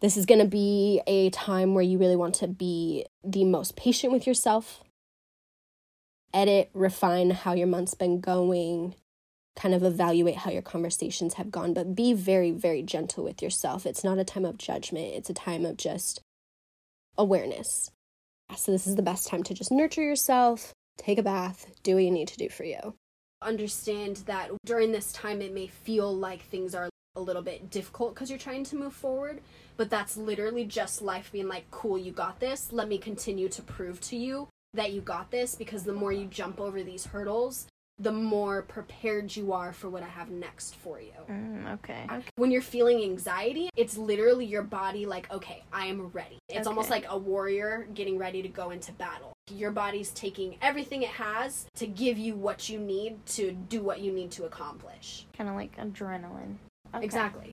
This 0.00 0.16
is 0.16 0.24
going 0.24 0.38
to 0.38 0.46
be 0.46 1.02
a 1.08 1.30
time 1.30 1.74
where 1.74 1.82
you 1.82 1.98
really 1.98 2.14
want 2.14 2.36
to 2.36 2.46
be 2.46 3.06
the 3.24 3.42
most 3.42 3.74
patient 3.74 4.12
with 4.12 4.24
yourself, 4.24 4.84
edit, 6.32 6.70
refine 6.74 7.30
how 7.30 7.54
your 7.54 7.66
month's 7.66 7.94
been 7.94 8.20
going, 8.20 8.94
kind 9.58 9.74
of 9.74 9.82
evaluate 9.82 10.36
how 10.36 10.50
your 10.52 10.62
conversations 10.62 11.34
have 11.34 11.50
gone, 11.50 11.74
but 11.74 11.96
be 11.96 12.12
very, 12.12 12.52
very 12.52 12.82
gentle 12.82 13.24
with 13.24 13.42
yourself. 13.42 13.86
It's 13.86 14.04
not 14.04 14.18
a 14.18 14.24
time 14.24 14.44
of 14.44 14.56
judgment, 14.56 15.14
it's 15.14 15.30
a 15.30 15.34
time 15.34 15.66
of 15.66 15.76
just 15.76 16.20
awareness. 17.16 17.90
So, 18.56 18.72
this 18.72 18.86
is 18.86 18.96
the 18.96 19.02
best 19.02 19.26
time 19.28 19.42
to 19.42 19.54
just 19.54 19.72
nurture 19.72 20.02
yourself, 20.02 20.72
take 20.96 21.18
a 21.18 21.22
bath, 21.22 21.66
do 21.82 21.94
what 21.94 22.04
you 22.04 22.10
need 22.10 22.28
to 22.28 22.38
do 22.38 22.48
for 22.48 22.64
you. 22.64 22.94
Understand 23.42 24.18
that 24.26 24.50
during 24.64 24.92
this 24.92 25.12
time, 25.12 25.42
it 25.42 25.52
may 25.52 25.66
feel 25.66 26.14
like 26.14 26.42
things 26.42 26.74
are 26.74 26.88
a 27.16 27.20
little 27.20 27.42
bit 27.42 27.68
difficult 27.70 28.14
because 28.14 28.30
you're 28.30 28.38
trying 28.38 28.64
to 28.64 28.76
move 28.76 28.94
forward, 28.94 29.40
but 29.76 29.90
that's 29.90 30.16
literally 30.16 30.64
just 30.64 31.02
life 31.02 31.30
being 31.32 31.48
like, 31.48 31.70
cool, 31.70 31.98
you 31.98 32.12
got 32.12 32.40
this. 32.40 32.72
Let 32.72 32.88
me 32.88 32.96
continue 32.96 33.48
to 33.50 33.62
prove 33.62 34.00
to 34.02 34.16
you 34.16 34.48
that 34.74 34.92
you 34.92 35.00
got 35.00 35.30
this 35.30 35.54
because 35.54 35.82
the 35.82 35.92
more 35.92 36.12
you 36.12 36.26
jump 36.26 36.60
over 36.60 36.82
these 36.82 37.06
hurdles, 37.06 37.66
the 37.98 38.12
more 38.12 38.62
prepared 38.62 39.34
you 39.34 39.52
are 39.52 39.72
for 39.72 39.88
what 39.90 40.02
I 40.02 40.06
have 40.08 40.30
next 40.30 40.76
for 40.76 41.00
you. 41.00 41.12
Mm, 41.28 41.74
okay. 41.74 42.06
When 42.36 42.50
you're 42.50 42.62
feeling 42.62 43.02
anxiety, 43.02 43.70
it's 43.76 43.98
literally 43.98 44.44
your 44.46 44.62
body 44.62 45.04
like, 45.04 45.30
okay, 45.32 45.64
I 45.72 45.86
am 45.86 46.06
ready. 46.08 46.38
It's 46.48 46.60
Okay. 46.60 46.68
almost 46.68 46.90
like 46.90 47.06
a 47.08 47.18
warrior 47.18 47.88
getting 47.94 48.16
ready 48.16 48.40
to 48.42 48.48
go 48.48 48.70
into 48.70 48.92
battle. 48.92 49.32
Your 49.50 49.72
body's 49.72 50.10
taking 50.10 50.56
everything 50.62 51.02
it 51.02 51.08
has 51.08 51.66
to 51.74 51.86
give 51.86 52.18
you 52.18 52.34
what 52.36 52.68
you 52.68 52.78
need 52.78 53.24
to 53.26 53.50
do 53.52 53.82
what 53.82 54.00
you 54.00 54.12
need 54.12 54.30
to 54.32 54.44
accomplish. 54.44 55.26
Kind 55.36 55.50
of 55.50 55.56
like 55.56 55.76
adrenaline. 55.76 56.56
Okay. 56.94 57.04
Exactly. 57.04 57.50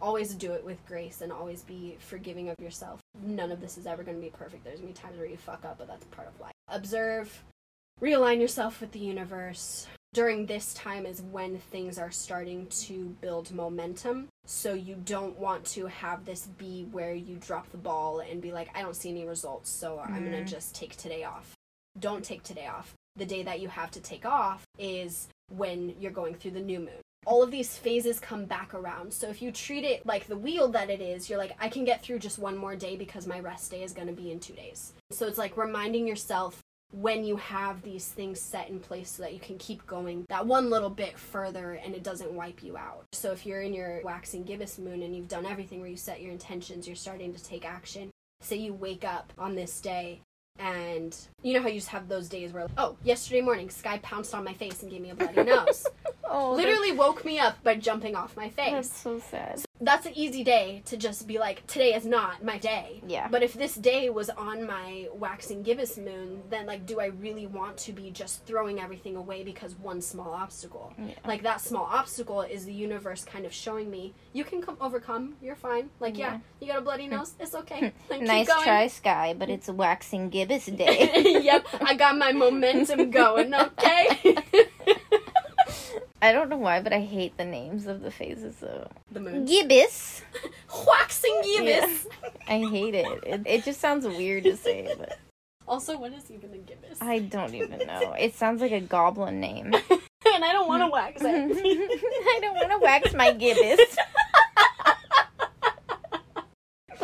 Always 0.00 0.34
do 0.34 0.52
it 0.52 0.64
with 0.64 0.84
grace 0.86 1.22
and 1.22 1.32
always 1.32 1.62
be 1.62 1.96
forgiving 2.00 2.48
of 2.50 2.56
yourself. 2.60 3.00
None 3.20 3.50
of 3.52 3.60
this 3.60 3.76
is 3.78 3.86
ever 3.86 4.02
going 4.02 4.16
to 4.16 4.22
be 4.22 4.30
perfect. 4.30 4.64
There's 4.64 4.80
going 4.80 4.92
to 4.92 5.00
be 5.00 5.06
times 5.06 5.18
where 5.18 5.26
you 5.26 5.36
fuck 5.36 5.64
up, 5.64 5.78
but 5.78 5.88
that's 5.88 6.04
part 6.06 6.28
of 6.28 6.40
life. 6.40 6.52
Observe, 6.68 7.42
realign 8.00 8.40
yourself 8.40 8.80
with 8.80 8.92
the 8.92 8.98
universe. 8.98 9.86
During 10.14 10.46
this 10.46 10.72
time 10.72 11.04
is 11.04 11.20
when 11.20 11.58
things 11.58 11.98
are 11.98 12.10
starting 12.10 12.66
to 12.66 13.14
build 13.20 13.52
momentum. 13.52 14.28
So 14.46 14.72
you 14.72 14.96
don't 15.04 15.38
want 15.38 15.64
to 15.66 15.86
have 15.86 16.24
this 16.24 16.46
be 16.58 16.86
where 16.90 17.14
you 17.14 17.36
drop 17.36 17.70
the 17.70 17.76
ball 17.76 18.20
and 18.20 18.40
be 18.40 18.52
like, 18.52 18.70
I 18.74 18.80
don't 18.80 18.96
see 18.96 19.10
any 19.10 19.26
results, 19.26 19.68
so 19.68 20.00
I'm 20.02 20.20
going 20.20 20.32
to 20.32 20.42
mm. 20.42 20.48
just 20.48 20.74
take 20.74 20.96
today 20.96 21.24
off. 21.24 21.52
Don't 21.98 22.24
take 22.24 22.42
today 22.42 22.66
off. 22.66 22.94
The 23.16 23.26
day 23.26 23.42
that 23.42 23.60
you 23.60 23.68
have 23.68 23.90
to 23.92 24.00
take 24.00 24.24
off 24.24 24.64
is 24.78 25.28
when 25.50 25.94
you're 26.00 26.10
going 26.10 26.34
through 26.34 26.52
the 26.52 26.60
new 26.60 26.78
moon 26.78 27.02
all 27.28 27.42
of 27.42 27.50
these 27.50 27.76
phases 27.76 28.18
come 28.18 28.46
back 28.46 28.72
around. 28.72 29.12
So 29.12 29.28
if 29.28 29.42
you 29.42 29.52
treat 29.52 29.84
it 29.84 30.06
like 30.06 30.26
the 30.26 30.36
wheel 30.36 30.68
that 30.68 30.88
it 30.88 31.02
is, 31.02 31.28
you're 31.28 31.38
like, 31.38 31.54
I 31.60 31.68
can 31.68 31.84
get 31.84 32.02
through 32.02 32.20
just 32.20 32.38
one 32.38 32.56
more 32.56 32.74
day 32.74 32.96
because 32.96 33.26
my 33.26 33.38
rest 33.38 33.70
day 33.70 33.82
is 33.82 33.92
going 33.92 34.06
to 34.06 34.14
be 34.14 34.32
in 34.32 34.40
two 34.40 34.54
days. 34.54 34.94
So 35.10 35.26
it's 35.26 35.36
like 35.36 35.56
reminding 35.58 36.06
yourself 36.06 36.62
when 36.92 37.24
you 37.24 37.36
have 37.36 37.82
these 37.82 38.06
things 38.06 38.40
set 38.40 38.68
in 38.70 38.80
place 38.80 39.10
so 39.10 39.22
that 39.22 39.34
you 39.34 39.38
can 39.40 39.58
keep 39.58 39.86
going 39.86 40.24
that 40.28 40.46
one 40.46 40.70
little 40.70 40.90
bit 40.90 41.18
further 41.18 41.72
and 41.72 41.94
it 41.94 42.02
doesn't 42.02 42.32
wipe 42.32 42.62
you 42.62 42.76
out. 42.76 43.04
So 43.12 43.32
if 43.32 43.44
you're 43.44 43.60
in 43.60 43.74
your 43.74 44.00
waxing 44.02 44.44
gibbous 44.44 44.78
moon 44.78 45.02
and 45.02 45.14
you've 45.14 45.28
done 45.28 45.46
everything 45.46 45.80
where 45.80 45.90
you 45.90 45.96
set 45.96 46.22
your 46.22 46.32
intentions, 46.32 46.86
you're 46.86 46.96
starting 46.96 47.34
to 47.34 47.44
take 47.44 47.68
action. 47.68 48.10
Say 48.40 48.56
you 48.56 48.72
wake 48.72 49.04
up 49.04 49.32
on 49.38 49.54
this 49.54 49.80
day 49.80 50.22
and 50.58 51.16
you 51.42 51.54
know 51.54 51.62
how 51.62 51.68
you 51.68 51.74
just 51.74 51.88
have 51.88 52.08
those 52.08 52.28
days 52.28 52.52
where, 52.52 52.66
oh, 52.76 52.96
yesterday 53.04 53.40
morning, 53.40 53.70
Sky 53.70 53.98
pounced 54.02 54.34
on 54.34 54.44
my 54.44 54.54
face 54.54 54.82
and 54.82 54.90
gave 54.90 55.00
me 55.00 55.10
a 55.10 55.14
bloody 55.14 55.42
nose. 55.44 55.86
Oh, 56.30 56.56
that's- 56.56 56.66
Literally 56.68 56.92
woke 56.96 57.24
me 57.24 57.38
up 57.38 57.62
by 57.64 57.76
jumping 57.76 58.14
off 58.14 58.36
my 58.36 58.48
face. 58.50 58.72
That's 58.72 58.92
so 59.00 59.18
sad. 59.20 59.62
That's 59.80 60.06
an 60.06 60.12
easy 60.18 60.42
day 60.42 60.82
to 60.86 60.96
just 60.96 61.28
be 61.28 61.38
like, 61.38 61.64
today 61.68 61.94
is 61.94 62.04
not 62.04 62.42
my 62.44 62.58
day. 62.58 63.00
Yeah. 63.06 63.28
But 63.28 63.44
if 63.44 63.54
this 63.54 63.76
day 63.76 64.10
was 64.10 64.28
on 64.30 64.66
my 64.66 65.06
waxing 65.14 65.62
gibbous 65.62 65.96
moon, 65.96 66.42
then 66.50 66.66
like, 66.66 66.84
do 66.84 67.00
I 67.00 67.06
really 67.06 67.46
want 67.46 67.76
to 67.78 67.92
be 67.92 68.10
just 68.10 68.44
throwing 68.44 68.80
everything 68.80 69.14
away 69.14 69.44
because 69.44 69.76
one 69.76 70.02
small 70.02 70.32
obstacle? 70.32 70.92
Yeah. 70.98 71.14
Like 71.24 71.44
that 71.44 71.60
small 71.60 71.84
obstacle 71.84 72.40
is 72.42 72.64
the 72.64 72.72
universe 72.72 73.24
kind 73.24 73.46
of 73.46 73.52
showing 73.52 73.88
me 73.88 74.14
you 74.32 74.42
can 74.42 74.60
come 74.60 74.76
overcome. 74.80 75.36
You're 75.40 75.54
fine. 75.54 75.90
Like 76.00 76.18
yeah, 76.18 76.32
Yeah. 76.34 76.38
you 76.60 76.66
got 76.72 76.78
a 76.78 76.82
bloody 76.82 77.06
nose. 77.06 77.34
It's 77.38 77.54
okay. 77.54 77.92
Like, 78.10 78.20
keep 78.20 78.28
nice 78.28 78.48
going. 78.48 78.64
try, 78.64 78.86
Sky, 78.88 79.34
but 79.38 79.48
it's 79.48 79.68
a 79.68 79.72
waxing 79.72 80.28
gibbous 80.30 80.66
day. 80.82 81.40
yep, 81.42 81.64
I 81.80 81.94
got 81.94 82.18
my 82.18 82.32
momentum 82.32 83.10
going. 83.12 83.54
Okay. 83.54 84.34
I 86.20 86.32
don't 86.32 86.48
know 86.48 86.56
why, 86.56 86.80
but 86.80 86.92
I 86.92 87.00
hate 87.00 87.36
the 87.36 87.44
names 87.44 87.86
of 87.86 88.00
the 88.00 88.10
phases 88.10 88.56
though. 88.56 88.88
the 89.12 89.20
moon. 89.20 89.44
Gibbous. 89.44 90.22
Waxing 90.86 91.40
gibbous. 91.44 92.06
I 92.48 92.58
hate 92.58 92.94
it. 92.94 93.06
it. 93.24 93.42
It 93.46 93.64
just 93.64 93.80
sounds 93.80 94.06
weird 94.06 94.44
to 94.44 94.56
say, 94.56 94.94
but 94.98 95.18
Also, 95.68 95.98
what 95.98 96.12
is 96.14 96.30
even 96.30 96.52
a 96.54 96.58
gibbous? 96.58 96.98
I 97.00 97.18
don't 97.18 97.54
even 97.54 97.78
know. 97.86 98.14
It 98.18 98.34
sounds 98.34 98.62
like 98.62 98.72
a 98.72 98.80
goblin 98.80 99.38
name. 99.38 99.66
and 100.34 100.44
I 100.44 100.52
don't 100.52 100.66
want 100.66 100.82
to 100.82 100.88
wax 100.88 101.20
it. 101.22 101.26
I 101.26 102.38
don't 102.40 102.54
want 102.54 102.70
to 102.70 102.78
wax 102.78 103.12
my 103.14 103.32
gibbous. 103.32 103.96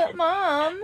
But 0.06 0.16
mom, 0.16 0.80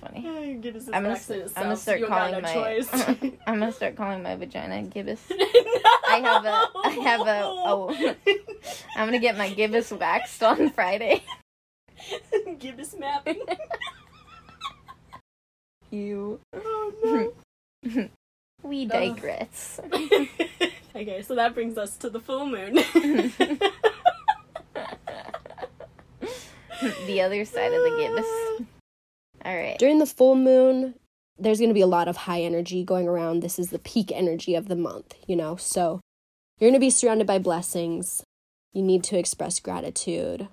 funny. 0.00 0.58
gibbous 0.60 0.82
is 0.84 0.88
I'm 0.88 1.02
gonna, 1.02 1.08
waxing 1.10 1.42
s- 1.42 1.52
I'm 1.56 1.62
gonna 1.64 1.76
start 1.76 2.00
you 2.00 2.06
calling 2.06 2.32
no 2.32 2.40
my. 2.40 2.52
choice. 2.54 2.88
I'm 3.46 3.58
gonna 3.60 3.72
start 3.72 3.96
calling 3.96 4.22
my 4.22 4.36
vagina 4.36 4.82
gibbous. 4.82 5.20
no. 5.30 5.36
I 6.08 6.18
have 6.22 6.44
a. 6.44 6.68
I 6.84 6.90
have 7.02 7.20
a. 7.26 7.40
Oh, 7.44 8.14
I'm 8.96 9.06
gonna 9.06 9.18
get 9.18 9.36
my 9.36 9.50
gibbous 9.52 9.90
waxed 9.92 10.42
on 10.42 10.70
Friday. 10.70 11.22
gibbous 12.58 12.94
mapping. 12.98 13.42
You. 15.90 16.40
oh 16.54 17.32
no. 17.84 18.08
We 18.62 18.84
digress. 18.86 19.80
okay, 19.92 21.22
so 21.22 21.34
that 21.36 21.54
brings 21.54 21.78
us 21.78 21.96
to 21.98 22.10
the 22.10 22.18
full 22.20 22.46
moon. 22.46 22.74
the 27.06 27.20
other 27.22 27.44
side 27.44 27.72
of 27.72 27.82
the 27.82 27.96
gibbous. 27.98 28.26
All 29.46 29.56
right. 29.56 29.78
During 29.78 30.00
the 30.00 30.06
full 30.06 30.34
moon, 30.34 30.94
there's 31.38 31.58
going 31.58 31.70
to 31.70 31.74
be 31.74 31.80
a 31.80 31.86
lot 31.86 32.08
of 32.08 32.16
high 32.16 32.42
energy 32.42 32.82
going 32.82 33.06
around. 33.06 33.40
This 33.40 33.60
is 33.60 33.70
the 33.70 33.78
peak 33.78 34.10
energy 34.12 34.56
of 34.56 34.66
the 34.66 34.74
month, 34.74 35.14
you 35.28 35.36
know? 35.36 35.54
So 35.54 36.00
you're 36.58 36.68
going 36.70 36.80
to 36.80 36.84
be 36.84 36.90
surrounded 36.90 37.28
by 37.28 37.38
blessings. 37.38 38.24
You 38.72 38.82
need 38.82 39.04
to 39.04 39.18
express 39.18 39.60
gratitude. 39.60 40.48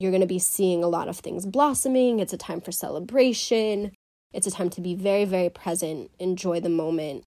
You're 0.00 0.10
going 0.10 0.20
to 0.20 0.26
be 0.26 0.40
seeing 0.40 0.82
a 0.82 0.88
lot 0.88 1.06
of 1.06 1.18
things 1.18 1.46
blossoming. 1.46 2.18
It's 2.18 2.32
a 2.32 2.36
time 2.36 2.60
for 2.60 2.72
celebration. 2.72 3.92
It's 4.32 4.48
a 4.48 4.50
time 4.50 4.68
to 4.70 4.80
be 4.80 4.96
very, 4.96 5.24
very 5.24 5.48
present, 5.48 6.10
enjoy 6.18 6.58
the 6.58 6.68
moment. 6.68 7.22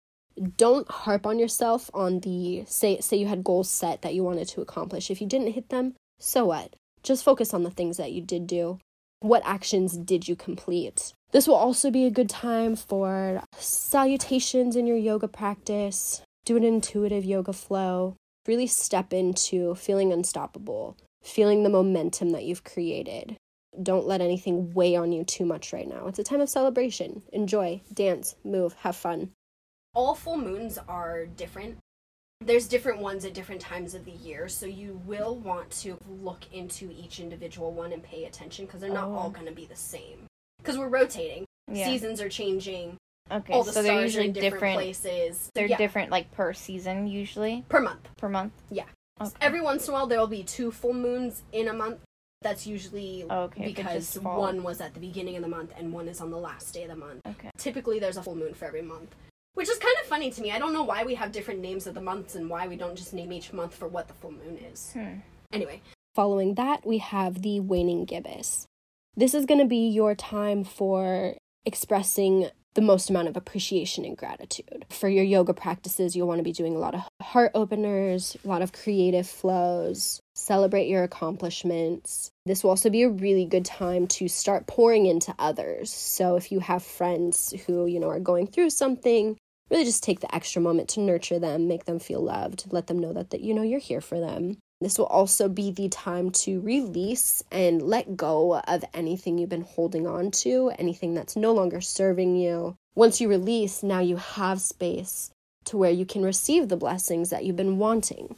Don't 0.58 0.92
harp 0.92 1.26
on 1.26 1.40
yourself 1.40 1.90
on 1.94 2.20
the 2.20 2.66
say 2.68 3.00
say 3.00 3.18
you 3.18 3.28
had 3.28 3.46
goals 3.46 3.70
set 3.70 4.02
that 4.02 4.14
you 4.14 4.24
wanted 4.24 4.50
to 4.50 4.62
accomplish. 4.62 5.10
If 5.10 5.22
you 5.22 5.28
didn't 5.28 5.54
hit 5.54 5.70
them, 5.70 5.96
so 6.20 6.48
what? 6.48 6.76
Just 7.02 7.24
focus 7.24 7.54
on 7.54 7.64
the 7.64 7.72
things 7.72 7.96
that 7.98 8.12
you 8.12 8.22
did 8.22 8.46
do. 8.46 8.80
What 9.20 9.42
actions 9.46 9.98
did 9.98 10.28
you 10.28 10.36
complete? 10.36 11.14
This 11.32 11.48
will 11.48 11.56
also 11.56 11.90
be 11.90 12.06
a 12.06 12.12
good 12.12 12.30
time 12.30 12.76
for 12.76 13.42
salutations 13.58 14.76
in 14.76 14.86
your 14.86 14.98
yoga 14.98 15.28
practice. 15.28 16.22
Do 16.46 16.56
an 16.56 16.64
intuitive 16.64 17.26
yoga 17.26 17.52
flow. 17.52 18.16
Really 18.48 18.68
step 18.68 19.12
into 19.12 19.76
feeling 19.76 20.14
unstoppable, 20.14 20.96
feeling 21.24 21.64
the 21.64 21.70
momentum 21.70 22.30
that 22.30 22.46
you've 22.46 22.64
created. 22.64 23.36
Don't 23.82 24.08
let 24.08 24.22
anything 24.22 24.74
weigh 24.74 24.96
on 24.96 25.12
you 25.12 25.24
too 25.24 25.46
much 25.46 25.74
right 25.74 25.88
now. 25.88 26.08
It's 26.08 26.20
a 26.20 26.24
time 26.24 26.40
of 26.40 26.50
celebration. 26.50 27.24
Enjoy, 27.34 27.82
dance, 27.94 28.36
move, 28.44 28.74
have 28.80 28.96
fun. 28.96 29.32
All 29.94 30.16
full 30.16 30.38
moons 30.38 30.78
are 30.88 31.26
different. 31.26 31.78
There's 32.42 32.68
different 32.68 33.00
ones 33.00 33.26
at 33.26 33.34
different 33.34 33.60
times 33.62 33.94
of 33.94 34.06
the 34.06 34.12
year, 34.12 34.48
so 34.48 34.66
you 34.68 35.02
will 35.06 35.36
want 35.36 35.70
to 35.82 35.98
look 36.22 36.42
into 36.54 36.92
each 36.92 37.20
individual 37.20 37.72
one 37.74 37.92
and 37.92 38.02
pay 38.04 38.26
attention 38.26 38.66
because 38.66 38.80
they're 38.80 38.94
not 38.94 39.08
Oh. 39.08 39.16
all 39.16 39.30
going 39.30 39.48
to 39.48 39.52
be 39.52 39.66
the 39.66 39.76
same. 39.76 40.28
Because 40.60 40.78
we're 40.78 40.88
rotating, 40.88 41.46
Yeah. 41.72 41.86
seasons 41.86 42.22
are 42.22 42.30
changing. 42.30 42.98
Okay. 43.30 43.52
all 43.52 43.64
the 43.66 43.74
so 43.74 43.84
they're 43.84 43.98
are 44.00 44.02
usually 44.04 44.30
different, 44.30 44.54
different. 44.54 44.76
places. 44.78 45.50
They're 45.54 45.68
Yeah, 45.68 45.76
different, 45.78 46.12
like 46.12 46.32
per 46.32 46.54
season, 46.54 47.08
usually 47.08 47.66
per 47.68 47.82
month. 47.82 48.08
per 48.16 48.30
month. 48.30 48.54
Yeah. 48.72 48.86
Okay. 49.20 49.32
Every 49.42 49.60
once 49.60 49.86
in 49.86 49.90
a 49.90 49.94
while, 49.98 50.08
there 50.08 50.18
will 50.20 50.28
be 50.28 50.44
two 50.44 50.72
full 50.72 50.94
moons 50.94 51.44
in 51.52 51.68
a 51.68 51.74
month. 51.74 52.00
That's 52.42 52.66
usually 52.66 53.26
Okay, 53.30 53.66
because 53.66 54.18
one 54.20 54.64
was 54.64 54.80
at 54.80 54.94
the 54.94 55.02
beginning 55.02 55.36
of 55.36 55.42
the 55.42 55.50
month 55.50 55.74
and 55.76 55.92
one 55.92 56.08
is 56.08 56.22
on 56.22 56.30
the 56.32 56.38
last 56.38 56.74
day 56.74 56.84
of 56.84 56.90
the 56.90 56.96
month. 56.96 57.20
Okay. 57.28 57.50
Typically, 57.58 58.00
there's 58.00 58.16
a 58.16 58.24
full 58.24 58.36
moon 58.36 58.54
for 58.54 58.64
every 58.64 58.82
month, 58.84 59.14
which 59.58 59.70
is 59.70 59.78
kind 59.78 59.96
of 60.02 60.08
funny 60.08 60.30
to 60.32 60.42
me. 60.42 60.52
I 60.52 60.60
don't 60.60 60.74
know 60.74 60.84
why 60.84 61.04
we 61.04 61.16
have 61.16 61.32
different 61.32 61.60
names 61.60 61.88
of 61.88 61.94
the 61.94 62.02
months 62.02 62.36
and 62.36 62.50
why 62.50 62.68
we 62.68 62.76
don't 62.76 62.96
just 62.96 63.14
name 63.14 63.34
each 63.34 63.52
month 63.52 63.74
for 63.74 63.88
what 63.88 64.08
the 64.08 64.14
full 64.14 64.32
moon 64.32 64.58
is. 64.72 64.92
Hmm. 64.94 65.20
Anyway, 65.52 65.82
Following 66.18 66.56
that, 66.56 66.84
we 66.84 66.98
have 66.98 67.44
the 67.44 67.60
waning 67.60 68.04
gibbous. 68.04 68.66
This 69.16 69.36
is 69.36 69.46
going 69.46 69.60
to 69.60 69.68
be 69.68 69.88
your 69.88 70.16
time 70.16 70.64
for 70.64 71.36
expressing 71.64 72.50
the 72.74 72.82
most 72.82 73.12
amount 73.12 73.28
of 73.28 73.38
appreciation 73.38 74.04
and 74.04 74.18
gratitude. 74.18 74.88
For 74.90 75.10
your 75.10 75.24
yoga 75.24 75.54
practices, 75.54 76.16
you'll 76.16 76.28
want 76.28 76.40
to 76.40 76.44
be 76.44 76.54
doing 76.54 76.76
a 76.76 76.80
lot 76.80 76.96
of 76.96 77.02
heart 77.22 77.52
openers, 77.54 78.36
a 78.44 78.48
lot 78.48 78.64
of 78.64 78.74
creative 78.74 79.28
flows, 79.28 80.20
celebrate 80.34 80.88
your 80.88 81.04
accomplishments. 81.04 82.32
This 82.48 82.64
will 82.64 82.72
also 82.72 82.90
be 82.90 83.04
a 83.04 83.10
really 83.10 83.46
good 83.46 83.66
time 83.66 84.08
to 84.08 84.28
start 84.28 84.66
pouring 84.66 85.06
into 85.06 85.36
others. 85.38 85.94
So 85.94 86.36
if 86.36 86.52
you 86.52 86.62
have 86.62 86.82
friends 86.82 87.54
who, 87.68 87.86
you 87.86 88.00
know, 88.00 88.10
are 88.10 88.20
going 88.20 88.48
through 88.48 88.72
something, 88.72 89.38
really 89.70 89.86
just 89.86 90.04
take 90.04 90.20
the 90.20 90.34
extra 90.34 90.62
moment 90.62 90.90
to 90.90 91.00
nurture 91.00 91.40
them, 91.40 91.68
make 91.68 91.86
them 91.86 92.00
feel 92.00 92.22
loved, 92.22 92.66
let 92.72 92.88
them 92.88 93.00
know 93.00 93.14
that, 93.14 93.32
that 93.32 93.42
you 93.42 93.54
know 93.54 93.64
you're 93.64 93.80
here 93.80 94.02
for 94.02 94.20
them. 94.20 94.58
This 94.80 95.00
will 95.00 95.08
also 95.08 95.50
be 95.50 95.72
the 95.72 95.90
time 95.90 96.30
to 96.32 96.62
release 96.62 97.44
and 97.52 97.82
let 97.82 98.16
go 98.16 98.60
of 98.60 98.86
anything 98.94 99.38
you've 99.38 99.50
been 99.50 99.62
holding 99.62 100.06
on 100.06 100.30
to, 100.32 100.72
anything 100.78 101.16
that's 101.16 101.36
no 101.36 101.52
longer 101.52 101.82
serving 101.82 102.36
you. 102.36 102.76
Once 102.96 103.20
you 103.20 103.28
release, 103.28 103.82
now 103.82 104.00
you 104.00 104.18
have 104.18 104.62
space 104.62 105.32
to 105.66 105.78
where 105.78 105.92
you 105.92 106.06
can 106.06 106.24
receive 106.24 106.70
the 106.70 106.78
blessings 106.78 107.32
that 107.32 107.44
you've 107.44 107.56
been 107.56 107.80
wanting. 107.80 108.36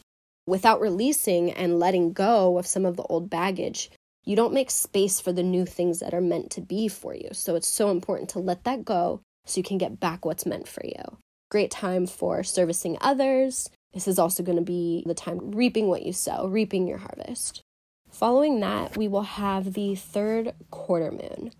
Without 0.48 0.82
releasing 0.82 1.52
and 1.52 1.78
letting 1.78 2.14
go 2.14 2.58
of 2.58 2.66
some 2.66 2.86
of 2.86 2.96
the 2.96 3.04
old 3.04 3.30
baggage, 3.30 3.92
you 4.24 4.36
don't 4.36 4.54
make 4.54 4.72
space 4.72 5.20
for 5.20 5.34
the 5.34 5.44
new 5.44 5.66
things 5.66 6.00
that 6.00 6.14
are 6.14 6.22
meant 6.22 6.52
to 6.52 6.62
be 6.62 6.88
for 6.88 7.14
you. 7.14 7.30
So 7.34 7.56
it's 7.56 7.68
so 7.68 7.92
important 7.92 8.30
to 8.30 8.40
let 8.40 8.64
that 8.64 8.86
go 8.86 9.22
so 9.50 9.60
you 9.60 9.64
can 9.64 9.78
get 9.78 10.00
back 10.00 10.26
what's 10.26 10.46
meant 10.46 10.68
for 10.68 10.86
you. 10.86 11.18
Great 11.50 11.72
time 11.72 12.06
for 12.06 12.44
servicing 12.44 12.98
others, 13.02 13.70
this 13.94 14.08
is 14.08 14.20
also 14.20 14.44
going 14.44 14.58
to 14.58 14.64
be 14.64 15.04
the 15.06 15.14
time 15.14 15.52
reaping 15.52 15.88
what 15.88 16.04
you 16.04 16.14
sow, 16.14 16.48
reaping 16.48 16.88
your 16.88 17.00
harvest. 17.00 17.62
Following 18.12 18.60
that, 18.60 18.98
we 18.98 19.08
will 19.08 19.24
have 19.24 19.74
the 19.74 19.96
third 19.96 20.54
quarter 20.70 21.12
moon. 21.12 21.52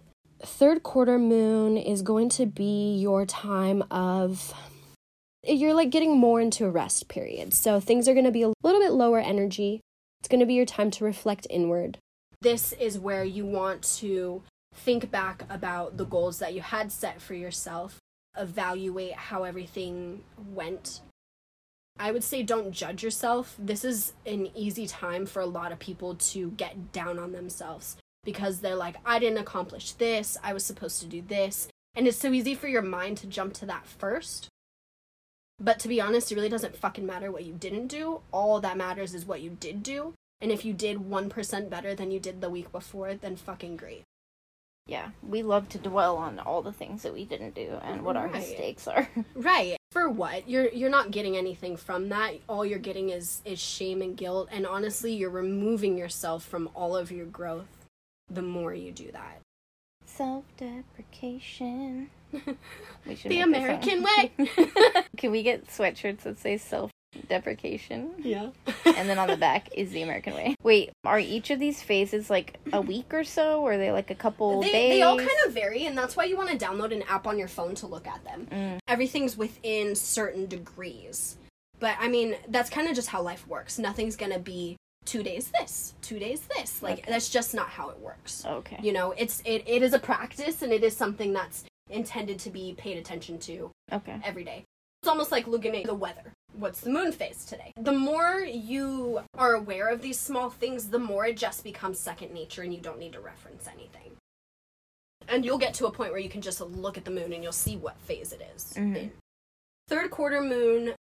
Third 0.42 0.84
quarter 0.84 1.18
moon 1.18 1.78
is 1.78 2.02
going 2.02 2.30
to 2.30 2.46
be 2.46 2.96
your 2.98 3.26
time 3.26 3.84
of 3.92 4.54
you're 5.44 5.74
like 5.74 5.90
getting 5.90 6.18
more 6.18 6.42
into 6.42 6.66
a 6.66 6.70
rest 6.70 7.08
period. 7.08 7.54
So 7.54 7.80
things 7.80 8.08
are 8.08 8.14
going 8.14 8.26
to 8.26 8.32
be 8.32 8.44
a 8.44 8.54
little 8.62 8.82
bit 8.82 8.92
lower 8.92 9.20
energy. 9.20 9.82
It's 10.20 10.28
going 10.28 10.42
to 10.42 10.46
be 10.46 10.54
your 10.54 10.66
time 10.66 10.92
to 10.92 11.06
reflect 11.06 11.48
inward. 11.50 11.98
this 12.42 12.74
is 12.74 13.00
where 13.00 13.24
you 13.24 13.46
want 13.46 13.82
to 14.00 14.44
think 14.80 15.12
back 15.12 15.44
about 15.50 15.98
the 15.98 16.06
goals 16.06 16.40
that 16.40 16.54
you 16.54 16.62
had 16.62 16.92
set 16.92 17.22
for 17.22 17.34
yourself, 17.34 18.00
evaluate 18.38 19.14
how 19.14 19.44
everything 19.44 20.24
went. 20.54 21.02
I 22.00 22.12
would 22.12 22.24
say 22.24 22.44
don't 22.44 22.72
judge 22.72 23.04
yourself. 23.04 23.56
This 23.60 23.84
is 23.84 24.14
an 24.26 24.50
easy 24.56 24.88
time 24.88 25.26
for 25.26 25.42
a 25.42 25.46
lot 25.46 25.72
of 25.72 25.80
people 25.80 26.16
to 26.16 26.52
get 26.52 26.92
down 26.94 27.20
on 27.20 27.34
themselves 27.34 27.98
because 28.24 28.60
they're 28.60 28.76
like, 28.76 28.96
I 29.06 29.20
didn't 29.20 29.40
accomplish 29.40 29.94
this, 29.94 30.38
I 30.44 30.54
was 30.54 30.66
supposed 30.66 31.02
to 31.02 31.08
do 31.08 31.22
this. 31.22 31.68
And 31.96 32.08
it's 32.08 32.18
so 32.18 32.32
easy 32.32 32.56
for 32.56 32.68
your 32.68 32.82
mind 32.82 33.18
to 33.18 33.28
jump 33.28 33.54
to 33.56 33.66
that 33.66 33.86
first. 33.86 34.48
But 35.60 35.80
to 35.80 35.88
be 35.88 36.00
honest, 36.00 36.32
it 36.32 36.36
really 36.36 36.50
doesn't 36.50 36.78
fucking 36.78 37.06
matter 37.06 37.32
what 37.32 37.44
you 37.44 37.54
didn't 37.54 37.88
do. 37.88 38.22
All 38.32 38.62
that 38.62 38.78
matters 38.78 39.14
is 39.14 39.26
what 39.26 39.42
you 39.42 39.58
did 39.60 39.84
do. 39.84 40.14
And 40.40 40.52
if 40.52 40.64
you 40.64 40.74
did 40.74 41.00
1% 41.00 41.70
better 41.70 41.94
than 41.94 42.12
you 42.12 42.20
did 42.20 42.40
the 42.40 42.50
week 42.50 42.72
before, 42.72 43.14
then 43.16 43.36
fucking 43.36 43.76
great. 43.76 44.04
Yeah, 44.90 45.10
we 45.22 45.44
love 45.44 45.70
to 45.70 45.78
dwell 45.78 46.18
on 46.18 46.40
all 46.40 46.64
the 46.64 46.72
things 46.72 47.04
that 47.04 47.14
we 47.14 47.24
didn't 47.24 47.54
do 47.54 47.78
and 47.84 48.02
what 48.02 48.18
our 48.18 48.28
mistakes 48.28 48.88
are. 48.88 49.08
Right. 49.36 49.78
For 49.92 50.10
what? 50.10 50.50
You're 50.50 50.70
you're 50.70 50.90
not 50.90 51.12
getting 51.12 51.38
anything 51.38 51.78
from 51.78 52.10
that. 52.10 52.34
All 52.48 52.66
you're 52.66 52.80
getting 52.80 53.10
is 53.10 53.42
is 53.46 53.60
shame 53.60 54.02
and 54.02 54.18
guilt 54.18 54.50
and 54.52 54.66
honestly, 54.66 55.14
you're 55.14 55.30
removing 55.30 55.98
yourself 55.98 56.44
from 56.44 56.70
all 56.76 56.96
of 56.96 57.12
your 57.12 57.26
growth 57.26 57.68
the 58.30 58.42
more 58.42 58.74
you 58.74 58.92
do 58.92 59.12
that. 59.12 59.42
Self 60.06 60.46
deprecation. 60.58 62.10
We 63.08 63.16
should 63.16 63.32
The 63.32 63.42
American 63.42 64.04
way. 64.04 64.32
Can 65.18 65.32
we 65.32 65.42
get 65.42 65.68
sweatshirts 65.68 66.20
that 66.20 66.38
say 66.38 66.58
self 66.58 66.92
deprecation? 67.28 68.12
yeah. 68.20 68.50
And 68.86 69.08
then 69.10 69.18
on 69.20 69.28
the 69.28 69.38
back 69.38 69.70
is 69.74 69.92
the 69.92 70.02
American 70.02 70.34
way. 70.34 70.56
Wait, 70.64 70.92
are 71.06 71.20
each 71.20 71.50
of 71.52 71.60
these 71.60 71.82
phases 71.82 72.30
like 72.30 72.58
a 72.74 72.82
week 72.82 73.14
or 73.14 73.24
so? 73.24 73.62
Or 73.62 73.74
are 73.74 73.78
they 73.78 73.92
like 73.92 74.10
a 74.12 74.16
couple 74.16 74.62
They, 74.62 74.72
days? 74.72 74.92
they 74.92 75.02
all 75.02 75.18
kind 75.18 75.30
of 75.46 75.54
vary, 75.54 75.86
and 75.86 75.98
that's 75.98 76.16
why 76.16 76.26
you 76.26 76.38
want 76.38 76.50
to 76.50 76.58
download 76.58 76.94
an 76.94 77.04
app 77.04 77.28
on 77.28 77.38
your 77.38 77.48
phone 77.48 77.76
to 77.76 77.88
look 77.88 78.08
at 78.08 78.24
them. 78.24 78.48
Mm. 78.52 78.80
Everything's 78.88 79.38
within 79.38 79.96
certain 79.96 80.48
degrees. 80.48 81.38
But 81.80 81.96
I 82.00 82.10
mean, 82.10 82.36
that's 82.50 82.70
kind 82.70 82.88
of 82.90 82.96
just 82.96 83.08
how 83.10 83.22
life 83.22 83.48
works. 83.48 83.80
Nothing's 83.80 84.16
going 84.18 84.34
to 84.34 84.40
be 84.40 84.76
two 85.06 85.24
days 85.24 85.52
this, 85.60 85.94
two 86.02 86.20
days 86.20 86.42
this. 86.56 86.84
Like, 86.84 87.00
Okay. 87.00 87.12
that's 87.12 87.30
just 87.30 87.54
not 87.54 87.70
how 87.70 87.90
it 87.90 88.00
works. 88.00 88.44
Okay. 88.46 88.78
You 88.82 88.92
know, 88.92 89.12
it's 89.18 89.42
it, 89.46 89.64
it 89.66 89.82
is 89.82 89.94
a 89.94 90.00
practice, 90.00 90.62
and 90.62 90.74
it 90.74 90.84
is 90.84 90.96
something 90.96 91.32
that's 91.34 91.64
intended 91.90 92.38
to 92.40 92.50
be 92.50 92.76
paid 92.78 92.98
attention 92.98 93.40
to 93.40 93.72
Okay. 93.92 94.16
every 94.24 94.44
day. 94.44 94.66
It's 95.02 95.08
almost 95.08 95.32
like 95.32 95.48
looking 95.48 95.76
at 95.78 95.86
the 95.86 95.96
weather. 95.96 96.34
What's 96.54 96.82
the 96.82 96.90
moon 96.90 97.12
phase 97.12 97.46
today? 97.46 97.72
The 97.78 97.92
more 97.92 98.40
you 98.42 99.22
are 99.38 99.54
aware 99.54 99.88
of 99.90 100.02
these 100.02 100.20
small 100.20 100.50
things, 100.50 100.90
the 100.90 101.00
more 101.00 101.26
it 101.26 101.38
just 101.38 101.64
becomes 101.64 102.00
second 102.00 102.34
nature 102.34 102.64
and 102.64 102.74
you 102.74 102.82
don't 102.82 103.00
need 103.00 103.14
to 103.14 103.20
reference 103.20 103.68
anything. 103.68 104.18
And 105.28 105.46
you'll 105.46 105.58
get 105.60 105.74
to 105.76 105.86
a 105.86 105.92
point 105.92 106.12
where 106.12 106.20
you 106.20 106.30
can 106.30 106.42
just 106.42 106.60
look 106.60 106.98
at 106.98 107.06
the 107.06 107.12
moon 107.12 107.32
and 107.34 107.44
you'll 107.44 107.52
see 107.52 107.78
what 107.78 107.98
phase 108.02 108.34
it 108.34 108.42
is 108.56 108.74
Mhm. 108.74 109.12
Third 109.88 110.12
quarter 110.12 110.42
moon, 110.42 110.96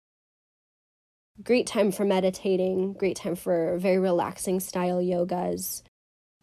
Great 1.43 1.67
time 1.67 1.91
for 1.91 2.03
meditating, 2.03 2.93
great 2.93 3.15
time 3.15 3.35
for 3.35 3.77
very 3.77 3.99
relaxing 3.99 4.59
style 4.59 4.99
yogas. 4.99 5.83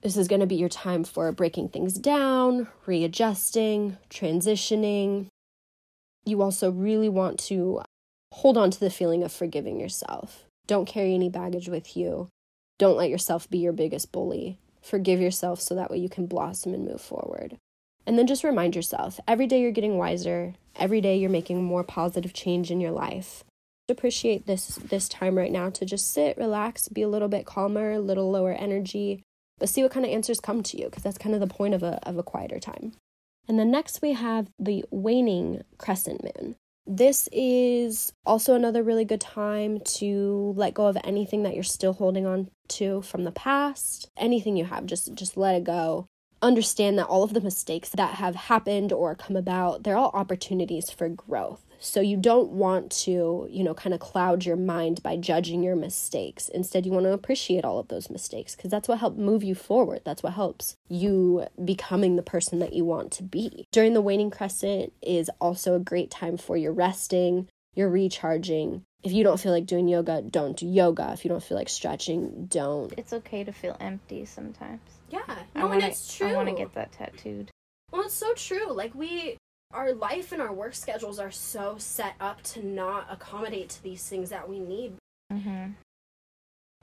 This 0.03 0.17
is 0.17 0.29
going 0.29 0.41
to 0.41 0.47
be 0.47 0.55
your 0.55 0.69
time 0.69 1.03
for 1.03 1.33
breaking 1.33 1.71
things 1.71 1.95
down, 1.99 2.69
readjusting, 2.87 3.99
transitioning. 4.09 5.27
You 6.25 6.43
also 6.43 6.71
really 6.71 7.09
want 7.09 7.41
to 7.41 7.83
hold 8.35 8.57
on 8.57 8.71
to 8.71 8.81
the 8.81 8.91
feeling 8.91 9.23
of 9.23 9.33
forgiving 9.33 9.81
yourself. 9.81 10.45
Don't 10.67 10.87
carry 10.87 11.15
any 11.15 11.29
baggage 11.29 11.69
with 11.69 11.97
you. 11.97 12.29
Don't 12.79 12.97
let 12.97 13.11
yourself 13.11 13.49
be 13.49 13.59
your 13.59 13.73
biggest 13.73 14.13
bully. 14.13 14.59
Forgive 14.83 15.21
yourself 15.21 15.61
so 15.61 15.75
that 15.75 15.91
way 15.91 15.99
you 15.99 16.09
can 16.09 16.27
blossom 16.27 16.75
and 16.75 16.85
move 16.85 17.01
forward. 17.01 17.57
And 18.07 18.19
then 18.19 18.27
just 18.27 18.45
remind 18.45 18.77
yourself 18.77 19.21
every 19.27 19.47
day 19.47 19.61
you're 19.61 19.71
getting 19.71 19.97
wiser, 19.97 20.55
every 20.77 21.01
day 21.01 21.17
you're 21.17 21.31
making 21.31 21.63
more 21.63 21.85
positive 21.85 22.33
change 22.33 22.71
in 22.71 22.81
your 22.81 22.91
life 22.91 23.45
appreciate 23.89 24.47
this 24.47 24.77
this 24.77 25.09
time 25.09 25.37
right 25.37 25.53
now 25.53 25.69
to 25.69 25.85
just 25.85 26.11
sit 26.11 26.39
relax 26.39 26.89
be 26.89 27.03
a 27.03 27.09
little 27.09 27.29
bit 27.29 27.45
calmer 27.45 27.93
a 27.93 27.99
little 27.99 28.31
lower 28.31 28.53
energy 28.53 29.23
but 29.59 29.69
see 29.69 29.83
what 29.83 29.93
kind 29.93 30.07
of 30.07 30.13
answers 30.13 30.41
come 30.41 30.63
to 30.63 30.79
you 30.79 30.87
because 30.87 31.03
that's 31.03 31.19
kind 31.19 31.35
of 31.35 31.41
the 31.41 31.47
point 31.47 31.75
of 31.75 31.83
a, 31.83 32.01
of 32.09 32.17
a 32.17 32.23
quieter 32.23 32.59
time 32.59 32.93
and 33.47 33.59
then 33.59 33.71
next 33.71 34.01
we 34.01 34.15
have 34.15 34.49
the 34.59 34.85
waning 34.91 35.63
crescent 35.77 36.23
moon 36.25 36.57
this 36.87 37.29
is 37.33 38.13
also 38.27 38.55
another 38.55 38.83
really 38.83 39.05
good 39.05 39.21
time 39.21 39.81
to 39.81 40.53
let 40.57 40.75
go 40.75 40.87
of 40.87 40.99
anything 41.03 41.43
that 41.43 41.55
you're 41.55 41.63
still 41.63 41.95
holding 41.95 42.27
on 42.27 42.51
to 42.69 43.03
from 43.03 43.25
the 43.25 43.33
past. 43.33 44.11
Anything 44.17 44.57
you 44.57 44.65
have 44.67 44.87
just 44.87 45.15
just 45.15 45.37
let 45.37 45.55
it 45.55 45.65
go. 45.65 46.07
Understand 46.43 46.99
that 46.99 47.07
all 47.07 47.23
of 47.23 47.33
the 47.33 47.41
mistakes 47.41 47.89
that 47.91 48.17
have 48.17 48.35
happened 48.35 48.93
or 48.93 49.15
come 49.15 49.37
about 49.37 49.83
they're 49.83 49.97
all 49.97 50.11
opportunities 50.13 50.91
for 50.91 51.09
growth 51.09 51.64
so 51.85 52.01
you 52.01 52.17
don't 52.17 52.51
want 52.51 52.91
to, 52.91 53.47
you 53.51 53.63
know, 53.63 53.75
kind 53.75 53.93
of 53.93 54.01
cloud 54.01 54.45
your 54.45 54.57
mind 54.57 55.03
by 55.03 55.17
judging 55.17 55.63
your 55.63 55.77
mistakes. 55.77 56.49
Instead, 56.49 56.87
you 56.87 56.93
want 56.93 57.05
to 57.05 57.13
appreciate 57.13 57.65
all 57.65 57.79
of 57.79 57.89
those 57.89 58.09
mistakes 58.09 58.57
because 58.57 58.71
that's 58.71 58.89
what 58.89 58.99
helps 59.01 59.19
move 59.19 59.45
you 59.45 59.55
forward. 59.55 60.01
That's 60.05 60.23
what 60.23 60.33
helps 60.33 60.77
you 60.89 61.47
becoming 61.63 62.17
the 62.17 62.23
person 62.23 62.59
that 62.61 62.73
you 62.73 62.85
want 62.85 63.13
to 63.13 63.23
be. 63.23 63.67
During 63.71 63.93
the 63.93 64.01
waning 64.01 64.31
crescent 64.31 64.93
is 65.03 65.31
also 65.41 65.75
a 65.75 65.81
great 65.81 66.11
time 66.11 66.39
for 66.39 66.57
your 66.57 66.73
resting, 66.73 67.49
your 67.75 67.91
recharging. 67.91 68.83
If 69.03 69.13
you 69.13 69.23
don't 69.23 69.39
feel 69.39 69.53
like 69.53 69.67
doing 69.67 69.87
yoga, 69.87 70.23
don't 70.23 70.57
do 70.57 70.67
yoga. 70.67 71.11
If 71.13 71.25
you 71.25 71.29
don't 71.29 71.43
feel 71.45 71.59
like 71.59 71.69
stretching, 71.69 72.47
don't. 72.47 72.95
It's 72.97 73.13
okay 73.13 73.45
to 73.45 73.53
feel 73.53 73.77
empty 73.79 74.25
sometimes. 74.25 74.81
yeah, 75.11 75.21
I 75.55 75.65
wanna, 75.65 75.75
and 75.75 75.85
it's 75.85 76.17
true. 76.17 76.29
I 76.29 76.35
want 76.35 76.49
to 76.49 76.55
get 76.55 76.73
that 76.75 76.93
tattooed. 76.93 77.51
Well, 77.93 78.03
it's 78.03 78.15
so 78.15 78.33
true. 78.35 78.73
Like 78.73 78.95
we 78.95 79.37
our 79.75 79.93
life 79.93 80.33
and 80.33 80.41
our 80.41 80.53
work 80.53 80.75
schedules 80.75 81.19
are 81.19 81.31
so 81.31 81.75
set 81.79 82.15
up 82.21 82.43
to 82.43 82.65
not 82.65 83.07
accommodate 83.11 83.69
to 83.71 83.83
these 83.83 84.09
things 84.09 84.31
that 84.31 84.49
we 84.49 84.61
need. 84.61 84.95
Mm-hmm. 85.33 85.73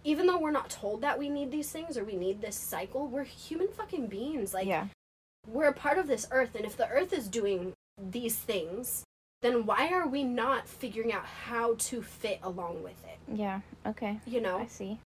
Even 0.03 0.27
though 0.27 0.39
we're 0.39 0.51
not 0.51 0.69
told 0.69 1.01
that 1.01 1.17
we 1.17 1.29
need 1.29 1.51
these 1.51 1.71
things 1.71 1.97
or 1.97 2.03
we 2.03 2.15
need 2.15 2.41
this 2.41 2.55
cycle, 2.55 3.07
we're 3.07 3.23
human 3.23 3.69
fucking 3.69 4.07
beings. 4.07 4.53
Like 4.53 4.67
yeah. 4.67 4.87
we're 5.47 5.69
a 5.69 5.73
part 5.73 5.97
of 5.97 6.07
this 6.07 6.27
earth 6.31 6.55
and 6.55 6.65
if 6.65 6.75
the 6.75 6.89
earth 6.89 7.13
is 7.13 7.27
doing 7.27 7.73
these 7.97 8.35
things, 8.35 9.03
then 9.41 9.65
why 9.65 9.89
are 9.89 10.07
we 10.07 10.23
not 10.23 10.67
figuring 10.67 11.13
out 11.13 11.25
how 11.25 11.75
to 11.77 12.01
fit 12.01 12.39
along 12.43 12.83
with 12.83 13.03
it? 13.05 13.19
Yeah. 13.33 13.61
Okay. 13.85 14.19
You 14.25 14.41
know? 14.41 14.57
I 14.57 14.67
see. 14.67 14.99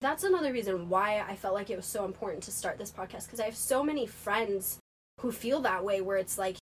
That's 0.00 0.24
another 0.24 0.52
reason 0.52 0.88
why 0.88 1.24
I 1.28 1.36
felt 1.36 1.54
like 1.54 1.70
it 1.70 1.76
was 1.76 1.86
so 1.86 2.04
important 2.04 2.42
to 2.44 2.50
start 2.50 2.76
this 2.76 2.90
podcast 2.90 3.26
because 3.26 3.38
I 3.38 3.44
have 3.44 3.56
so 3.56 3.84
many 3.84 4.06
friends 4.06 4.78
who 5.22 5.30
feel 5.30 5.60
that 5.60 5.84
way 5.84 6.00
where 6.00 6.18
it's 6.18 6.36
like 6.36 6.56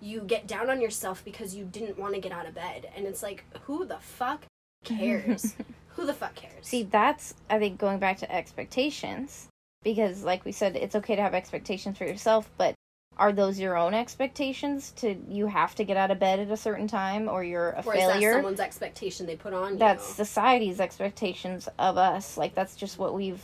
you 0.00 0.20
get 0.20 0.46
down 0.46 0.70
on 0.70 0.80
yourself 0.80 1.24
because 1.24 1.54
you 1.54 1.64
didn't 1.64 1.98
want 1.98 2.14
to 2.14 2.20
get 2.20 2.30
out 2.30 2.46
of 2.46 2.54
bed 2.54 2.88
and 2.94 3.06
it's 3.06 3.22
like 3.22 3.44
who 3.62 3.84
the 3.84 3.96
fuck 3.96 4.44
cares? 4.84 5.54
who 5.96 6.06
the 6.06 6.14
fuck 6.14 6.34
cares? 6.34 6.66
See, 6.66 6.84
that's 6.84 7.34
I 7.50 7.58
think 7.58 7.78
going 7.78 7.98
back 7.98 8.18
to 8.18 8.32
expectations 8.32 9.48
because 9.82 10.22
like 10.22 10.44
we 10.44 10.52
said 10.52 10.76
it's 10.76 10.94
okay 10.94 11.16
to 11.16 11.22
have 11.22 11.34
expectations 11.34 11.96
for 11.96 12.04
yourself, 12.04 12.50
but 12.58 12.74
are 13.16 13.32
those 13.32 13.58
your 13.58 13.76
own 13.76 13.94
expectations 13.94 14.92
to 14.96 15.16
you 15.28 15.46
have 15.46 15.74
to 15.76 15.84
get 15.84 15.96
out 15.96 16.10
of 16.10 16.20
bed 16.20 16.38
at 16.38 16.50
a 16.50 16.56
certain 16.56 16.86
time 16.86 17.28
or 17.28 17.42
you're 17.42 17.70
a 17.70 17.82
or 17.84 17.94
is 17.94 18.00
that 18.02 18.12
failure? 18.12 18.34
someone's 18.34 18.60
expectation 18.60 19.26
they 19.26 19.36
put 19.36 19.54
on 19.54 19.78
that's 19.78 20.06
you? 20.06 20.14
society's 20.14 20.80
expectations 20.80 21.66
of 21.78 21.96
us. 21.96 22.36
Like 22.36 22.54
that's 22.54 22.76
just 22.76 22.98
what 22.98 23.14
we've 23.14 23.42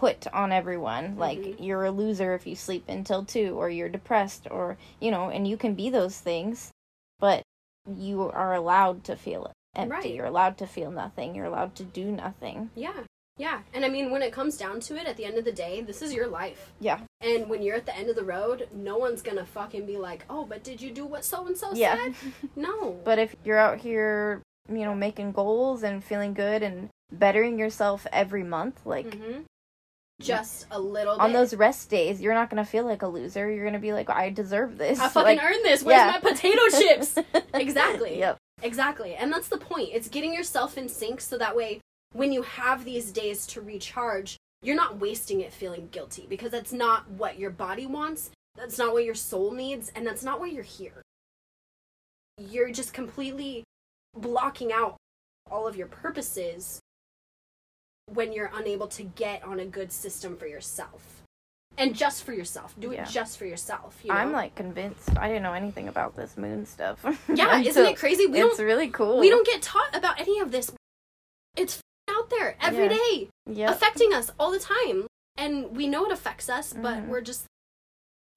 put 0.00 0.26
on 0.32 0.50
everyone. 0.50 1.16
Like 1.18 1.38
Mhm. 1.38 1.56
you're 1.66 1.84
a 1.84 1.90
loser 1.90 2.32
if 2.34 2.46
you 2.46 2.56
sleep 2.56 2.84
until 2.88 3.22
2 3.24 3.54
or 3.60 3.68
you're 3.68 3.90
depressed 3.90 4.46
or 4.50 4.78
you 4.98 5.10
know, 5.10 5.28
and 5.28 5.46
you 5.46 5.56
can 5.58 5.74
be 5.74 5.90
those 5.90 6.18
things, 6.18 6.70
but 7.18 7.42
you 7.86 8.30
are 8.30 8.54
allowed 8.54 9.04
to 9.04 9.14
feel 9.16 9.52
empty. 9.76 9.90
Right. 9.94 10.14
You're 10.14 10.26
allowed 10.34 10.56
to 10.58 10.66
feel 10.66 10.90
nothing. 10.90 11.34
You're 11.34 11.44
allowed 11.52 11.74
to 11.76 11.84
do 11.84 12.10
nothing. 12.10 12.70
Yeah. 12.74 13.04
Yeah. 13.36 13.60
And 13.74 13.84
I 13.84 13.88
mean 13.88 14.10
when 14.10 14.22
it 14.22 14.32
comes 14.32 14.56
down 14.56 14.80
to 14.80 14.96
it 14.96 15.06
at 15.06 15.16
the 15.18 15.24
end 15.26 15.36
of 15.38 15.44
the 15.44 15.52
day, 15.52 15.82
this 15.82 16.00
is 16.02 16.14
your 16.14 16.26
life. 16.28 16.72
Yeah. 16.80 17.00
And 17.20 17.48
when 17.50 17.62
you're 17.62 17.76
at 17.76 17.86
the 17.86 17.96
end 17.96 18.08
of 18.08 18.16
the 18.16 18.24
road, 18.24 18.68
no 18.72 18.96
one's 18.96 19.22
gonna 19.22 19.46
fucking 19.46 19.84
be 19.86 19.96
like, 19.98 20.24
"Oh, 20.30 20.44
but 20.46 20.62
did 20.64 20.80
you 20.80 20.90
do 20.90 21.04
what 21.04 21.24
so 21.24 21.46
and 21.46 21.56
so 21.56 21.74
said?" 21.74 22.14
No. 22.56 22.98
But 23.04 23.18
if 23.18 23.36
you're 23.44 23.58
out 23.58 23.78
here, 23.80 24.42
you 24.68 24.84
know, 24.86 24.94
making 24.94 25.32
goals 25.32 25.82
and 25.82 26.02
feeling 26.02 26.32
good 26.34 26.62
and 26.62 26.88
bettering 27.12 27.58
yourself 27.58 28.06
every 28.12 28.44
month, 28.44 28.84
like 28.86 29.10
Mhm. 29.10 29.44
Just 30.20 30.66
a 30.70 30.78
little 30.78 31.20
on 31.20 31.32
those 31.32 31.54
rest 31.54 31.90
days, 31.90 32.20
you're 32.20 32.34
not 32.34 32.50
gonna 32.50 32.64
feel 32.64 32.84
like 32.84 33.02
a 33.02 33.06
loser. 33.06 33.50
You're 33.50 33.64
gonna 33.64 33.78
be 33.78 33.92
like, 33.92 34.10
I 34.10 34.30
deserve 34.30 34.78
this. 34.78 35.00
I 35.00 35.08
fucking 35.08 35.38
like, 35.38 35.44
earned 35.44 35.64
this. 35.64 35.82
Where's 35.82 35.98
yeah. 35.98 36.18
my 36.22 36.30
potato 36.30 36.60
chips? 36.78 37.18
Exactly. 37.54 38.18
Yep. 38.18 38.36
Exactly. 38.62 39.14
And 39.14 39.32
that's 39.32 39.48
the 39.48 39.58
point. 39.58 39.90
It's 39.92 40.08
getting 40.08 40.34
yourself 40.34 40.76
in 40.76 40.88
sync 40.88 41.20
so 41.20 41.38
that 41.38 41.56
way 41.56 41.80
when 42.12 42.32
you 42.32 42.42
have 42.42 42.84
these 42.84 43.12
days 43.12 43.46
to 43.48 43.60
recharge, 43.60 44.36
you're 44.62 44.76
not 44.76 44.98
wasting 44.98 45.40
it 45.40 45.52
feeling 45.52 45.88
guilty 45.90 46.26
because 46.28 46.50
that's 46.50 46.72
not 46.72 47.08
what 47.10 47.38
your 47.38 47.50
body 47.50 47.86
wants. 47.86 48.30
That's 48.56 48.78
not 48.78 48.92
what 48.92 49.04
your 49.04 49.14
soul 49.14 49.52
needs. 49.52 49.90
And 49.94 50.06
that's 50.06 50.24
not 50.24 50.40
why 50.40 50.46
you're 50.46 50.62
here. 50.62 51.02
You're 52.38 52.70
just 52.70 52.92
completely 52.92 53.64
blocking 54.14 54.72
out 54.72 54.96
all 55.50 55.66
of 55.66 55.76
your 55.76 55.86
purposes 55.86 56.80
when 58.14 58.32
you're 58.32 58.50
unable 58.54 58.86
to 58.88 59.02
get 59.02 59.42
on 59.44 59.60
a 59.60 59.64
good 59.66 59.92
system 59.92 60.36
for 60.36 60.46
yourself. 60.46 61.22
And 61.78 61.94
just 61.94 62.24
for 62.24 62.32
yourself. 62.32 62.74
Do 62.78 62.90
Yeah. 62.92 63.02
it 63.04 63.08
just 63.08 63.38
for 63.38 63.46
yourself. 63.46 63.98
You 64.02 64.08
know? 64.10 64.16
I'm 64.16 64.32
like 64.32 64.54
convinced. 64.54 65.16
I 65.16 65.28
didn't 65.28 65.44
know 65.44 65.52
anything 65.54 65.88
about 65.88 66.16
this 66.16 66.36
moon 66.36 66.66
stuff. 66.66 67.04
Yeah, 67.32 67.58
isn't 67.60 67.86
it 67.86 67.96
crazy? 67.96 68.26
We 68.26 68.42
it's 68.42 68.58
really 68.58 68.88
cool. 68.88 69.18
we 69.18 69.30
don't 69.30 69.46
get 69.46 69.62
taught 69.62 69.94
about 69.94 70.20
any 70.20 70.40
of 70.40 70.50
this. 70.50 70.72
It's 71.56 71.80
out 72.08 72.28
there 72.30 72.56
every 72.60 72.84
Yeah. 72.84 72.88
day, 72.88 73.28
Yep. 73.46 73.70
affecting 73.70 74.12
us 74.12 74.30
all 74.38 74.50
the 74.50 74.58
time, 74.58 75.06
and 75.36 75.74
we 75.76 75.86
know 75.86 76.04
it 76.06 76.12
affects 76.12 76.48
us, 76.48 76.72
but 76.72 76.98
Mhm. 76.98 77.06
we're 77.08 77.20
just 77.22 77.44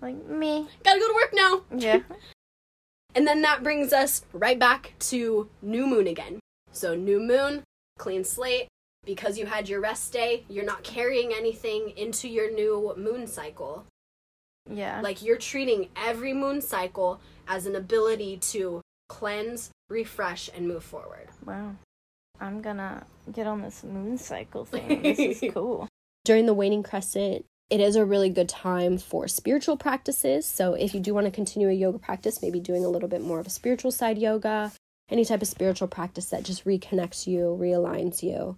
like 0.01 0.15
me. 0.15 0.67
gotta 0.84 0.99
go 0.99 1.07
to 1.07 1.13
work 1.15 1.34
now. 1.34 1.63
Yeah. 1.76 1.99
And 3.15 3.28
then 3.28 3.41
that 3.43 3.61
brings 3.61 3.93
us 3.93 4.26
right 4.34 4.57
back 4.57 4.93
to 5.11 5.47
new 5.61 5.86
moon 5.86 6.07
again. 6.07 6.39
So 6.71 6.95
new 6.95 7.19
moon, 7.19 7.61
clean 7.99 8.24
slate. 8.24 8.67
Because 9.06 9.38
you 9.38 9.45
had 9.45 9.68
your 9.68 9.82
rest 9.82 10.14
day, 10.14 10.45
you're 10.49 10.66
not 10.66 10.84
carrying 10.84 11.34
anything 11.34 11.93
into 11.97 12.28
your 12.28 12.51
new 12.51 12.93
moon 12.97 13.28
cycle. 13.28 13.86
yeah. 14.70 15.01
Like 15.01 15.22
you're 15.24 15.38
treating 15.38 15.89
every 15.95 16.34
moon 16.34 16.62
cycle 16.62 17.20
as 17.47 17.66
an 17.66 17.76
ability 17.76 18.38
to 18.38 18.82
cleanse, 19.10 19.72
refresh, 19.89 20.49
and 20.56 20.68
move 20.68 20.84
forward. 20.84 21.28
wow. 21.45 21.76
I'm 22.39 22.62
gonna 22.62 23.06
get 23.32 23.47
on 23.47 23.62
this 23.62 23.84
moon 23.84 24.18
cycle 24.18 24.66
thing. 24.66 25.01
This 25.04 25.20
is 25.20 25.43
cool. 25.54 25.88
During 26.26 26.45
the 26.45 26.54
waning 26.54 26.84
crescent, 26.84 27.45
it 27.70 27.80
is 27.80 27.95
a 27.95 28.04
really 28.04 28.30
good 28.30 28.49
time 28.49 28.97
for 28.97 29.28
spiritual 29.28 29.78
practices. 29.78 30.45
So, 30.45 30.74
if 30.74 30.93
you 30.93 30.99
do 30.99 31.14
want 31.14 31.26
to 31.28 31.32
continue 31.32 31.70
a 31.70 31.74
yoga 31.74 31.99
practice, 31.99 32.41
maybe 32.41 32.60
doing 32.60 32.84
a 32.84 32.89
little 32.89 33.08
bit 33.08 33.22
more 33.22 33.39
of 33.39 33.47
a 33.47 33.51
spiritual 33.51 33.91
side 33.91 34.18
yoga, 34.18 34.72
any 35.10 35.24
type 35.26 35.41
of 35.41 35.47
spiritual 35.47 35.88
practice 35.88 36.26
that 36.32 36.43
just 36.43 36.66
reconnects 36.66 37.28
you, 37.28 37.58
realigns 37.60 38.24
you, 38.24 38.58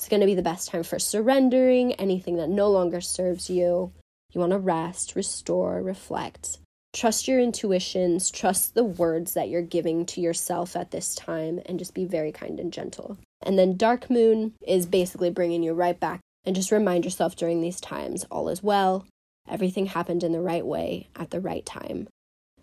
it's 0.00 0.08
going 0.08 0.20
to 0.20 0.26
be 0.26 0.34
the 0.34 0.40
best 0.40 0.70
time 0.70 0.82
for 0.82 0.98
surrendering 0.98 1.92
anything 1.92 2.36
that 2.36 2.48
no 2.48 2.70
longer 2.70 3.02
serves 3.02 3.50
you. 3.50 3.92
You 4.32 4.40
want 4.40 4.52
to 4.52 4.58
rest, 4.58 5.14
restore, 5.14 5.82
reflect. 5.82 6.56
Trust 6.94 7.28
your 7.28 7.38
intuitions, 7.38 8.30
trust 8.30 8.72
the 8.72 8.82
words 8.82 9.34
that 9.34 9.50
you're 9.50 9.60
giving 9.60 10.06
to 10.06 10.22
yourself 10.22 10.74
at 10.74 10.90
this 10.90 11.14
time, 11.14 11.60
and 11.66 11.78
just 11.78 11.92
be 11.92 12.06
very 12.06 12.32
kind 12.32 12.58
and 12.58 12.72
gentle. 12.72 13.18
And 13.42 13.58
then 13.58 13.76
Dark 13.76 14.08
Moon 14.08 14.54
is 14.66 14.86
basically 14.86 15.28
bringing 15.28 15.62
you 15.62 15.74
right 15.74 16.00
back 16.00 16.20
and 16.46 16.56
just 16.56 16.72
remind 16.72 17.04
yourself 17.04 17.36
during 17.36 17.60
these 17.60 17.78
times 17.78 18.24
all 18.30 18.48
is 18.48 18.62
well. 18.62 19.04
Everything 19.50 19.84
happened 19.84 20.24
in 20.24 20.32
the 20.32 20.40
right 20.40 20.64
way 20.64 21.08
at 21.14 21.28
the 21.28 21.42
right 21.42 21.66
time. 21.66 22.08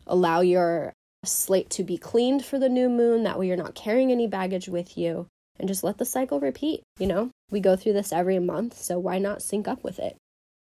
Allow 0.07 0.41
your 0.41 0.91
slate 1.23 1.69
to 1.69 1.83
be 1.83 1.99
cleaned 1.99 2.43
for 2.43 2.57
the 2.57 2.67
new 2.67 2.89
moon. 2.89 3.25
That 3.25 3.37
way, 3.37 3.45
you're 3.45 3.57
not 3.57 3.75
carrying 3.75 4.11
any 4.11 4.25
baggage 4.25 4.67
with 4.67 4.97
you. 4.97 5.27
And 5.59 5.67
just 5.67 5.83
let 5.83 5.97
the 5.97 6.05
cycle 6.05 6.39
repeat. 6.39 6.83
You 6.99 7.07
know, 7.07 7.31
we 7.49 7.59
go 7.59 7.75
through 7.75 7.93
this 7.93 8.13
every 8.13 8.39
month, 8.39 8.77
so 8.77 8.99
why 8.99 9.17
not 9.17 9.41
sync 9.41 9.67
up 9.67 9.83
with 9.83 9.99
it? 9.99 10.15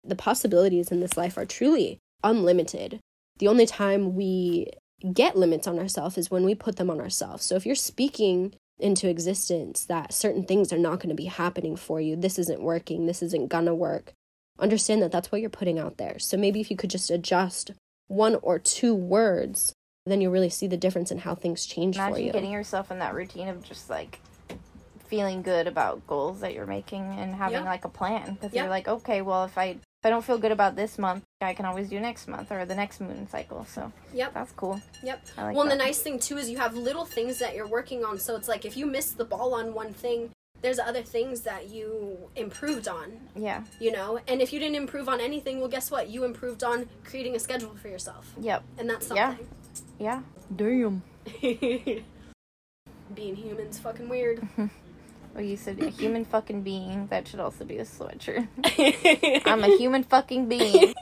The 0.04 0.16
possibilities 0.16 0.92
in 0.92 1.02
this 1.02 1.18
life 1.18 1.38
are 1.38 1.46
truly 1.46 2.00
unlimited. 2.24 3.00
The 3.40 3.48
only 3.48 3.66
time 3.66 4.16
we 4.16 4.72
get 5.14 5.36
limits 5.36 5.68
on 5.68 5.78
ourselves 5.78 6.18
is 6.18 6.32
when 6.32 6.44
we 6.44 6.56
put 6.56 6.78
them 6.78 6.90
on 6.90 7.00
ourselves. 7.00 7.44
So 7.44 7.56
if 7.56 7.66
you're 7.66 7.76
speaking 7.76 8.54
into 8.80 9.10
existence 9.10 9.86
that 9.86 10.14
certain 10.14 10.44
things 10.44 10.72
are 10.72 10.78
not 10.78 11.00
going 11.00 11.10
to 11.10 11.16
be 11.16 11.26
happening 11.26 11.76
for 11.76 12.00
you, 12.00 12.16
this 12.16 12.40
isn't 12.40 12.62
working, 12.62 13.06
this 13.06 13.22
isn't 13.22 13.50
gonna 13.50 13.76
work, 13.76 14.14
understand 14.60 15.02
that 15.02 15.12
that's 15.12 15.32
what 15.32 15.42
you're 15.42 15.50
putting 15.50 15.80
out 15.80 15.98
there. 15.98 16.20
So 16.20 16.38
maybe 16.38 16.62
if 16.62 16.72
you 16.72 16.78
could 16.78 16.90
just 16.90 17.12
adjust 17.12 17.72
one 18.08 18.36
or 18.42 18.60
two 18.60 18.96
words, 18.96 19.74
then 20.06 20.22
you'll 20.22 20.32
really 20.32 20.50
see 20.50 20.68
the 20.68 20.78
difference 20.78 21.12
in 21.12 21.20
how 21.20 21.36
things 21.36 21.66
change 21.66 21.98
for 21.98 22.08
Imagine 22.08 22.26
you. 22.26 22.32
getting 22.32 22.52
yourself 22.52 22.92
in 22.92 23.00
that 23.00 23.14
routine 23.14 23.50
of 23.50 23.64
just 23.64 23.90
like 23.90 24.20
feeling 25.08 25.42
good 25.42 25.68
about 25.68 26.06
goals 26.08 26.42
that 26.42 26.54
you're 26.54 26.66
making 26.66 27.04
and 27.20 27.34
having 27.36 27.60
Yeah. 27.64 27.70
like 27.76 27.86
a 27.86 27.90
plan 27.90 28.34
because 28.36 28.54
Yeah. 28.54 28.62
you're 28.64 28.70
like 28.70 28.88
okay 28.88 29.22
well 29.22 29.44
if 29.46 29.58
i 29.58 29.66
if 30.00 30.06
i 30.06 30.10
don't 30.10 30.24
feel 30.24 30.38
good 30.38 30.52
about 30.52 30.76
this 30.76 30.98
month 31.00 31.24
i 31.42 31.54
can 31.54 31.66
always 31.66 31.90
do 31.90 32.00
next 32.00 32.28
month 32.28 32.52
or 32.52 32.66
the 32.66 32.76
next 32.76 33.00
moon 33.02 33.28
cycle 33.30 33.66
so 33.66 33.92
Yep. 34.14 34.34
that's 34.34 34.52
cool 34.54 34.82
Yep. 35.04 35.26
I 35.38 35.44
like 35.46 35.54
well, 35.56 35.64
and 35.64 35.72
the 35.72 35.76
nice 35.76 36.00
thing 36.02 36.20
too 36.20 36.38
is 36.38 36.50
you 36.50 36.58
have 36.58 36.76
little 36.76 37.06
things 37.06 37.40
that 37.40 37.56
you're 37.56 37.68
working 37.68 38.04
on. 38.04 38.20
So 38.20 38.36
it's 38.36 38.48
like 38.48 38.66
if 38.66 38.76
you 38.76 38.86
miss 38.86 39.12
the 39.12 39.26
ball 39.26 39.54
on 39.54 39.74
one 39.74 39.94
thing, 39.94 40.32
there's 40.64 40.80
other 40.80 41.04
things 41.04 41.42
that 41.42 41.70
you 41.70 42.30
improved 42.36 42.88
on, 42.88 43.20
yeah 43.36 43.64
you 43.80 43.92
know? 43.92 44.20
And 44.28 44.42
if 44.42 44.52
you 44.52 44.60
didn't 44.60 44.76
improve 44.76 45.08
on 45.08 45.20
anything, 45.22 45.60
well, 45.60 45.70
guess 45.70 45.92
what? 45.92 46.10
You 46.10 46.24
improved 46.24 46.64
on 46.64 46.90
creating 47.04 47.36
a 47.36 47.40
schedule 47.40 47.76
for 47.82 47.88
yourself. 47.90 48.34
yep 48.40 48.64
And 48.80 48.90
that's 48.90 49.08
something. 49.08 49.48
Yeah. 50.00 50.22
yeah 50.22 50.22
damn 50.56 51.04
Being 53.16 53.36
human's 53.36 53.80
fucking 53.80 54.10
weird. 54.10 54.48
well 55.38 55.46
you 55.46 55.56
said 55.56 55.82
a 55.82 55.90
human 55.90 56.26
fucking 56.26 56.64
being 56.64 57.08
that 57.08 57.28
should 57.28 57.40
also 57.40 57.64
be 57.64 57.78
a 57.78 57.86
sweatshirt 57.86 58.48
i'm 59.46 59.64
a 59.64 59.78
human 59.78 60.04
fucking 60.04 60.50
being 60.50 60.94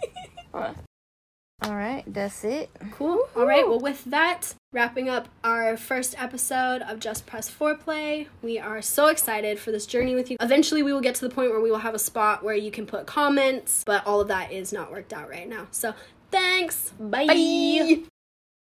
all 0.53 1.73
right 1.75 2.03
that's 2.05 2.43
it 2.43 2.69
Cool. 2.91 3.27
All 3.35 3.45
right. 3.45 3.67
Well, 3.67 3.79
with 3.79 4.05
that, 4.05 4.53
wrapping 4.71 5.09
up 5.09 5.27
our 5.43 5.75
first 5.77 6.15
episode 6.21 6.81
of 6.81 6.99
Just 6.99 7.25
Press 7.25 7.49
Foreplay, 7.49 8.27
we 8.41 8.59
are 8.59 8.81
so 8.81 9.07
excited 9.07 9.59
for 9.59 9.71
this 9.71 9.85
journey 9.85 10.15
with 10.15 10.29
you. 10.31 10.37
Eventually, 10.39 10.83
we 10.83 10.93
will 10.93 11.01
get 11.01 11.15
to 11.15 11.27
the 11.27 11.33
point 11.33 11.51
where 11.51 11.59
we 11.59 11.71
will 11.71 11.79
have 11.79 11.93
a 11.93 11.99
spot 11.99 12.43
where 12.43 12.55
you 12.55 12.71
can 12.71 12.85
put 12.85 13.05
comments, 13.05 13.83
but 13.85 14.05
all 14.05 14.21
of 14.21 14.27
that 14.27 14.51
is 14.51 14.71
not 14.71 14.91
worked 14.91 15.13
out 15.13 15.29
right 15.29 15.47
now. 15.49 15.67
So, 15.71 15.93
thanks. 16.31 16.91
Bye. 16.99 17.25
Bye. 17.27 18.03